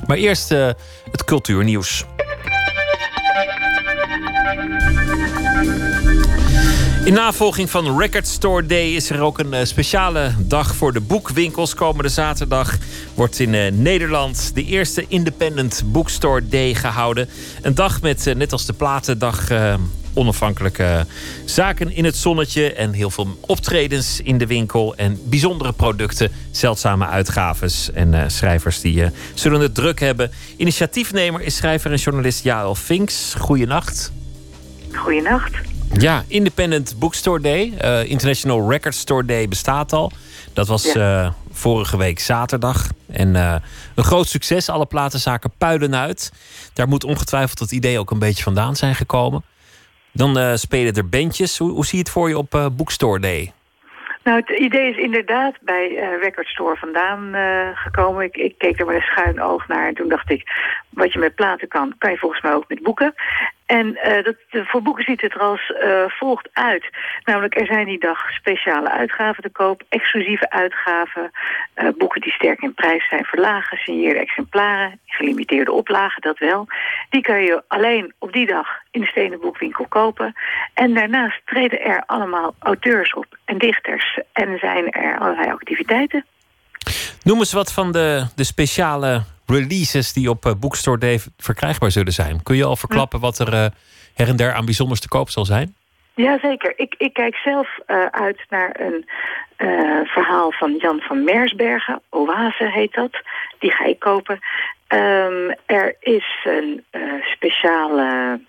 Maar 0.06 0.16
eerst 0.16 0.50
eh, 0.50 0.70
het 1.10 1.24
cultuurnieuws. 1.24 2.04
In 7.06 7.12
navolging 7.12 7.70
van 7.70 7.98
Record 7.98 8.26
Store 8.26 8.66
Day 8.66 8.94
is 8.94 9.10
er 9.10 9.20
ook 9.20 9.38
een 9.38 9.52
eh, 9.52 9.64
speciale 9.64 10.32
dag 10.38 10.74
voor 10.74 10.92
de 10.92 11.00
boekwinkels. 11.00 11.74
Komende 11.74 12.08
zaterdag 12.08 12.76
wordt 13.14 13.38
in 13.38 13.54
eh, 13.54 13.72
Nederland 13.72 14.54
de 14.54 14.64
eerste 14.64 15.04
Independent 15.08 15.82
Bookstore 15.86 16.48
Day 16.48 16.74
gehouden. 16.74 17.28
Een 17.62 17.74
dag 17.74 18.02
met, 18.02 18.26
eh, 18.26 18.34
net 18.34 18.52
als 18.52 18.66
de 18.66 18.72
Platendag, 18.72 19.48
onafhankelijke 20.14 21.06
zaken 21.44 21.92
in 21.92 22.04
het 22.04 22.16
zonnetje. 22.16 22.72
En 22.72 22.92
heel 22.92 23.10
veel 23.10 23.38
optredens 23.40 24.20
in 24.20 24.38
de 24.38 24.46
winkel. 24.46 24.96
En 24.96 25.20
bijzondere 25.24 25.72
producten, 25.72 26.30
zeldzame 26.50 27.06
uitgaves. 27.06 27.92
En 27.92 28.30
schrijvers 28.30 28.80
die 28.80 28.96
uh, 28.96 29.08
zullen 29.34 29.60
het 29.60 29.74
druk 29.74 30.00
hebben. 30.00 30.30
Initiatiefnemer 30.56 31.40
is 31.40 31.56
schrijver 31.56 31.90
en 31.90 31.98
journalist 31.98 32.44
Jarel 32.44 32.74
Finks. 32.74 33.34
Goeienacht. 33.38 34.12
Goeienacht. 34.92 35.75
Ja, 35.92 36.22
Independent 36.28 36.96
Bookstore 36.98 37.40
Day. 37.40 37.72
Uh, 37.84 38.10
International 38.10 38.70
Record 38.70 38.94
Store 38.94 39.24
Day 39.24 39.48
bestaat 39.48 39.92
al. 39.92 40.12
Dat 40.54 40.66
was 40.66 40.92
ja. 40.92 41.34
vorige 41.50 41.96
week 41.96 42.18
zaterdag. 42.18 42.86
En 43.12 43.34
een 43.94 44.04
groot 44.04 44.26
succes. 44.26 44.68
Alle 44.68 44.86
platenzaken 44.86 45.52
puilen 45.58 45.96
uit. 45.96 46.32
Daar 46.74 46.88
moet 46.88 47.04
ongetwijfeld 47.04 47.58
het 47.58 47.72
idee 47.72 47.98
ook 47.98 48.10
een 48.10 48.18
beetje 48.18 48.42
vandaan 48.42 48.76
zijn 48.76 48.94
gekomen. 48.94 49.42
Dan 50.12 50.58
spelen 50.58 50.94
er 50.94 51.08
bandjes. 51.08 51.58
Hoe, 51.58 51.70
hoe, 51.70 51.84
zie 51.84 51.98
je 51.98 52.04
het 52.04 52.12
voor 52.12 52.28
je 52.28 52.38
op 52.38 52.70
Bookstore 52.76 53.20
Day? 53.20 53.52
Nou, 54.24 54.40
het 54.40 54.58
idee 54.58 54.90
is 54.90 54.96
inderdaad 54.96 55.54
bij 55.60 55.90
uh, 55.90 56.22
Record 56.22 56.46
Store 56.46 56.76
vandaan 56.76 57.34
gekomen. 57.74 58.24
Ik, 58.24 58.36
ik, 58.36 58.58
keek 58.58 58.80
er 58.80 58.86
met 58.86 58.96
een 58.96 59.02
schuin 59.02 59.42
oog 59.42 59.68
naar 59.68 59.88
en 59.88 59.94
toen 59.94 60.08
dacht 60.08 60.30
ik... 60.30 60.42
wat 60.90 61.12
je 61.12 61.18
met 61.18 61.34
platen 61.34 61.68
kan, 61.68 61.94
kan 61.98 62.10
je 62.10 62.18
volgens 62.18 62.42
mij 62.42 62.54
ook 62.54 62.68
met 62.68 62.82
boeken. 62.82 63.14
En 63.66 63.86
uh, 63.86 64.24
dat, 64.24 64.34
voor 64.50 64.82
boeken 64.82 65.04
ziet 65.04 65.20
het 65.20 65.34
er 65.34 65.40
als 65.40 65.72
uh, 65.82 66.04
volgt 66.06 66.48
uit. 66.52 66.90
Namelijk, 67.24 67.60
er 67.60 67.66
zijn 67.66 67.86
die 67.86 67.98
dag 67.98 68.30
speciale 68.32 68.90
uitgaven 68.90 69.42
te 69.42 69.50
koop, 69.50 69.82
exclusieve 69.88 70.50
uitgaven, 70.50 71.30
uh, 71.76 71.88
boeken 71.98 72.20
die 72.20 72.32
sterk 72.32 72.62
in 72.62 72.74
prijs 72.74 73.08
zijn 73.08 73.24
verlagen, 73.24 73.78
signeerde 73.78 74.20
exemplaren, 74.20 75.00
gelimiteerde 75.06 75.72
oplagen, 75.72 76.22
dat 76.22 76.38
wel. 76.38 76.66
Die 77.10 77.20
kan 77.20 77.42
je 77.42 77.62
alleen 77.68 78.12
op 78.18 78.32
die 78.32 78.46
dag 78.46 78.68
in 78.90 79.00
de 79.00 79.06
stenen 79.06 79.40
boekwinkel 79.40 79.86
kopen. 79.88 80.34
En 80.74 80.94
daarnaast 80.94 81.40
treden 81.44 81.80
er 81.80 82.02
allemaal 82.06 82.54
auteurs 82.58 83.14
op 83.14 83.26
en 83.44 83.58
dichters 83.58 84.20
en 84.32 84.58
zijn 84.58 84.90
er 84.90 85.18
allerlei 85.18 85.50
activiteiten. 85.50 86.24
Noem 87.22 87.38
eens 87.38 87.52
wat 87.52 87.72
van 87.72 87.92
de, 87.92 88.26
de 88.34 88.44
speciale 88.44 89.22
releases 89.46 90.12
die 90.12 90.30
op 90.30 90.54
Bookstore 90.60 90.98
Day 90.98 91.20
verkrijgbaar 91.36 91.90
zullen 91.90 92.12
zijn. 92.12 92.42
Kun 92.42 92.56
je 92.56 92.64
al 92.64 92.76
verklappen 92.76 93.20
wat 93.20 93.38
er 93.38 93.52
uh, 93.52 93.66
her 94.14 94.28
en 94.28 94.36
der 94.36 94.52
aan 94.52 94.64
bijzonders 94.64 95.00
te 95.00 95.08
koop 95.08 95.30
zal 95.30 95.44
zijn? 95.44 95.74
Jazeker. 96.14 96.72
Ik, 96.76 96.94
ik 96.98 97.12
kijk 97.12 97.36
zelf 97.36 97.68
uh, 97.86 98.06
uit 98.06 98.44
naar 98.48 98.80
een 98.80 99.04
verhaal 100.04 100.52
van 100.52 100.76
Jan 100.78 101.00
van 101.00 101.24
Mersbergen. 101.24 102.02
Oase 102.10 102.70
heet 102.70 102.92
dat. 102.94 103.22
Die 103.58 103.70
ga 103.70 103.84
ik 103.84 103.98
kopen. 103.98 104.38
Um, 104.88 105.54
er 105.66 105.96
is 106.00 106.44
een 106.44 106.84
speciale 107.34 108.40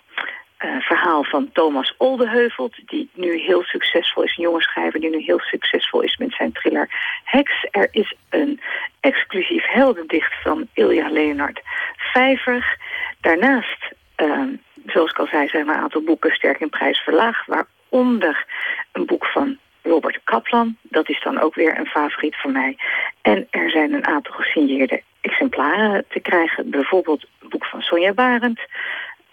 van 1.08 1.50
Thomas 1.52 1.94
Oldeheuvelt... 1.98 2.76
die 2.86 3.10
nu 3.14 3.38
heel 3.38 3.64
succesvol 3.64 4.24
is, 4.24 4.38
een 4.38 4.44
jonge 4.44 4.62
schrijver... 4.62 5.00
die 5.00 5.10
nu 5.10 5.22
heel 5.22 5.40
succesvol 5.40 6.02
is 6.02 6.18
met 6.18 6.34
zijn 6.34 6.52
thriller 6.52 6.90
Heks. 7.24 7.68
Er 7.72 7.88
is 7.92 8.16
een 8.30 8.60
exclusief 9.00 9.66
heldendicht 9.68 10.34
van 10.42 10.68
Ilja 10.74 11.10
Leonard 11.10 11.62
Vijver. 11.98 12.78
Daarnaast, 13.22 13.92
uh, 14.18 14.42
zoals 14.86 15.12
ik 15.12 15.20
al 15.20 15.28
zei, 15.28 15.48
zijn 15.48 15.68
er 15.68 15.76
een 15.76 15.82
aantal 15.82 16.02
boeken 16.02 16.32
sterk 16.32 16.60
in 16.60 16.70
prijs 16.70 17.00
verlaagd... 17.00 17.48
waaronder 17.48 18.46
een 18.92 19.06
boek 19.06 19.26
van 19.26 19.58
Robert 19.82 20.20
Kaplan. 20.24 20.78
Dat 20.82 21.10
is 21.10 21.22
dan 21.24 21.40
ook 21.40 21.56
weer 21.56 21.80
een 21.80 21.86
favoriet 21.86 22.36
van 22.36 22.52
mij. 22.52 22.78
En 23.22 23.48
er 23.50 23.70
zijn 23.70 23.94
een 23.94 24.08
aantal 24.08 24.34
gesigneerde 24.34 25.02
exemplaren 25.22 26.06
te 26.10 26.20
krijgen. 26.20 26.70
Bijvoorbeeld 26.70 27.26
een 27.42 27.50
boek 27.50 27.66
van 27.66 27.82
Sonja 27.82 28.14
Barend... 28.14 28.60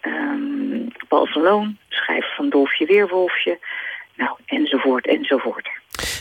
Um, 0.06 0.92
Paul 1.08 1.26
van 1.26 1.42
Loon, 1.42 1.78
schrijver 1.88 2.34
van 2.36 2.48
Dolfje 2.48 2.86
Weerwolfje. 2.86 3.58
Nou, 4.16 4.36
enzovoort, 4.46 5.06
enzovoort. 5.06 5.68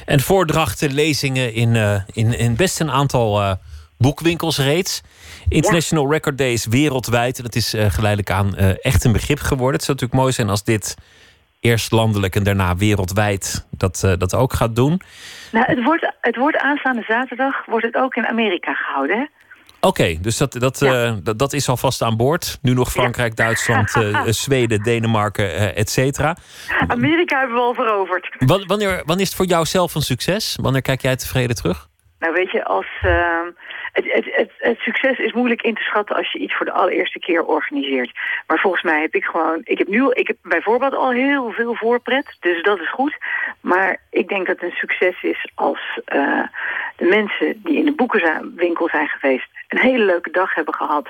En 0.06 0.20
voordrachten, 0.20 0.94
lezingen 0.94 1.54
in, 1.54 1.76
uh, 1.76 2.02
in, 2.14 2.38
in 2.38 2.56
best 2.56 2.80
een 2.80 2.92
aantal 2.92 3.42
uh, 3.42 3.54
boekwinkels 3.98 4.58
reeds. 4.58 5.02
International 5.50 6.06
ja. 6.06 6.12
Record 6.12 6.38
Days 6.38 6.66
wereldwijd. 6.66 7.38
En 7.38 7.44
dat 7.44 7.56
is 7.56 7.74
uh, 7.74 7.86
geleidelijk 7.86 8.32
aan 8.32 8.56
echt 8.82 9.04
een 9.04 9.12
begrip 9.12 9.40
geworden. 9.40 9.76
Het 9.76 9.84
zou 9.84 9.98
natuurlijk 9.98 10.22
mooi 10.22 10.34
zijn 10.34 10.50
als 10.50 10.64
dit 10.64 10.96
eerst 11.60 11.92
landelijk 11.92 12.36
en 12.36 12.44
daarna 12.44 12.76
wereldwijd 12.76 13.68
dat, 13.72 14.16
dat 14.18 14.36
ook 14.36 14.54
gaat 14.54 14.76
doen. 14.76 15.02
Nou, 15.52 15.66
het 15.66 15.84
wordt, 15.84 16.14
het 16.22 16.36
wordt 16.36 16.58
aanstaande 16.58 17.04
zaterdag 17.08 17.66
wordt 17.66 17.86
het 17.86 17.96
ook 17.96 18.16
in 18.16 18.28
Amerika 18.28 18.74
gehouden, 18.74 19.18
hè? 19.18 19.26
Oké, 19.86 20.02
okay, 20.02 20.18
dus 20.22 20.38
dat, 20.38 20.52
dat, 20.52 20.80
ja. 20.80 21.06
uh, 21.06 21.14
dat, 21.24 21.40
dat, 21.40 21.54
is 21.54 21.70
alvast 21.70 22.02
aan 22.02 22.18
boord. 22.18 22.60
Nu 22.62 22.74
nog 22.74 22.92
Frankrijk, 22.92 23.38
ja. 23.38 23.44
Duitsland, 23.44 23.96
uh, 23.96 24.26
Zweden, 24.46 24.84
Denemarken, 24.84 25.46
uh, 25.46 25.78
et 25.78 25.90
cetera. 25.90 26.36
Amerika 26.88 27.40
hebben 27.40 27.56
we 27.56 27.62
al 27.62 27.74
veroverd. 27.74 28.30
Wanneer, 28.68 29.04
wanneer 29.06 29.22
is 29.22 29.28
het 29.28 29.36
voor 29.36 29.46
jou 29.46 29.66
zelf 29.66 29.96
een 29.96 30.02
succes? 30.02 30.58
Wanneer 30.62 30.82
kijk 30.82 31.02
jij 31.02 31.16
tevreden 31.16 31.56
terug? 31.56 31.88
Nou, 32.20 32.34
weet 32.34 32.52
je, 32.52 32.66
als, 32.66 32.88
ehm, 33.02 33.46
het, 33.92 34.06
het, 34.14 34.26
het, 34.32 34.52
het, 34.58 34.78
succes 34.78 35.18
is 35.18 35.34
moeilijk 35.34 35.62
in 35.62 35.76
te 35.76 35.82
schatten 35.82 36.16
als 36.16 36.32
je 36.32 36.40
iets 36.40 36.56
voor 36.56 36.66
de 36.66 36.72
allereerste 36.72 37.20
keer 37.20 37.44
organiseert. 37.46 38.12
Maar 38.48 38.60
volgens 38.60 38.84
mij 38.84 39.02
heb 39.02 39.16
ik 39.16 39.24
gewoon, 39.24 39.62
ik 39.64 39.78
heb 39.78 39.88
nu, 39.88 40.12
ik 40.12 40.28
heb 40.28 40.38
bijvoorbeeld 40.42 40.96
al 40.96 41.12
heel 41.12 41.52
veel 41.52 41.76
voorpret, 41.76 42.38
dus 42.40 42.64
dat 42.64 42.80
is 42.80 42.92
goed. 42.92 43.18
Maar 43.62 43.98
ik 44.10 44.28
denk 44.28 44.48
dat 44.48 44.60
het 44.60 44.70
een 44.70 44.78
succes 44.78 45.24
is 45.24 45.52
als 45.56 46.00
uh, 46.16 46.44
de 46.96 47.06
mensen 47.06 47.62
die 47.64 47.78
in 47.78 47.86
de 47.86 47.96
boekenwinkel 47.96 48.90
zijn 48.90 49.08
geweest 49.08 49.50
een 49.74 49.90
hele 49.90 50.06
leuke 50.06 50.32
dag 50.32 50.54
hebben 50.54 50.74
gehad. 50.74 51.10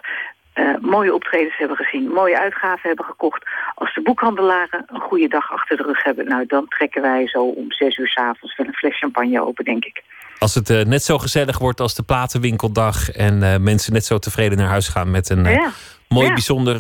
Uh, 0.56 0.76
mooie 0.82 1.14
optredens 1.14 1.58
hebben 1.58 1.78
gezien, 1.78 2.08
mooie 2.08 2.40
uitgaven 2.40 2.88
hebben 2.88 3.06
gekocht. 3.06 3.44
Als 3.76 3.94
de 3.94 4.02
boekhandelaren 4.02 4.86
een 4.88 5.00
goede 5.00 5.28
dag 5.28 5.52
achter 5.52 5.78
de 5.78 5.84
rug 5.84 6.04
hebben... 6.04 6.28
nou, 6.28 6.46
dan 6.46 6.68
trekken 6.68 7.02
wij 7.02 7.28
zo 7.28 7.44
om 7.44 7.72
zes 7.72 7.98
uur 7.98 8.08
s'avonds 8.08 8.56
wel 8.56 8.68
een 8.68 8.74
fles 8.74 8.98
champagne 8.98 9.46
open, 9.46 9.66
denk 9.66 9.86
ik. 9.86 10.04
Als 10.40 10.56
het 10.56 10.70
uh, 10.70 10.82
net 10.82 11.04
zo 11.04 11.18
gezellig 11.18 11.58
wordt 11.60 11.80
als 11.80 11.96
de 11.96 12.04
platenwinkeldag... 12.04 13.12
en 13.12 13.42
uh, 13.42 13.58
mensen 13.58 13.94
net 13.94 14.06
zo 14.06 14.18
tevreden 14.18 14.58
naar 14.58 14.68
huis 14.68 14.88
gaan 14.88 15.12
met 15.12 15.30
een 15.30 15.44
ja. 15.44 15.72
mooi 16.08 16.28
ja. 16.28 16.34
bijzonder 16.34 16.78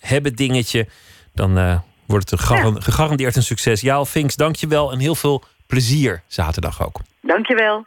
hebben 0.00 0.34
dingetje... 0.34 0.86
dan 1.34 1.82
wordt 2.06 2.30
het 2.30 2.50
een 2.50 2.56
ja. 2.56 2.80
gegarandeerd 2.80 3.36
een 3.36 3.42
succes. 3.42 3.80
Jaal 3.80 4.04
Finks, 4.04 4.36
dank 4.36 4.56
je 4.56 4.66
wel 4.66 4.92
en 4.92 4.98
heel 4.98 5.14
veel 5.14 5.42
plezier 5.66 6.22
zaterdag 6.26 6.86
ook. 6.86 7.00
Dank 7.20 7.46
je 7.46 7.54
wel. 7.54 7.86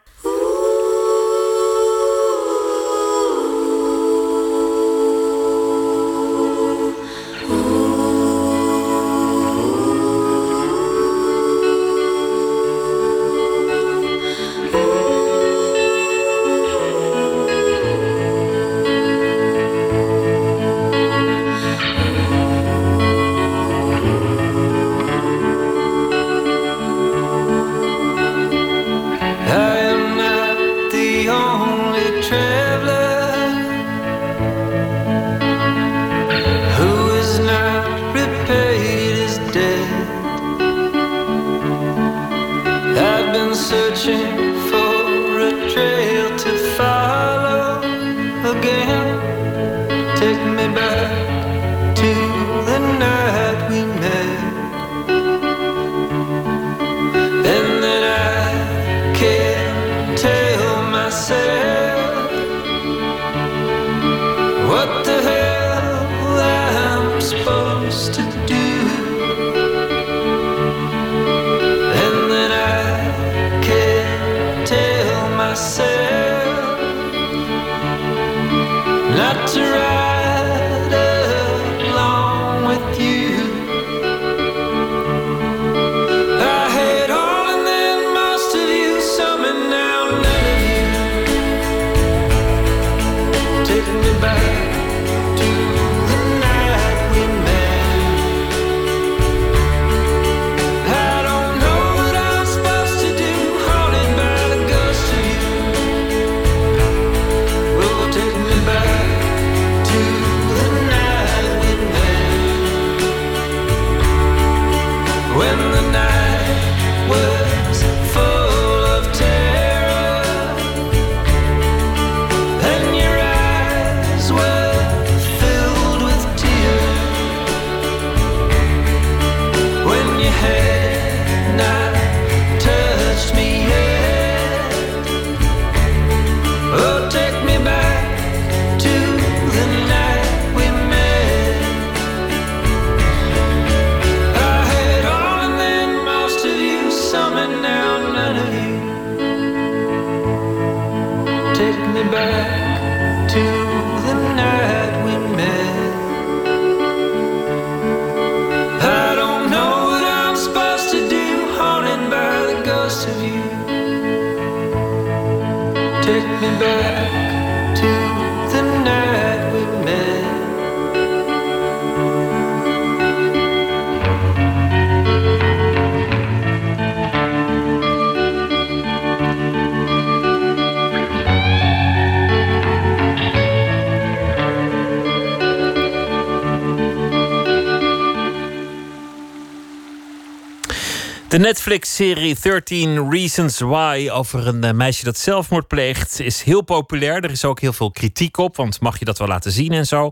De 191.38 191.44
Netflix-serie 191.44 192.36
13 192.40 193.10
Reasons 193.10 193.58
Why 193.58 194.08
over 194.12 194.46
een 194.46 194.64
eh, 194.64 194.72
meisje 194.72 195.04
dat 195.04 195.18
zelfmoord 195.18 195.66
pleegt 195.66 196.20
is 196.20 196.42
heel 196.42 196.62
populair. 196.62 197.24
Er 197.24 197.30
is 197.30 197.44
ook 197.44 197.60
heel 197.60 197.72
veel 197.72 197.90
kritiek 197.90 198.36
op, 198.36 198.56
want 198.56 198.80
mag 198.80 198.98
je 198.98 199.04
dat 199.04 199.18
wel 199.18 199.28
laten 199.28 199.52
zien 199.52 199.72
en 199.72 199.86
zo. 199.86 200.10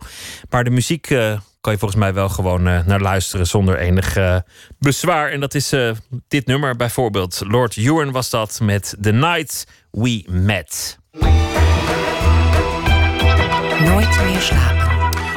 Maar 0.51 0.65
de 0.65 0.71
muziek 0.71 1.11
uh, 1.11 1.39
kan 1.61 1.73
je 1.73 1.79
volgens 1.79 2.01
mij 2.01 2.15
wel 2.15 2.29
gewoon 2.29 2.69
uh, 2.69 2.87
naar 2.87 3.01
luisteren 3.01 3.47
zonder 3.47 3.79
enig 3.79 4.17
bezwaar. 4.79 5.31
En 5.31 5.41
dat 5.41 5.55
is 5.55 5.73
dit 6.29 6.47
nummer 6.47 6.77
bijvoorbeeld. 6.77 7.43
Lord 7.47 7.77
Ewan 7.77 8.13
was 8.13 8.31
dat 8.31 8.61
met 8.63 8.97
The 9.01 9.13
Night 9.13 9.67
We 9.91 10.25
Met. 10.29 10.99
Nooit 13.81 14.25
meer 14.25 14.41
slapen. 14.41 14.86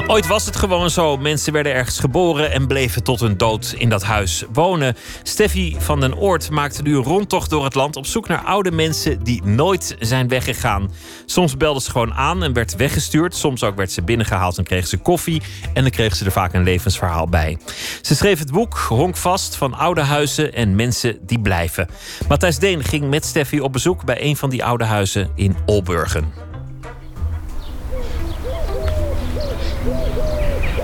Ooit 0.10 0.28
was 0.28 0.46
het 0.46 0.56
gewoon 0.56 0.90
zo. 0.90 1.18
Mensen 1.18 1.54
werden 1.54 1.74
ergens 1.74 2.00
geboren 2.00 2.52
en 2.52 2.68
bleven 2.68 3.04
tot 3.04 3.20
hun 3.20 3.38
dood 3.38 3.76
in 3.78 3.90
dat 3.90 4.04
huis 4.04 4.44
wonen. 4.54 4.96
Steffi 5.24 5.76
van 5.80 6.00
den 6.00 6.18
Oort 6.18 6.50
maakte 6.50 6.82
nu 6.82 6.96
een 6.96 7.04
rondtocht 7.04 7.50
door 7.50 7.64
het 7.64 7.76
land 7.76 7.96
op 7.96 8.06
zoek 8.06 8.28
naar 8.28 8.44
oude 8.44 8.72
mensen 8.72 9.24
die 9.24 9.44
nooit 9.44 9.96
zijn 10.00 10.28
weggegaan. 10.28 10.92
Soms 11.26 11.58
belden 11.58 11.82
ze 11.82 11.92
gewoon 11.92 12.14
aan 12.14 12.44
en 12.44 12.54
werd 12.54 12.76
weggestuurd. 12.76 13.36
Soms 13.36 13.64
ook 13.64 13.76
werd 13.76 13.92
ze 13.92 14.02
binnengehaald 14.02 14.58
en 14.58 14.64
kreeg 14.64 14.88
ze 14.88 14.98
koffie. 14.98 15.42
En 15.74 15.82
dan 15.82 15.92
kreeg 15.92 16.16
ze 16.16 16.26
er 16.26 16.32
vaak 16.32 16.54
een 16.54 16.64
levensverhaal 16.64 17.28
bij. 17.28 17.58
Ze 18.02 18.16
schreef 18.16 18.40
het 18.40 18.52
boek 18.52 18.78
Honkvast 18.78 19.56
van 19.56 19.74
oude 19.74 20.02
huizen 20.02 20.54
en 20.54 20.76
mensen 20.76 21.18
die 21.22 21.40
blijven. 21.40 21.88
Matthijs 22.28 22.60
Deen 22.60 22.84
ging 22.84 23.10
met 23.10 23.26
Steffi 23.26 23.62
op 23.62 23.74
bezoek 23.74 24.06
bij 24.06 24.24
een 24.24 24.36
van 24.36 24.50
die 24.50 24.64
oude 24.64 24.86
huizen 24.86 25.32
in 25.36 25.56
Olburgen. 25.66 26.49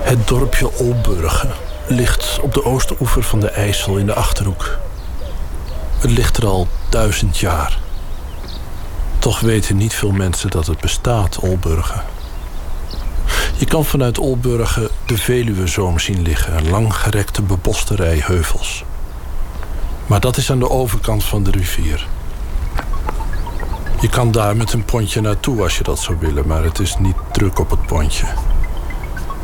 Het 0.06 0.28
dorpje 0.28 0.78
Olburgen 0.78 1.50
ligt 1.88 2.40
op 2.42 2.54
de 2.54 2.66
oosteroever 2.66 3.24
van 3.24 3.40
de 3.40 3.50
IJssel 3.50 3.98
in 3.98 4.06
de 4.06 4.14
Achterhoek. 4.14 4.78
Het 5.98 6.12
ligt 6.12 6.38
er 6.38 6.46
al 6.46 6.68
duizend 6.90 7.38
jaar. 7.38 7.80
Toch 9.20 9.40
weten 9.40 9.78
niet 9.78 9.94
veel 9.94 10.12
mensen 10.12 10.50
dat 10.50 10.68
het 10.68 10.80
bestaat, 10.80 11.40
Olburgen. 11.40 12.04
Je 13.58 13.66
kan 13.66 13.86
vanuit 13.86 14.18
Olburgen 14.18 14.90
de 15.06 15.18
Veluwezoom 15.18 16.00
zien 16.00 16.22
liggen, 16.22 16.70
langgerekte 16.70 17.42
beboste 17.42 17.96
rij 17.96 18.22
heuvels. 18.24 18.84
Maar 20.06 20.20
dat 20.20 20.38
is 20.38 20.52
aan 20.52 20.60
de 20.60 20.70
overkant 20.70 21.24
van 21.24 21.44
de 21.44 21.52
rivier. 21.52 22.08
Je 24.02 24.10
kan 24.10 24.32
daar 24.32 24.58
met 24.58 24.74
een 24.74 24.86
pontje 24.86 25.22
naartoe 25.22 25.62
als 25.62 25.78
je 25.78 25.84
dat 25.84 26.00
zou 26.00 26.18
willen, 26.20 26.48
maar 26.48 26.64
het 26.64 26.80
is 26.80 26.96
niet 26.98 27.18
druk 27.32 27.60
op 27.60 27.70
het 27.70 27.86
pontje. 27.86 28.26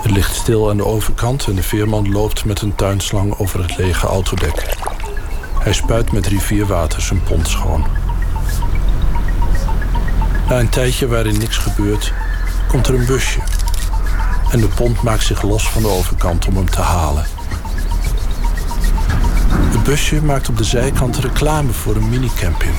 Het 0.02 0.11
ligt 0.11 0.36
stil 0.36 0.69
aan 0.69 0.78
de 0.78 0.86
overkant 0.86 1.48
en 1.48 1.56
de 1.56 1.64
veerman 1.64 2.11
loopt 2.11 2.45
met 2.45 2.61
een 2.61 2.76
tuinslang 2.76 3.40
over 3.40 3.61
het 3.61 3.78
lege 3.78 4.07
autodek. 4.07 4.76
Hij 5.60 5.73
spuit 5.73 6.11
met 6.11 6.28
rivierwater 6.28 7.02
zijn 7.02 7.23
pont 7.23 7.48
schoon. 7.48 7.86
Na 10.49 10.60
een 10.60 10.69
tijdje 10.69 11.07
waarin 11.07 11.38
niks 11.38 11.57
gebeurt, 11.57 12.14
komt 12.68 12.88
er 12.88 12.94
een 12.94 13.06
busje. 13.06 13.40
En 14.52 14.60
de 14.60 14.68
pont 14.68 15.02
maakt 15.02 15.23
zich 15.23 15.41
los 15.41 15.69
van 15.69 15.82
de 15.82 15.88
overkant 15.88 16.45
om 16.45 16.56
hem 16.56 16.69
te 16.69 16.82
halen. 16.82 17.26
Het 19.49 19.84
busje 19.84 20.22
maakt 20.23 20.49
op 20.49 20.57
de 20.57 20.64
zijkant 20.64 21.18
reclame 21.18 21.72
voor 21.72 21.95
een 21.95 22.10
minicamping. 22.10 22.76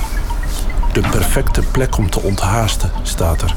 De 0.93 1.01
perfecte 1.01 1.61
plek 1.61 1.97
om 1.97 2.09
te 2.09 2.19
onthaasten, 2.19 2.91
staat 3.03 3.41
er. 3.41 3.55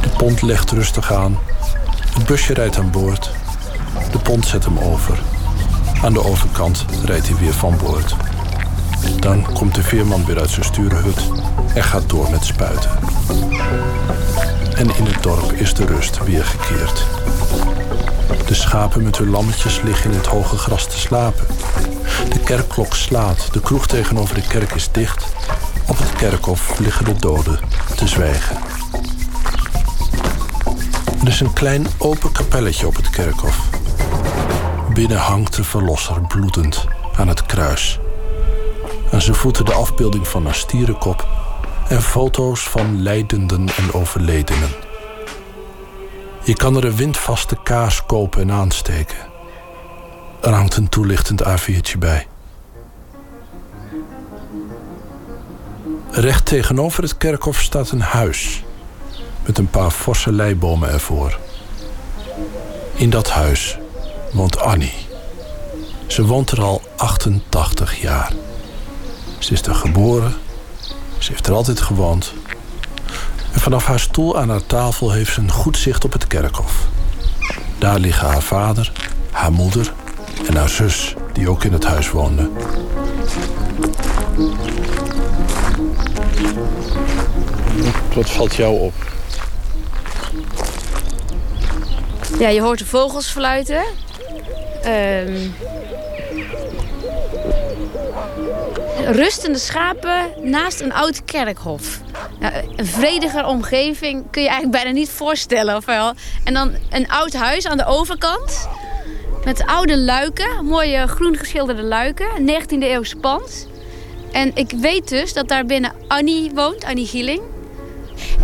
De 0.00 0.08
pont 0.08 0.42
legt 0.42 0.70
rustig 0.70 1.12
aan 1.12 1.38
het 2.14 2.26
busje 2.26 2.54
rijdt 2.54 2.78
aan 2.78 2.90
boord. 2.90 3.30
De 4.10 4.18
pont 4.18 4.46
zet 4.46 4.64
hem 4.64 4.78
over. 4.78 5.18
Aan 6.02 6.12
de 6.12 6.24
overkant 6.24 6.84
rijdt 7.04 7.28
hij 7.28 7.36
weer 7.36 7.52
van 7.52 7.76
boord. 7.76 8.16
Dan 9.18 9.52
komt 9.52 9.74
de 9.74 9.82
veerman 9.82 10.24
weer 10.24 10.38
uit 10.38 10.50
zijn 10.50 10.64
stuurhut 10.64 11.30
en 11.74 11.82
gaat 11.82 12.08
door 12.08 12.30
met 12.30 12.44
spuiten. 12.44 12.90
En 14.74 14.96
in 14.96 15.06
het 15.06 15.22
dorp 15.22 15.52
is 15.52 15.74
de 15.74 15.84
rust 15.84 16.24
weer 16.24 16.44
gekeerd. 16.44 17.06
De 18.46 18.54
schapen 18.54 19.02
met 19.02 19.18
hun 19.18 19.30
lammetjes 19.30 19.80
liggen 19.82 20.10
in 20.10 20.16
het 20.16 20.26
hoge 20.26 20.56
gras 20.56 20.86
te 20.86 20.98
slapen. 20.98 21.46
De 22.28 22.38
kerkklok 22.38 22.94
slaat, 22.94 23.52
de 23.52 23.60
kroeg 23.60 23.86
tegenover 23.86 24.34
de 24.34 24.46
kerk 24.46 24.72
is 24.72 24.88
dicht. 24.92 25.24
Op 25.86 25.98
het 25.98 26.12
kerkhof 26.12 26.78
liggen 26.78 27.04
de 27.04 27.14
doden 27.14 27.58
te 27.96 28.08
zwijgen. 28.08 28.71
Er 31.22 31.28
is 31.28 31.40
een 31.40 31.52
klein 31.52 31.86
open 31.98 32.32
kapelletje 32.32 32.86
op 32.86 32.96
het 32.96 33.10
kerkhof. 33.10 33.68
Binnen 34.94 35.18
hangt 35.18 35.56
de 35.56 35.64
verlosser 35.64 36.20
bloedend 36.20 36.84
aan 37.16 37.28
het 37.28 37.46
kruis. 37.46 37.98
Aan 39.12 39.20
zijn 39.20 39.36
voeten 39.36 39.64
de 39.64 39.72
afbeelding 39.72 40.28
van 40.28 40.46
een 40.46 40.54
stierenkop 40.54 41.28
en 41.88 42.02
foto's 42.02 42.68
van 42.68 43.02
leidenden 43.02 43.68
en 43.76 43.92
overledenen. 43.92 44.68
Je 46.44 46.54
kan 46.54 46.76
er 46.76 46.84
een 46.84 46.96
windvaste 46.96 47.56
kaas 47.62 48.06
kopen 48.06 48.40
en 48.40 48.50
aansteken. 48.50 49.18
Er 50.40 50.52
hangt 50.52 50.76
een 50.76 50.88
toelichtend 50.88 51.42
A4'tje 51.42 51.98
bij. 51.98 52.26
Recht 56.10 56.46
tegenover 56.46 57.02
het 57.02 57.16
kerkhof 57.16 57.60
staat 57.60 57.90
een 57.90 58.00
huis 58.00 58.62
met 59.46 59.58
een 59.58 59.70
paar 59.70 59.90
forse 59.90 60.32
leibomen 60.32 60.90
ervoor. 60.90 61.38
In 62.94 63.10
dat 63.10 63.30
huis 63.30 63.78
woont 64.32 64.58
Annie. 64.60 64.94
Ze 66.06 66.26
woont 66.26 66.50
er 66.50 66.62
al 66.62 66.82
88 66.96 68.00
jaar. 68.00 68.32
Ze 69.38 69.52
is 69.52 69.62
er 69.62 69.74
geboren, 69.74 70.34
ze 71.18 71.30
heeft 71.30 71.46
er 71.46 71.54
altijd 71.54 71.80
gewoond. 71.80 72.32
En 73.52 73.60
vanaf 73.60 73.86
haar 73.86 74.00
stoel 74.00 74.38
aan 74.38 74.48
haar 74.48 74.66
tafel 74.66 75.10
heeft 75.10 75.32
ze 75.32 75.40
een 75.40 75.52
goed 75.52 75.76
zicht 75.76 76.04
op 76.04 76.12
het 76.12 76.26
kerkhof. 76.26 76.86
Daar 77.78 77.98
liggen 77.98 78.28
haar 78.28 78.42
vader, 78.42 78.92
haar 79.30 79.52
moeder 79.52 79.92
en 80.48 80.56
haar 80.56 80.68
zus, 80.68 81.14
die 81.32 81.48
ook 81.48 81.64
in 81.64 81.72
het 81.72 81.84
huis 81.84 82.10
woonde. 82.10 82.50
Wat 88.14 88.30
valt 88.30 88.54
jou 88.54 88.78
op? 88.78 88.94
Ja, 92.38 92.48
je 92.48 92.60
hoort 92.60 92.78
de 92.78 92.86
vogels 92.86 93.26
fluiten. 93.26 93.82
Um, 94.86 95.54
rustende 99.06 99.58
schapen 99.58 100.30
naast 100.42 100.80
een 100.80 100.92
oud 100.92 101.24
kerkhof. 101.24 102.00
een 102.76 102.86
vrediger 102.86 103.46
omgeving 103.46 104.30
kun 104.30 104.42
je 104.42 104.48
eigenlijk 104.48 104.82
bijna 104.82 104.98
niet 104.98 105.10
voorstellen. 105.10 105.76
Of 105.76 105.84
wel? 105.84 106.12
En 106.44 106.54
dan 106.54 106.72
een 106.90 107.08
oud 107.08 107.32
huis 107.32 107.66
aan 107.66 107.76
de 107.76 107.86
overkant. 107.86 108.68
Met 109.44 109.66
oude 109.66 109.98
luiken, 109.98 110.64
mooie 110.64 111.06
groen 111.06 111.36
geschilderde 111.36 111.82
luiken. 111.82 112.26
19e 112.40 112.78
eeuwse 112.78 113.16
pand. 113.16 113.68
En 114.32 114.50
ik 114.54 114.70
weet 114.70 115.08
dus 115.08 115.32
dat 115.32 115.48
daar 115.48 115.66
binnen 115.66 115.92
Annie 116.08 116.50
woont, 116.54 116.84
Annie 116.84 117.06
Gieling. 117.06 117.42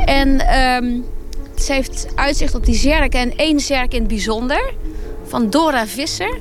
En 0.04 0.58
um, 0.60 1.04
ze 1.62 1.72
heeft 1.72 2.06
uitzicht 2.14 2.54
op 2.54 2.64
die 2.64 2.74
zerk 2.74 3.14
en 3.14 3.36
één 3.36 3.60
zerk 3.60 3.92
in 3.92 3.98
het 3.98 4.08
bijzonder. 4.08 4.74
Van 5.24 5.50
Dora 5.50 5.86
Visser. 5.86 6.38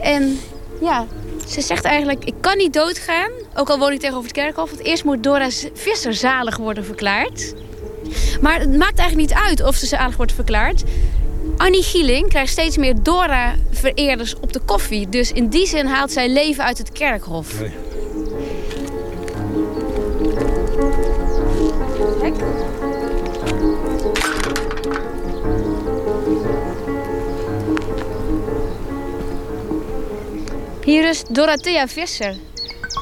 En 0.00 0.38
ja, 0.80 1.06
ze 1.48 1.60
zegt 1.60 1.84
eigenlijk, 1.84 2.24
ik 2.24 2.34
kan 2.40 2.56
niet 2.56 2.72
doodgaan. 2.72 3.30
Ook 3.54 3.70
al 3.70 3.78
woon 3.78 3.92
ik 3.92 4.00
tegenover 4.00 4.28
het 4.28 4.38
kerkhof. 4.38 4.70
Want 4.70 4.84
eerst 4.84 5.04
moet 5.04 5.22
Dora 5.22 5.48
Visser 5.74 6.14
zalig 6.14 6.56
worden 6.56 6.84
verklaard. 6.84 7.54
Maar 8.40 8.60
het 8.60 8.76
maakt 8.76 8.98
eigenlijk 8.98 9.28
niet 9.28 9.38
uit 9.38 9.64
of 9.64 9.74
ze 9.74 9.86
zalig 9.86 10.16
wordt 10.16 10.32
verklaard. 10.32 10.82
Annie 11.56 11.82
Gieling 11.82 12.28
krijgt 12.28 12.52
steeds 12.52 12.76
meer 12.76 13.02
Dora-vereerders 13.02 14.34
op 14.40 14.52
de 14.52 14.60
koffie. 14.60 15.08
Dus 15.08 15.32
in 15.32 15.48
die 15.48 15.66
zin 15.66 15.86
haalt 15.86 16.12
zij 16.12 16.28
leven 16.28 16.64
uit 16.64 16.78
het 16.78 16.92
kerkhof. 16.92 17.52
Hier 30.90 31.08
is 31.08 31.22
Dorothea 31.28 31.88
Visser. 31.88 32.34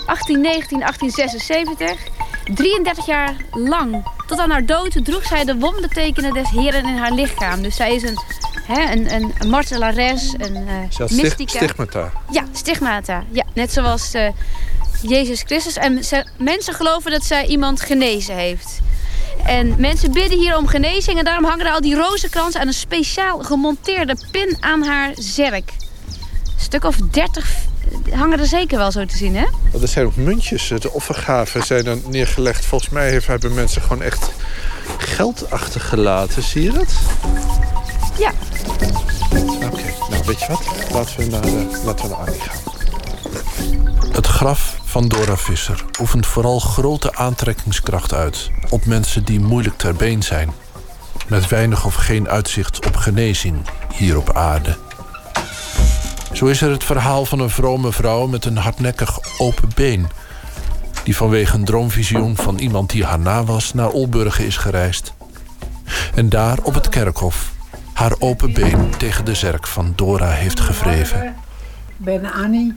1819, 0.07 0.79
1876. 0.81 1.97
33 2.55 3.07
jaar 3.07 3.35
lang. 3.51 4.07
Tot 4.27 4.39
aan 4.39 4.51
haar 4.51 4.67
dood 4.67 5.05
droeg 5.05 5.25
zij 5.25 5.45
de 5.45 5.57
wondertekenen 5.57 6.33
des 6.33 6.51
heren 6.51 6.85
in 6.85 6.97
haar 6.97 7.13
lichaam. 7.13 7.63
Dus 7.63 7.77
zij 7.77 7.95
is 7.95 8.03
een, 8.03 8.19
hè, 8.63 8.93
een, 8.93 9.15
een, 9.15 9.49
martelares, 9.49 10.35
een 10.39 10.57
uh, 10.57 10.73
had 10.99 11.11
mystica. 11.11 11.57
stigmata. 11.59 12.13
Ja, 12.31 12.45
stigmata. 12.53 13.25
Ja, 13.31 13.45
net 13.55 13.73
zoals 13.73 14.15
eh, 14.15 14.29
Jezus 15.03 15.43
Christus. 15.43 15.77
En 15.77 16.05
ze- 16.05 16.27
mensen 16.39 16.75
geloven 16.75 17.11
dat 17.11 17.25
zij 17.25 17.47
iemand 17.47 17.81
genezen 17.81 18.35
heeft. 18.35 18.79
En 19.45 19.75
mensen 19.79 20.13
bidden 20.13 20.39
hier 20.39 20.57
om 20.57 20.67
genezing. 20.67 21.19
En 21.19 21.25
daarom 21.25 21.45
hangen 21.45 21.67
er 21.67 21.73
al 21.73 21.81
die 21.81 21.95
rozenkransen 21.97 22.61
aan 22.61 22.67
een 22.67 22.73
speciaal 22.73 23.39
gemonteerde 23.39 24.17
pin 24.31 24.57
aan 24.61 24.83
haar 24.83 25.11
zerk. 25.15 25.73
Een 26.45 26.65
stuk 26.65 26.85
of 26.85 26.97
dertig 26.97 27.67
hangen 28.11 28.39
er 28.39 28.47
zeker 28.47 28.79
wel 28.79 28.93
zo 28.93 29.05
te 29.05 29.17
zien, 29.17 29.37
hè? 29.37 29.47
Er 29.83 29.89
zijn 29.89 30.07
ook 30.07 30.17
muntjes. 30.17 30.69
De 30.69 30.93
offergaven 30.93 31.63
zijn 31.63 31.87
er 31.87 31.99
neergelegd. 32.09 32.67
Volgens 32.67 32.91
mij 32.91 33.21
hebben 33.27 33.55
mensen 33.55 33.83
gewoon 33.83 34.03
echt 34.03 34.31
geld 34.99 35.51
achtergelaten. 35.51 36.43
Zie 36.43 36.63
je 36.63 36.73
dat? 36.73 36.93
Ja. 38.19 38.33
Oké, 39.67 39.83
nou 40.11 40.23
weet 40.27 40.41
je 40.41 40.47
wat? 40.49 40.67
Laten 40.93 41.17
we 41.19 41.27
naar, 41.27 41.41
de, 41.41 41.81
laten 41.85 42.05
we 42.05 42.11
naar 42.11 42.19
Annie 42.19 42.41
gaan. 42.41 42.57
Het 44.13 44.27
graf 44.27 44.77
van 44.85 45.09
Dora 45.09 45.37
Visser 45.37 45.85
oefent 46.01 46.27
vooral 46.27 46.59
grote 46.59 47.15
aantrekkingskracht 47.15 48.15
uit... 48.15 48.51
op 48.69 48.87
mensen 48.87 49.25
die 49.25 49.41
moeilijk 49.41 49.79
ter 49.79 49.95
been 49.95 50.23
zijn. 50.23 50.53
Met 51.29 51.49
weinig 51.49 51.85
of 51.85 51.95
geen 51.95 52.29
uitzicht 52.29 52.87
op 52.87 52.97
genezing 52.97 53.57
hier 53.95 54.17
op 54.17 54.33
aarde. 54.33 54.77
Zo 56.33 56.47
is 56.47 56.61
er 56.61 56.71
het 56.71 56.85
verhaal 56.85 57.25
van 57.25 57.41
een 57.41 57.51
vrome 57.51 57.93
vrouw 57.93 58.27
met 58.27 58.45
een 58.45 58.57
hardnekkig 58.57 59.19
open 59.39 59.69
been... 59.75 60.07
die 61.05 61.17
vanwege 61.17 61.55
een 61.55 61.65
droomvisioen 61.65 62.37
van 62.37 62.59
iemand 62.59 62.91
die 62.91 63.05
haar 63.05 63.19
na 63.19 63.45
was... 63.45 63.75
naar 63.75 63.91
Olburgen 63.91 64.47
is 64.47 64.57
gereisd. 64.57 65.13
En 66.15 66.29
daar 66.29 66.59
op 66.63 66.75
het 66.75 66.89
kerkhof 66.89 67.53
haar 67.93 68.15
open 68.19 68.53
been 68.53 68.91
tegen 68.99 69.25
de 69.25 69.35
zerk 69.35 69.67
van 69.67 69.93
Dora 69.97 70.31
heeft 70.31 70.61
gewreven. 70.61 71.27
Ik 71.27 72.05
ben 72.05 72.33
Annie. 72.33 72.75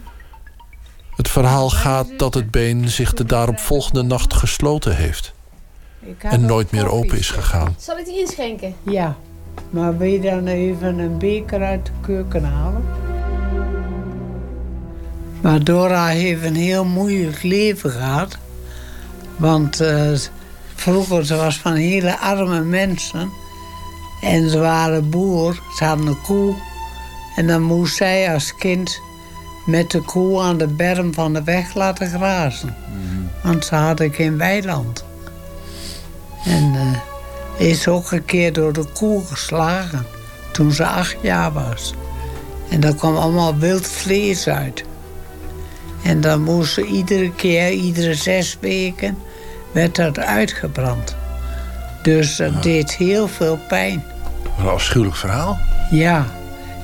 Het 1.15 1.29
verhaal 1.29 1.69
gaat 1.69 2.07
dat 2.17 2.33
het 2.33 2.51
been 2.51 2.89
zich 2.89 3.13
de 3.13 3.25
daaropvolgende 3.25 4.01
nacht 4.01 4.33
gesloten 4.33 4.95
heeft... 4.95 5.33
En 6.19 6.45
nooit 6.45 6.71
meer 6.71 6.91
open 6.91 7.17
is 7.17 7.29
gegaan. 7.29 7.75
Zal 7.77 7.97
ik 7.97 8.05
die 8.05 8.19
inschenken? 8.19 8.75
Ja, 8.83 9.15
maar 9.69 9.97
wil 9.97 10.07
je 10.07 10.19
dan 10.19 10.47
even 10.47 10.99
een 10.99 11.17
beker 11.17 11.63
uit 11.63 11.85
de 11.85 11.91
keuken 12.01 12.43
halen? 12.43 13.10
Maar 15.41 15.63
Dora 15.63 16.07
heeft 16.07 16.43
een 16.43 16.55
heel 16.55 16.85
moeilijk 16.85 17.43
leven 17.43 17.91
gehad. 17.91 18.37
Want 19.37 19.79
eh, 19.79 20.11
vroeger 20.75 21.25
ze 21.25 21.35
was 21.35 21.57
van 21.57 21.73
hele 21.73 22.17
arme 22.17 22.61
mensen. 22.61 23.29
En 24.21 24.49
ze 24.49 24.59
waren 24.59 25.09
boer, 25.09 25.61
ze 25.77 25.83
hadden 25.83 26.07
een 26.07 26.21
koe. 26.21 26.55
En 27.35 27.47
dan 27.47 27.61
moest 27.61 27.95
zij 27.95 28.33
als 28.33 28.55
kind 28.55 28.99
met 29.65 29.91
de 29.91 30.01
koe 30.01 30.41
aan 30.41 30.57
de 30.57 30.67
berm 30.67 31.13
van 31.13 31.33
de 31.33 31.43
weg 31.43 31.73
laten 31.73 32.09
grazen. 32.09 32.75
Want 33.43 33.65
ze 33.65 33.75
hadden 33.75 34.13
geen 34.13 34.37
weiland. 34.37 35.05
En 36.45 36.75
eh, 36.75 37.67
is 37.67 37.87
ook 37.87 38.11
een 38.11 38.25
keer 38.25 38.53
door 38.53 38.73
de 38.73 38.85
koe 38.93 39.25
geslagen 39.25 40.05
toen 40.51 40.71
ze 40.71 40.85
acht 40.85 41.17
jaar 41.21 41.53
was. 41.53 41.93
En 42.69 42.79
daar 42.79 42.95
kwam 42.95 43.15
allemaal 43.15 43.57
wild 43.57 43.87
vlees 43.87 44.47
uit. 44.47 44.83
En 46.03 46.21
dan 46.21 46.41
moest 46.41 46.77
iedere 46.77 47.31
keer, 47.31 47.71
iedere 47.71 48.15
zes 48.15 48.57
weken, 48.59 49.17
werd 49.71 49.95
dat 49.95 50.19
uitgebrand. 50.19 51.15
Dus 52.03 52.35
dat 52.35 52.63
deed 52.63 52.95
heel 52.95 53.27
veel 53.27 53.59
pijn. 53.67 54.03
Wat 54.43 54.65
een 54.65 54.71
afschuwelijk 54.71 55.17
verhaal. 55.17 55.59
Ja. 55.91 56.25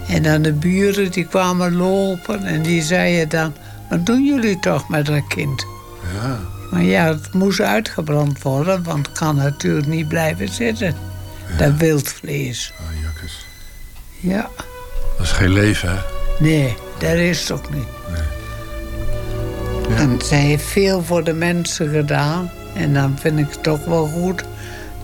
En 0.07 0.23
dan 0.23 0.41
de 0.41 0.53
buren 0.53 1.11
die 1.11 1.25
kwamen 1.25 1.75
lopen 1.75 2.43
en 2.43 2.61
die 2.61 2.81
zeiden 2.81 3.29
dan... 3.29 3.53
wat 3.89 4.05
doen 4.05 4.25
jullie 4.25 4.59
toch 4.59 4.89
met 4.89 5.05
dat 5.05 5.27
kind? 5.27 5.65
Ja. 6.13 6.39
Maar 6.71 6.83
ja, 6.83 7.07
het 7.07 7.33
moest 7.33 7.59
uitgebrand 7.59 8.41
worden, 8.41 8.83
want 8.83 9.07
het 9.07 9.17
kan 9.17 9.35
natuurlijk 9.35 9.87
niet 9.87 10.07
blijven 10.07 10.49
zitten. 10.49 10.95
Dat 11.57 11.73
wildvlees. 11.77 12.73
Ah, 12.79 13.03
jakkes. 13.03 13.45
Ja. 14.19 14.49
Dat 15.17 15.25
is 15.25 15.31
geen 15.31 15.49
leven, 15.49 15.89
hè? 15.89 15.99
Nee, 16.39 16.75
dat 16.97 17.13
is 17.13 17.39
het 17.39 17.51
ook 17.51 17.73
niet. 17.73 17.87
En 19.95 20.17
zij 20.23 20.39
heeft 20.39 20.65
veel 20.65 21.03
voor 21.03 21.23
de 21.23 21.33
mensen 21.33 21.89
gedaan. 21.89 22.49
En 22.75 22.93
dan 22.93 23.15
vind 23.19 23.39
ik 23.39 23.47
het 23.49 23.67
ook 23.67 23.85
wel 23.85 24.05
goed 24.05 24.43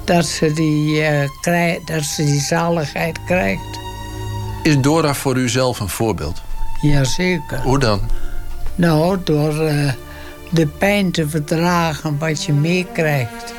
dat 0.04 0.26
ze 0.26 0.54
die, 0.54 1.02
eh, 1.02 1.30
krij- 1.42 1.82
dat 1.86 2.04
ze 2.04 2.26
die 2.26 2.40
zaligheid 2.42 3.20
krijgt. 3.26 3.80
Is 4.64 4.78
Dora 4.82 5.14
voor 5.14 5.38
u 5.38 5.50
zelf 5.50 5.80
een 5.80 5.90
voorbeeld? 5.90 6.42
Jazeker. 6.82 7.62
Hoe 7.62 7.80
dan? 7.80 8.00
Nou, 8.76 9.18
door 9.24 9.60
eh, 9.60 9.92
de 10.50 10.68
pijn 10.68 11.12
te 11.12 11.30
verdragen 11.30 12.18
wat 12.18 12.44
je 12.44 12.54
meekrijgt. 12.54 13.54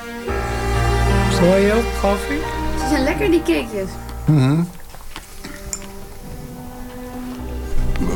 Wil 1.40 1.56
je 1.56 1.72
ook 1.72 2.00
koffie? 2.00 2.38
Ze 2.80 2.86
zijn 2.88 3.02
lekker, 3.04 3.30
die 3.30 3.42
cakejes. 3.42 3.88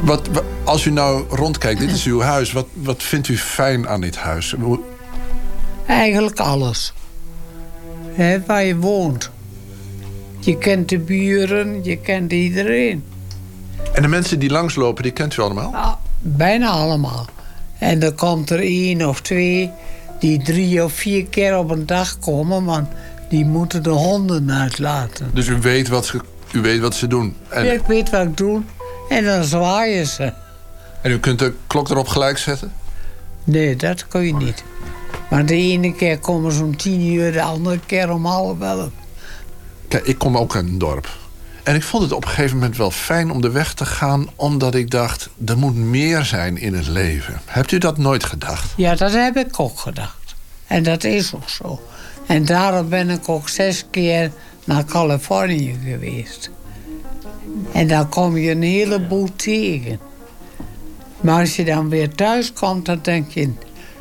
Wat, 0.03 0.27
wa- 0.33 0.43
als 0.65 0.85
u 0.85 0.91
nou 0.91 1.25
rondkijkt, 1.31 1.81
dit 1.81 1.91
is 1.91 2.05
uw 2.05 2.21
huis. 2.21 2.53
Wat, 2.53 2.67
wat 2.73 3.03
vindt 3.03 3.29
u 3.29 3.37
fijn 3.39 3.89
aan 3.89 4.01
dit 4.01 4.17
huis? 4.17 4.55
Eigenlijk 5.87 6.41
alles. 6.41 6.93
Hè, 8.13 8.41
waar 8.47 8.65
je 8.65 8.77
woont. 8.77 9.31
Je 10.39 10.59
kent 10.59 10.89
de 10.89 10.99
buren, 10.99 11.85
je 11.85 11.97
kent 11.97 12.33
iedereen. 12.33 13.05
En 13.93 14.03
de 14.03 14.09
mensen 14.09 14.39
die 14.39 14.51
langslopen, 14.51 15.03
die 15.03 15.13
kent 15.13 15.37
u 15.37 15.43
allemaal? 15.43 15.99
Bijna 16.21 16.69
allemaal. 16.69 17.27
En 17.79 17.99
dan 17.99 18.15
komt 18.15 18.51
er 18.51 18.61
één 18.61 19.09
of 19.09 19.21
twee 19.21 19.71
die 20.21 20.43
drie 20.43 20.85
of 20.85 20.93
vier 20.93 21.27
keer 21.27 21.59
op 21.59 21.71
een 21.71 21.87
dag 21.87 22.19
komen, 22.19 22.65
want 22.65 22.89
die 23.29 23.45
moeten 23.45 23.83
de 23.83 23.91
honden 23.91 24.51
uitlaten. 24.53 25.31
Dus 25.35 25.47
u 25.47 25.57
weet 25.61 25.89
wat 25.89 26.07
ze, 26.07 26.21
u 26.53 26.61
weet 26.61 26.81
wat 26.81 26.95
ze 26.95 27.07
doen. 27.07 27.35
En, 27.49 27.73
Ik 27.73 27.83
weet 27.87 28.11
wat 28.11 28.23
ik 28.27 28.37
doe 28.37 28.63
en 29.09 29.25
dan 29.25 29.45
zwaaien 29.45 30.07
ze. 30.07 30.33
en 31.03 31.11
u 31.11 31.19
kunt 31.19 31.39
de 31.39 31.55
klok 31.67 31.89
erop 31.89 32.09
gelijk 32.09 32.39
zetten? 32.39 32.73
Nee, 33.45 33.77
dat 33.77 34.09
kun 34.09 34.27
je 34.27 34.35
niet. 34.35 34.65
Maar 35.31 35.47
de 35.47 35.55
ene 35.55 35.95
keer 35.95 36.19
komen 36.19 36.53
ze 36.53 36.63
om 36.63 36.77
tien 36.77 37.01
uur, 37.01 37.33
de 37.33 37.43
andere 37.43 37.81
keer 37.87 38.11
om 38.11 38.27
half 38.27 38.61
elf. 38.61 38.89
Kijk, 39.89 40.07
ik 40.07 40.19
kom 40.19 40.37
ook 40.37 40.55
uit 40.55 40.65
een 40.65 40.79
dorp. 40.79 41.09
En 41.63 41.75
ik 41.75 41.83
vond 41.83 42.03
het 42.03 42.13
op 42.13 42.25
een 42.25 42.31
gegeven 42.31 42.57
moment 42.57 42.77
wel 42.77 42.91
fijn 42.91 43.31
om 43.31 43.41
de 43.41 43.51
weg 43.51 43.75
te 43.75 43.85
gaan... 43.85 44.29
omdat 44.37 44.75
ik 44.75 44.91
dacht, 44.91 45.29
er 45.47 45.59
moet 45.59 45.75
meer 45.75 46.25
zijn 46.25 46.57
in 46.57 46.75
het 46.75 46.87
leven. 46.87 47.41
Hebt 47.45 47.73
u 47.73 47.79
dat 47.79 47.99
nooit 47.99 48.25
gedacht? 48.25 48.73
Ja, 48.77 48.95
dat 48.95 49.13
heb 49.13 49.37
ik 49.37 49.61
ook 49.61 49.79
gedacht. 49.79 50.35
En 50.67 50.83
dat 50.83 51.05
is 51.05 51.35
ook 51.35 51.49
zo. 51.49 51.81
En 52.27 52.45
daarom 52.45 52.89
ben 52.89 53.11
ik 53.11 53.29
ook 53.29 53.49
zes 53.49 53.85
keer 53.91 54.33
naar 54.65 54.85
Californië 54.85 55.79
geweest. 55.85 56.51
En 57.73 57.89
dan 57.89 58.09
kom 58.09 58.37
je 58.37 58.51
een 58.51 58.63
heleboel 58.63 59.29
tegen. 59.37 59.99
Maar 61.21 61.41
als 61.41 61.57
je 61.57 61.65
dan 61.65 61.89
weer 61.89 62.15
thuis 62.15 62.53
komt, 62.53 62.87
dan 62.87 62.99
denk 63.03 63.31
je... 63.31 63.53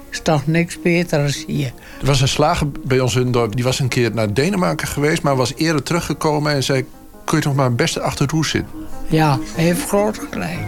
is 0.10 0.22
toch 0.22 0.48
niks 0.48 0.82
beter 0.82 1.24
als 1.24 1.44
hier. 1.48 1.72
Er 2.00 2.06
was 2.06 2.22
een 2.22 2.28
slager 2.28 2.68
bij 2.86 3.00
ons 3.00 3.16
in 3.16 3.24
het 3.24 3.34
dorp. 3.34 3.56
Die 3.56 3.64
was 3.64 3.80
een 3.80 3.88
keer 3.88 4.14
naar 4.14 4.34
Denemarken 4.34 4.88
geweest... 4.88 5.22
maar 5.22 5.36
was 5.36 5.54
eerder 5.56 5.84
teruggekomen 5.84 6.54
en 6.54 6.64
zei... 6.64 6.86
kun 7.24 7.38
je 7.38 7.44
toch 7.44 7.56
maar 7.56 7.76
best 7.76 8.00
achter 8.00 8.28
de 8.28 8.34
roes 8.34 8.50
zitten? 8.50 8.72
Ja, 9.08 9.40
hij 9.56 9.64
heeft 9.64 9.88
groot 9.88 10.20
gelijk. 10.32 10.60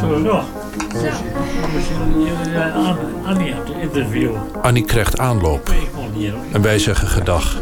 Zo 0.00 0.18
nog. 0.18 0.44
Annie 3.24 3.54
aan 3.54 3.60
het 3.64 3.82
interview. 3.82 4.30
Annie 4.62 4.84
krijgt 4.84 5.18
aanloop. 5.18 5.74
En 6.52 6.62
wij 6.62 6.78
zeggen 6.78 7.08
gedag. 7.08 7.60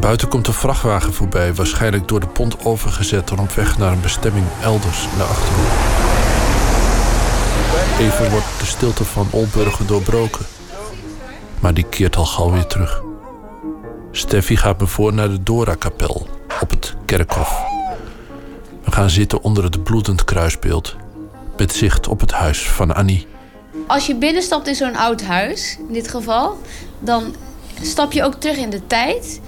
Buiten 0.00 0.28
komt 0.28 0.46
een 0.46 0.52
vrachtwagen 0.54 1.12
voorbij, 1.12 1.54
waarschijnlijk 1.54 2.08
door 2.08 2.20
de 2.20 2.26
pont 2.26 2.64
overgezet 2.64 3.30
en 3.30 3.38
op 3.38 3.50
weg 3.50 3.78
naar 3.78 3.92
een 3.92 4.00
bestemming 4.00 4.46
elders 4.62 5.06
naar 5.16 5.26
achteren. 5.26 5.64
Even 7.98 8.30
wordt 8.30 8.46
de 8.58 8.66
stilte 8.66 9.04
van 9.04 9.28
Olburgen 9.30 9.86
doorbroken. 9.86 10.46
Maar 11.60 11.74
die 11.74 11.84
keert 11.84 12.16
al 12.16 12.24
gauw 12.24 12.50
weer 12.50 12.66
terug. 12.66 13.02
Steffi 14.10 14.56
gaat 14.56 14.80
me 14.80 14.86
voor 14.86 15.14
naar 15.14 15.28
de 15.28 15.42
Dora-kapel 15.42 16.26
op 16.60 16.70
het 16.70 16.94
kerkhof. 17.04 17.62
We 18.84 18.90
gaan 18.90 19.10
zitten 19.10 19.42
onder 19.42 19.64
het 19.64 19.82
bloedend 19.82 20.24
kruisbeeld. 20.24 20.96
Met 21.56 21.72
zicht 21.72 22.08
op 22.08 22.20
het 22.20 22.32
huis 22.32 22.68
van 22.68 22.94
Annie. 22.94 23.26
Als 23.86 24.06
je 24.06 24.14
binnenstapt 24.14 24.66
in 24.66 24.74
zo'n 24.74 24.96
oud 24.96 25.22
huis, 25.22 25.78
in 25.88 25.92
dit 25.92 26.08
geval, 26.08 26.58
dan 26.98 27.34
stap 27.82 28.12
je 28.12 28.24
ook 28.24 28.34
terug 28.34 28.56
in 28.56 28.70
de 28.70 28.86
tijd. 28.86 29.40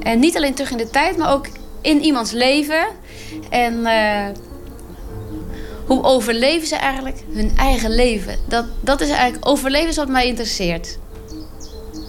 En 0.00 0.18
niet 0.18 0.36
alleen 0.36 0.54
terug 0.54 0.70
in 0.70 0.76
de 0.76 0.90
tijd, 0.90 1.16
maar 1.16 1.32
ook 1.32 1.46
in 1.80 2.02
iemands 2.02 2.32
leven. 2.32 2.86
En 3.50 3.86
eh, 3.86 4.26
hoe 5.86 6.02
overleven 6.02 6.66
ze 6.66 6.76
eigenlijk 6.76 7.22
hun 7.32 7.52
eigen 7.56 7.94
leven? 7.94 8.38
Dat, 8.48 8.64
dat 8.80 9.00
is 9.00 9.08
eigenlijk 9.08 9.48
overleven 9.48 9.88
is 9.88 9.96
wat 9.96 10.08
mij 10.08 10.26
interesseert. 10.26 10.98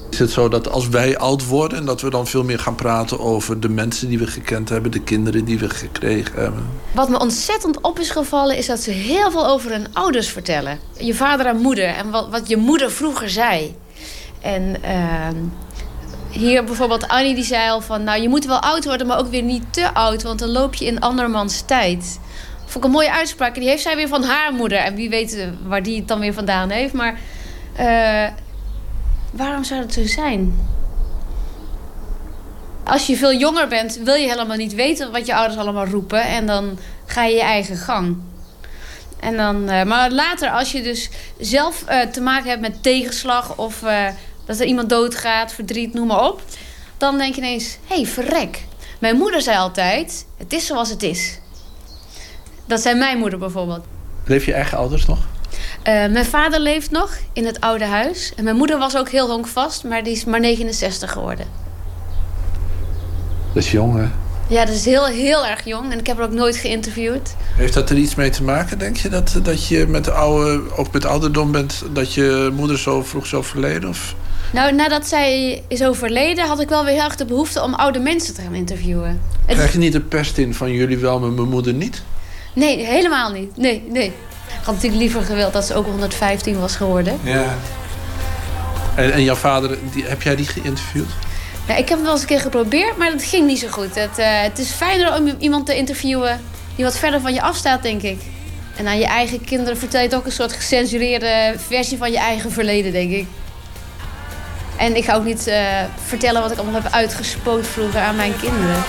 Is 0.09 0.19
het 0.19 0.31
zo 0.31 0.49
dat 0.49 0.69
als 0.69 0.89
wij 0.89 1.17
oud 1.17 1.45
worden... 1.47 1.85
dat 1.85 2.01
we 2.01 2.09
dan 2.09 2.27
veel 2.27 2.43
meer 2.43 2.59
gaan 2.59 2.75
praten 2.75 3.19
over 3.19 3.59
de 3.59 3.69
mensen 3.69 4.07
die 4.07 4.17
we 4.17 4.27
gekend 4.27 4.69
hebben... 4.69 4.91
de 4.91 5.01
kinderen 5.01 5.45
die 5.45 5.59
we 5.59 5.69
gekregen 5.69 6.41
hebben? 6.41 6.69
Wat 6.91 7.09
me 7.09 7.19
ontzettend 7.19 7.81
op 7.81 7.99
is 7.99 8.09
gevallen 8.09 8.57
is 8.57 8.65
dat 8.65 8.79
ze 8.79 8.91
heel 8.91 9.31
veel 9.31 9.47
over 9.47 9.71
hun 9.71 9.93
ouders 9.93 10.29
vertellen. 10.29 10.79
Je 10.97 11.15
vader 11.15 11.45
en 11.45 11.57
moeder 11.57 11.85
en 11.85 12.09
wat, 12.09 12.29
wat 12.29 12.49
je 12.49 12.57
moeder 12.57 12.91
vroeger 12.91 13.29
zei. 13.29 13.75
En 14.41 14.83
ehm, 14.83 15.35
hier 16.31 16.63
bijvoorbeeld 16.63 17.07
Annie 17.07 17.35
die 17.35 17.43
zei 17.43 17.69
al 17.69 17.81
van... 17.81 18.03
nou 18.03 18.21
je 18.21 18.29
moet 18.29 18.45
wel 18.45 18.59
oud 18.59 18.85
worden, 18.85 19.07
maar 19.07 19.19
ook 19.19 19.29
weer 19.29 19.43
niet 19.43 19.73
te 19.73 19.93
oud... 19.93 20.23
want 20.23 20.39
dan 20.39 20.49
loop 20.49 20.75
je 20.75 20.85
in 20.85 20.99
andermans 20.99 21.61
tijd. 21.61 22.19
Vond 22.71 22.75
ik 22.75 22.83
een 22.83 22.97
mooie 22.97 23.11
uitspraak. 23.11 23.55
Die 23.55 23.67
heeft 23.67 23.81
zij 23.81 23.95
weer 23.95 24.07
van 24.07 24.23
haar 24.23 24.53
moeder. 24.53 24.77
En 24.77 24.95
wie 24.95 25.09
weet 25.09 25.35
eh, 25.35 25.47
waar 25.65 25.83
die 25.83 25.97
het 25.97 26.07
dan 26.07 26.19
weer 26.19 26.33
vandaan 26.33 26.69
heeft. 26.69 26.93
Maar 26.93 27.19
eh, 27.75 28.27
waarom 29.31 29.63
zou 29.63 29.81
dat 29.81 29.93
zo 29.93 30.05
zijn? 30.05 30.59
Als 32.83 33.07
je 33.07 33.17
veel 33.17 33.33
jonger 33.33 33.67
bent, 33.67 33.99
wil 34.03 34.15
je 34.15 34.29
helemaal 34.29 34.57
niet 34.57 34.73
weten 34.73 35.11
wat 35.11 35.25
je 35.25 35.35
ouders 35.35 35.59
allemaal 35.59 35.85
roepen. 35.85 36.21
En 36.23 36.45
dan 36.45 36.79
ga 37.05 37.23
je 37.23 37.35
je 37.35 37.41
eigen 37.41 37.77
gang. 37.77 38.17
En 39.19 39.37
dan, 39.37 39.69
eh, 39.69 39.83
maar 39.83 40.11
later, 40.11 40.49
als 40.49 40.71
je 40.71 40.81
dus 40.81 41.09
zelf 41.39 41.83
te 42.11 42.21
maken 42.21 42.49
hebt 42.49 42.61
met 42.61 42.83
tegenslag... 42.83 43.57
of 43.57 43.83
dat 44.45 44.59
er 44.59 44.65
iemand 44.65 44.89
doodgaat, 44.89 45.53
verdriet, 45.53 45.93
noem 45.93 46.07
maar 46.07 46.23
op... 46.23 46.41
dan 46.97 47.17
denk 47.17 47.35
je 47.35 47.41
ineens, 47.41 47.77
hé, 47.87 47.95
hey, 47.95 48.05
verrek. 48.05 48.63
Mijn 48.99 49.17
moeder 49.17 49.41
zei 49.41 49.57
altijd, 49.57 50.25
het 50.37 50.53
is 50.53 50.65
zoals 50.65 50.89
het 50.89 51.03
is. 51.03 51.39
Dat 52.65 52.81
zei 52.81 52.95
mijn 52.95 53.17
moeder 53.17 53.39
bijvoorbeeld. 53.39 53.85
Leef 54.25 54.45
je 54.45 54.53
eigen 54.53 54.77
ouders 54.77 55.05
nog? 55.05 55.27
Eh, 55.83 55.93
mijn 55.93 56.25
vader 56.25 56.59
leeft 56.59 56.91
nog 56.91 57.17
in 57.33 57.45
het 57.45 57.59
oude 57.59 57.85
huis. 57.85 58.33
En 58.35 58.43
mijn 58.43 58.55
moeder 58.55 58.77
was 58.77 58.97
ook 58.97 59.09
heel 59.09 59.29
honkvast, 59.29 59.83
maar 59.83 60.03
die 60.03 60.13
is 60.13 60.25
maar 60.25 60.39
69 60.39 61.11
geworden. 61.11 61.45
Dat 63.53 63.63
is 63.63 63.71
jong, 63.71 63.97
hè? 63.97 64.07
Ja, 64.47 64.65
dat 64.65 64.75
is 64.75 64.85
heel, 64.85 65.05
heel 65.05 65.45
erg 65.45 65.65
jong. 65.65 65.91
En 65.91 65.99
ik 65.99 66.07
heb 66.07 66.17
haar 66.17 66.25
ook 66.25 66.33
nooit 66.33 66.55
geïnterviewd. 66.55 67.35
Heeft 67.55 67.73
dat 67.73 67.89
er 67.89 67.97
iets 67.97 68.15
mee 68.15 68.29
te 68.29 68.43
maken, 68.43 68.79
denk 68.79 68.97
je? 68.97 69.09
Dat, 69.09 69.39
dat 69.43 69.67
je 69.67 69.87
met, 69.87 70.05
de 70.05 70.11
oude, 70.11 70.61
of 70.75 70.91
met 70.91 71.05
ouderdom 71.05 71.51
bent... 71.51 71.83
dat 71.93 72.13
je 72.13 72.51
moeder 72.55 72.79
zo 72.79 73.03
vroeg 73.03 73.25
zo 73.25 73.41
verleden? 73.41 73.89
Of? 73.89 74.15
Nou, 74.51 74.73
nadat 74.73 75.07
zij 75.07 75.63
is 75.67 75.83
overleden, 75.83 76.47
had 76.47 76.59
ik 76.59 76.69
wel 76.69 76.83
weer 76.83 76.93
heel 76.93 77.03
erg 77.03 77.15
de 77.15 77.25
behoefte 77.25 77.63
om 77.63 77.73
oude 77.73 77.99
mensen 77.99 78.33
te 78.33 78.41
gaan 78.41 78.53
interviewen. 78.53 79.21
Krijg 79.45 79.71
je 79.71 79.77
niet 79.77 79.93
de 79.93 80.01
pest 80.01 80.37
in 80.37 80.53
van 80.53 80.71
jullie 80.71 80.97
wel, 80.97 81.19
maar 81.19 81.31
mijn 81.31 81.49
moeder 81.49 81.73
niet? 81.73 82.01
Nee, 82.53 82.85
helemaal 82.85 83.31
niet. 83.31 83.57
Nee, 83.57 83.83
nee. 83.89 84.05
Ik 84.05 84.67
had 84.67 84.73
natuurlijk 84.73 85.01
liever 85.01 85.21
gewild 85.21 85.53
dat 85.53 85.65
ze 85.65 85.73
ook 85.73 85.85
115 85.85 86.59
was 86.59 86.75
geworden. 86.75 87.19
Ja. 87.23 87.55
En, 88.95 89.11
en 89.11 89.23
jouw 89.23 89.35
vader, 89.35 89.77
die, 89.93 90.03
heb 90.05 90.21
jij 90.21 90.35
die 90.35 90.45
geïnterviewd? 90.45 91.09
Ja, 91.67 91.75
ik 91.75 91.89
heb 91.89 91.97
het 91.97 92.01
wel 92.01 92.11
eens 92.11 92.21
een 92.21 92.27
keer 92.27 92.39
geprobeerd, 92.39 92.97
maar 92.97 93.11
dat 93.11 93.23
ging 93.23 93.47
niet 93.47 93.59
zo 93.59 93.67
goed. 93.67 93.95
Het, 93.95 94.17
eh, 94.17 94.41
het 94.41 94.59
is 94.59 94.71
fijner 94.71 95.15
om 95.15 95.35
iemand 95.39 95.65
te 95.65 95.75
interviewen 95.75 96.39
die 96.75 96.85
wat 96.85 96.97
verder 96.97 97.21
van 97.21 97.33
je 97.33 97.41
afstaat, 97.41 97.83
denk 97.83 98.01
ik. 98.01 98.19
En 98.75 98.87
aan 98.87 98.97
je 98.97 99.05
eigen 99.05 99.43
kinderen 99.43 99.77
vertel 99.77 99.99
je 99.99 100.05
het 100.05 100.15
ook 100.15 100.25
een 100.25 100.31
soort 100.31 100.53
gecensureerde 100.53 101.53
versie 101.57 101.97
van 101.97 102.11
je 102.11 102.17
eigen 102.17 102.51
verleden, 102.51 102.91
denk 102.91 103.11
ik. 103.11 103.25
En 104.77 104.95
ik 104.95 105.03
ga 105.03 105.15
ook 105.15 105.23
niet 105.23 105.47
eh, 105.47 105.83
vertellen 106.05 106.41
wat 106.41 106.51
ik 106.51 106.57
allemaal 106.57 106.81
heb 106.81 106.91
uitgespoot 106.91 107.67
vroeger 107.67 108.01
aan 108.01 108.15
mijn 108.15 108.33
kinderen. 108.41 108.83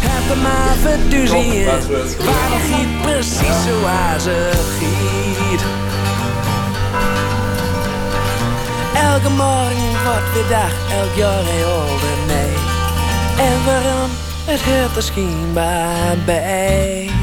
Heb 0.00 0.36
maar 0.42 0.74
verduzien. 0.90 1.64
Waar 1.64 1.74
het 1.76 2.74
giet 2.74 3.02
precies 3.02 3.64
zoals 3.66 4.24
het 4.24 4.66
giet. 4.78 5.62
Elke 8.94 9.28
morgen 9.28 10.02
wordt 10.04 10.32
weer 10.34 10.48
dag, 10.48 10.72
elk 11.00 11.14
jaar 11.16 11.44
heel 11.44 11.84
mee. 12.26 12.54
En 13.46 13.64
waarom? 13.64 14.10
Het 14.44 14.60
hoort 14.60 14.96
er 14.96 15.02
schijnbaar 15.02 16.16
bij. 16.24 17.17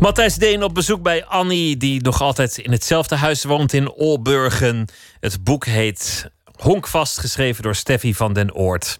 Matthijs 0.00 0.34
Deen 0.34 0.62
op 0.62 0.74
bezoek 0.74 1.02
bij 1.02 1.24
Annie, 1.24 1.76
die 1.76 2.02
nog 2.02 2.20
altijd 2.20 2.58
in 2.58 2.72
hetzelfde 2.72 3.16
huis 3.16 3.44
woont 3.44 3.72
in 3.72 3.92
Olburgen. 3.92 4.88
Het 5.20 5.44
boek 5.44 5.64
heet 5.64 6.30
Honkvast, 6.56 7.18
geschreven 7.18 7.62
door 7.62 7.74
Steffi 7.74 8.14
van 8.14 8.32
den 8.32 8.54
Oort. 8.54 8.98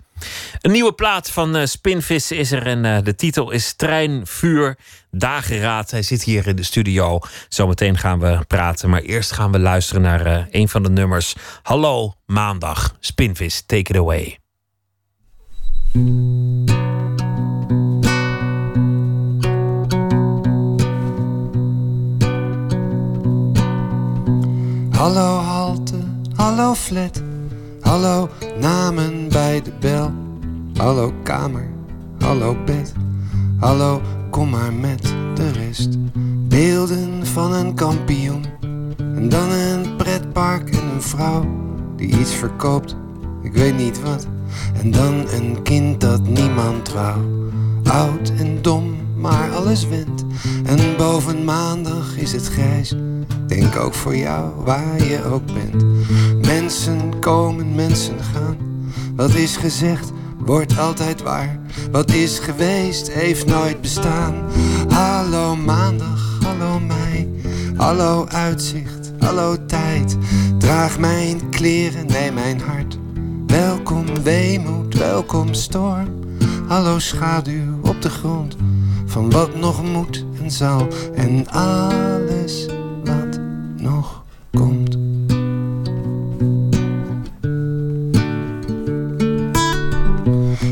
Een 0.61 0.71
nieuwe 0.71 0.93
plaat 0.93 1.31
van 1.31 1.57
eh, 1.57 1.67
Spinvis 1.67 2.31
is 2.31 2.53
er 2.53 2.67
en 2.67 2.85
eh, 2.85 3.03
de 3.03 3.15
titel 3.15 3.51
is 3.51 3.73
Trein, 3.73 4.27
Vuur, 4.27 4.77
Dageraad. 5.11 5.91
Hij 5.91 6.03
zit 6.03 6.23
hier 6.23 6.47
in 6.47 6.57
de 6.57 6.63
studio. 6.63 7.21
Zometeen 7.49 7.99
gaan 7.99 8.21
we 8.21 8.39
praten, 8.47 8.91
maar 8.91 9.03
eerst 9.03 9.33
gaan 9.33 9.53
we 9.53 9.59
luisteren 9.59 10.03
naar 10.03 10.27
eh, 10.27 10.45
een 10.51 10.69
van 10.69 10.83
de 10.83 10.91
nummers. 10.91 11.35
Hallo, 11.63 12.15
maandag. 12.27 12.97
Spinvis, 13.01 13.63
take 13.67 13.93
it 13.93 13.97
away. 13.97 14.39
Hallo 25.03 25.41
halte, 25.41 25.99
hallo 26.37 26.75
flat, 26.75 27.23
hallo 27.81 28.29
namen 28.61 29.29
bij 29.29 29.63
de 29.63 29.73
bel. 29.81 30.13
Hallo 30.77 31.13
kamer, 31.23 31.69
hallo 32.19 32.57
bed, 32.65 32.93
hallo 33.59 34.01
kom 34.31 34.51
maar 34.51 34.73
met 34.73 35.03
de 35.35 35.51
rest. 35.51 35.89
Beelden 36.49 37.27
van 37.27 37.53
een 37.53 37.75
kampioen, 37.75 38.45
en 38.99 39.29
dan 39.29 39.51
een 39.51 39.97
pretpark 39.97 40.71
en 40.71 40.89
een 40.95 41.03
vrouw 41.03 41.45
die 41.97 42.19
iets 42.19 42.35
verkoopt, 42.35 42.97
ik 43.43 43.53
weet 43.53 43.77
niet 43.77 44.03
wat. 44.03 44.27
En 44.83 44.91
dan 44.91 45.29
een 45.29 45.63
kind 45.63 46.01
dat 46.01 46.21
niemand 46.29 46.93
wou, 46.93 47.19
oud 47.85 48.33
en 48.39 48.63
dom, 48.63 48.97
maar 49.17 49.51
alles 49.51 49.89
went. 49.89 50.25
En 50.65 50.97
boven 50.97 51.45
maandag 51.45 52.17
is 52.17 52.33
het 52.33 52.49
grijs. 52.49 52.95
Denk 53.47 53.77
ook 53.77 53.95
voor 53.95 54.17
jou, 54.17 54.51
waar 54.65 55.05
je 55.05 55.25
ook 55.25 55.47
bent. 55.47 55.85
Mensen 56.47 57.19
komen, 57.21 57.75
mensen 57.75 58.19
gaan. 58.35 58.57
Wat 59.17 59.35
is 59.35 59.57
gezegd, 59.57 60.13
wordt 60.39 60.79
altijd 60.79 61.23
waar. 61.23 61.59
Wat 61.91 62.11
is 62.11 62.39
geweest, 62.39 63.11
heeft 63.11 63.47
nooit 63.47 63.81
bestaan. 63.81 64.35
Hallo 64.89 65.57
maandag, 65.57 66.39
hallo 66.45 66.81
mij. 66.81 67.29
Hallo 67.77 68.27
uitzicht, 68.29 69.13
hallo 69.19 69.57
tijd. 69.67 70.17
Draag 70.59 70.99
mijn 70.99 71.49
kleren, 71.51 72.07
neem 72.07 72.35
mijn 72.35 72.61
hart. 72.61 72.99
Welkom 73.47 74.23
weemoed, 74.23 74.99
welkom 74.99 75.55
storm. 75.55 76.22
Hallo 76.73 76.99
schaduw 76.99 77.81
op 77.83 78.03
de 78.03 78.11
grond. 78.11 78.57
Van 79.07 79.31
wat 79.31 79.55
nog 79.55 79.83
moet 79.83 80.25
en 80.43 80.51
zal. 80.51 80.89
En 81.15 81.49
alles 81.49 82.67
wat 83.05 83.41
nog 83.77 84.25
komt. 84.51 84.97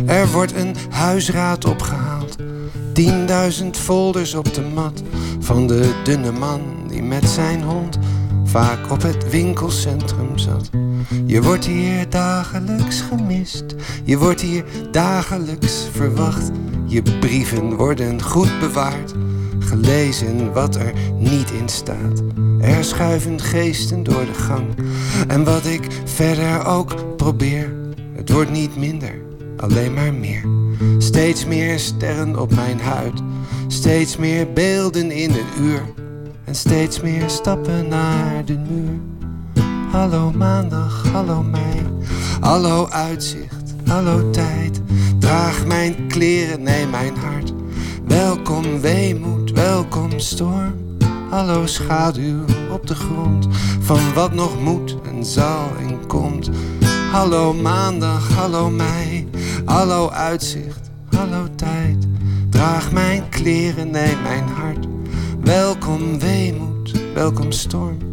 Er 0.06 0.30
wordt 0.30 0.54
een 0.54 0.74
huisraad 0.90 1.64
opgehaald. 1.64 2.36
10.000 3.60 3.66
folders 3.70 4.34
op 4.34 4.54
de 4.54 4.62
mat. 4.62 5.02
Van 5.40 5.66
de 5.66 6.00
dunne 6.04 6.32
man 6.32 6.60
die 6.88 7.02
met 7.02 7.28
zijn 7.28 7.62
hond 7.62 7.98
vaak 8.44 8.90
op 8.90 9.02
het 9.02 9.30
winkelcentrum 9.30 10.38
zat. 10.38 10.70
Je 11.26 11.42
wordt 11.42 11.64
hier 11.64 12.08
dagelijks 12.08 13.00
gemist. 13.00 13.64
Je 14.04 14.18
wordt 14.18 14.40
hier 14.40 14.64
dagelijks 14.90 15.88
verwacht. 15.92 16.50
Je 16.86 17.02
brieven 17.02 17.74
worden 17.76 18.22
goed 18.22 18.58
bewaard. 18.60 19.14
Gelezen 19.58 20.52
wat 20.52 20.76
er 20.76 20.92
niet 21.18 21.50
in 21.50 21.68
staat. 21.68 22.22
Er 22.60 22.84
schuiven 22.84 23.40
geesten 23.40 24.02
door 24.02 24.24
de 24.24 24.34
gang. 24.34 24.66
En 25.28 25.44
wat 25.44 25.66
ik 25.66 25.86
verder 26.04 26.66
ook 26.66 27.16
probeer, 27.16 27.74
het 28.12 28.30
wordt 28.30 28.50
niet 28.50 28.76
minder, 28.76 29.14
alleen 29.56 29.94
maar 29.94 30.14
meer. 30.14 30.44
Steeds 30.98 31.46
meer 31.46 31.78
sterren 31.78 32.40
op 32.40 32.54
mijn 32.54 32.80
huid. 32.80 33.22
Steeds 33.66 34.16
meer 34.16 34.52
beelden 34.52 35.10
in 35.10 35.30
het 35.30 35.60
uur. 35.60 35.82
En 36.44 36.54
steeds 36.54 37.00
meer 37.00 37.30
stappen 37.30 37.88
naar 37.88 38.44
de 38.44 38.58
muur. 38.58 39.19
Hallo 39.90 40.32
maandag, 40.36 41.04
hallo 41.12 41.42
mij. 41.42 41.86
Hallo 42.40 42.88
uitzicht, 42.88 43.74
hallo 43.86 44.30
tijd. 44.30 44.80
Draag 45.18 45.66
mijn 45.66 46.06
kleren, 46.08 46.62
neem 46.62 46.90
mijn 46.90 47.16
hart. 47.16 47.52
Welkom 48.06 48.80
weemoed, 48.80 49.50
welkom 49.50 50.18
storm. 50.18 50.74
Hallo 51.30 51.66
schaduw 51.66 52.44
op 52.72 52.86
de 52.86 52.94
grond. 52.94 53.48
Van 53.80 54.14
wat 54.14 54.32
nog 54.32 54.60
moet 54.60 54.96
en 55.02 55.24
zal 55.24 55.68
en 55.78 56.06
komt. 56.06 56.50
Hallo 57.12 57.52
maandag, 57.52 58.34
hallo 58.34 58.70
mij. 58.70 59.28
Hallo 59.64 60.08
uitzicht, 60.08 60.90
hallo 61.16 61.46
tijd. 61.56 62.06
Draag 62.50 62.92
mijn 62.92 63.28
kleren, 63.28 63.90
neem 63.90 64.22
mijn 64.22 64.48
hart. 64.48 64.86
Welkom 65.40 66.18
weemoed, 66.18 66.92
welkom 67.14 67.52
storm. 67.52 68.09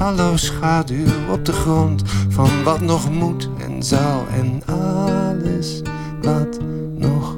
Hallo 0.00 0.36
schaduw 0.36 1.30
op 1.30 1.44
de 1.44 1.52
grond 1.52 2.02
van 2.28 2.62
wat 2.62 2.80
nog 2.80 3.10
moet 3.10 3.48
en 3.58 3.82
zal 3.82 4.26
en 4.28 4.62
alles 4.66 5.80
wat 6.22 6.60
nog 6.94 7.34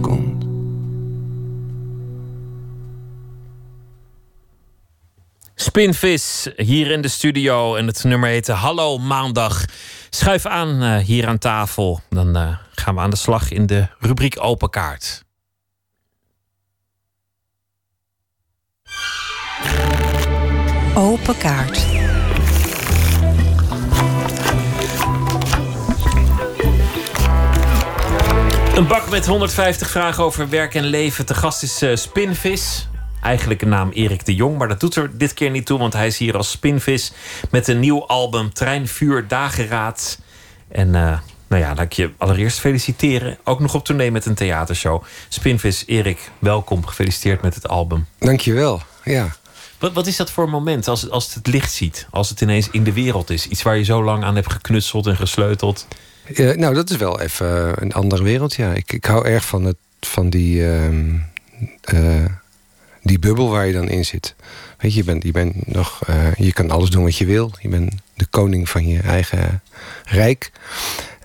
komt. 0.00 0.44
Spinvis 5.54 6.48
hier 6.56 6.90
in 6.90 7.02
de 7.02 7.08
studio 7.08 7.76
en 7.76 7.86
het 7.86 8.04
nummer 8.04 8.28
heette 8.28 8.52
Hallo 8.52 8.98
Maandag. 8.98 9.64
Schuif 10.10 10.46
aan 10.46 10.82
uh, 10.82 10.96
hier 10.96 11.26
aan 11.26 11.38
tafel. 11.38 12.00
Dan 12.08 12.36
uh, 12.36 12.56
gaan 12.74 12.94
we 12.94 13.00
aan 13.00 13.10
de 13.10 13.16
slag 13.16 13.50
in 13.50 13.66
de 13.66 13.86
rubriek 13.98 14.36
Open 14.38 14.70
Kaart. 14.70 15.24
Open 21.00 21.36
Kaart. 21.36 21.86
Een 28.74 28.86
bak 28.86 29.10
met 29.10 29.26
150 29.26 29.90
vragen 29.90 30.24
over 30.24 30.48
werk 30.48 30.74
en 30.74 30.84
leven. 30.84 31.26
Te 31.26 31.34
gast 31.34 31.62
is 31.62 31.82
uh, 31.82 31.96
Spinvis. 31.96 32.88
Eigenlijk 33.22 33.62
een 33.62 33.68
naam 33.68 33.90
Erik 33.90 34.24
de 34.24 34.34
Jong, 34.34 34.58
maar 34.58 34.68
dat 34.68 34.80
doet 34.80 34.96
er 34.96 35.18
dit 35.18 35.34
keer 35.34 35.50
niet 35.50 35.66
toe, 35.66 35.78
want 35.78 35.92
hij 35.92 36.06
is 36.06 36.18
hier 36.18 36.36
als 36.36 36.50
Spinvis 36.50 37.12
met 37.50 37.68
een 37.68 37.80
nieuw 37.80 38.06
album 38.06 38.52
Trein, 38.52 38.88
Vuur, 38.88 39.28
Dageraad. 39.28 40.18
En 40.68 40.86
uh, 40.86 41.18
nou 41.48 41.62
ja, 41.62 41.68
laat 41.68 41.80
ik 41.80 41.92
je 41.92 42.10
allereerst 42.18 42.58
feliciteren. 42.58 43.38
Ook 43.44 43.60
nog 43.60 43.74
op 43.74 43.84
tournee 43.84 44.10
met 44.10 44.26
een 44.26 44.34
theatershow. 44.34 45.02
Spinvis, 45.28 45.84
Erik, 45.86 46.30
welkom. 46.38 46.86
Gefeliciteerd 46.86 47.42
met 47.42 47.54
het 47.54 47.68
album. 47.68 48.06
Dankjewel, 48.18 48.82
ja. 49.04 49.38
Wat, 49.80 49.92
wat 49.92 50.06
is 50.06 50.16
dat 50.16 50.30
voor 50.30 50.44
een 50.44 50.50
moment 50.50 50.88
als, 50.88 51.10
als 51.10 51.24
het 51.24 51.34
het 51.34 51.46
licht 51.46 51.72
ziet? 51.72 52.06
Als 52.10 52.28
het 52.28 52.40
ineens 52.40 52.68
in 52.70 52.84
de 52.84 52.92
wereld 52.92 53.30
is? 53.30 53.48
Iets 53.48 53.62
waar 53.62 53.76
je 53.76 53.84
zo 53.84 54.04
lang 54.04 54.24
aan 54.24 54.34
hebt 54.34 54.52
geknutseld 54.52 55.06
en 55.06 55.16
gesleuteld? 55.16 55.86
Nou, 56.36 56.74
dat 56.74 56.90
is 56.90 56.96
wel 56.96 57.20
even 57.20 57.82
een 57.82 57.92
andere 57.92 58.22
wereld, 58.22 58.54
ja. 58.54 58.72
Ik, 58.72 58.92
ik 58.92 59.04
hou 59.04 59.26
erg 59.26 59.44
van, 59.44 59.64
het, 59.64 59.76
van 60.00 60.30
die... 60.30 60.62
Uh, 61.94 62.24
die 63.02 63.18
bubbel 63.18 63.50
waar 63.50 63.66
je 63.66 63.72
dan 63.72 63.88
in 63.88 64.04
zit. 64.04 64.34
Weet 64.78 64.92
je, 64.92 64.98
je 64.98 65.04
bent, 65.04 65.22
je 65.22 65.30
bent 65.30 65.66
nog, 65.66 66.00
uh, 66.10 66.34
je 66.34 66.52
kan 66.52 66.70
alles 66.70 66.90
doen 66.90 67.02
wat 67.02 67.16
je 67.16 67.26
wil. 67.26 67.52
Je 67.60 67.68
bent 67.68 67.92
de 68.14 68.26
koning 68.30 68.68
van 68.68 68.86
je 68.86 69.00
eigen 69.00 69.62
rijk. 70.04 70.52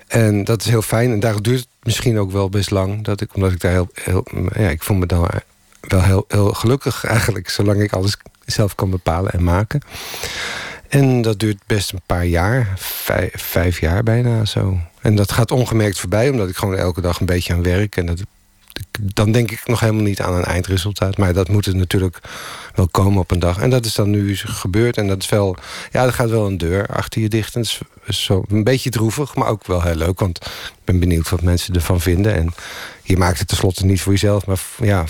En 0.08 0.44
dat 0.44 0.62
is 0.62 0.68
heel 0.68 0.82
fijn. 0.82 1.12
En 1.12 1.20
daar 1.20 1.42
duurt 1.42 1.60
het 1.60 1.68
misschien 1.84 2.20
ook 2.20 2.32
wel 2.32 2.50
best 2.50 2.72
lang. 2.72 3.04
Dat 3.04 3.22
ik, 3.22 3.36
omdat 3.36 3.52
ik 3.52 3.60
daar 3.60 3.72
heel, 3.72 3.90
heel 3.94 4.26
ja, 4.56 4.70
ik 4.70 4.84
voel 4.84 4.98
me 4.98 5.06
dan 5.06 5.30
wel 5.88 6.04
heel, 6.04 6.26
heel 6.28 6.54
gelukkig 6.54 7.06
eigenlijk. 7.06 7.50
Zolang 7.50 7.82
ik 7.82 7.94
alles 7.94 8.18
zelf 8.46 8.76
kan 8.76 8.90
bepalen 8.90 9.32
en 9.32 9.44
maken. 9.44 9.82
En 10.90 11.22
dat 11.22 11.40
duurt 11.40 11.62
best 11.66 11.92
een 11.92 12.02
paar 12.06 12.26
jaar. 12.26 12.74
Vijf, 13.34 13.80
jaar 13.80 14.04
bijna 14.04 14.46
zo. 14.46 14.80
En 15.02 15.16
dat 15.16 15.32
gaat 15.32 15.52
ongemerkt 15.52 16.00
voorbij. 16.00 16.30
Omdat 16.30 16.50
ik 16.50 16.56
gewoon 16.56 16.76
elke 16.76 17.02
dag 17.02 17.20
een 17.20 17.26
beetje 17.26 17.54
aan 17.54 17.64
werk. 17.64 17.98
En 17.98 18.06
dat 18.06 18.24
dan 19.00 19.32
denk 19.32 19.52
ik 19.52 19.68
nog 19.68 19.80
helemaal 19.80 20.04
niet 20.04 20.22
aan 20.22 20.34
een 20.34 20.44
eindresultaat. 20.44 21.18
Maar 21.18 21.34
dat 21.34 21.50
moet 21.50 21.66
er 21.66 21.76
natuurlijk 21.76 22.20
wel 22.76 22.88
komen 22.88 23.20
op 23.20 23.32
een 23.32 23.40
dag. 23.40 23.60
En 23.60 23.70
dat 23.70 23.86
is 23.86 23.96
dan 23.96 24.10
nu 24.10 24.36
gebeurd. 24.36 24.98
En 24.98 25.08
dat 25.08 25.22
is 25.22 25.30
wel, 25.30 25.56
ja, 25.92 26.06
er 26.06 26.14
gaat 26.14 26.30
wel 26.30 26.46
een 26.46 26.58
deur 26.58 26.88
achter 26.88 27.22
je 27.22 27.30
dicht. 27.30 27.56
En 27.56 27.66
zo 28.08 28.44
een 28.48 28.64
beetje 28.64 28.90
droevig, 28.90 29.36
maar 29.36 29.48
ook 29.48 29.68
wel 29.68 29.82
heel 29.82 29.96
leuk. 29.96 30.20
Want 30.20 30.38
ik 30.46 30.84
ben 30.84 31.00
benieuwd 31.00 31.30
wat 31.30 31.42
mensen 31.42 31.74
ervan 31.74 32.02
vinden. 32.02 32.34
En 32.34 32.54
je 33.04 33.18
maakt 33.18 33.40
het 33.40 33.48
tenslotte 33.48 33.86
niet 33.86 34.02
voor 34.02 34.12
jezelf, 34.12 34.46
maar 34.46 34.62
ja, 34.82 35.04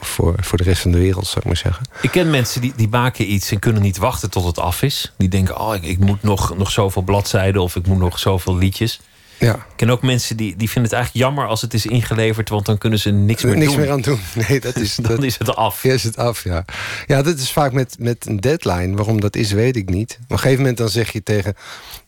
voor, 0.00 0.34
voor 0.36 0.58
de 0.58 0.64
rest 0.64 0.82
van 0.82 0.90
de 0.90 0.98
wereld, 0.98 1.26
zou 1.26 1.38
ik 1.38 1.44
maar 1.44 1.56
zeggen. 1.56 1.86
Ik 2.02 2.10
ken 2.10 2.30
mensen 2.30 2.60
die, 2.60 2.72
die 2.76 2.88
maken 2.88 3.32
iets 3.32 3.50
en 3.50 3.58
kunnen 3.58 3.82
niet 3.82 3.98
wachten 3.98 4.30
tot 4.30 4.44
het 4.44 4.58
af 4.58 4.82
is. 4.82 5.12
Die 5.18 5.28
denken, 5.28 5.60
oh, 5.60 5.74
ik, 5.74 5.82
ik 5.82 5.98
moet 5.98 6.22
nog, 6.22 6.56
nog 6.56 6.70
zoveel 6.70 7.02
bladzijden 7.02 7.62
of 7.62 7.76
ik 7.76 7.86
moet 7.86 7.98
nog 7.98 8.18
zoveel 8.18 8.56
liedjes. 8.56 9.00
Ja. 9.38 9.54
Ik 9.54 9.76
ken 9.76 9.90
ook 9.90 10.02
mensen 10.02 10.36
die, 10.36 10.56
die 10.56 10.70
vinden 10.70 10.90
het 10.90 10.92
eigenlijk 10.92 11.24
jammer 11.24 11.46
als 11.46 11.62
het 11.62 11.74
is 11.74 11.86
ingeleverd, 11.86 12.48
want 12.48 12.66
dan 12.66 12.78
kunnen 12.78 12.98
ze 12.98 13.10
niks 13.10 13.42
meer 13.42 13.56
niks 13.56 13.72
doen. 13.72 13.80
meer 13.80 13.90
aan 13.90 14.00
doen. 14.00 14.20
Nee, 14.48 14.60
dat 14.60 14.76
is, 14.76 14.96
dan 15.08 15.24
is 15.24 15.38
het 15.38 15.56
af. 15.56 15.82
Ja, 15.82 15.92
is 15.92 16.02
het 16.02 16.16
af, 16.16 16.44
ja. 16.44 16.64
Ja, 17.06 17.22
dat 17.22 17.38
is 17.38 17.52
vaak 17.52 17.72
met, 17.72 17.96
met 17.98 18.26
een 18.26 18.40
deadline. 18.40 18.96
Waarom 18.96 19.20
dat 19.20 19.36
is, 19.36 19.52
weet 19.52 19.76
ik 19.76 19.88
niet. 19.88 20.18
op 20.22 20.30
een 20.30 20.38
gegeven 20.38 20.58
moment 20.58 20.78
dan 20.78 20.88
zeg 20.88 21.12
je 21.12 21.22
tegen, 21.22 21.54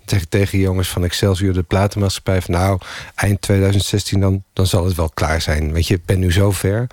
zeg 0.05 0.24
tegen 0.24 0.59
jongens 0.59 0.89
van 0.89 1.05
Excelsior, 1.05 1.52
de 1.52 1.62
platenmaatschappij, 1.62 2.43
van 2.43 2.55
nou, 2.55 2.78
eind 3.15 3.40
2016, 3.40 4.20
dan, 4.20 4.43
dan 4.52 4.66
zal 4.66 4.85
het 4.85 4.97
wel 4.97 5.10
klaar 5.15 5.40
zijn. 5.40 5.73
Weet 5.73 5.86
je, 5.86 5.94
ik 5.94 6.05
ben 6.05 6.19
nu 6.19 6.32
zo 6.32 6.51
ver. 6.51 6.86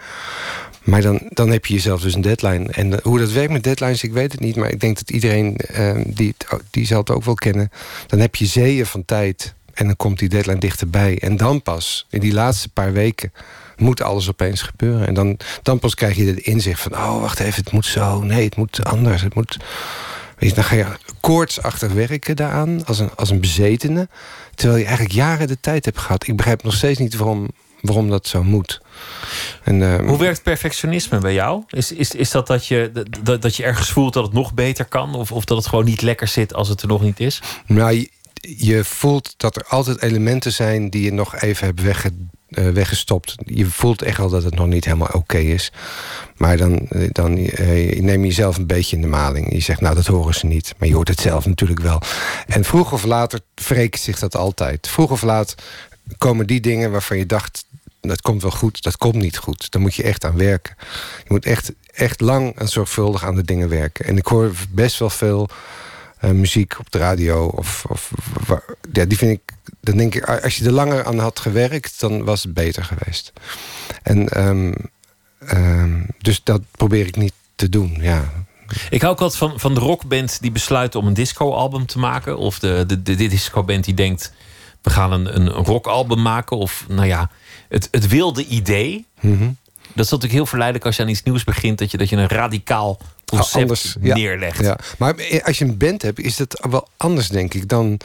Maar 0.86 1.02
dan, 1.02 1.22
dan 1.30 1.50
heb 1.50 1.66
je 1.66 1.74
jezelf 1.74 2.02
dus 2.02 2.14
een 2.14 2.22
deadline. 2.22 2.72
En 2.72 3.00
hoe 3.04 3.20
dat 3.20 3.32
werkt 3.32 3.52
met 3.52 3.64
deadlines, 3.64 4.04
ik 4.04 4.14
weet 4.14 4.32
het 4.32 4.42
niet. 4.42 4.56
Maar 4.56 4.72
ik 4.72 4.80
denk 4.80 4.98
dat 4.98 5.10
iedereen 5.10 5.60
uh, 5.78 5.92
die, 6.08 6.36
die 6.70 6.86
zal 6.86 7.00
het 7.00 7.10
ook 7.10 7.24
wel 7.24 7.36
kennen. 7.36 7.72
Dan 8.08 8.20
heb 8.20 8.36
je 8.36 8.46
zeeën 8.46 8.86
van 8.86 9.06
tijd 9.06 9.54
en 9.74 9.86
dan 9.86 9.96
komt 9.96 10.20
die 10.20 10.30
deadline 10.30 10.60
dichterbij. 10.60 11.20
En 11.20 11.38
dan 11.38 11.62
pas, 11.62 12.06
in 12.10 12.20
die 12.20 12.34
laatste 12.34 12.70
paar 12.70 12.94
weken, 12.94 13.34
moet 13.78 14.02
alles 14.02 14.30
opeens 14.30 14.62
gebeuren. 14.62 15.08
En 15.08 15.14
dan, 15.14 15.38
dan 15.64 15.80
pas 15.80 15.96
krijg 15.96 16.16
je 16.16 16.26
het 16.26 16.40
inzicht 16.40 16.82
van... 16.82 16.94
oh, 16.94 17.22
wacht 17.22 17.40
even, 17.40 17.64
het 17.64 17.72
moet 17.72 17.86
zo. 17.86 18.22
Nee, 18.22 18.46
het 18.46 18.56
moet 18.56 18.84
anders. 18.84 19.22
Het 19.22 19.36
moet... 19.36 19.58
Weet 20.38 20.50
je, 20.50 20.56
dan 20.56 20.64
ga 20.64 20.76
je 20.76 20.86
koortsachtig 21.20 21.92
werken 21.92 22.36
daaraan, 22.36 22.86
als 22.86 23.00
een, 23.00 23.10
als 23.16 23.30
een 23.30 23.40
bezetene. 23.40 24.08
Terwijl 24.56 24.80
je 24.80 24.86
eigenlijk 24.86 25.16
jaren 25.16 25.48
de 25.48 25.60
tijd 25.60 25.86
hebt 25.86 26.00
gehad. 26.00 26.28
Ik 26.28 26.36
begrijp 26.36 26.64
nog 26.64 26.74
steeds 26.74 27.00
niet 27.00 27.16
waarom, 27.16 27.48
waarom 27.86 28.10
dat 28.10 28.28
zo 28.28 28.44
moet. 28.44 28.82
En, 29.64 29.82
uh, 29.82 29.96
Hoe 29.96 30.18
werkt 30.18 30.44
perfectionisme 30.44 31.20
bij 31.20 31.34
jou? 31.34 31.64
Is, 31.68 31.92
is, 31.92 32.12
is 32.12 32.32
dat 32.32 32.48
dat 32.48 32.68
je, 32.68 32.92
dat, 33.24 33.42
dat 33.42 33.56
je 33.56 33.64
ergens 33.64 33.92
voelt 33.92 34.14
dat 34.14 34.24
het 34.24 34.34
nog 34.34 34.54
beter 34.54 34.86
kan? 34.86 35.16
Of, 35.16 35.32
of 35.32 35.46
dat 35.46 35.58
het 35.58 35.68
gewoon 35.68 35.86
niet 35.86 36.02
lekker 36.02 36.28
zit 36.28 36.54
als 36.54 36.70
het 36.70 36.82
er 36.82 36.88
nog 36.88 37.02
niet 37.02 37.20
is? 37.20 37.42
Nou, 37.66 38.08
je 38.58 38.84
voelt 38.84 39.34
dat 39.38 39.56
er 39.56 39.66
altijd 39.68 40.02
elementen 40.02 40.52
zijn 40.54 40.90
die 40.90 41.04
je 41.04 41.14
nog 41.14 41.36
even 41.36 41.66
hebt 41.66 41.82
wegge, 41.82 42.12
uh, 42.50 42.70
weggestopt. 42.70 43.36
Je 43.46 43.66
voelt 43.66 44.02
echt 44.02 44.20
al 44.20 44.30
dat 44.30 44.44
het 44.44 44.56
nog 44.56 44.68
niet 44.68 44.86
helemaal 44.86 45.12
oké 45.14 45.38
is. 45.38 45.72
Maar 46.38 46.58
dan, 46.58 46.88
dan 47.12 47.38
uh, 47.38 48.00
neem 48.00 48.22
je 48.22 48.28
jezelf 48.28 48.58
een 48.58 48.68
beetje 48.68 48.96
in 48.96 49.02
de 49.02 49.08
maling. 49.08 49.54
Je 49.54 49.60
zegt, 49.60 49.82
nou, 49.82 49.96
dat 49.96 50.06
horen 50.06 50.34
ze 50.34 50.46
niet. 50.46 50.74
Maar 50.78 50.88
je 50.88 50.94
hoort 50.94 51.08
het 51.08 51.20
zelf 51.20 51.46
natuurlijk 51.46 51.80
wel. 51.80 52.02
En 52.48 52.64
vroeg 52.64 52.92
of 52.92 53.04
later 53.04 53.40
wreekt 53.68 54.00
zich 54.00 54.20
dat 54.20 54.36
altijd. 54.36 54.88
Vroeg 54.88 55.12
of 55.12 55.22
laat 55.22 55.56
komen 56.18 56.48
die 56.48 56.62
dingen 56.62 56.92
waarvan 56.92 57.18
je 57.18 57.26
dacht... 57.26 57.66
dat 58.08 58.22
komt 58.22 58.42
wel 58.42 58.52
goed, 58.52 58.84
dat 58.84 58.98
komt 58.98 59.16
niet 59.16 59.38
goed. 59.38 59.72
Daar 59.72 59.82
moet 59.82 59.96
je 59.96 60.04
echt 60.04 60.26
aan 60.26 60.38
werken. 60.38 60.76
Je 61.18 61.28
moet 61.28 61.46
echt, 61.46 61.72
echt 61.94 62.22
lang 62.22 62.56
en 62.56 62.68
zorgvuldig 62.68 63.26
aan 63.26 63.36
de 63.36 63.44
dingen 63.44 63.70
werken. 63.70 64.06
En 64.06 64.18
ik 64.18 64.26
hoor 64.26 64.52
best 64.70 65.00
wel 65.00 65.10
veel 65.10 65.50
uh, 66.22 66.32
muziek 66.32 66.80
op 66.80 66.92
de 66.92 66.98
radio. 66.98 67.46
Of, 67.46 67.86
of, 67.90 68.12
ja, 68.92 69.06
die 69.06 69.18
vind 69.18 69.32
ik, 69.32 69.42
dan 69.80 69.98
denk 69.98 70.16
ik, 70.16 70.30
als 70.30 70.58
je 70.58 70.66
er 70.66 70.72
langer 70.72 71.06
aan 71.06 71.20
had 71.20 71.40
gewerkt, 71.40 72.00
dan 72.00 72.24
was 72.24 72.44
het 72.44 72.54
beter 72.54 72.84
geweest. 72.84 73.34
En 74.04 74.48
um, 74.48 74.76
um, 75.54 76.08
dus 76.18 76.44
dat 76.44 76.62
probeer 76.72 77.08
ik 77.08 77.16
niet 77.16 77.34
te 77.56 77.70
doen, 77.70 77.98
ja. 78.02 78.32
Ik 78.90 79.02
hou 79.02 79.14
ook 79.14 79.20
wat 79.20 79.38
van, 79.38 79.60
van 79.60 79.74
de 79.74 79.80
rockband 79.80 80.42
die 80.42 80.52
besluit 80.52 80.96
om 80.96 81.08
een 81.08 81.14
disco-album 81.14 81.86
te 81.86 82.00
maken. 82.00 82.38
Of 82.38 82.60
de, 82.60 82.84
de, 82.88 83.02
de, 83.02 83.16
de 83.16 83.28
disco-band 83.28 83.84
die 83.84 83.94
denkt, 83.94 84.34
we 84.82 84.90
gaan 84.90 85.12
een, 85.12 85.36
een 85.36 85.50
rockalbum 85.50 86.22
maken. 86.22 86.58
Of 86.58 86.86
nou 86.88 87.08
ja, 87.08 87.30
het, 87.70 87.88
het 87.92 88.08
wilde 88.08 88.46
idee. 88.46 89.06
Mm 89.20 89.38
-hmm. 89.38 89.58
Dat 89.94 90.06
is 90.06 90.12
natuurlijk 90.12 90.34
heel 90.34 90.46
verleidelijk 90.46 90.86
als 90.86 90.96
je 90.96 91.02
aan 91.02 91.10
iets 91.10 91.24
nieuws 91.24 91.44
begint. 91.44 91.78
Dat 91.78 91.92
je, 91.92 91.98
dat 91.98 92.10
je 92.10 92.16
een 92.16 92.28
radicaal 92.28 92.98
concept 93.26 93.62
anders, 93.62 93.96
ja, 94.02 94.16
neerlegt. 94.16 94.62
Ja. 94.62 94.78
Maar 94.98 95.42
als 95.44 95.58
je 95.58 95.66
een 95.66 95.78
band 95.78 96.02
hebt, 96.02 96.20
is 96.20 96.36
dat 96.36 96.68
wel 96.70 96.88
anders, 96.98 97.28
denk 97.28 97.54
ik. 97.54 97.70
Dan, 97.70 98.00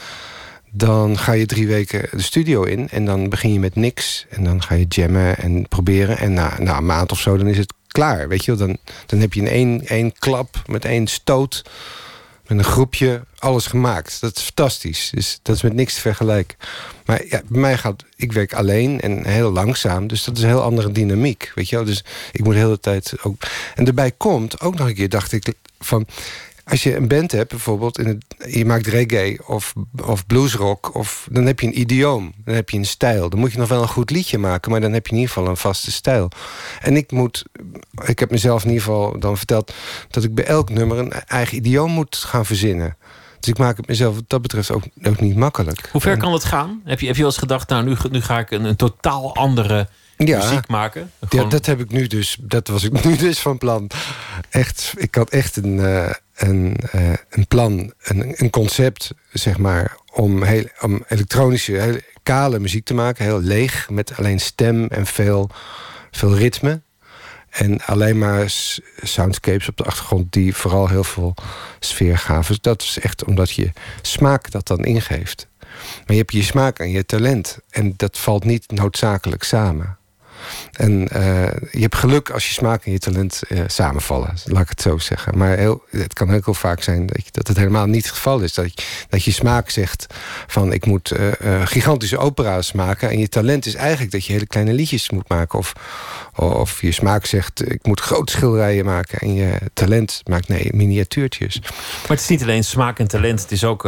dan 0.70 1.18
ga 1.18 1.32
je 1.32 1.46
drie 1.46 1.66
weken 1.66 2.08
de 2.10 2.22
studio 2.22 2.62
in 2.62 2.88
en 2.88 3.04
dan 3.04 3.28
begin 3.28 3.52
je 3.52 3.58
met 3.58 3.76
niks. 3.76 4.26
En 4.28 4.44
dan 4.44 4.62
ga 4.62 4.74
je 4.74 4.86
jammen 4.88 5.38
en 5.38 5.68
proberen. 5.68 6.18
En 6.18 6.32
na, 6.32 6.54
na 6.58 6.76
een 6.76 6.86
maand 6.86 7.12
of 7.12 7.20
zo, 7.20 7.36
dan 7.36 7.46
is 7.46 7.58
het 7.58 7.72
klaar. 7.88 8.28
Weet 8.28 8.44
je 8.44 8.56
wel? 8.56 8.66
Dan, 8.66 8.76
dan 9.06 9.20
heb 9.20 9.32
je 9.32 9.40
in 9.40 9.48
één, 9.48 9.86
één 9.86 10.12
klap, 10.18 10.62
met 10.66 10.84
één 10.84 11.06
stoot... 11.06 11.64
een 12.58 12.64
groepje 12.64 13.24
alles 13.38 13.66
gemaakt. 13.66 14.20
Dat 14.20 14.36
is 14.36 14.42
fantastisch. 14.42 15.10
Dus 15.14 15.38
dat 15.42 15.56
is 15.56 15.62
met 15.62 15.74
niks 15.74 15.94
te 15.94 16.00
vergelijken. 16.00 16.56
Maar 17.04 17.26
ja, 17.26 17.42
bij 17.48 17.60
mij 17.60 17.76
gaat... 17.78 18.04
Ik 18.16 18.32
werk 18.32 18.52
alleen 18.52 19.00
en 19.00 19.26
heel 19.26 19.50
langzaam. 19.50 20.06
Dus 20.06 20.24
dat 20.24 20.36
is 20.36 20.42
een 20.42 20.48
heel 20.48 20.62
andere 20.62 20.92
dynamiek. 20.92 21.52
Weet 21.54 21.68
je 21.68 21.76
wel? 21.76 21.84
Dus 21.84 22.04
ik 22.32 22.44
moet 22.44 22.54
de 22.54 22.60
hele 22.60 22.80
tijd 22.80 23.12
ook... 23.22 23.42
En 23.74 23.86
erbij 23.86 24.12
komt, 24.16 24.60
ook 24.60 24.78
nog 24.78 24.88
een 24.88 24.94
keer 24.94 25.08
dacht 25.08 25.32
ik 25.32 25.52
van... 25.78 26.06
Als 26.70 26.82
je 26.82 26.96
een 26.96 27.08
band 27.08 27.32
hebt, 27.32 27.50
bijvoorbeeld, 27.50 27.98
in 27.98 28.06
het, 28.06 28.52
je 28.54 28.64
maakt 28.64 28.86
reggae 28.86 29.38
of, 29.46 29.72
of 30.04 30.26
bluesrock, 30.26 30.94
of, 30.94 31.28
dan 31.30 31.46
heb 31.46 31.60
je 31.60 31.66
een 31.66 31.80
idioom, 31.80 32.32
dan 32.44 32.54
heb 32.54 32.70
je 32.70 32.76
een 32.78 32.84
stijl. 32.86 33.28
Dan 33.30 33.38
moet 33.38 33.52
je 33.52 33.58
nog 33.58 33.68
wel 33.68 33.82
een 33.82 33.88
goed 33.88 34.10
liedje 34.10 34.38
maken, 34.38 34.70
maar 34.70 34.80
dan 34.80 34.92
heb 34.92 35.06
je 35.06 35.12
in 35.12 35.18
ieder 35.18 35.34
geval 35.34 35.48
een 35.50 35.56
vaste 35.56 35.90
stijl. 35.92 36.28
En 36.80 36.96
ik 36.96 37.10
moet, 37.12 37.44
ik 38.04 38.18
heb 38.18 38.30
mezelf 38.30 38.62
in 38.62 38.68
ieder 38.68 38.84
geval 38.84 39.18
dan 39.18 39.36
verteld 39.36 39.72
dat 40.10 40.24
ik 40.24 40.34
bij 40.34 40.44
elk 40.44 40.70
nummer 40.70 40.98
een 40.98 41.12
eigen 41.12 41.56
idioom 41.56 41.90
moet 41.90 42.16
gaan 42.16 42.46
verzinnen. 42.46 42.96
Dus 43.40 43.48
ik 43.48 43.58
maak 43.58 43.76
het 43.76 43.86
mezelf 43.86 44.14
wat 44.14 44.24
dat 44.26 44.42
betreft 44.42 44.70
ook, 44.70 44.82
ook 45.02 45.20
niet 45.20 45.36
makkelijk. 45.36 45.88
Hoe 45.92 46.00
ver 46.00 46.16
kan 46.16 46.32
het 46.32 46.44
gaan? 46.44 46.80
Heb 46.84 47.00
je, 47.00 47.06
heb 47.06 47.14
je 47.14 47.22
wel 47.22 47.30
eens 47.30 47.40
gedacht, 47.40 47.68
nou, 47.68 47.84
nu, 47.84 47.96
nu 48.10 48.20
ga 48.20 48.38
ik 48.38 48.50
een, 48.50 48.64
een 48.64 48.76
totaal 48.76 49.34
andere 49.34 49.88
Ja. 50.16 50.38
muziek 50.38 50.68
maken? 50.68 51.10
Ja, 51.30 51.44
dat 51.44 51.66
heb 51.66 51.80
ik 51.80 51.90
nu 51.90 52.06
dus. 52.06 52.36
Dat 52.40 52.68
was 52.68 52.82
ik 52.84 53.04
nu 53.04 53.16
dus 53.16 53.38
van 53.38 53.58
plan. 53.58 53.90
Echt, 54.50 54.92
ik 54.96 55.14
had 55.14 55.30
echt 55.30 55.56
een, 55.56 55.80
eh, 55.80 56.10
een, 56.40 56.76
eh, 56.92 57.12
een 57.28 57.46
plan, 57.46 57.92
een, 58.02 58.34
een 58.36 58.50
concept, 58.50 59.14
zeg 59.32 59.58
maar, 59.58 59.96
om, 60.12 60.42
heel, 60.42 60.64
om 60.80 61.04
elektronische, 61.08 62.02
kale 62.22 62.58
muziek 62.58 62.84
te 62.84 62.94
maken. 62.94 63.24
Heel 63.24 63.40
leeg, 63.40 63.90
met 63.90 64.16
alleen 64.16 64.40
stem 64.40 64.86
en 64.86 65.06
veel, 65.06 65.50
veel 66.10 66.36
ritme. 66.36 66.80
En 67.50 67.80
alleen 67.84 68.18
maar 68.18 68.52
soundscapes 69.02 69.68
op 69.68 69.76
de 69.76 69.84
achtergrond 69.84 70.32
die 70.32 70.54
vooral 70.54 70.88
heel 70.88 71.04
veel 71.04 71.34
sfeer 71.80 72.18
gaven. 72.18 72.46
Dus 72.46 72.60
dat 72.60 72.82
is 72.82 72.98
echt 72.98 73.24
omdat 73.24 73.50
je 73.50 73.72
smaak 74.02 74.50
dat 74.50 74.66
dan 74.66 74.84
ingeeft. 74.84 75.48
Maar 75.58 76.04
je 76.06 76.16
hebt 76.16 76.32
je 76.32 76.42
smaak 76.42 76.78
en 76.78 76.90
je 76.90 77.06
talent. 77.06 77.58
En 77.70 77.94
dat 77.96 78.18
valt 78.18 78.44
niet 78.44 78.70
noodzakelijk 78.70 79.42
samen. 79.42 79.98
En 80.72 81.08
eh, 81.08 81.52
je 81.70 81.80
hebt 81.80 81.96
geluk 81.96 82.30
als 82.30 82.46
je 82.46 82.52
smaak 82.52 82.84
en 82.84 82.92
je 82.92 82.98
talent 82.98 83.42
eh, 83.48 83.60
samenvallen. 83.66 84.34
Laat 84.44 84.62
ik 84.62 84.68
het 84.68 84.80
zo 84.80 84.98
zeggen. 84.98 85.38
Maar 85.38 85.56
heel, 85.56 85.82
het 85.90 86.12
kan 86.12 86.34
ook 86.34 86.44
heel 86.44 86.54
vaak 86.54 86.82
zijn 86.82 87.06
dat, 87.06 87.24
je, 87.24 87.30
dat 87.30 87.48
het 87.48 87.56
helemaal 87.56 87.86
niet 87.86 88.04
het 88.04 88.14
geval 88.14 88.40
is. 88.40 88.54
Dat 88.54 88.64
je, 88.74 88.86
dat 89.08 89.24
je 89.24 89.30
smaak 89.30 89.70
zegt 89.70 90.06
van 90.46 90.72
ik 90.72 90.86
moet 90.86 91.10
eh, 91.10 91.62
gigantische 91.64 92.18
opera's 92.18 92.72
maken. 92.72 93.10
En 93.10 93.18
je 93.18 93.28
talent 93.28 93.66
is 93.66 93.74
eigenlijk 93.74 94.12
dat 94.12 94.24
je 94.24 94.32
hele 94.32 94.46
kleine 94.46 94.72
liedjes 94.72 95.10
moet 95.10 95.28
maken. 95.28 95.58
Of, 95.58 95.72
of 96.34 96.80
je 96.80 96.92
smaak 96.92 97.26
zegt 97.26 97.70
ik 97.70 97.86
moet 97.86 98.00
grote 98.00 98.32
schilderijen 98.32 98.84
maken. 98.84 99.18
En 99.18 99.34
je 99.34 99.58
talent 99.74 100.20
maakt 100.24 100.48
nee, 100.48 100.70
miniatuurtjes. 100.74 101.60
Maar 101.60 102.08
het 102.08 102.20
is 102.20 102.28
niet 102.28 102.42
alleen 102.42 102.64
smaak 102.64 102.98
en 102.98 103.08
talent, 103.08 103.42
het 103.42 103.52
is 103.52 103.64
ook 103.64 103.82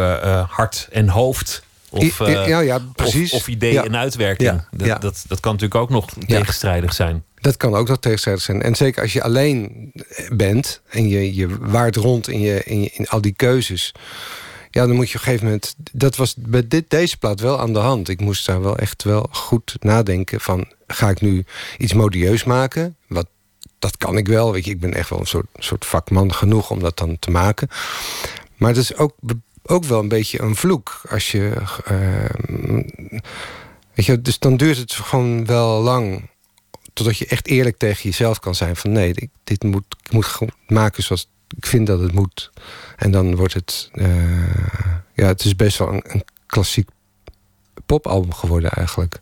hart 0.49 0.89
en 0.91 1.09
hoofd. 1.09 1.63
Of, 1.93 2.21
eh, 2.21 2.49
ja, 2.49 2.61
ja, 2.61 2.79
precies. 2.95 3.33
Of, 3.33 3.49
idee 3.49 3.73
Ja. 3.73 3.85
en 3.85 3.97
uitwerking. 3.97 4.65
Dat. 4.71 5.01
Dat, 5.03 5.25
dat 5.29 5.41
kan 5.41 5.53
natuurlijk 5.53 5.81
ook 5.81 5.91
nog 5.91 6.07
tegenstrijdig 6.27 6.93
zijn. 6.93 7.25
Dat 7.41 7.57
kan 7.57 7.75
ook 7.75 7.89
nog 7.89 7.99
tegenstrijdig 7.99 8.43
zijn. 8.43 8.63
En 8.63 8.75
zeker 8.75 9.03
als 9.03 9.13
je 9.13 9.23
alleen 9.23 9.91
bent 10.33 10.81
en 10.89 11.09
je, 11.09 11.35
je 11.35 11.49
waart 11.61 11.97
rond 11.97 12.29
in, 12.29 12.41
je, 12.41 12.63
in, 12.65 12.81
je, 12.81 12.91
in 12.93 13.09
al 13.09 13.21
die 13.21 13.33
keuzes. 13.33 13.93
Ja, 14.71 14.87
dan 14.87 14.97
moet 14.97 15.11
je 15.11 15.15
op 15.15 15.21
een 15.21 15.27
gegeven 15.27 15.45
moment. 15.45 15.75
Dat 15.93 16.17
was 16.17 16.35
bij 16.39 16.69
dit, 16.69 16.85
deze 16.91 17.17
plaat 17.17 17.41
wel 17.41 17.61
aan 17.61 17.73
de 17.73 17.79
hand. 17.79 18.09
Ik 18.09 18.21
moest 18.21 18.47
daar 18.47 18.63
wel 18.63 18.77
echt 18.77 19.03
wel 19.03 19.29
goed 19.31 19.77
nadenken 19.81 20.41
van. 20.41 20.69
Ga 20.87 21.11
ik 21.11 21.21
nu 21.21 21.45
iets 21.79 21.93
modieus 21.93 22.45
maken? 22.45 22.97
Wat, 23.07 23.27
dat 23.79 23.97
kan 23.97 24.17
ik 24.17 24.27
wel. 24.29 24.53
Weet 24.53 24.65
je, 24.65 24.71
ik 24.71 24.81
ben 24.81 24.95
echt 24.95 25.09
wel 25.11 25.21
een 25.21 25.27
soort, 25.27 25.47
soort 25.55 25.85
vakman 25.87 26.35
genoeg 26.35 26.71
om 26.71 26.81
dat 26.81 26.97
dan 26.99 27.19
te 27.19 27.31
maken. 27.31 27.69
Maar 28.57 28.69
het 28.69 28.79
is 28.79 28.97
ook, 28.97 29.15
ook 29.63 29.85
wel 29.85 29.99
een 29.99 30.09
beetje 30.09 30.41
een 30.41 30.57
vloek. 30.57 31.01
Als 31.09 31.31
je. 31.31 31.53
eh, 31.85 32.85
weet 33.95 34.07
je, 34.07 34.23
dus 34.23 34.39
dan 34.39 34.57
duurt 34.57 34.77
het 34.77 34.93
gewoon 34.93 35.47
wel 35.47 35.81
lang 35.83 36.31
totdat 36.93 37.19
je 37.19 37.27
echt 37.27 37.47
eerlijk 37.47 37.79
tegen 37.79 38.03
jezelf 38.03 38.39
kan 38.39 38.55
zijn 38.55 38.77
van 38.77 38.93
nee, 38.93 39.31
dit 39.45 39.63
moet, 39.63 39.85
ik 40.03 40.13
moet 40.13 40.39
maken 40.67 41.03
zoals 41.03 41.29
ik 41.57 41.67
vind 41.67 41.87
dat 41.87 42.01
het 42.01 42.13
moet. 42.13 42.51
En 42.97 43.11
dan 43.11 43.37
wordt 43.37 43.55
het, 43.55 43.91
eh, 43.93 44.07
ja, 45.15 45.27
het 45.27 45.45
is 45.45 45.57
best 45.57 45.79
wel 45.79 45.89
een, 45.89 46.03
een 46.07 46.25
klassiek 46.47 46.89
popalbum 47.87 48.35
geworden 48.35 48.71
eigenlijk. 48.71 49.21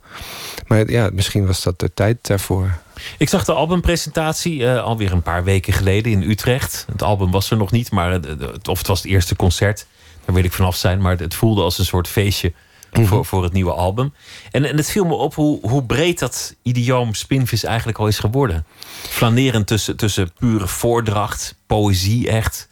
Maar 0.67 0.91
ja, 0.91 1.11
misschien 1.13 1.47
was 1.47 1.63
dat 1.63 1.79
de 1.79 1.95
tijd 1.95 2.27
daarvoor. 2.27 2.79
Ik 3.19 3.29
zag 3.29 3.45
de 3.45 3.53
albumpresentatie 3.53 4.67
eh, 4.67 4.83
alweer 4.83 5.13
een 5.13 5.23
paar 5.23 5.45
weken 5.45 5.73
geleden 5.73 6.13
in 6.13 6.31
Utrecht. 6.31 6.87
Het 6.93 7.03
album 7.03 7.31
was 7.31 7.51
er 7.51 7.57
nog 7.57 7.71
niet, 7.71 7.91
maar 7.91 8.21
of 8.69 8.79
het 8.79 8.87
was 8.87 9.03
het 9.03 9.11
eerste 9.11 9.37
concert. 9.37 9.87
Daar 10.25 10.35
wil 10.35 10.45
ik 10.45 10.53
vanaf 10.53 10.77
zijn, 10.77 11.01
maar 11.01 11.19
het 11.19 11.35
voelde 11.35 11.63
als 11.63 11.79
een 11.79 11.85
soort 11.85 12.09
feestje 12.09 12.53
voor, 12.93 13.25
voor 13.25 13.43
het 13.43 13.53
nieuwe 13.53 13.73
album. 13.73 14.15
En, 14.51 14.65
en 14.65 14.77
het 14.77 14.91
viel 14.91 15.05
me 15.05 15.15
op 15.15 15.35
hoe, 15.35 15.59
hoe 15.69 15.85
breed 15.85 16.19
dat 16.19 16.55
idioom 16.63 17.15
Spinvis 17.15 17.65
eigenlijk 17.65 17.99
al 17.99 18.07
is 18.07 18.19
geworden. 18.19 18.67
Flanerend 19.09 19.67
tussen, 19.67 19.97
tussen 19.97 20.33
pure 20.39 20.67
voordracht, 20.67 21.55
poëzie 21.67 22.29
echt. 22.29 22.69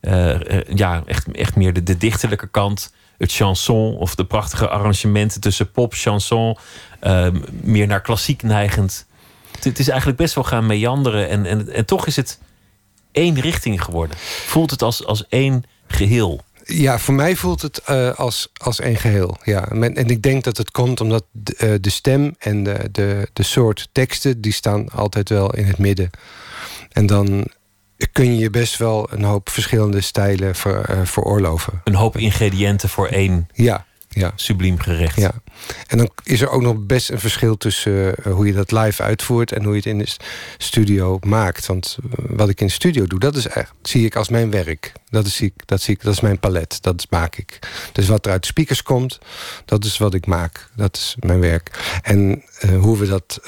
eh, 0.00 0.58
eh, 0.58 0.66
ja, 0.74 1.02
echt, 1.06 1.32
echt 1.32 1.56
meer 1.56 1.72
de, 1.72 1.82
de 1.82 1.96
dichterlijke 1.96 2.46
kant. 2.46 2.92
Het 3.18 3.32
chanson 3.32 3.96
of 3.96 4.14
de 4.14 4.24
prachtige 4.24 4.68
arrangementen 4.68 5.40
tussen 5.40 5.70
pop, 5.70 5.94
chanson. 5.94 6.56
eh, 7.00 7.28
meer 7.50 7.86
naar 7.86 8.00
klassiek 8.00 8.42
neigend. 8.42 9.06
Het, 9.52 9.64
het 9.64 9.78
is 9.78 9.88
eigenlijk 9.88 10.18
best 10.18 10.34
wel 10.34 10.44
gaan 10.44 10.66
meanderen. 10.66 11.28
En, 11.28 11.46
en, 11.46 11.72
en 11.72 11.84
toch 11.84 12.06
is 12.06 12.16
het 12.16 12.38
één 13.12 13.40
richting 13.40 13.84
geworden. 13.84 14.16
Voelt 14.46 14.70
het 14.70 14.82
als, 14.82 15.04
als 15.04 15.28
één 15.28 15.64
geheel. 15.86 16.40
Ja, 16.72 16.98
voor 16.98 17.14
mij 17.14 17.36
voelt 17.36 17.62
het 17.62 17.78
eh, 17.78 18.14
als, 18.14 18.48
als 18.56 18.80
één 18.80 18.96
geheel. 18.96 19.36
Ja. 19.44 19.66
Men- 19.72 19.96
En 19.96 20.06
ik 20.08 20.22
denk 20.22 20.44
dat 20.44 20.56
het 20.56 20.70
komt 20.70 21.00
omdat 21.00 21.24
de, 21.32 21.54
eh, 21.56 21.72
de 21.80 21.90
stem 21.90 22.34
en 22.38 22.62
de, 22.64 22.88
de, 22.92 23.28
de 23.32 23.42
soort 23.42 23.88
teksten... 23.92 24.40
die 24.40 24.52
staan 24.52 24.88
altijd 24.88 25.28
wel 25.28 25.54
in 25.54 25.64
het 25.66 25.78
midden. 25.78 26.10
En 26.92 27.06
dan 27.06 27.46
kun 28.12 28.38
je 28.38 28.50
best 28.50 28.76
wel 28.76 29.08
een 29.12 29.24
hoop 29.24 29.48
verschillende 29.48 30.00
stijlen 30.00 30.54
ver, 30.54 30.84
eh, 30.84 31.00
veroorloven. 31.04 31.80
Een 31.84 31.94
hoop 31.94 32.16
ingrediënten 32.16 32.88
voor 32.88 33.06
één 33.06 33.48
ja, 33.52 33.86
ja. 34.10 34.32
subliem 34.34 34.78
gerecht. 34.78 35.16
Ja. 35.16 35.32
En 35.86 35.98
dan 35.98 36.10
is 36.22 36.40
er 36.40 36.50
ook 36.50 36.62
nog 36.62 36.86
best 36.86 37.10
een 37.10 37.20
verschil 37.20 37.56
tussen 37.56 38.16
eh, 38.16 38.32
hoe 38.32 38.46
je 38.46 38.52
dat 38.52 38.72
live 38.72 39.02
uitvoert 39.02 39.52
en 39.52 39.62
hoe 39.62 39.70
je 39.70 39.76
het 39.76 39.86
in 39.86 39.98
de 39.98 40.08
studio 40.58 41.18
maakt. 41.20 41.66
Want 41.66 41.98
eh, 42.02 42.24
wat 42.28 42.48
ik 42.48 42.60
in 42.60 42.66
de 42.66 42.72
studio 42.72 43.06
doe, 43.06 43.18
dat 43.18 43.36
is 43.36 43.46
echt, 43.46 43.72
zie 43.82 44.04
ik 44.04 44.16
als 44.16 44.28
mijn 44.28 44.50
werk. 44.50 44.92
Dat 45.08 45.26
is, 45.26 45.36
zie 45.36 45.52
ik, 45.56 45.66
dat, 45.66 45.80
zie 45.80 45.94
ik, 45.94 46.02
dat 46.02 46.12
is 46.12 46.20
mijn 46.20 46.38
palet, 46.38 46.82
dat 46.82 47.06
maak 47.10 47.36
ik. 47.36 47.58
Dus 47.92 48.08
wat 48.08 48.26
er 48.26 48.32
uit 48.32 48.40
de 48.40 48.46
speakers 48.46 48.82
komt, 48.82 49.18
dat 49.64 49.84
is 49.84 49.98
wat 49.98 50.14
ik 50.14 50.26
maak. 50.26 50.68
Dat 50.76 50.96
is 50.96 51.16
mijn 51.18 51.40
werk. 51.40 51.98
En 52.02 52.42
eh, 52.58 52.78
hoe 52.78 52.98
we 52.98 53.06
dat 53.06 53.40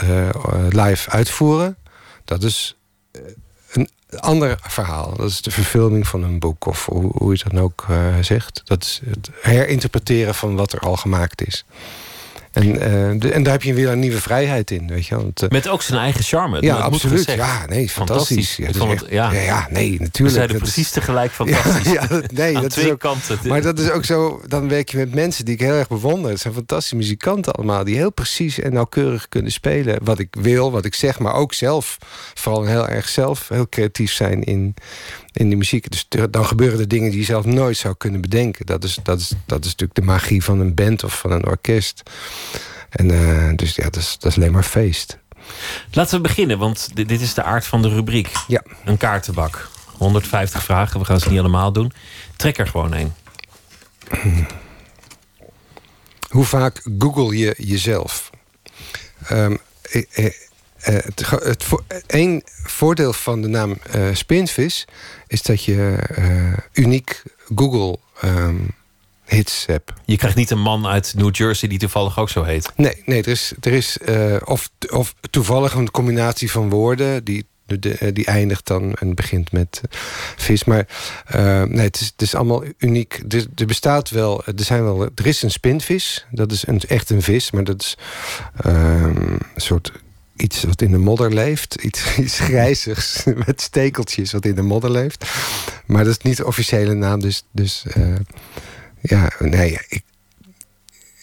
live 0.69 1.11
uitvoeren, 1.11 1.77
dat 2.25 2.43
is 2.43 2.77
een 3.73 3.89
ander 4.21 4.59
verhaal. 4.63 5.17
Dat 5.17 5.29
is 5.29 5.43
de 5.43 5.51
verfilming 5.51 6.07
van 6.07 6.23
een 6.23 6.39
boek, 6.39 6.67
of 6.67 6.87
hoe, 6.87 7.11
hoe 7.15 7.33
je 7.33 7.45
dat 7.49 7.61
ook 7.61 7.87
eh, 7.89 8.19
zegt. 8.21 8.63
Dat 8.65 8.83
is 8.83 9.01
het 9.05 9.31
herinterpreteren 9.41 10.35
van 10.35 10.57
wat 10.57 10.73
er 10.73 10.81
al 10.81 10.97
gemaakt 10.97 11.47
is. 11.47 11.65
En, 12.53 12.81
eh, 12.81 13.21
de- 13.21 13.31
en 13.33 13.43
daar 13.43 13.53
heb 13.53 13.63
je 13.63 13.75
weer 13.75 13.89
een 13.89 13.99
nieuwe 13.99 14.21
vrijheid 14.21 14.71
in, 14.71 14.89
weet 14.89 15.07
je. 15.07 15.17
Want, 15.17 15.43
eh, 15.43 15.49
Met 15.49 15.69
ook 15.69 15.83
zijn 15.83 16.01
eigen 16.01 16.23
charme. 16.25 16.63
ja, 16.63 16.77
absoluut. 16.77 17.31
Ja, 17.31 17.67
nee, 17.69 17.89
fantastisch. 17.89 18.57
Ja, 18.57 18.67
het- 18.67 18.77
echt- 18.79 19.07
ja. 19.11 19.33
ja, 19.33 19.41
ja, 19.41 19.67
nee, 19.71 19.97
natuurlijk. 20.01 20.47
We 20.49 20.53
is- 20.55 20.61
precies 20.61 20.91
tegelijk 20.91 21.31
fantastisch. 21.41 21.93
Ja, 21.93 21.93
ja, 21.93 22.07
dat- 22.07 22.33
nee, 22.33 22.57
Aan 22.57 22.63
dat 22.63 22.71
twee 22.71 22.85
is 22.85 22.91
ook, 22.91 22.99
kanten. 23.01 23.39
Maar 23.45 23.63
dat 23.63 23.79
is 23.79 23.91
ook 23.91 24.05
zo, 24.05 24.43
dan 24.47 24.69
werk 24.69 24.89
je 24.91 24.97
met 24.97 25.15
mensen 25.15 25.45
die 25.45 25.55
ik 25.55 25.61
heel 25.61 25.75
erg 25.75 25.89
bewonder. 25.89 26.31
Het 26.31 26.41
zijn 26.41 26.55
fantastische 26.55 26.97
muzikanten 26.97 27.53
allemaal, 27.53 27.85
die 27.85 27.97
heel 27.97 28.13
precies 28.13 28.59
en 28.61 28.73
nauwkeurig 28.73 29.29
kunnen 29.29 29.53
spelen. 29.53 29.99
Wat 30.05 30.19
ik 30.19 30.29
wil, 30.41 30.71
wat 30.73 30.85
ik 30.85 30.95
zeg, 30.95 31.19
maar 31.19 31.35
ook 31.35 31.55
zelf, 31.55 31.99
vooral 32.35 32.65
heel 32.65 32.89
erg 32.89 33.09
zelf, 33.09 33.49
heel 33.49 33.69
creatief 33.69 34.13
zijn 34.13 34.43
in, 34.43 34.75
in 35.33 35.51
de 35.51 35.57
muziek. 35.57 35.91
Dus 35.91 36.07
dan 36.31 36.47
gebeuren 36.47 36.79
er 36.81 36.89
dingen 36.89 37.11
die 37.11 37.19
je 37.19 37.25
zelf 37.25 37.45
nooit 37.45 37.77
zou 37.77 37.95
kunnen 37.99 38.21
bedenken. 38.21 38.67
Dat 38.67 38.85
is, 38.85 38.99
dat 39.03 39.21
is, 39.21 39.33
dat 39.47 39.61
is 39.65 39.71
natuurlijk 39.71 39.95
de 39.95 40.03
magie 40.03 40.45
van 40.45 40.61
een 40.61 40.75
band 40.75 41.05
of 41.05 41.19
van 41.19 41.31
een 41.33 41.47
orkest. 41.47 42.03
En 42.91 43.11
eh, 43.11 43.57
dus 43.57 43.75
ja, 43.75 43.83
dat 43.85 43.97
is, 43.97 44.17
dat 44.19 44.31
is 44.31 44.37
alleen 44.37 44.53
maar 44.53 44.63
feest. 44.63 45.19
Laten 45.91 46.17
we 46.17 46.21
beginnen, 46.21 46.59
want 46.59 46.91
dit, 46.95 47.09
dit 47.09 47.21
is 47.21 47.35
de 47.35 47.43
aard 47.43 47.67
van 47.67 47.83
de 47.83 47.89
rubriek. 47.89 48.31
Ja. 48.47 48.63
Een 48.85 48.97
kaartenbak. 48.97 49.71
150 49.97 50.63
vragen, 50.63 51.01
we 51.01 51.07
gaan 51.07 51.21
ze 51.21 51.29
niet 51.31 51.39
allemaal 51.39 51.73
doen. 51.73 51.93
Trek 52.37 52.59
er 52.59 52.67
gewoon 52.67 52.93
een. 52.93 53.13
Hoe 56.31 56.45
vaak 56.45 56.83
google 56.99 57.37
je 57.39 57.55
jezelf? 57.59 58.31
Ehm, 59.27 59.57
eh, 59.91 60.03
eh, 60.13 60.25
eh, 60.27 60.33
het, 61.05 61.31
het 61.31 61.63
vo- 61.65 61.85
Eén 62.07 62.43
voordeel 62.65 63.13
van 63.13 63.43
de 63.43 63.49
naam 63.49 63.77
eh, 63.91 64.09
Spinvis 64.13 64.85
is 65.33 65.43
dat 65.43 65.65
je 65.65 65.97
eh, 66.15 66.53
uniek 66.73 67.23
Google 67.55 67.99
ehm, 68.21 68.57
hits 69.25 69.67
hebt. 69.67 69.93
Je 70.05 70.17
krijgt 70.17 70.37
niet 70.37 70.51
een 70.51 70.61
man 70.61 70.87
uit 70.87 71.15
New 71.17 71.35
Jersey 71.37 71.69
die 71.69 71.79
toevallig 71.79 72.19
ook 72.19 72.29
zo 72.31 72.43
heet. 72.43 72.73
Nee, 72.77 73.03
nee 73.05 73.23
er 73.23 73.29
is, 73.29 73.53
er 73.61 73.73
is 73.73 73.99
eh, 73.99 74.37
of, 74.45 74.71
of 74.91 75.15
toevallig 75.31 75.75
een 75.75 75.91
combinatie 75.91 76.51
van 76.51 76.69
woorden 76.71 77.25
die, 77.25 77.47
de- 77.67 77.95
eh, 77.99 78.13
die 78.15 78.27
eindigt 78.27 78.67
dan 78.67 78.95
en 78.95 79.15
begint 79.15 79.53
met 79.53 79.81
vis. 80.37 80.65
Maar 80.65 80.87
nee, 81.69 81.85
het 81.87 82.01
is, 82.01 82.07
het 82.07 82.23
is 82.23 82.35
allemaal 82.35 82.65
uniek. 82.79 83.23
Er, 83.29 83.47
er 83.55 83.67
bestaat 83.67 84.11
wel, 84.11 84.45
er 84.45 84.53
zijn 84.65 84.83
wel, 84.85 85.03
er 85.15 85.27
is 85.27 85.43
een 85.43 85.51
spinvis. 85.51 86.27
Dat 86.31 86.53
is 86.53 86.67
een, 86.67 86.81
echt 86.81 87.11
een 87.11 87.23
vis, 87.23 87.51
maar 87.51 87.65
dat 87.65 87.81
is 87.83 87.97
ehm, 88.63 89.33
een 89.33 89.41
soort 89.57 89.93
iets 90.37 90.63
wat 90.63 90.83
in 90.83 90.91
de 90.91 90.99
modder 90.99 91.35
leeft. 91.35 91.75
Iets, 91.75 92.17
iets 92.25 92.39
grijzigs 92.39 93.25
met 93.47 93.61
stekeltjes 93.61 94.33
wat 94.33 94.45
in 94.45 94.55
de 94.55 94.63
modder 94.63 94.91
leeft. 94.91 95.25
Maar 95.87 96.05
dat 96.05 96.17
is 96.19 96.25
niet 96.25 96.37
de 96.37 96.47
officiële 96.47 96.95
naam. 96.95 97.21
Dus, 97.21 97.45
dus 97.53 97.85
eh, 97.87 98.15
ja, 99.01 99.31
nee, 99.39 99.79
ik, 99.89 100.03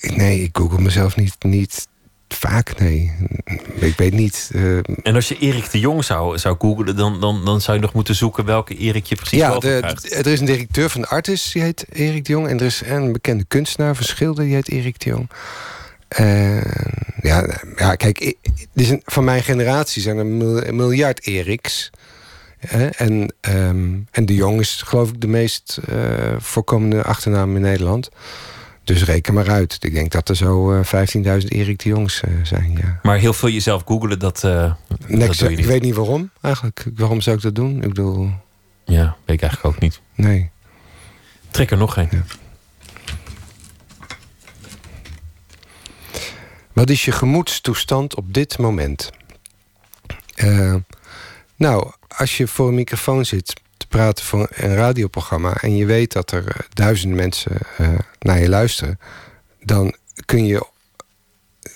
nee, 0.01 0.41
ik 0.43 0.57
google 0.57 0.81
mezelf 0.81 1.15
niet, 1.15 1.35
niet 1.39 1.87
vaak, 2.27 2.79
nee. 2.79 3.11
Ik 3.79 3.97
weet 3.97 4.13
niet. 4.13 4.49
eh, 4.53 4.77
En 4.77 5.15
als 5.15 5.27
je 5.27 5.37
Erik 5.37 5.71
de 5.71 5.79
Jong 5.79 6.03
zou, 6.05 6.37
zou 6.37 6.55
googlen, 6.59 6.95
dan, 6.95 7.19
dan, 7.19 7.45
dan 7.45 7.61
zou 7.61 7.77
je 7.77 7.83
nog 7.83 7.93
moeten 7.93 8.15
zoeken 8.15 8.45
welke 8.45 8.75
Erik 8.75 9.05
je 9.05 9.15
precies 9.15 9.39
ja, 9.39 9.59
de, 9.59 9.95
er 10.09 10.27
is 10.27 10.39
een 10.39 10.45
directeur 10.45 10.89
van 10.89 11.01
de 11.01 11.07
Artis, 11.07 11.51
die 11.51 11.61
heet 11.61 11.85
Erik 11.91 12.25
de 12.25 12.31
Jong. 12.31 12.47
En 12.47 12.59
er 12.59 12.65
is 12.65 12.81
een 12.85 13.11
bekende 13.11 13.45
kunstenaar 13.47 13.95
van 13.95 14.05
Schilder, 14.05 14.43
die 14.43 14.53
heet 14.53 14.69
Erik 14.69 14.99
de 14.99 15.09
Jong. 15.09 15.29
Ja, 17.21 17.45
ja, 17.75 17.95
kijk, 17.95 18.35
is 18.73 18.89
een- 18.89 19.01
van 19.05 19.23
mijn 19.23 19.43
generatie 19.43 20.01
zijn 20.01 20.15
er 20.17 20.21
een 20.25 20.37
mil- 20.37 20.65
een 20.67 20.75
miljard 20.75 21.25
Eriks. 21.27 21.89
Hè? 22.59 22.85
En, 22.87 23.33
ehm, 23.41 23.87
en 24.11 24.25
de 24.25 24.35
Jong 24.35 24.59
is 24.59 24.81
geloof 24.85 25.09
ik 25.09 25.21
de 25.21 25.27
meest 25.27 25.79
eh, 25.87 25.95
voorkomende 26.37 27.03
achternaam 27.03 27.55
in 27.55 27.61
Nederland. 27.61 28.09
Dus 28.83 29.03
reken 29.03 29.33
maar 29.33 29.49
uit. 29.49 29.77
Ik 29.79 29.93
denk 29.93 30.11
dat 30.11 30.29
er 30.29 30.35
zo 30.35 30.73
eh 30.73 30.83
15.000 30.83 31.51
Erik 31.51 31.79
de 31.83 31.89
Jongs 31.89 32.21
eh, 32.21 32.29
zijn, 32.43 32.77
ja. 32.81 32.99
Maar 33.03 33.17
heel 33.17 33.33
veel 33.33 33.49
jezelf 33.49 33.83
googelen, 33.85 34.19
dat, 34.19 34.43
eh 34.43 34.73
je 35.07 35.57
ik 35.57 35.65
weet 35.65 35.81
niet 35.81 35.95
waarom 35.95 36.29
eigenlijk. 36.41 36.85
Waarom 36.95 37.21
zou 37.21 37.35
ik 37.35 37.41
dat 37.41 37.55
doen? 37.55 37.75
Ik 37.83 37.87
bedoel, 37.87 38.29
Ja, 38.85 39.15
weet 39.25 39.35
ik 39.35 39.41
eigenlijk 39.41 39.75
ook 39.75 39.81
niet. 39.81 39.99
nee. 40.15 40.49
Trek 41.51 41.71
er 41.71 41.77
nog 41.77 41.93
geen. 41.93 42.09
Wat 46.73 46.89
is 46.89 47.05
je 47.05 47.11
gemoedstoestand 47.11 48.15
op 48.15 48.33
dit 48.33 48.57
moment? 48.57 49.11
Eh, 50.35 50.75
nou, 51.55 51.91
als 52.07 52.37
je 52.37 52.47
voor 52.47 52.67
een 52.67 52.75
microfoon 52.75 53.25
zit 53.25 53.53
te 53.77 53.87
praten 53.87 54.25
voor 54.25 54.47
een 54.55 54.75
radioprogramma 54.75 55.55
en 55.55 55.75
je 55.75 55.85
weet 55.85 56.11
dat 56.11 56.31
er 56.31 56.47
eh, 56.47 56.59
duizenden 56.69 57.17
mensen 57.17 57.57
eh, 57.77 57.89
naar 58.19 58.39
je 58.39 58.49
luisteren, 58.49 58.99
dan 59.63 59.95
kun 60.25 60.45
je 60.45 60.67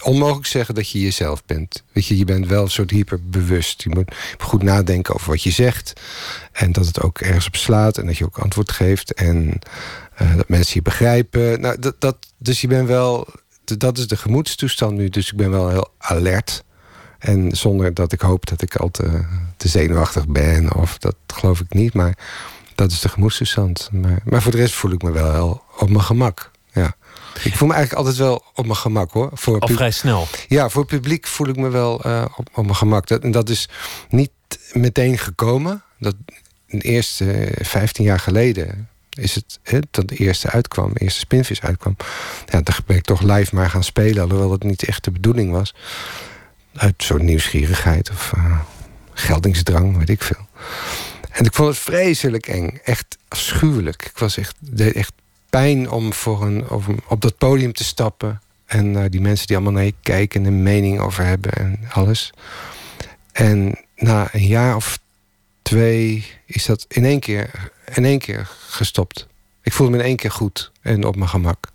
onmogelijk 0.03 0.45
zeggen 0.47 0.75
dat 0.75 0.89
je 0.89 1.01
jezelf 1.01 1.45
bent. 1.45 1.83
Weet 1.91 2.05
je, 2.05 2.17
je 2.17 2.25
bent 2.25 2.47
wel 2.47 2.63
een 2.63 2.69
soort 2.69 2.91
hyperbewust. 2.91 3.83
Je 3.83 3.89
moet 3.89 4.15
goed 4.37 4.63
nadenken 4.63 5.13
over 5.13 5.29
wat 5.29 5.43
je 5.43 5.51
zegt 5.51 5.93
en 6.51 6.71
dat 6.71 6.85
het 6.85 7.01
ook 7.01 7.19
ergens 7.19 7.47
op 7.47 7.55
slaat 7.55 7.97
en 7.97 8.05
dat 8.05 8.17
je 8.17 8.25
ook 8.25 8.37
antwoord 8.37 8.71
geeft 8.71 9.13
en 9.13 9.59
dat 10.35 10.49
mensen 10.49 10.73
je 10.73 10.81
begrijpen. 10.81 11.61
Nou, 11.61 11.79
dat, 11.79 12.01
dat, 12.01 12.17
dus 12.37 12.61
je 12.61 12.67
bent 12.67 12.87
wel, 12.87 13.27
dat 13.63 13.97
is 13.97 14.07
de 14.07 14.17
gemoedstoestand 14.17 14.97
nu. 14.97 15.09
Dus 15.09 15.31
ik 15.31 15.37
ben 15.37 15.51
wel 15.51 15.69
heel 15.69 15.89
alert. 15.97 16.63
En 17.19 17.51
zonder 17.51 17.93
dat 17.93 18.11
ik 18.11 18.21
hoop 18.21 18.45
dat 18.45 18.61
ik 18.61 18.75
al 18.75 18.91
te, 18.91 19.25
te 19.57 19.67
zenuwachtig 19.67 20.27
ben, 20.27 20.75
of 20.75 20.97
dat 20.97 21.15
geloof 21.27 21.59
ik 21.59 21.73
niet. 21.73 21.93
Maar 21.93 22.17
dat 22.75 22.91
is 22.91 22.99
de 22.99 23.09
gemoedstoestand. 23.09 23.89
Maar, 23.91 24.21
maar 24.25 24.41
voor 24.41 24.51
de 24.51 24.57
rest 24.57 24.73
voel 24.73 24.91
ik 24.91 25.01
me 25.01 25.11
wel 25.11 25.31
heel 25.31 25.63
op 25.77 25.89
mijn 25.89 26.03
gemak. 26.03 26.51
Ja. 26.71 26.95
Ik 27.43 27.55
voel 27.55 27.67
me 27.67 27.73
eigenlijk 27.73 28.05
altijd 28.05 28.27
wel 28.27 28.43
op 28.53 28.65
mijn 28.65 28.77
gemak 28.77 29.11
hoor. 29.11 29.29
Voor 29.33 29.59
Al 29.59 29.67
vrij 29.67 29.91
snel. 29.91 30.27
ja, 30.47 30.69
voor 30.69 30.81
het 30.81 30.91
publiek 30.91 31.27
voel 31.27 31.47
ik 31.47 31.55
me 31.55 31.69
wel 31.69 32.03
eh, 32.03 32.25
op, 32.35 32.49
op 32.53 32.63
mijn 32.63 32.75
gemak. 32.75 33.07
Dat, 33.07 33.21
en 33.23 33.31
dat 33.31 33.49
is 33.49 33.69
niet 34.09 34.31
meteen 34.71 35.17
gekomen. 35.17 35.83
Dat 35.99 36.15
de 36.67 36.81
eerste 36.81 37.31
eh, 37.31 37.65
15 37.65 38.03
jaar 38.03 38.19
geleden 38.19 38.89
is 39.19 39.35
het 39.35 39.59
dat 39.91 40.07
de 40.07 40.15
eerste 40.15 40.49
uitkwam, 40.49 40.93
de 40.93 40.99
eerste 40.99 41.19
spinvis 41.19 41.61
uitkwam. 41.61 41.95
Ja, 42.45 42.61
dan 42.61 42.75
ben 42.85 42.97
ik 42.97 43.03
toch 43.03 43.21
live 43.21 43.55
maar 43.55 43.69
gaan 43.69 43.83
spelen, 43.83 44.23
alhoewel 44.23 44.51
het 44.51 44.63
niet 44.63 44.83
echt 44.83 45.03
de 45.03 45.11
bedoeling 45.11 45.51
was. 45.51 45.75
Uit 46.75 46.93
soort 46.97 47.21
nieuwsgierigheid 47.21 48.09
of 48.09 48.31
eh, 48.35 48.59
geldingsdrang, 49.13 49.97
weet 49.97 50.09
ik 50.09 50.23
veel. 50.23 50.47
En 51.29 51.45
ik 51.45 51.53
vond 51.53 51.69
het 51.69 51.77
vreselijk 51.77 52.47
eng, 52.47 52.79
echt 52.83 53.17
afschuwelijk. 53.27 54.05
Ik 54.05 54.17
was 54.17 54.37
echt, 54.37 54.55
deed 54.59 54.93
echt 54.93 55.13
pijn 55.49 55.89
om 55.89 56.13
voor 56.13 56.43
een, 56.43 56.69
op 57.07 57.21
dat 57.21 57.37
podium 57.37 57.73
te 57.73 57.83
stappen. 57.83 58.41
En 58.65 59.03
eh, 59.03 59.09
die 59.09 59.21
mensen 59.21 59.47
die 59.47 59.55
allemaal 59.55 59.73
naar 59.73 59.83
je 59.83 59.93
kijken 60.01 60.41
en 60.41 60.47
een 60.47 60.63
mening 60.63 60.99
over 60.99 61.25
hebben 61.25 61.51
en 61.51 61.79
alles. 61.91 62.33
En 63.31 63.79
na 63.95 64.27
een 64.31 64.47
jaar 64.47 64.75
of 64.75 64.99
twee 65.63 66.25
is 66.45 66.65
dat 66.65 66.85
in 66.87 67.05
één 67.05 67.19
keer, 67.19 67.71
in 67.93 68.05
één 68.05 68.19
keer 68.19 68.49
gestopt. 68.67 69.27
Ik 69.61 69.73
voelde 69.73 69.91
me 69.91 69.97
in 69.97 70.05
één 70.05 70.15
keer 70.15 70.31
goed 70.31 70.71
en 70.81 71.05
op 71.05 71.15
mijn 71.15 71.29
gemak. 71.29 71.71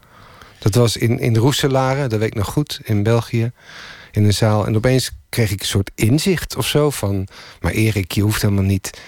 Dat 0.59 0.75
was 0.75 0.97
in, 0.97 1.19
in 1.19 1.37
Roeselare, 1.37 2.07
dat 2.07 2.19
weet 2.19 2.29
ik 2.29 2.35
nog 2.35 2.49
goed, 2.49 2.81
in 2.85 3.03
België. 3.03 3.53
In 4.13 4.25
een 4.25 4.35
zaal. 4.35 4.67
En 4.67 4.77
opeens 4.77 5.11
kreeg 5.29 5.51
ik 5.51 5.61
een 5.61 5.67
soort 5.67 5.91
inzicht 5.95 6.57
of 6.57 6.67
zo 6.67 6.91
van... 6.91 7.29
maar 7.61 7.73
Erik, 7.73 8.13
je 8.13 8.23
hoeft 8.23 8.43
helemaal 8.43 8.65
niet 8.65 9.01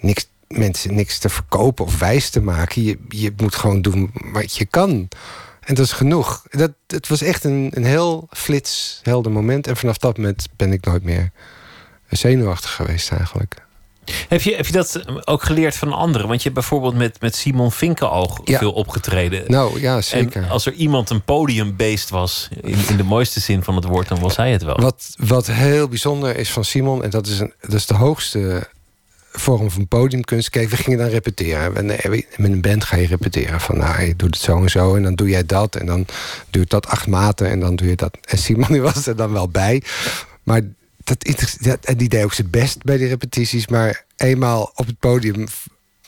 niks, 0.00 0.28
mensen 0.48 0.94
niks 0.94 1.18
te 1.18 1.28
verkopen 1.28 1.84
of 1.84 1.98
wijs 1.98 2.30
te 2.30 2.40
maken. 2.40 2.82
Je, 2.82 2.98
je 3.08 3.32
moet 3.36 3.54
gewoon 3.54 3.82
doen 3.82 4.10
wat 4.32 4.56
je 4.56 4.64
kan. 4.64 5.08
En 5.60 5.74
dat 5.74 5.84
is 5.84 5.92
genoeg. 5.92 6.44
Dat, 6.50 6.72
het 6.86 7.08
was 7.08 7.22
echt 7.22 7.44
een, 7.44 7.70
een 7.74 7.84
heel 7.84 8.28
flits, 8.30 9.00
helder 9.02 9.32
moment. 9.32 9.66
En 9.66 9.76
vanaf 9.76 9.98
dat 9.98 10.16
moment 10.16 10.46
ben 10.56 10.72
ik 10.72 10.84
nooit 10.84 11.02
meer 11.02 11.30
zenuwachtig 12.08 12.74
geweest 12.74 13.10
eigenlijk. 13.10 13.68
Heb 14.28 14.42
je, 14.42 14.54
heb 14.56 14.66
je 14.66 14.72
dat 14.72 15.00
ook 15.26 15.42
geleerd 15.42 15.76
van 15.76 15.92
anderen? 15.92 16.28
Want 16.28 16.38
je 16.42 16.48
hebt 16.48 16.60
bijvoorbeeld 16.60 16.94
met, 16.94 17.20
met 17.20 17.36
Simon 17.36 17.72
Vinkenalg 17.72 18.40
Ja. 18.44 18.58
veel 18.58 18.72
opgetreden. 18.72 19.44
Nou 19.46 19.80
ja, 19.80 20.00
zeker. 20.00 20.42
En 20.42 20.48
als 20.50 20.66
er 20.66 20.72
iemand 20.72 21.10
een 21.10 21.22
podiumbeest 21.22 22.10
was, 22.10 22.48
in, 22.62 22.78
in 22.88 22.96
de 22.96 23.02
mooiste 23.04 23.40
zin 23.40 23.62
van 23.62 23.76
het 23.76 23.84
woord, 23.84 24.08
dan 24.08 24.20
was 24.20 24.36
hij 24.36 24.52
het 24.52 24.62
wel. 24.62 24.80
Wat, 24.80 25.14
wat 25.16 25.46
heel 25.46 25.88
bijzonder 25.88 26.36
is 26.36 26.50
van 26.50 26.64
Simon, 26.64 27.02
en 27.02 27.10
dat 27.10 27.26
is, 27.26 27.38
een, 27.38 27.52
dat 27.60 27.72
is 27.72 27.86
de 27.86 27.94
hoogste 27.94 28.68
vorm 29.32 29.70
van 29.70 29.88
podiumkunst. 29.88 30.50
Kijk, 30.50 30.68
we 30.70 30.76
gingen 30.76 30.98
dan 30.98 31.08
repeteren. 31.08 31.76
En, 31.76 31.86
Met 31.86 32.26
een 32.36 32.60
band 32.60 32.84
ga 32.84 32.96
je 32.96 33.06
repeteren. 33.06 33.60
Van 33.60 33.78
nou, 33.78 34.02
je 34.02 34.16
doet 34.16 34.34
het 34.34 34.44
zo 34.44 34.62
en 34.62 34.70
zo. 34.70 34.94
En 34.94 35.02
dan 35.02 35.14
doe 35.14 35.28
jij 35.28 35.46
dat. 35.46 35.76
En 35.76 35.86
dan 35.86 36.06
duurt 36.50 36.70
dat 36.70 36.86
acht 36.86 37.06
maten. 37.06 37.48
En 37.50 37.60
dan 37.60 37.76
doe 37.76 37.88
je 37.88 37.96
dat. 37.96 38.18
En 38.28 38.38
Simon 38.38 38.66
die 38.68 38.80
was 38.80 39.06
er 39.06 39.16
dan 39.16 39.32
wel 39.32 39.48
bij. 39.48 39.82
Maar 40.42 40.60
dat, 41.18 41.56
dat, 41.60 41.84
en 41.84 41.96
die 41.96 42.08
deed 42.08 42.24
ook 42.24 42.32
zijn 42.32 42.50
best 42.50 42.82
bij 42.82 42.96
die 42.96 43.08
repetities. 43.08 43.66
Maar 43.66 44.04
eenmaal 44.16 44.72
op 44.74 44.86
het 44.86 44.98
podium 44.98 45.46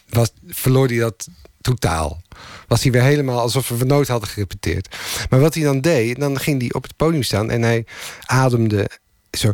was, 0.09 0.33
verloor 0.47 0.87
hij 0.87 0.99
dat 0.99 1.29
totaal. 1.61 2.23
Was 2.67 2.83
hij 2.83 2.93
weer 2.93 3.03
helemaal 3.03 3.41
alsof 3.41 3.69
we 3.69 3.85
nooit 3.85 4.09
hadden 4.09 4.29
gerepeteerd. 4.29 4.97
Maar 5.31 5.41
wat 5.41 5.55
hij 5.55 5.63
dan 5.63 5.81
deed, 5.81 6.21
dan 6.21 6.39
ging 6.39 6.61
hij 6.61 6.73
op 6.73 6.83
het 6.83 6.97
podium 6.97 7.23
staan 7.23 7.51
en 7.51 7.63
hij 7.63 7.87
ademde 8.21 8.91
zo. 9.31 9.53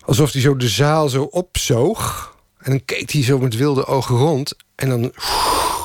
Alsof 0.00 0.32
hij 0.32 0.40
zo 0.40 0.56
de 0.56 0.68
zaal 0.68 1.08
zo 1.08 1.22
opzoog. 1.22 2.28
En 2.58 2.70
dan 2.70 2.84
keek 2.84 3.10
hij 3.10 3.22
zo 3.22 3.38
met 3.38 3.56
wilde 3.56 3.86
ogen 3.86 4.16
rond. 4.16 4.54
En 4.74 4.88
dan, 4.88 5.12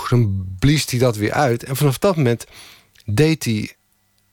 dan 0.10 0.45
blies 0.60 0.90
hij 0.90 0.99
dat 0.99 1.15
weer 1.15 1.32
uit. 1.32 1.64
En 1.64 1.76
vanaf 1.76 1.98
dat 1.98 2.15
moment 2.15 2.45
deed 3.06 3.44
hij 3.44 3.76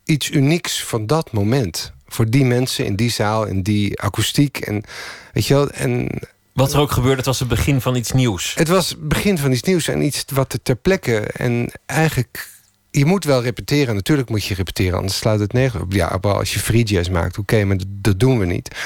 iets 0.04 0.30
unieks 0.30 0.84
van 0.84 1.06
dat 1.06 1.32
moment. 1.32 1.92
Voor 2.12 2.30
die 2.30 2.44
mensen 2.44 2.84
in 2.84 2.96
die 2.96 3.10
zaal, 3.10 3.44
in 3.46 3.62
die 3.62 4.00
akoestiek. 4.00 4.58
En, 4.58 4.84
weet 5.32 5.46
je 5.46 5.54
wel, 5.54 5.70
en 5.70 6.08
Wat 6.52 6.72
er 6.72 6.80
ook 6.80 6.90
gebeurde, 6.90 7.16
het 7.16 7.26
was 7.26 7.38
het 7.38 7.48
begin 7.48 7.80
van 7.80 7.96
iets 7.96 8.12
nieuws. 8.12 8.54
het 8.54 8.68
was 8.68 8.88
het 8.88 9.08
begin 9.08 9.38
van 9.38 9.52
iets 9.52 9.62
nieuws 9.62 9.88
en 9.88 10.02
iets 10.02 10.24
wat 10.32 10.52
er 10.52 10.62
ter 10.62 10.76
plekke. 10.76 11.18
En 11.18 11.72
eigenlijk, 11.86 12.48
je 12.90 13.04
moet 13.04 13.24
wel 13.24 13.42
repeteren. 13.42 13.94
Natuurlijk 13.94 14.28
moet 14.28 14.44
je 14.44 14.54
repeteren, 14.54 14.98
anders 14.98 15.16
sluit 15.16 15.40
het 15.40 15.52
nergens 15.52 15.82
op. 15.82 15.92
Ja, 15.92 16.06
als 16.06 16.52
je 16.52 16.58
free 16.58 16.84
jazz 16.84 17.08
maakt, 17.08 17.38
oké, 17.38 17.64
maar 17.64 17.76
dat, 17.76 17.86
dat 17.88 18.20
doen 18.20 18.38
we 18.38 18.44
niet. 18.44 18.76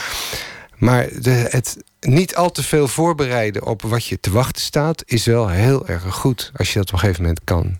Maar 0.78 1.08
de, 1.20 1.46
het 1.50 1.76
niet 2.00 2.36
al 2.36 2.50
te 2.50 2.62
veel 2.62 2.88
voorbereiden 2.88 3.66
op 3.66 3.82
wat 3.82 4.06
je 4.06 4.20
te 4.20 4.30
wachten 4.30 4.62
staat... 4.62 5.02
is 5.06 5.24
wel 5.24 5.48
heel 5.48 5.86
erg 5.86 6.14
goed, 6.14 6.52
als 6.56 6.72
je 6.72 6.78
dat 6.78 6.88
op 6.88 6.92
een 6.92 6.98
gegeven 6.98 7.22
moment 7.22 7.40
kan. 7.44 7.78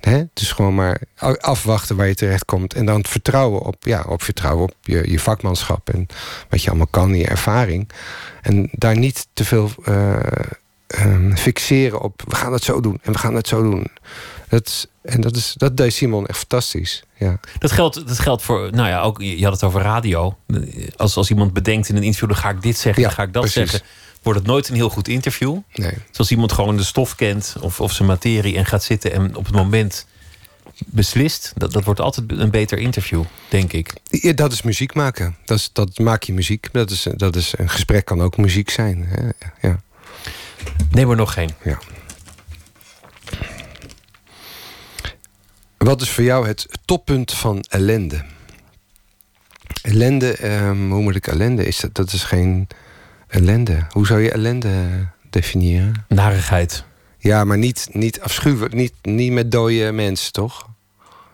Hè? 0.00 0.22
Dus 0.32 0.52
gewoon 0.52 0.74
maar 0.74 1.00
afwachten 1.40 1.96
waar 1.96 2.06
je 2.08 2.14
terecht 2.14 2.44
komt. 2.44 2.74
En 2.74 2.86
dan 2.86 3.04
vertrouwen 3.04 3.60
op, 3.60 3.76
ja, 3.80 4.04
op, 4.08 4.22
vertrouwen 4.22 4.64
op 4.64 4.74
je, 4.80 5.10
je 5.10 5.20
vakmanschap. 5.20 5.90
En 5.90 6.06
wat 6.48 6.62
je 6.62 6.68
allemaal 6.68 6.86
kan, 6.86 7.14
je 7.14 7.26
ervaring. 7.26 7.90
En 8.42 8.68
daar 8.72 8.98
niet 8.98 9.26
te 9.32 9.44
veel 9.44 9.70
eh, 9.84 10.16
ehm, 10.86 11.34
fixeren 11.36 12.00
op... 12.00 12.22
we 12.26 12.34
gaan 12.34 12.52
het 12.52 12.64
zo 12.64 12.80
doen 12.80 12.98
en 13.02 13.12
we 13.12 13.18
gaan 13.18 13.34
het 13.34 13.48
zo 13.48 13.62
doen. 13.62 13.86
Dat, 14.48 14.88
en 15.02 15.20
dat, 15.20 15.36
is, 15.36 15.54
dat 15.56 15.76
deed 15.76 15.92
Simon 15.92 16.26
echt 16.26 16.38
fantastisch. 16.38 17.02
Ja. 17.14 17.40
Dat 17.58 17.72
geldt, 17.72 18.08
dat 18.08 18.18
geldt 18.18 18.42
voor, 18.42 18.70
nou 18.72 18.88
ja, 18.88 19.00
ook, 19.00 19.22
je 19.22 19.44
had 19.44 19.52
het 19.52 19.62
over 19.62 19.80
radio. 19.80 20.36
Als, 20.96 21.16
als 21.16 21.30
iemand 21.30 21.52
bedenkt 21.52 21.88
in 21.88 21.96
een 21.96 22.02
interview, 22.02 22.28
dan 22.28 22.38
ga 22.38 22.50
ik 22.50 22.62
dit 22.62 22.76
zeggen, 22.76 23.02
Ja, 23.02 23.08
dan 23.08 23.16
ga 23.16 23.22
ik 23.22 23.32
dat 23.32 23.42
precies. 23.42 23.70
zeggen. 23.70 23.88
Wordt 24.26 24.40
het 24.40 24.48
nooit 24.48 24.68
een 24.68 24.74
heel 24.74 24.90
goed 24.90 25.08
interview. 25.08 25.58
Nee. 25.74 25.92
Zoals 26.10 26.30
iemand 26.30 26.52
gewoon 26.52 26.76
de 26.76 26.84
stof 26.84 27.14
kent 27.14 27.56
of, 27.60 27.80
of 27.80 27.92
zijn 27.92 28.08
materie 28.08 28.56
en 28.56 28.66
gaat 28.66 28.84
zitten 28.84 29.12
en 29.12 29.36
op 29.36 29.44
het 29.44 29.54
moment 29.54 30.06
beslist. 30.86 31.52
Dat, 31.56 31.72
dat 31.72 31.84
wordt 31.84 32.00
altijd 32.00 32.32
een 32.32 32.50
beter 32.50 32.78
interview, 32.78 33.24
denk 33.48 33.72
ik. 33.72 33.92
Ja, 34.04 34.32
dat 34.32 34.52
is 34.52 34.62
muziek 34.62 34.94
maken. 34.94 35.36
Dat, 35.44 35.58
is, 35.58 35.70
dat 35.72 35.98
maak 35.98 36.22
je 36.22 36.32
muziek. 36.32 36.68
Dat 36.72 36.90
is, 36.90 37.06
dat 37.16 37.36
is, 37.36 37.54
een 37.56 37.68
gesprek 37.68 38.04
kan 38.04 38.22
ook 38.22 38.36
muziek 38.36 38.70
zijn. 38.70 39.06
Hè? 39.08 39.28
Ja. 39.68 39.80
Neem 40.90 41.10
er 41.10 41.16
nog 41.16 41.32
geen. 41.32 41.50
Ja. 41.64 41.78
Wat 45.76 46.00
is 46.00 46.10
voor 46.10 46.24
jou 46.24 46.46
het 46.46 46.66
toppunt 46.84 47.32
van 47.32 47.64
ellende? 47.68 48.24
Ellende, 49.82 50.36
ehm, 50.36 50.90
hoe 50.90 51.02
moet 51.02 51.16
ik 51.16 51.26
ellende? 51.26 51.66
Is 51.66 51.80
dat, 51.80 51.94
dat 51.94 52.12
is 52.12 52.22
geen 52.22 52.68
ellende. 53.28 53.86
Hoe 53.90 54.06
zou 54.06 54.20
je 54.20 54.30
ellende 54.30 54.72
definiëren? 55.30 56.04
Narigheid. 56.08 56.84
Ja, 57.18 57.44
maar 57.44 57.58
niet, 57.58 57.88
niet 57.92 58.20
afschuwelijk. 58.20 58.74
Niet, 58.74 58.92
niet 59.02 59.32
met 59.32 59.50
dode 59.50 59.92
mensen, 59.92 60.32
toch? 60.32 60.68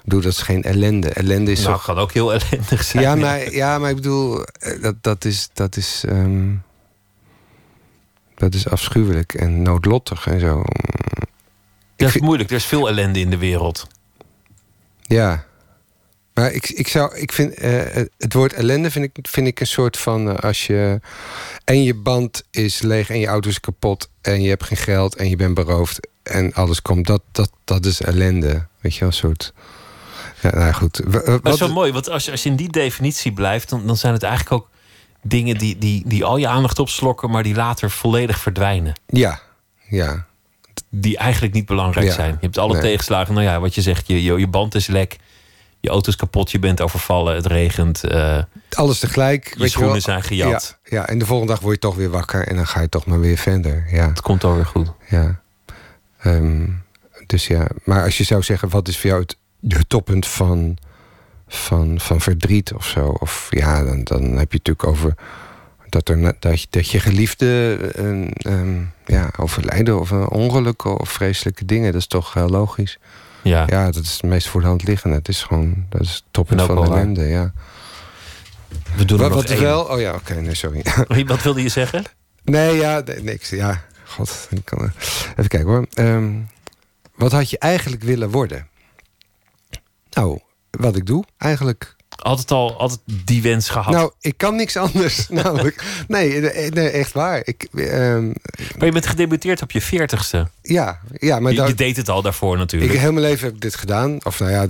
Bedoel, 0.05 0.21
dat 0.21 0.33
is 0.33 0.43
geen 0.43 0.63
ellende. 0.63 1.09
Ellende 1.09 1.51
is 1.51 1.63
Nou, 1.63 1.73
toch... 1.73 1.85
kan 1.85 1.99
ook 1.99 2.13
heel 2.13 2.33
ellendig 2.35 2.85
zijn. 2.85 3.03
Ja, 3.03 3.15
maar, 3.15 3.53
ja, 3.53 3.79
maar 3.79 3.91
ik 3.91 3.97
bedoel, 3.97 4.45
eh, 4.45 4.83
dat, 4.83 4.95
dat 5.01 5.25
is. 5.25 5.49
Dat 5.53 5.77
is, 5.77 6.05
ehm, 6.09 6.55
dat 8.35 8.55
is 8.55 8.69
afschuwelijk 8.69 9.35
en 9.35 9.63
noodlottig 9.63 10.27
en 10.27 10.41
zo. 10.41 10.63
Dat 11.97 12.15
is 12.15 12.21
moeilijk. 12.21 12.51
Er 12.51 12.57
is 12.57 12.65
veel 12.65 12.89
ellende 12.89 13.21
in 13.21 13.31
de 13.31 13.39
wereld. 13.39 13.87
Ja. 15.03 15.45
Maar 16.35 16.53
ik, 16.53 16.69
ik, 16.69 16.89
zou, 16.89 17.17
ik 17.17 17.33
vind 17.33 17.55
eh, 17.55 17.81
het 18.19 18.33
woord 18.33 18.53
ellende 18.53 18.91
vind 18.91 19.05
ik, 19.05 19.27
vind 19.29 19.47
ik 19.47 19.61
een 19.61 19.67
soort 19.67 19.97
van 19.99 20.29
eh, 20.31 20.37
als 20.37 20.67
je. 20.67 21.01
En 21.65 21.83
je 21.83 21.95
band 21.95 22.43
is 22.51 22.81
leeg 22.83 23.11
en 23.11 23.19
je 23.19 23.27
auto 23.27 23.49
is 23.49 23.61
kapot. 23.61 24.09
En 24.21 24.43
je 24.43 24.49
hebt 24.49 24.65
geen 24.65 24.79
geld 24.79 25.17
en 25.17 25.29
je 25.29 25.37
bent 25.37 25.55
beroofd. 25.55 26.09
En 26.23 26.53
alles 26.55 26.83
komt. 26.83 27.07
Dat, 27.07 27.23
dat, 27.33 27.51
dat 27.65 27.85
is 27.87 28.01
ellende. 28.01 28.67
Weet 28.81 28.95
je 28.95 29.01
wel, 29.01 29.09
een 29.09 29.15
soort. 29.15 29.53
Ja, 30.41 30.51
nou 30.51 30.73
goed. 30.73 31.01
W- 31.07 31.39
wat- 31.43 31.59
wel 31.59 31.73
mooi, 31.73 31.93
want 31.93 32.09
als 32.11 32.25
je, 32.25 32.31
als 32.31 32.43
je 32.43 32.49
in 32.49 32.57
die 32.57 32.71
definitie 32.71 33.33
blijft, 33.33 33.69
dan, 33.69 33.87
dan 33.87 33.97
zijn 33.97 34.13
het 34.13 34.23
eigenlijk 34.23 34.53
ook 34.63 34.69
dingen 35.23 35.59
die, 35.59 35.79
die, 35.79 36.03
die 36.07 36.25
al 36.25 36.37
je 36.37 36.49
aandacht 36.49 36.79
opslokken, 36.79 37.31
maar 37.31 37.43
die 37.43 37.55
later 37.55 37.91
volledig 37.91 38.41
verdwijnen. 38.41 38.93
Ja, 39.07 39.41
ja. 39.89 40.27
Die 40.89 41.17
eigenlijk 41.17 41.55
niet 41.55 41.67
belangrijk 41.67 42.07
Ja. 42.07 42.13
zijn. 42.13 42.31
Je 42.31 42.39
hebt 42.41 42.59
alle 42.59 42.73
Nee. 42.73 42.83
tegenslagen. 42.83 43.35
Nou 43.35 43.47
ja, 43.47 43.61
wat 43.61 43.75
je 43.75 43.83
zegt, 43.83 44.07
je, 44.07 44.23
je, 44.23 44.33
je 44.39 44.47
band 44.49 44.75
is 44.75 44.87
lek, 44.87 45.17
je 45.83 45.89
auto 45.89 46.09
is 46.09 46.17
kapot, 46.17 46.51
je 46.51 46.59
bent 46.59 46.81
overvallen, 46.81 47.35
het 47.35 47.47
regent. 47.47 48.05
eh, 48.05 48.43
Alles 48.71 48.99
tegelijk. 48.99 49.49
Je 49.55 49.59
weet 49.59 49.71
schoenen 49.71 50.01
zijn 50.01 50.23
gejat. 50.23 50.79
Ja, 50.83 50.97
ja, 50.99 51.07
en 51.09 51.19
de 51.19 51.27
volgende 51.27 51.53
dag 51.53 51.63
word 51.63 51.75
je 51.75 51.81
toch 51.81 51.95
weer 51.95 52.11
wakker 52.11 52.47
en 52.49 52.57
dan 52.57 52.67
ga 52.67 52.81
je 52.81 52.89
toch 52.89 53.07
maar 53.07 53.21
weer 53.21 53.37
verder. 53.37 53.87
Ja. 53.91 54.09
Het 54.09 54.21
komt 54.21 54.45
alweer 54.45 54.67
goed. 54.67 54.93
Ja. 55.09 55.41
Ehm, 56.19 56.67
dus 57.27 57.47
ja, 57.47 57.67
maar 57.85 58.05
als 58.05 58.19
je 58.19 58.25
zou 58.25 58.43
zeggen, 58.43 58.69
wat 58.69 58.89
is 58.89 58.99
voor 58.99 59.11
jou 59.11 59.23
het, 59.23 59.37
het 59.69 59.89
toppunt 59.89 60.27
van, 60.27 60.77
van, 61.49 62.01
van 62.01 62.21
verdriet 62.21 62.73
of 62.73 62.87
zo? 62.87 63.07
Of 63.19 63.47
ja, 63.51 63.85
dan, 63.85 64.05
dan 64.05 64.23
heb 64.23 64.53
je 64.53 64.59
het 64.59 64.67
natuurlijk 64.67 64.87
over 64.87 65.15
dat, 65.89 66.09
er, 66.09 66.35
dat, 66.41 66.61
je, 66.61 66.67
dat 66.71 66.89
je 66.91 67.01
geliefde 67.01 67.79
een, 67.93 68.33
ehm, 68.39 68.81
ja, 69.07 69.31
overlijden 69.39 70.01
of 70.01 70.11
een 70.11 70.29
ongeluk 70.29 70.85
of 70.85 71.11
vreselijke 71.11 71.65
dingen. 71.65 71.93
Dat 71.93 72.01
is 72.01 72.07
toch 72.07 72.35
heel 72.35 72.49
logisch. 72.49 72.99
Ja. 73.43 73.65
ja, 73.67 73.91
dat 73.91 74.03
is 74.03 74.13
het 74.13 74.23
meest 74.23 74.49
voor 74.49 74.61
de 74.61 74.67
hand 74.67 74.83
liggende. 74.83 75.17
Het 75.17 75.29
is 75.29 75.43
gewoon, 75.43 75.87
dat 75.89 76.01
is 76.01 76.13
het 76.13 76.23
toppunt 76.31 76.63
van 76.63 76.85
ellende, 76.85 77.25
ja. 77.25 77.53
We 78.97 79.05
doen 79.05 79.19
wat 79.19 79.29
nog 79.29 79.37
wat 79.37 79.51
één. 79.51 79.61
wel? 79.61 79.83
Oh 79.85 80.01
ja, 80.01 80.15
oké, 80.15 80.35
nee, 80.35 80.55
sorry. 80.55 80.85
Wat 81.27 81.43
wilde 81.43 81.63
je 81.63 81.69
zeggen? 81.69 82.05
Nee, 82.45 82.77
ja, 82.77 83.03
nee, 83.05 83.23
niks. 83.23 83.51
Ja, 83.51 83.85
god. 84.05 84.49
ik 84.51 84.65
kan, 84.65 84.93
even 85.31 85.49
kijken 85.49 85.69
hoor. 85.69 85.87
Ehm, 85.95 86.31
wat 87.15 87.33
had 87.33 87.51
je 87.51 87.59
eigenlijk 87.59 88.03
willen 88.03 88.31
worden? 88.31 88.69
Nou, 90.11 90.41
wat 90.71 90.97
ik 90.97 91.07
doe, 91.07 91.25
eigenlijk. 91.39 91.97
Altijd 92.23 92.51
al 92.51 92.79
altijd 92.79 93.01
die 93.25 93.43
wens 93.43 93.69
gehad. 93.69 93.95
Nou, 93.95 94.13
ik 94.21 94.37
kan 94.37 94.57
niks 94.57 94.77
anders. 94.77 95.29
namelijk. 95.43 96.05
Nee, 96.09 96.41
nee, 96.41 96.71
nee, 96.71 96.89
echt 96.89 97.13
waar. 97.13 97.41
Ik, 97.45 97.69
ehm, 97.75 98.27
maar 98.77 98.87
je 98.87 98.93
bent 98.93 99.07
gedebuteerd 99.07 99.63
op 99.63 99.71
je 99.71 99.81
veertigste. 99.81 100.49
ja, 100.63 101.01
ja, 101.13 101.41
maar 101.41 101.53
je, 101.53 101.63
je 101.63 101.75
deed 101.75 101.97
het 101.97 102.09
al 102.09 102.23
daarvoor 102.23 102.57
natuurlijk. 102.57 102.93
Ik 102.93 102.99
heel 102.99 103.13
mijn 103.13 103.27
leven 103.27 103.45
heb 103.45 103.55
ik 103.55 103.61
dit 103.61 103.75
gedaan. 103.75 104.25
Of 104.25 104.39
nou 104.39 104.51
ja, 104.51 104.67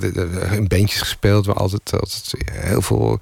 in 0.51 0.69
bandjes 0.69 1.01
gespeeld. 1.01 1.47
Maar 1.47 1.57
altijd, 1.57 1.93
altijd 1.93 2.35
heel 2.53 2.83
veel 2.83 3.21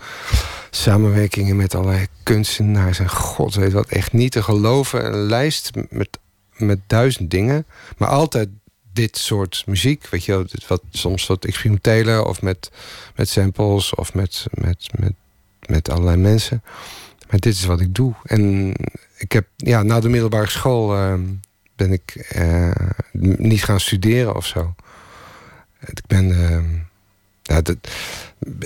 samenwerkingen 0.71 1.57
met 1.57 1.75
allerlei 1.75 2.07
kunstenaars. 2.23 2.99
En 2.99 3.11
god 3.11 3.55
weet 3.55 3.73
wat, 3.73 3.89
echt 3.89 4.13
niet 4.13 4.33
te 4.33 4.43
geloven. 4.43 5.07
Een 5.07 5.27
lijst 5.27 5.71
met, 5.89 6.19
met 6.57 6.79
duizend 6.87 7.31
dingen. 7.31 7.67
Maar 7.97 8.09
altijd 8.09 8.49
dit 9.01 9.19
soort 9.19 9.63
muziek. 9.67 10.07
Weet 10.11 10.25
je 10.25 10.47
wat, 10.67 10.83
soms 10.91 11.27
wat 11.27 11.45
experimenteler. 11.45 12.25
Of 12.25 12.43
met, 12.43 12.71
met 13.17 13.29
samples. 13.29 13.95
Of 13.95 14.15
met, 14.15 14.47
met, 14.51 14.89
met, 14.99 15.13
met 15.67 15.91
allerlei 15.91 16.17
mensen. 16.17 16.63
Maar 17.31 17.41
dit 17.41 17.55
is 17.55 17.65
wat 17.65 17.81
ik 17.81 17.95
doe. 17.95 18.15
En 18.23 18.75
ik 19.17 19.33
heb, 19.33 19.47
ja, 19.57 19.83
na 19.83 20.01
de 20.01 20.09
middelbare 20.09 20.51
school... 20.51 20.95
ehm, 20.95 21.23
ben 21.81 21.93
ik 21.93 22.15
eh, 22.29 22.71
niet 23.13 23.65
gaan 23.65 23.81
studeren 23.81 24.37
of 24.37 24.47
zo. 24.47 24.75
Ik 25.81 26.01
ben. 26.07 26.31
ehm, 26.43 26.69
ja, 27.43 27.61
dat, 27.61 27.77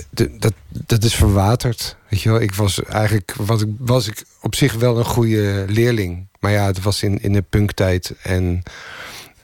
dat, 0.09 0.29
dat, 0.39 0.53
dat 0.69 1.03
is 1.03 1.15
verwaterd. 1.15 1.95
Weet 2.09 2.21
je 2.21 2.29
wel, 2.29 2.41
ik 2.41 2.53
was 2.53 2.83
eigenlijk. 2.83 3.33
Was 3.37 3.61
ik, 3.61 3.69
was 3.77 4.07
ik 4.07 4.23
op 4.41 4.55
zich 4.55 4.73
wel 4.73 4.97
een 4.97 5.05
goede 5.05 5.65
leerling. 5.67 6.27
Maar 6.39 6.51
ja, 6.51 6.65
het 6.65 6.81
was 6.81 7.03
in, 7.03 7.21
in 7.21 7.33
de 7.33 7.41
punktijd. 7.41 8.13
En. 8.21 8.63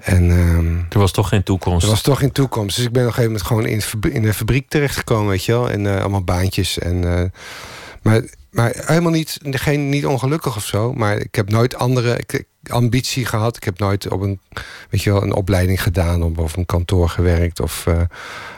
En 0.02 0.32
ehm, 0.32 0.76
er 0.90 1.00
was 1.00 1.12
toch 1.12 1.28
geen 1.28 1.44
toekomst. 1.44 1.84
Er 1.84 1.90
was 1.90 2.02
toch 2.02 2.20
geen 2.20 2.32
toekomst. 2.32 2.76
Dus 2.76 2.86
ik 2.86 2.92
ben 2.92 3.02
op 3.02 3.08
een 3.08 3.14
gegeven 3.14 3.32
moment 3.32 3.48
gewoon 3.48 3.66
in, 3.66 3.82
de 4.02 4.12
in 4.12 4.26
een 4.26 4.34
fabriek 4.34 4.70
terechtgekomen, 4.70 5.30
weet 5.30 5.46
je 5.46 5.52
wel. 5.52 5.70
En 5.70 5.88
eh, 5.88 6.00
allemaal 6.00 6.24
baantjes. 6.24 6.80
En, 6.80 7.18
eh, 7.18 7.30
maar, 8.02 8.24
maar 8.52 8.72
helemaal 8.76 9.12
niet, 9.12 9.38
geen, 9.44 9.90
niet 9.90 10.06
ongelukkig 10.06 10.56
of 10.56 10.66
zo. 10.66 10.94
Maar 10.94 11.18
ik 11.18 11.36
heb 11.36 11.50
nooit 11.50 11.76
andere 11.76 12.18
ik, 12.18 12.44
ambitie 12.70 13.26
gehad. 13.26 13.56
Ik 13.58 13.64
heb 13.64 13.80
nooit 13.80 14.10
op 14.10 14.22
een, 14.22 14.40
weet 14.90 15.02
je 15.02 15.12
wel, 15.12 15.24
een 15.24 15.34
opleiding 15.34 15.84
gedaan 15.84 16.24
of 16.24 16.38
op 16.38 16.58
een 16.58 16.66
kantoor 16.66 17.10
gewerkt. 17.10 17.60
Of, 17.60 17.88
eh, 17.88 18.02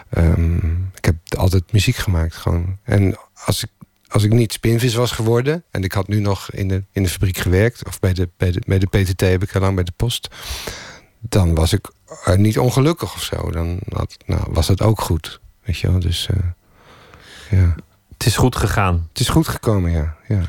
ehm, 0.09 0.65
ik 0.95 1.05
heb 1.05 1.15
altijd 1.37 1.71
muziek 1.71 1.95
gemaakt 1.95 2.35
gewoon. 2.35 2.77
En 2.83 3.15
als 3.45 3.63
ik, 3.63 3.69
als 4.07 4.23
ik 4.23 4.31
niet 4.31 4.53
spinvis 4.53 4.95
was 4.95 5.11
geworden... 5.11 5.63
en 5.71 5.83
ik 5.83 5.91
had 5.91 6.07
nu 6.07 6.19
nog 6.19 6.51
in 6.51 6.67
de, 6.67 6.83
in 6.91 7.03
de 7.03 7.09
fabriek 7.09 7.37
gewerkt... 7.37 7.85
of 7.85 7.99
bij 7.99 8.13
de, 8.13 8.29
bij, 8.37 8.51
de, 8.51 8.61
bij 8.65 8.79
de 8.79 8.87
PTT 8.87 9.21
heb 9.21 9.43
ik 9.43 9.49
heel 9.49 9.61
lang 9.61 9.75
bij 9.75 9.83
de 9.83 9.93
post... 9.95 10.29
dan 11.29 11.55
was 11.55 11.73
ik 11.73 11.91
niet 12.35 12.59
ongelukkig 12.59 13.13
of 13.13 13.23
zo. 13.23 13.51
Dan 13.51 13.79
had, 13.89 14.17
nou, 14.25 14.41
was 14.49 14.67
het 14.67 14.81
ook 14.81 15.01
goed, 15.01 15.39
weet 15.63 15.77
je 15.77 15.91
wel. 15.91 15.99
Dus 15.99 16.27
eh, 16.29 16.37
ja. 17.59 17.75
Het 18.13 18.25
is 18.25 18.35
goed 18.35 18.55
gegaan. 18.55 19.07
Het 19.09 19.19
is 19.19 19.29
goed 19.29 19.47
gekomen, 19.47 19.91
ja. 19.91 20.15
ja. 20.27 20.41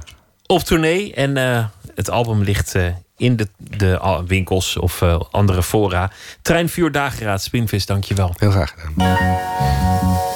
Op 0.47 0.61
tournee 0.61 1.15
en 1.15 1.37
eh, 1.37 1.67
het 1.95 2.11
album 2.11 2.43
ligt 2.43 2.75
eh, 2.75 2.87
in 3.17 3.37
de, 3.37 3.49
de 3.57 4.23
winkels 4.27 4.77
of 4.77 5.03
andere 5.31 5.63
fora. 5.63 6.11
Treinvuur 6.43 6.93
Dageraad, 6.93 7.43
Spinvis, 7.43 7.87
dankjewel. 7.87 8.35
Heel 8.39 8.51
graag 8.51 8.75
gedaan. 8.77 10.34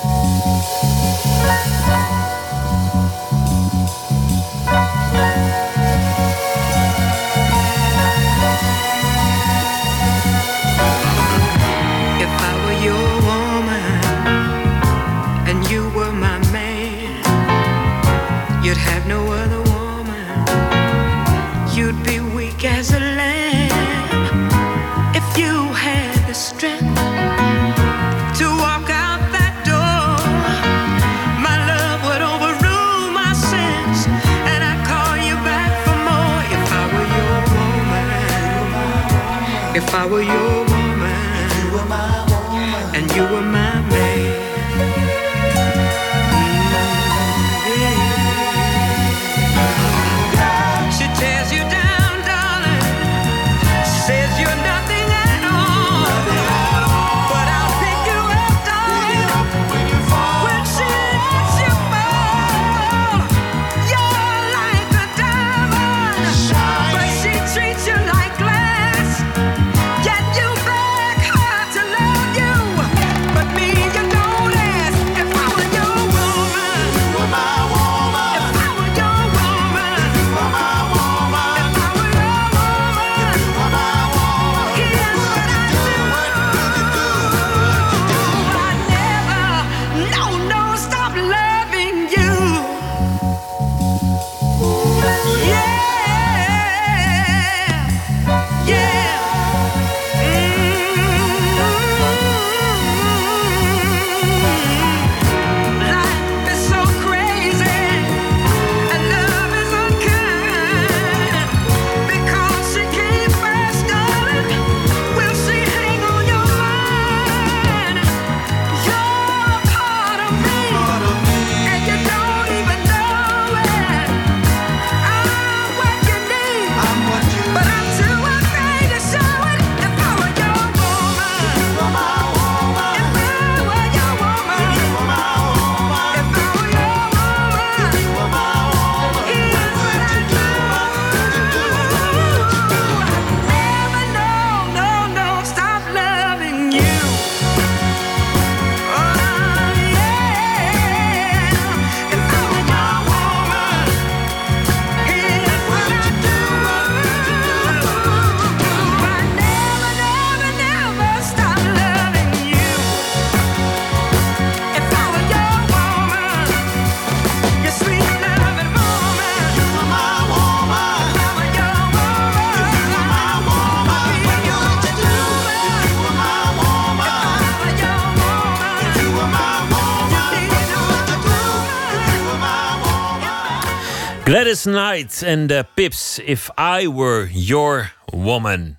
Gladys 184.49 184.63
Knight 184.63 185.23
en 185.23 185.47
de 185.47 185.67
Pips, 185.75 186.19
If 186.19 186.51
I 186.81 186.89
Were 186.93 187.29
Your 187.33 187.93
Woman. 188.05 188.79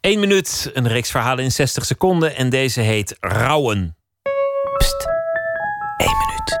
Eén 0.00 0.20
minuut, 0.20 0.70
een 0.74 0.88
reeks 0.88 1.10
verhalen 1.10 1.44
in 1.44 1.52
60 1.52 1.84
seconden 1.84 2.36
en 2.36 2.50
deze 2.50 2.80
heet 2.80 3.16
Rouwen. 3.20 3.96
Pst, 4.78 5.06
één 5.96 6.16
minuut. 6.18 6.60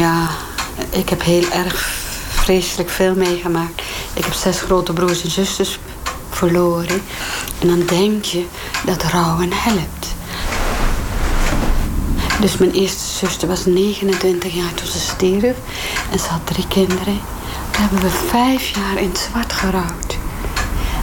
Ja, 0.00 0.28
ik 0.90 1.08
heb 1.08 1.22
heel 1.22 1.50
erg 1.50 1.74
vreselijk 2.28 2.90
veel 2.90 3.14
meegemaakt. 3.14 3.82
Ik 4.14 4.24
heb 4.24 4.32
zes 4.32 4.60
grote 4.60 4.92
broers 4.92 5.22
en 5.22 5.30
zusters 5.30 5.78
verloren. 6.30 7.02
En 7.60 7.68
dan 7.68 7.86
denk 7.86 8.24
je 8.24 8.46
dat 8.86 9.02
rouwen 9.02 9.52
helpt. 9.52 9.99
Dus 12.40 12.56
mijn 12.56 12.72
eerste 12.72 13.04
zuster 13.04 13.48
was 13.48 13.66
29 13.66 14.54
jaar 14.54 14.74
toen 14.74 14.86
ze 14.86 14.98
stierf. 14.98 15.56
En 16.12 16.18
ze 16.18 16.26
had 16.26 16.46
drie 16.46 16.68
kinderen. 16.68 17.20
Toen 17.70 17.82
hebben 17.82 18.00
we 18.00 18.10
vijf 18.28 18.68
jaar 18.68 18.98
in 18.98 19.08
het 19.08 19.28
zwart 19.30 19.52
gerouwd. 19.52 20.18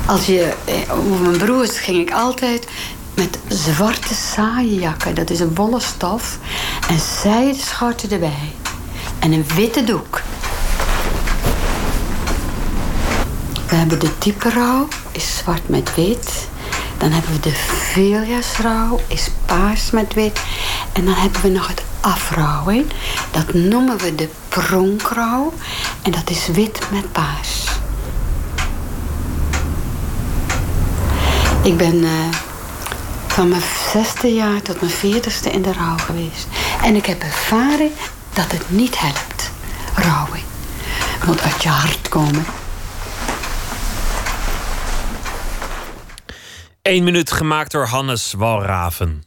Als 0.06 0.26
je, 0.26 0.54
eh, 0.66 0.98
over 0.98 1.22
mijn 1.22 1.38
broers 1.38 1.80
ging 1.80 1.98
ik 1.98 2.12
altijd 2.12 2.68
met 3.14 3.40
zwarte 3.48 4.14
saaienjakken. 4.14 5.16
Dat 5.16 5.30
is 5.30 5.40
een 5.40 5.56
wollen 5.56 5.82
stof. 5.82 6.38
En 6.90 7.00
zijden 7.22 7.62
schorten 7.62 8.12
erbij. 8.12 8.54
En 9.20 9.32
een 9.32 9.46
witte 9.56 9.84
doek. 9.84 10.22
We 13.68 13.76
hebben 13.76 14.00
de 14.00 14.12
diepe 14.20 14.50
rouw, 14.50 14.88
is 15.12 15.38
zwart 15.38 15.70
met 15.70 15.96
wit. 15.96 16.48
Dan 16.98 17.12
hebben 17.12 17.32
we 17.32 17.40
de 17.40 17.56
veeljasrouw, 17.94 19.00
is 19.08 19.30
paars 19.46 19.92
met 19.92 20.14
wit. 20.14 20.40
En 20.94 21.06
dan 21.06 21.14
hebben 21.14 21.42
we 21.42 21.50
nog 21.50 21.68
het 21.68 21.84
afrouwen. 22.02 22.92
Dat 23.32 23.54
noemen 23.54 23.98
we 23.98 24.16
de 24.16 24.30
pronkrouw. 24.50 25.54
En 26.02 26.12
dat 26.12 26.30
is 26.30 26.48
wit 26.48 26.80
met 26.92 27.12
paars. 27.12 27.66
Ik 31.64 31.78
ben 31.78 31.96
uh, 31.96 32.10
van 33.28 33.50
mijn 33.50 33.62
zesde 33.92 34.34
jaar 34.34 34.62
tot 34.62 34.82
mijn 34.82 34.94
veertigste 34.94 35.52
in 35.52 35.62
de 35.62 35.74
rouw 35.74 35.98
geweest. 35.98 36.48
En 36.84 36.96
ik 36.96 37.06
heb 37.06 37.22
ervaren 37.22 37.92
dat 38.34 38.52
het 38.52 38.70
niet 38.70 39.00
helpt. 39.00 39.52
Rouwen. 39.96 40.40
Het 41.20 41.28
moet 41.28 41.42
uit 41.42 41.64
je 41.64 41.70
hart 41.70 42.10
komen. 42.10 42.46
Eén 46.88 47.04
minuut 47.04 47.32
gemaakt 47.32 47.72
door 47.72 47.86
Hannes 47.86 48.34
Walraven. 48.34 49.24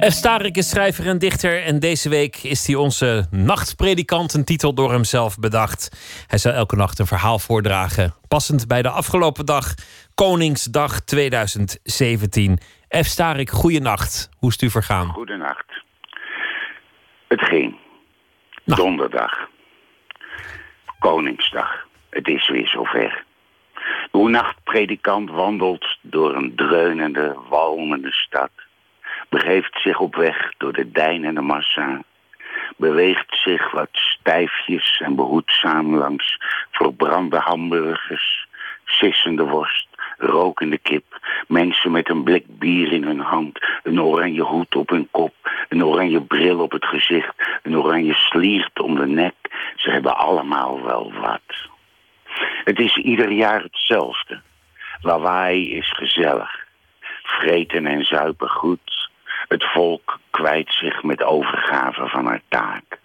F. 0.00 0.12
Starik 0.12 0.56
is 0.56 0.68
schrijver 0.68 1.06
en 1.06 1.18
dichter 1.18 1.62
en 1.62 1.78
deze 1.78 2.08
week 2.08 2.36
is 2.36 2.66
hij 2.66 2.76
onze 2.76 3.26
nachtpredikant, 3.30 4.34
een 4.34 4.44
titel 4.44 4.74
door 4.74 4.90
hemzelf 4.92 5.38
bedacht. 5.38 5.88
Hij 6.26 6.38
zal 6.38 6.52
elke 6.52 6.76
nacht 6.76 6.98
een 6.98 7.06
verhaal 7.06 7.38
voordragen, 7.38 8.14
passend 8.28 8.66
bij 8.66 8.82
de 8.82 8.90
afgelopen 8.90 9.46
dag, 9.46 9.74
Koningsdag 10.14 11.00
2017. 11.00 12.58
F. 12.88 13.04
Starik, 13.04 13.50
goeienacht. 13.50 14.28
Hoe 14.38 14.48
is 14.48 14.54
het 14.54 14.64
u 14.64 14.70
vergaan? 14.70 15.08
Goedenacht. 15.08 15.82
Het 17.28 17.40
ging. 17.40 17.86
Donderdag. 18.76 19.48
Koningsdag. 20.98 21.86
Het 22.10 22.28
is 22.28 22.48
weer 22.48 22.68
zover. 22.68 23.24
Uw 24.12 24.26
nachtpredikant 24.26 25.30
wandelt 25.30 25.98
door 26.00 26.34
een 26.34 26.54
dreunende, 26.56 27.36
walmende 27.48 28.12
stad. 28.12 28.50
Begeeft 29.28 29.80
zich 29.80 30.00
op 30.00 30.14
weg 30.14 30.52
door 30.58 30.72
de 30.72 30.90
deinende 30.90 31.40
massa. 31.40 32.02
Beweegt 32.76 33.36
zich 33.44 33.70
wat 33.70 33.88
stijfjes 33.92 35.00
en 35.04 35.14
behoedzaam 35.14 35.94
langs 35.94 36.36
verbrande 36.70 37.38
hamburgers, 37.38 38.46
sissende 38.84 39.44
worst, 39.44 39.88
rokende 40.18 40.78
kip, 40.78 41.17
mensen 41.46 41.90
met 41.90 42.08
een 42.08 42.22
blik 42.22 42.44
bier 42.46 42.92
in 42.92 43.04
hun 43.04 43.20
hand, 43.20 43.58
een 43.82 44.02
oranje 44.02 44.42
hoed 44.42 44.76
op 44.76 44.88
hun 44.88 45.08
kop, 45.10 45.34
een 45.68 45.84
oranje 45.84 46.20
bril 46.20 46.60
op 46.60 46.72
het 46.72 46.84
gezicht, 46.84 47.34
een 47.62 47.76
oranje 47.76 48.14
sliert 48.14 48.80
om 48.80 48.94
de 48.94 49.06
nek. 49.06 49.34
Ze 49.76 49.90
hebben 49.90 50.16
allemaal 50.16 50.84
wel 50.84 51.12
wat. 51.20 51.68
Het 52.64 52.78
is 52.78 52.96
ieder 52.96 53.30
jaar 53.30 53.62
hetzelfde. 53.62 54.40
Lawaai 55.02 55.70
is 55.70 55.90
gezellig. 55.90 56.66
Vreten 57.22 57.86
en 57.86 58.04
zuipen 58.04 58.48
goed. 58.48 59.10
Het 59.48 59.64
volk 59.64 60.18
kwijt 60.30 60.72
zich 60.72 61.02
met 61.02 61.22
overgave 61.22 62.08
van 62.08 62.26
haar 62.26 62.42
taak. 62.48 62.98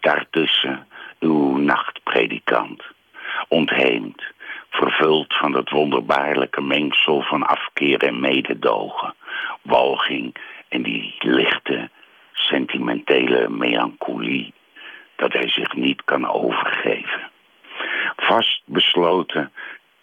Daartussen 0.00 0.86
uw 1.20 1.56
nachtpredikant, 1.56 2.82
ontheemd, 3.48 4.22
vervuld 4.74 5.34
van 5.34 5.52
dat 5.52 5.70
wonderbaarlijke 5.70 6.60
mengsel 6.60 7.22
van 7.22 7.42
afkeer 7.42 8.02
en 8.02 8.20
mededogen, 8.20 9.14
walging 9.62 10.34
en 10.68 10.82
die 10.82 11.14
lichte, 11.18 11.90
sentimentele 12.32 13.48
melancholie, 13.48 14.54
dat 15.16 15.32
hij 15.32 15.48
zich 15.48 15.74
niet 15.74 16.04
kan 16.04 16.28
overgeven. 16.28 17.30
Vast 18.16 18.62
besloten 18.64 19.52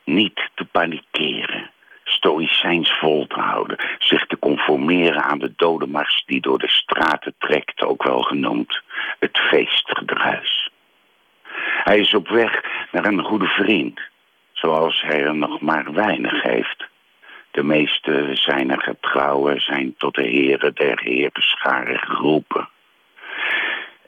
niet 0.03 0.49
te 0.55 0.65
panikeren, 0.65 1.69
stoïcijns 2.03 2.91
vol 2.99 3.27
te 3.27 3.39
houden, 3.39 3.77
zich 3.99 4.25
te 4.25 4.39
conformeren 4.39 5.23
aan 5.23 5.39
de 5.39 5.53
dodenmars 5.55 6.23
die 6.25 6.41
door 6.41 6.59
de 6.59 6.69
straten 6.69 7.33
trekt, 7.37 7.81
ook 7.81 8.03
wel 8.03 8.21
genoemd 8.21 8.81
het 9.19 9.37
feestgedruis. 9.37 10.69
Hij 11.83 11.99
is 11.99 12.13
op 12.13 12.27
weg 12.27 12.63
naar 12.91 13.05
een 13.05 13.23
goede 13.23 13.47
vriend, 13.47 14.10
zoals 14.61 15.01
hij 15.01 15.23
er 15.23 15.35
nog 15.35 15.61
maar 15.61 15.93
weinig 15.93 16.41
heeft. 16.41 16.85
De 17.51 17.63
meeste 17.63 18.29
zijner 18.33 18.81
getrouwen 18.81 19.61
zijn 19.61 19.95
tot 19.97 20.15
de 20.15 20.27
heren 20.27 20.75
der 20.75 20.99
heerscharen 20.99 21.99
geroepen. 21.99 22.69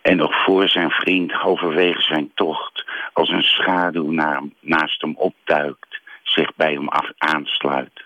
En 0.01 0.17
nog 0.17 0.43
voor 0.43 0.69
zijn 0.69 0.91
vriend 0.91 1.31
halverwege 1.31 2.01
zijn 2.01 2.31
tocht, 2.35 2.85
als 3.13 3.29
een 3.29 3.43
schaduw 3.43 4.11
naast 4.59 5.01
hem 5.01 5.15
opduikt, 5.15 6.01
zich 6.23 6.55
bij 6.55 6.73
hem 6.73 6.87
af 6.87 7.11
aansluit. 7.17 8.03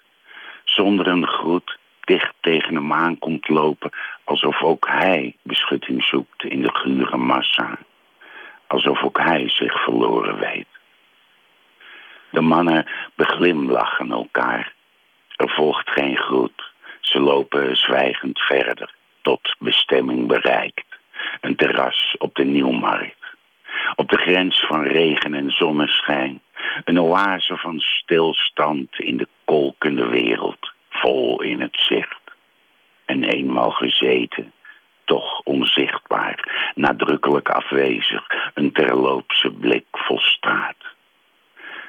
Zonder 0.64 1.08
een 1.08 1.28
groet 1.28 1.78
dicht 2.02 2.34
tegen 2.42 2.76
hem 2.76 2.94
aan 2.94 3.20
komt 3.20 3.48
lopen, 3.48 3.92
alsof 4.24 4.62
ook 4.62 4.88
hij 4.88 5.36
beschutting 5.42 6.04
zoekt 6.04 6.44
in 6.44 6.62
de 6.62 6.74
gure 6.74 7.18
massa. 7.18 7.78
Alsof 8.68 9.04
ook 9.04 9.18
hij 9.20 9.50
zich 9.50 9.84
verloren 9.84 10.40
weet. 10.40 10.77
De 12.38 12.44
mannen 12.44 12.86
beglimlachen 13.16 14.12
elkaar. 14.12 14.74
Er 15.36 15.50
volgt 15.50 15.90
geen 15.90 16.18
groet. 16.18 16.72
Ze 17.02 17.20
lopen 17.20 17.78
zwijgend 17.78 18.40
verder, 18.40 18.94
tot 19.22 19.56
bestemming 19.60 20.28
bereikt. 20.28 20.86
Een 21.42 21.56
terras 21.56 22.16
op 22.18 22.36
de 22.36 22.44
Nieuwmarkt. 22.44 23.24
Op 23.96 24.10
de 24.10 24.18
grens 24.18 24.60
van 24.60 24.84
regen 24.84 25.34
en 25.34 25.52
zonneschijn. 25.52 26.42
Een 26.84 27.00
oase 27.00 27.58
van 27.58 27.80
stilstand 27.80 29.00
in 29.00 29.18
de 29.18 29.28
kolkende 29.46 30.08
wereld. 30.08 30.74
Vol 30.90 31.42
in 31.42 31.62
het 31.62 31.78
zicht. 31.80 32.22
En 33.06 33.24
eenmaal 33.24 33.72
gezeten, 33.72 34.54
toch 35.06 35.42
onzichtbaar. 35.44 36.72
Nadrukkelijk 36.76 37.50
afwezig. 37.50 38.28
Een 38.54 38.72
terloopse 38.72 39.52
blik 39.52 39.86
volstaat. 39.92 40.87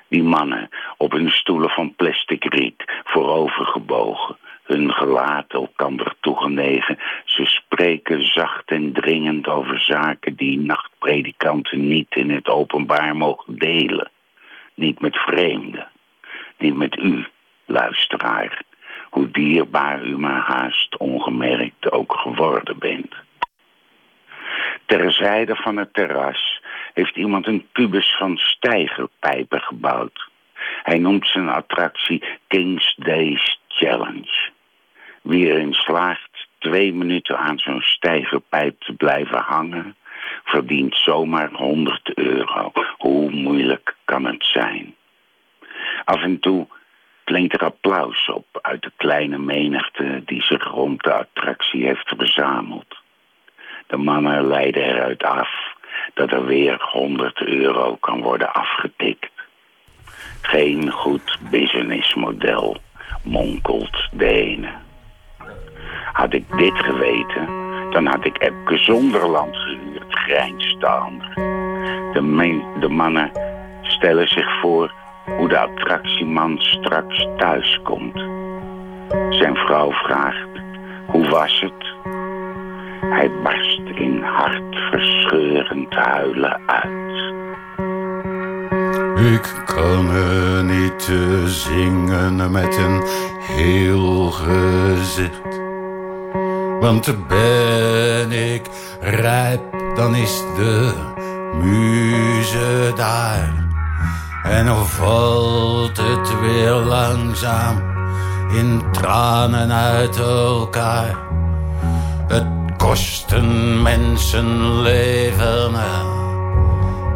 Die 0.09 0.23
mannen 0.23 0.69
op 0.97 1.13
hun 1.13 1.31
stoelen 1.31 1.71
van 1.71 1.95
plastic 1.95 2.45
riet, 2.55 2.85
voorovergebogen, 3.05 4.37
hun 4.63 4.93
gelaat 4.93 5.53
elkander 5.53 6.15
toegenegen. 6.21 6.99
Ze 7.25 7.45
spreken 7.45 8.33
zacht 8.33 8.71
en 8.71 8.93
dringend 8.93 9.49
over 9.49 9.81
zaken 9.81 10.35
die 10.35 10.59
nachtpredikanten 10.59 11.89
niet 11.89 12.15
in 12.17 12.31
het 12.31 12.49
openbaar 12.49 13.17
mogen 13.17 13.59
delen. 13.59 14.11
Niet 14.75 15.01
met 15.01 15.17
vreemden, 15.17 15.89
niet 16.59 16.77
met 16.77 16.97
u, 16.97 17.27
luisteraar, 17.65 18.63
hoe 19.11 19.31
dierbaar 19.31 20.05
u 20.05 20.19
maar 20.19 20.41
haast 20.41 20.97
ongemerkt 20.97 21.93
ook 21.93 22.13
geworden 22.13 22.79
bent. 22.79 23.15
Terzijde 24.87 25.57
van 25.57 25.77
het 25.77 25.95
terras 25.95 26.58
heeft 26.99 27.17
iemand 27.17 27.47
een 27.47 27.67
kubus 27.73 28.17
van 28.17 28.37
stijgerpijpen 28.37 29.61
gebouwd. 29.61 30.29
Hij 30.83 30.99
noemt 30.99 31.27
zijn 31.27 31.49
attractie 31.49 32.25
King's 32.47 32.95
Days 32.97 33.61
Challenge. 33.69 34.51
Wie 35.23 35.47
erin 35.47 35.75
slaagt 35.75 36.49
twee 36.59 36.95
minuten 36.95 37.39
aan 37.39 37.59
zo'n 37.59 37.81
stijgerpijp 37.81 38.81
te 38.81 38.93
blijven 38.93 39.39
hangen, 39.39 39.97
verdient 40.45 40.97
zomaar 40.97 41.51
100 41.53 42.15
euro. 42.15 42.73
Hoe 42.97 43.31
moeilijk 43.31 43.97
kan 44.05 44.25
het 44.25 44.45
zijn? 44.45 44.95
Af 46.05 46.23
en 46.23 46.41
toe 46.41 46.67
klinkt 47.25 47.55
er 47.55 47.65
applaus 47.65 48.29
op 48.29 48.59
uit 48.63 48.83
de 48.83 48.93
kleine 48.97 49.39
menigte 49.39 50.23
die 50.25 50.43
zich 50.43 50.65
rond 50.65 51.03
de 51.03 51.13
attractie 51.13 51.85
heeft 51.85 52.13
verzameld. 52.17 52.97
De 53.87 53.97
mannen 53.97 54.47
leiden 54.47 54.83
eruit 54.83 55.23
af 55.23 55.77
dat 56.15 56.31
er 56.31 56.47
weer 56.47 56.89
100 56.93 57.41
euro 57.41 57.97
kan 58.01 58.23
worden 58.23 58.53
afgetikt. 58.53 59.31
Geen 60.41 60.91
goed 60.91 61.39
businessmodel, 61.51 62.77
monkelt 63.23 64.09
de. 64.13 64.69
Had 66.13 66.35
ik 66.35 66.45
dit 66.57 66.79
geweten, 66.79 67.47
dan 67.91 68.07
had 68.07 68.25
ik 68.25 68.43
Epke 68.43 68.79
Zonderland 68.79 69.57
gehuurd, 69.57 70.05
grijnst. 70.09 70.81
De, 72.13 72.77
de 72.81 72.89
mannen 72.89 73.31
stellen 73.83 74.29
zich 74.29 74.61
voor 74.61 74.93
hoe 75.37 75.49
de 75.49 75.59
attractieman 75.59 76.59
straks 76.59 77.27
thuis 77.37 77.81
komt. 77.83 78.19
Zijn 79.31 79.57
vrouw 79.57 79.93
vraagt, 79.93 80.49
hoe 81.07 81.29
was 81.29 81.61
het? 81.61 81.88
Hij 83.01 83.31
barst 83.43 83.81
in 83.95 84.23
hartverscheurend 84.23 85.95
huilen 85.95 86.61
uit. 86.67 86.99
Ik 89.35 89.63
kan 89.67 90.11
er 90.11 90.65
niet 90.65 91.13
zingen 91.45 92.51
met 92.51 92.77
een 92.77 93.03
heel 93.41 94.31
gezicht. 94.31 95.61
Want 96.81 97.15
ben 97.29 98.33
ik 98.33 98.63
rijp, 99.01 99.61
dan 99.95 100.15
is 100.15 100.43
de 100.57 100.93
muze 101.63 102.93
daar. 102.97 103.67
En 104.43 104.67
dan 104.67 104.87
valt 104.87 105.97
het 105.97 106.41
weer 106.41 106.71
langzaam 106.71 107.83
in 108.53 108.83
tranen 108.93 109.73
uit 109.73 110.19
elkaar. 110.19 111.17
Het 112.29 112.68
kost 112.79 113.33
een 113.33 113.83
mensenleven 113.83 115.75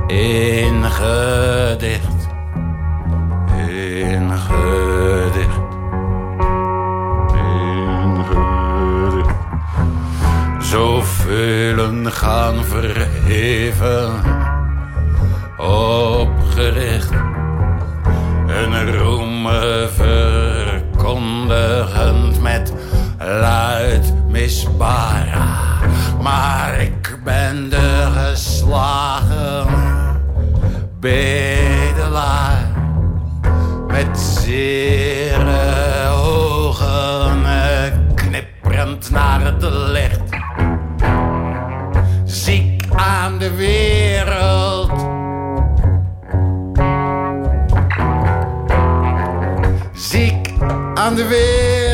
in 0.07 0.85
gedicht, 0.85 2.29
in 3.69 4.33
gedicht. 4.39 5.61
in 11.33 12.13
gaan 12.13 12.65
verheven 12.65 14.13
opgericht. 15.57 17.11
Een 18.47 18.99
roem 18.99 19.49
verkondigend 19.95 22.43
met 22.43 22.73
luid 23.19 24.22
misbara. 24.33 25.59
Maar 26.23 26.81
ik 26.81 27.19
ben 27.25 27.71
de 27.71 28.09
geslagen 28.17 29.67
bedelaar. 31.01 32.71
Met 33.87 34.19
zere 34.19 36.09
ogen 36.09 37.43
knipperend 38.15 39.11
naar 39.11 39.41
het 39.45 39.63
licht. 39.93 40.21
Ziek 42.25 42.85
aan 42.97 43.39
de 43.39 43.55
wereld 43.55 44.91
ziek 50.13 50.53
aan 50.95 51.15
de 51.15 51.27
wereld. 51.27 51.92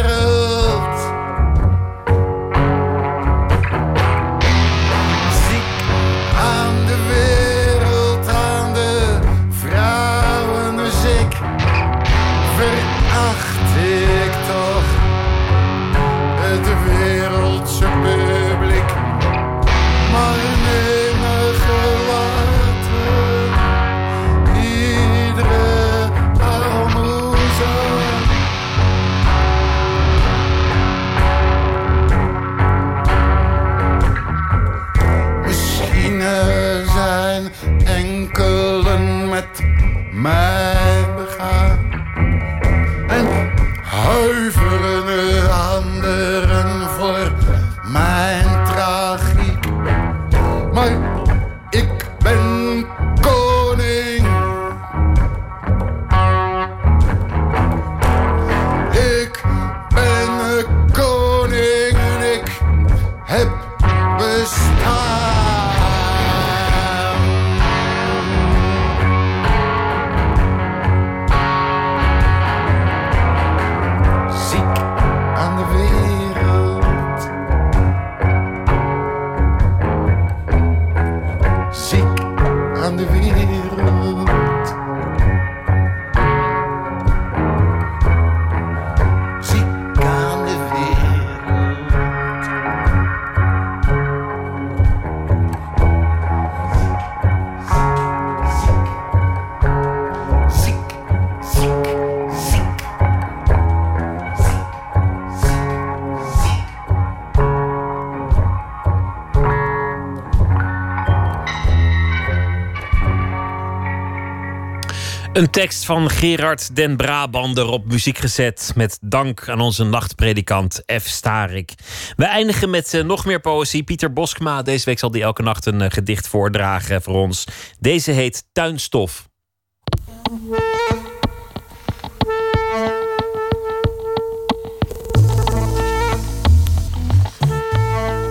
Van 115.89 116.11
Gerard 116.11 116.77
den 116.77 116.97
Brabander 116.97 117.67
op 117.67 117.87
muziek 117.87 118.19
gezet. 118.19 118.73
Met 118.75 118.99
dank 119.01 119.49
aan 119.49 119.61
onze 119.61 119.85
nachtpredikant 119.85 120.83
F. 121.01 121.07
Starik. 121.07 121.75
We 122.17 122.25
eindigen 122.25 122.71
met 122.71 122.95
eh, 122.95 123.05
nog 123.05 123.25
meer 123.25 123.41
poëzie. 123.41 123.83
Pieter 123.83 124.13
Boskma. 124.13 124.63
Deze 124.63 124.85
week 124.85 124.99
zal 124.99 125.11
hij 125.11 125.23
elke 125.23 125.43
nacht 125.43 125.67
een 125.67 125.81
eh, 125.81 125.91
gedicht 125.91 126.29
voordragen 126.29 127.03
voor 127.03 127.15
ons. 127.15 127.45
Deze 127.79 128.11
heet 128.11 128.45
Tuinstof. 128.53 129.29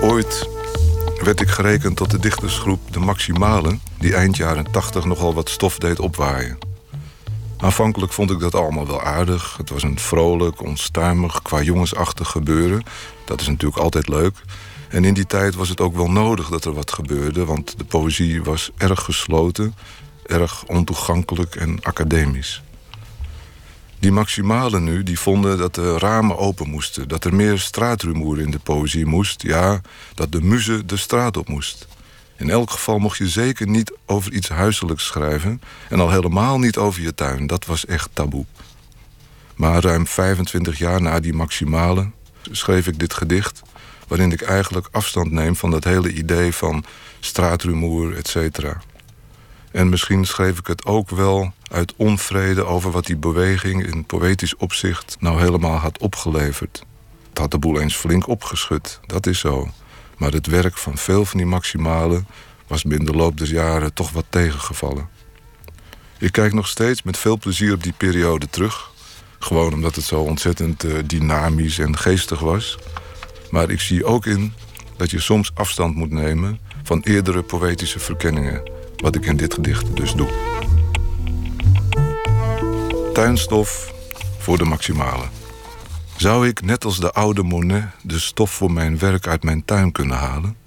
Ooit 0.01 0.49
werd 1.23 1.41
ik 1.41 1.49
gerekend 1.49 1.97
tot 1.97 2.11
de 2.11 2.19
dichtersgroep 2.19 2.93
De 2.93 2.99
Maximale, 2.99 3.77
die 3.99 4.15
eind 4.15 4.37
jaren 4.37 4.71
80 4.71 5.05
nogal 5.05 5.33
wat 5.33 5.49
stof 5.49 5.77
deed 5.77 5.99
opwaaien. 5.99 6.67
Aanvankelijk 7.57 8.13
vond 8.13 8.31
ik 8.31 8.39
dat 8.39 8.55
allemaal 8.55 8.87
wel 8.87 9.01
aardig. 9.01 9.57
Het 9.57 9.69
was 9.69 9.83
een 9.83 9.99
vrolijk, 9.99 10.61
onstuimig, 10.61 11.41
qua 11.41 11.61
jongensachtig 11.61 12.29
gebeuren. 12.29 12.83
Dat 13.25 13.41
is 13.41 13.47
natuurlijk 13.47 13.81
altijd 13.81 14.07
leuk. 14.07 14.35
En 14.89 15.05
in 15.05 15.13
die 15.13 15.25
tijd 15.25 15.55
was 15.55 15.69
het 15.69 15.81
ook 15.81 15.95
wel 15.95 16.11
nodig 16.11 16.49
dat 16.49 16.65
er 16.65 16.73
wat 16.73 16.91
gebeurde, 16.91 17.45
want 17.45 17.77
de 17.77 17.83
poëzie 17.83 18.43
was 18.43 18.71
erg 18.77 19.03
gesloten, 19.03 19.75
erg 20.25 20.63
ontoegankelijk 20.63 21.55
en 21.55 21.79
academisch. 21.81 22.61
Die 23.99 24.11
maximalen 24.11 24.83
nu, 24.83 25.03
die 25.03 25.19
vonden 25.19 25.57
dat 25.57 25.75
de 25.75 25.97
ramen 25.97 26.37
open 26.37 26.69
moesten. 26.69 27.07
Dat 27.07 27.23
er 27.23 27.35
meer 27.35 27.59
straatrumoer 27.59 28.39
in 28.39 28.51
de 28.51 28.59
poëzie 28.59 29.05
moest. 29.05 29.41
Ja, 29.41 29.81
dat 30.13 30.31
de 30.31 30.41
muze 30.41 30.85
de 30.85 30.97
straat 30.97 31.37
op 31.37 31.47
moest. 31.47 31.87
In 32.37 32.49
elk 32.49 32.71
geval 32.71 32.99
mocht 32.99 33.17
je 33.17 33.29
zeker 33.29 33.67
niet 33.67 33.93
over 34.05 34.33
iets 34.33 34.49
huiselijks 34.49 35.05
schrijven. 35.05 35.61
En 35.89 35.99
al 35.99 36.11
helemaal 36.11 36.59
niet 36.59 36.77
over 36.77 37.01
je 37.01 37.13
tuin. 37.13 37.47
Dat 37.47 37.65
was 37.65 37.85
echt 37.85 38.09
taboe. 38.13 38.45
Maar 39.55 39.83
ruim 39.83 40.07
25 40.07 40.77
jaar 40.77 41.01
na 41.01 41.19
die 41.19 41.33
maximale 41.33 42.09
schreef 42.51 42.87
ik 42.87 42.99
dit 42.99 43.13
gedicht... 43.13 43.61
waarin 44.07 44.31
ik 44.31 44.41
eigenlijk 44.41 44.87
afstand 44.91 45.31
neem 45.31 45.55
van 45.55 45.71
dat 45.71 45.83
hele 45.83 46.13
idee 46.13 46.53
van 46.53 46.83
straatrumoer, 47.19 48.15
et 48.15 48.27
cetera. 48.27 48.81
En 49.71 49.89
misschien 49.89 50.25
schreef 50.25 50.59
ik 50.59 50.67
het 50.67 50.85
ook 50.85 51.09
wel 51.09 51.53
uit 51.71 51.93
onvrede 51.95 52.65
over 52.65 52.91
wat 52.91 53.05
die 53.05 53.17
beweging 53.17 53.85
in 53.85 54.05
poëtisch 54.05 54.55
opzicht 54.55 55.17
nou 55.19 55.39
helemaal 55.39 55.77
had 55.77 55.97
opgeleverd. 55.97 56.83
Het 57.29 57.37
had 57.37 57.51
de 57.51 57.57
boel 57.57 57.79
eens 57.79 57.95
flink 57.95 58.27
opgeschud, 58.27 58.99
dat 59.05 59.27
is 59.27 59.39
zo. 59.39 59.69
Maar 60.17 60.31
het 60.31 60.47
werk 60.47 60.77
van 60.77 60.97
veel 60.97 61.25
van 61.25 61.37
die 61.37 61.47
maximalen 61.47 62.27
was 62.67 62.83
binnen 62.83 63.11
de 63.11 63.17
loop 63.17 63.37
der 63.37 63.47
jaren 63.47 63.93
toch 63.93 64.11
wat 64.11 64.25
tegengevallen. 64.29 65.09
Ik 66.19 66.31
kijk 66.31 66.53
nog 66.53 66.67
steeds 66.67 67.03
met 67.03 67.17
veel 67.17 67.37
plezier 67.37 67.73
op 67.73 67.83
die 67.83 67.93
periode 67.97 68.49
terug. 68.49 68.91
Gewoon 69.39 69.73
omdat 69.73 69.95
het 69.95 70.05
zo 70.05 70.21
ontzettend 70.21 70.83
uh, 70.83 70.93
dynamisch 71.05 71.79
en 71.79 71.97
geestig 71.97 72.39
was. 72.39 72.77
Maar 73.49 73.69
ik 73.69 73.81
zie 73.81 74.05
ook 74.05 74.25
in 74.25 74.53
dat 74.95 75.11
je 75.11 75.19
soms 75.19 75.51
afstand 75.53 75.95
moet 75.95 76.11
nemen 76.11 76.59
van 76.83 77.01
eerdere 77.03 77.43
poëtische 77.43 77.99
verkenningen. 77.99 78.71
Wat 78.95 79.15
ik 79.15 79.25
in 79.25 79.37
dit 79.37 79.53
gedicht 79.53 79.95
dus 79.95 80.13
doe. 80.13 80.29
Tuinstof 83.13 83.93
voor 84.37 84.57
de 84.57 84.65
maximale. 84.65 85.25
Zou 86.17 86.47
ik, 86.47 86.61
net 86.61 86.85
als 86.85 86.99
de 86.99 87.11
oude 87.11 87.43
Monet, 87.43 87.85
de 88.01 88.19
stof 88.19 88.51
voor 88.51 88.71
mijn 88.71 88.99
werk 88.99 89.27
uit 89.27 89.43
mijn 89.43 89.65
tuin 89.65 89.91
kunnen 89.91 90.17
halen? 90.17 90.57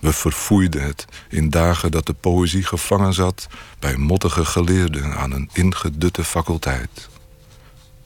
We 0.00 0.12
verfoeiden 0.12 0.82
het 0.82 1.06
in 1.28 1.50
dagen 1.50 1.90
dat 1.90 2.06
de 2.06 2.12
poëzie 2.12 2.64
gevangen 2.64 3.12
zat 3.12 3.46
bij 3.78 3.96
mottige 3.96 4.44
geleerden 4.44 5.16
aan 5.16 5.32
een 5.32 5.50
ingedutte 5.52 6.24
faculteit. 6.24 7.08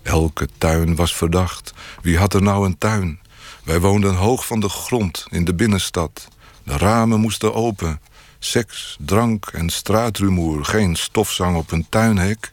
Elke 0.02 0.48
tuin 0.58 0.94
was 0.94 1.14
verdacht. 1.14 1.72
Wie 2.02 2.18
had 2.18 2.34
er 2.34 2.42
nou 2.42 2.66
een 2.66 2.78
tuin? 2.78 3.20
Wij 3.64 3.80
woonden 3.80 4.14
hoog 4.14 4.46
van 4.46 4.60
de 4.60 4.68
grond 4.68 5.26
in 5.30 5.44
de 5.44 5.54
binnenstad. 5.54 6.28
De 6.62 6.76
ramen 6.76 7.20
moesten 7.20 7.54
open. 7.54 8.00
Seks, 8.38 8.96
drank 9.00 9.46
en 9.46 9.70
straatrumoer, 9.70 10.64
geen 10.64 10.96
stofzang 10.96 11.56
op 11.56 11.70
een 11.70 11.86
tuinhek. 11.88 12.52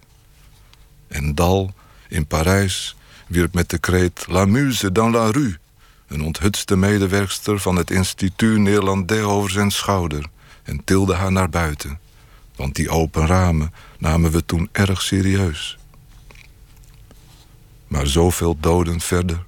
En 1.07 1.35
Dal 1.35 1.73
in 2.07 2.25
Parijs 2.27 2.95
wierp 3.33 3.53
met 3.53 3.69
de 3.69 3.77
kreet 3.77 4.25
La 4.27 4.45
Muse 4.45 4.91
dans 4.91 5.13
la 5.13 5.31
rue 5.31 5.57
een 6.07 6.21
onthutste 6.21 6.75
medewerkster 6.75 7.59
van 7.59 7.75
het 7.75 7.91
instituut 7.91 8.59
Nederlandais 8.59 9.21
over 9.21 9.51
zijn 9.51 9.71
schouder 9.71 10.25
en 10.63 10.83
tilde 10.83 11.13
haar 11.13 11.31
naar 11.31 11.49
buiten. 11.49 11.99
Want 12.55 12.75
die 12.75 12.89
open 12.89 13.27
ramen 13.27 13.73
namen 13.97 14.31
we 14.31 14.45
toen 14.45 14.69
erg 14.71 15.01
serieus. 15.01 15.77
Maar 17.87 18.07
zoveel 18.07 18.57
doden 18.59 18.99
verder. 18.99 19.45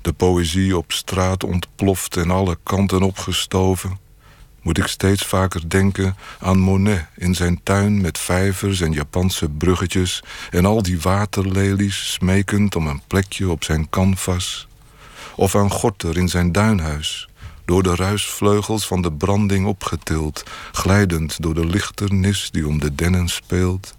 De 0.00 0.12
poëzie 0.12 0.76
op 0.76 0.92
straat 0.92 1.44
ontploft 1.44 2.16
en 2.16 2.30
alle 2.30 2.58
kanten 2.62 3.02
opgestoven. 3.02 3.98
Moet 4.64 4.78
ik 4.78 4.86
steeds 4.86 5.24
vaker 5.24 5.68
denken 5.68 6.16
aan 6.40 6.58
Monet 6.58 7.06
in 7.16 7.34
zijn 7.34 7.60
tuin 7.62 8.00
met 8.00 8.18
vijvers 8.18 8.80
en 8.80 8.92
Japanse 8.92 9.48
bruggetjes 9.48 10.22
en 10.50 10.64
al 10.64 10.82
die 10.82 11.00
waterlelies 11.00 12.12
smekend 12.12 12.76
om 12.76 12.86
een 12.86 13.02
plekje 13.06 13.50
op 13.50 13.64
zijn 13.64 13.90
canvas. 13.90 14.68
Of 15.36 15.54
aan 15.54 15.70
Gorter 15.70 16.16
in 16.16 16.28
zijn 16.28 16.52
duinhuis, 16.52 17.28
door 17.64 17.82
de 17.82 17.94
ruisvleugels 17.94 18.86
van 18.86 19.02
de 19.02 19.12
branding 19.12 19.66
opgetild, 19.66 20.42
glijdend 20.72 21.42
door 21.42 21.54
de 21.54 21.66
lichternis 21.66 22.50
die 22.50 22.66
om 22.66 22.80
de 22.80 22.94
dennen 22.94 23.28
speelt. 23.28 23.96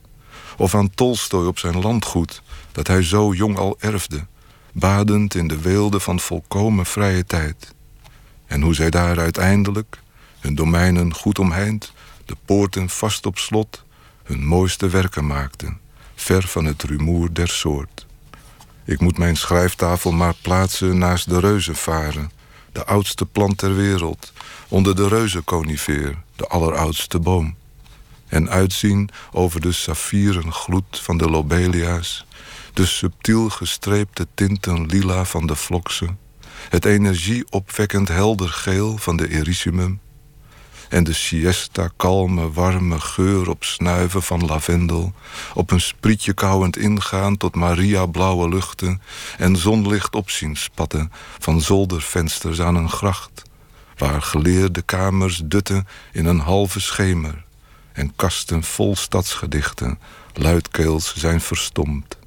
Of 0.57 0.75
aan 0.75 0.89
Tolstoy 0.89 1.45
op 1.45 1.59
zijn 1.59 1.79
landgoed, 1.79 2.41
dat 2.71 2.87
hij 2.87 3.03
zo 3.03 3.33
jong 3.33 3.57
al 3.57 3.75
erfde, 3.79 4.25
badend 4.73 5.35
in 5.35 5.47
de 5.47 5.61
weelde 5.61 5.99
van 5.99 6.19
volkomen 6.19 6.85
vrije 6.85 7.25
tijd. 7.25 7.73
En 8.45 8.61
hoe 8.61 8.75
zij 8.75 8.89
daar 8.89 9.19
uiteindelijk, 9.19 10.03
hun 10.45 10.55
domeinen 10.55 11.13
goed 11.13 11.39
omheind, 11.39 11.93
de 12.25 12.35
poorten 12.45 12.89
vast 12.89 13.25
op 13.25 13.37
slot, 13.37 13.83
hun 14.23 14.45
mooiste 14.45 14.89
werken 14.89 15.27
maakten, 15.27 15.79
ver 16.15 16.47
van 16.47 16.65
het 16.65 16.83
rumoer 16.83 17.33
der 17.33 17.47
soort. 17.47 18.05
Ik 18.83 18.99
moet 18.99 19.17
mijn 19.17 19.37
schrijftafel 19.37 20.11
maar 20.11 20.33
plaatsen 20.41 20.97
naast 20.97 21.29
de 21.29 21.39
reuzenvaren, 21.39 22.31
de 22.71 22.85
oudste 22.85 23.25
plant 23.25 23.57
ter 23.57 23.75
wereld, 23.75 24.33
onder 24.67 24.95
de 24.95 25.07
reuzenconifeer, 25.07 26.17
de 26.35 26.47
alleroudste 26.47 27.19
boom. 27.19 27.55
En 28.27 28.49
uitzien 28.49 29.09
over 29.31 29.61
de 29.61 29.71
saffieren 29.71 30.51
gloed 30.51 30.99
van 31.01 31.17
de 31.17 31.29
lobelia's, 31.29 32.25
de 32.73 32.85
subtiel 32.85 33.49
gestreepte 33.49 34.27
tinten 34.33 34.85
lila 34.85 35.25
van 35.25 35.47
de 35.47 35.55
vloksen, 35.55 36.17
het 36.69 36.85
energieopwekkend 36.85 38.07
helder 38.07 38.49
geel 38.49 38.97
van 38.97 39.17
de 39.17 39.29
erysimum, 39.29 39.99
en 40.95 41.03
de 41.03 41.13
siesta 41.13 41.89
kalme, 41.95 42.51
warme 42.51 42.99
geur 42.99 43.49
op 43.49 43.63
snuiven 43.63 44.23
van 44.23 44.45
lavendel, 44.45 45.13
op 45.53 45.71
een 45.71 45.81
sprietje 45.81 46.33
kauwend 46.33 46.77
ingaan 46.77 47.37
tot 47.37 47.55
Maria 47.55 48.05
blauwe 48.05 48.49
luchten 48.49 49.01
en 49.37 49.55
zonlicht 49.55 50.15
opzien 50.15 50.55
spatten 50.55 51.11
van 51.39 51.61
zoldervensters 51.61 52.61
aan 52.61 52.75
een 52.75 52.89
gracht, 52.89 53.41
waar 53.97 54.21
geleerde 54.21 54.81
kamers 54.81 55.41
dutten 55.45 55.87
in 56.11 56.25
een 56.25 56.39
halve 56.39 56.79
schemer 56.79 57.43
en 57.93 58.15
kasten 58.15 58.63
vol 58.63 58.95
stadsgedichten 58.95 59.99
luidkeels 60.33 61.15
zijn 61.15 61.41
verstomd. 61.41 62.17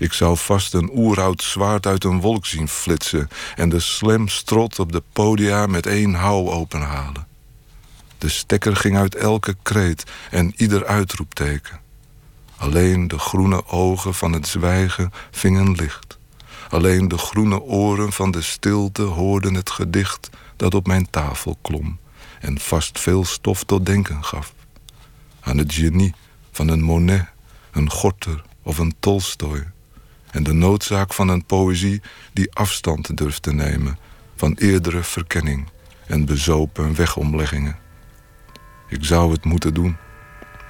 Ik 0.00 0.12
zou 0.12 0.36
vast 0.36 0.74
een 0.74 0.90
oeroud 0.94 1.42
zwaard 1.42 1.86
uit 1.86 2.04
een 2.04 2.20
wolk 2.20 2.46
zien 2.46 2.68
flitsen... 2.68 3.28
en 3.56 3.68
de 3.68 3.80
slam 3.80 4.28
strot 4.28 4.78
op 4.78 4.92
de 4.92 5.02
podia 5.12 5.66
met 5.66 5.86
één 5.86 6.14
hou 6.14 6.50
openhalen. 6.50 7.26
De 8.18 8.28
stekker 8.28 8.76
ging 8.76 8.96
uit 8.96 9.14
elke 9.14 9.56
kreet 9.62 10.04
en 10.30 10.52
ieder 10.56 10.86
uitroepteken. 10.86 11.80
Alleen 12.56 13.08
de 13.08 13.18
groene 13.18 13.66
ogen 13.66 14.14
van 14.14 14.32
het 14.32 14.46
zwijgen 14.46 15.12
vingen 15.30 15.72
licht. 15.72 16.18
Alleen 16.70 17.08
de 17.08 17.18
groene 17.18 17.60
oren 17.60 18.12
van 18.12 18.30
de 18.30 18.42
stilte 18.42 19.02
hoorden 19.02 19.54
het 19.54 19.70
gedicht... 19.70 20.30
dat 20.56 20.74
op 20.74 20.86
mijn 20.86 21.10
tafel 21.10 21.58
klom 21.62 21.98
en 22.40 22.58
vast 22.58 22.98
veel 22.98 23.24
stof 23.24 23.64
tot 23.64 23.86
denken 23.86 24.24
gaf. 24.24 24.54
Aan 25.40 25.58
het 25.58 25.74
genie 25.74 26.14
van 26.50 26.68
een 26.68 26.82
Monet, 26.82 27.26
een 27.72 27.90
Gorter 27.90 28.42
of 28.62 28.78
een 28.78 28.94
Tolstoy 29.00 29.66
en 30.32 30.42
de 30.42 30.52
noodzaak 30.52 31.14
van 31.14 31.28
een 31.28 31.44
poëzie 31.44 32.02
die 32.32 32.52
afstand 32.52 33.16
durft 33.16 33.42
te 33.42 33.52
nemen 33.52 33.98
van 34.36 34.54
eerdere 34.58 35.02
verkenning 35.02 35.68
en 36.06 36.24
bezopen 36.24 36.94
wegomleggingen. 36.94 37.76
Ik 38.88 39.04
zou 39.04 39.32
het 39.32 39.44
moeten 39.44 39.74
doen. 39.74 39.96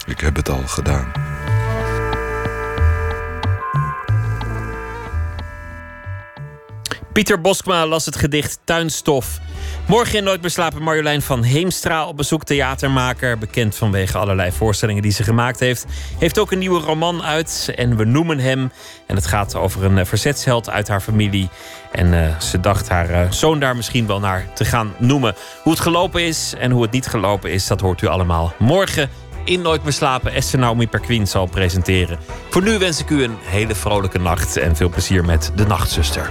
Ik 0.06 0.20
heb 0.20 0.36
het 0.36 0.48
al 0.48 0.66
gedaan. 0.66 1.12
Pieter 7.12 7.40
Boskma 7.40 7.86
las 7.86 8.06
het 8.06 8.16
gedicht 8.16 8.58
Tuinstof. 8.64 9.40
Morgen 9.86 10.18
in 10.18 10.24
Nooit 10.24 10.40
meer 10.40 10.51
slapen 10.51 10.82
Marjolein 10.82 11.22
van 11.22 11.42
Heemstra 11.42 12.06
op 12.06 12.16
bezoek. 12.16 12.44
Theatermaker, 12.44 13.38
bekend 13.38 13.76
vanwege 13.76 14.18
allerlei 14.18 14.52
voorstellingen 14.52 15.02
die 15.02 15.12
ze 15.12 15.22
gemaakt 15.22 15.60
heeft. 15.60 15.86
Heeft 16.18 16.38
ook 16.38 16.52
een 16.52 16.59
nieuwe 16.59 16.80
roman 16.80 17.22
uit 17.22 17.72
en 17.76 17.97
we 17.97 18.05
noemen 18.05 18.38
hem. 18.38 18.72
En 19.06 19.16
het 19.16 19.26
gaat 19.26 19.55
over 19.55 19.84
een 19.84 19.98
eh, 19.98 20.05
verzetsheld 20.05 20.70
uit 20.70 20.88
haar 20.88 21.01
familie. 21.01 21.48
En 21.92 22.12
uh, 22.12 22.38
ze 22.38 22.60
dacht 22.60 22.88
haar 22.88 23.10
uh, 23.10 23.30
zoon 23.30 23.60
daar 23.60 23.76
misschien 23.76 24.06
wel 24.06 24.20
naar 24.20 24.47
te 24.55 24.64
gaan 24.64 24.94
noemen. 24.98 25.34
Hoe 25.62 25.72
het 25.72 25.82
gelopen 25.82 26.22
is 26.22 26.55
en 26.59 26.70
hoe 26.70 26.82
het 26.82 26.92
niet 26.92 27.06
gelopen 27.06 27.52
is, 27.52 27.66
dat 27.66 27.80
hoort 27.80 28.02
u 28.02 28.06
allemaal 28.06 28.52
morgen 28.59 29.10
in 29.44 29.62
Nooit 29.62 29.82
meer 29.82 29.92
slapen 29.92 30.32
Esther 30.32 30.59
Naomi 30.59 30.88
Perquin 30.88 31.26
zal 31.26 31.47
presenteren. 31.47 32.18
Voor 32.51 32.62
nu 32.62 32.78
wens 32.78 33.01
ik 33.01 33.10
u 33.10 33.22
een 33.22 33.36
hele 33.42 33.74
vrolijke 33.74 34.18
nacht 34.18 34.56
en 34.56 34.76
veel 34.76 34.88
plezier 34.88 35.24
met 35.24 35.52
De 35.55 35.66
Nachtzuster. 35.66 36.30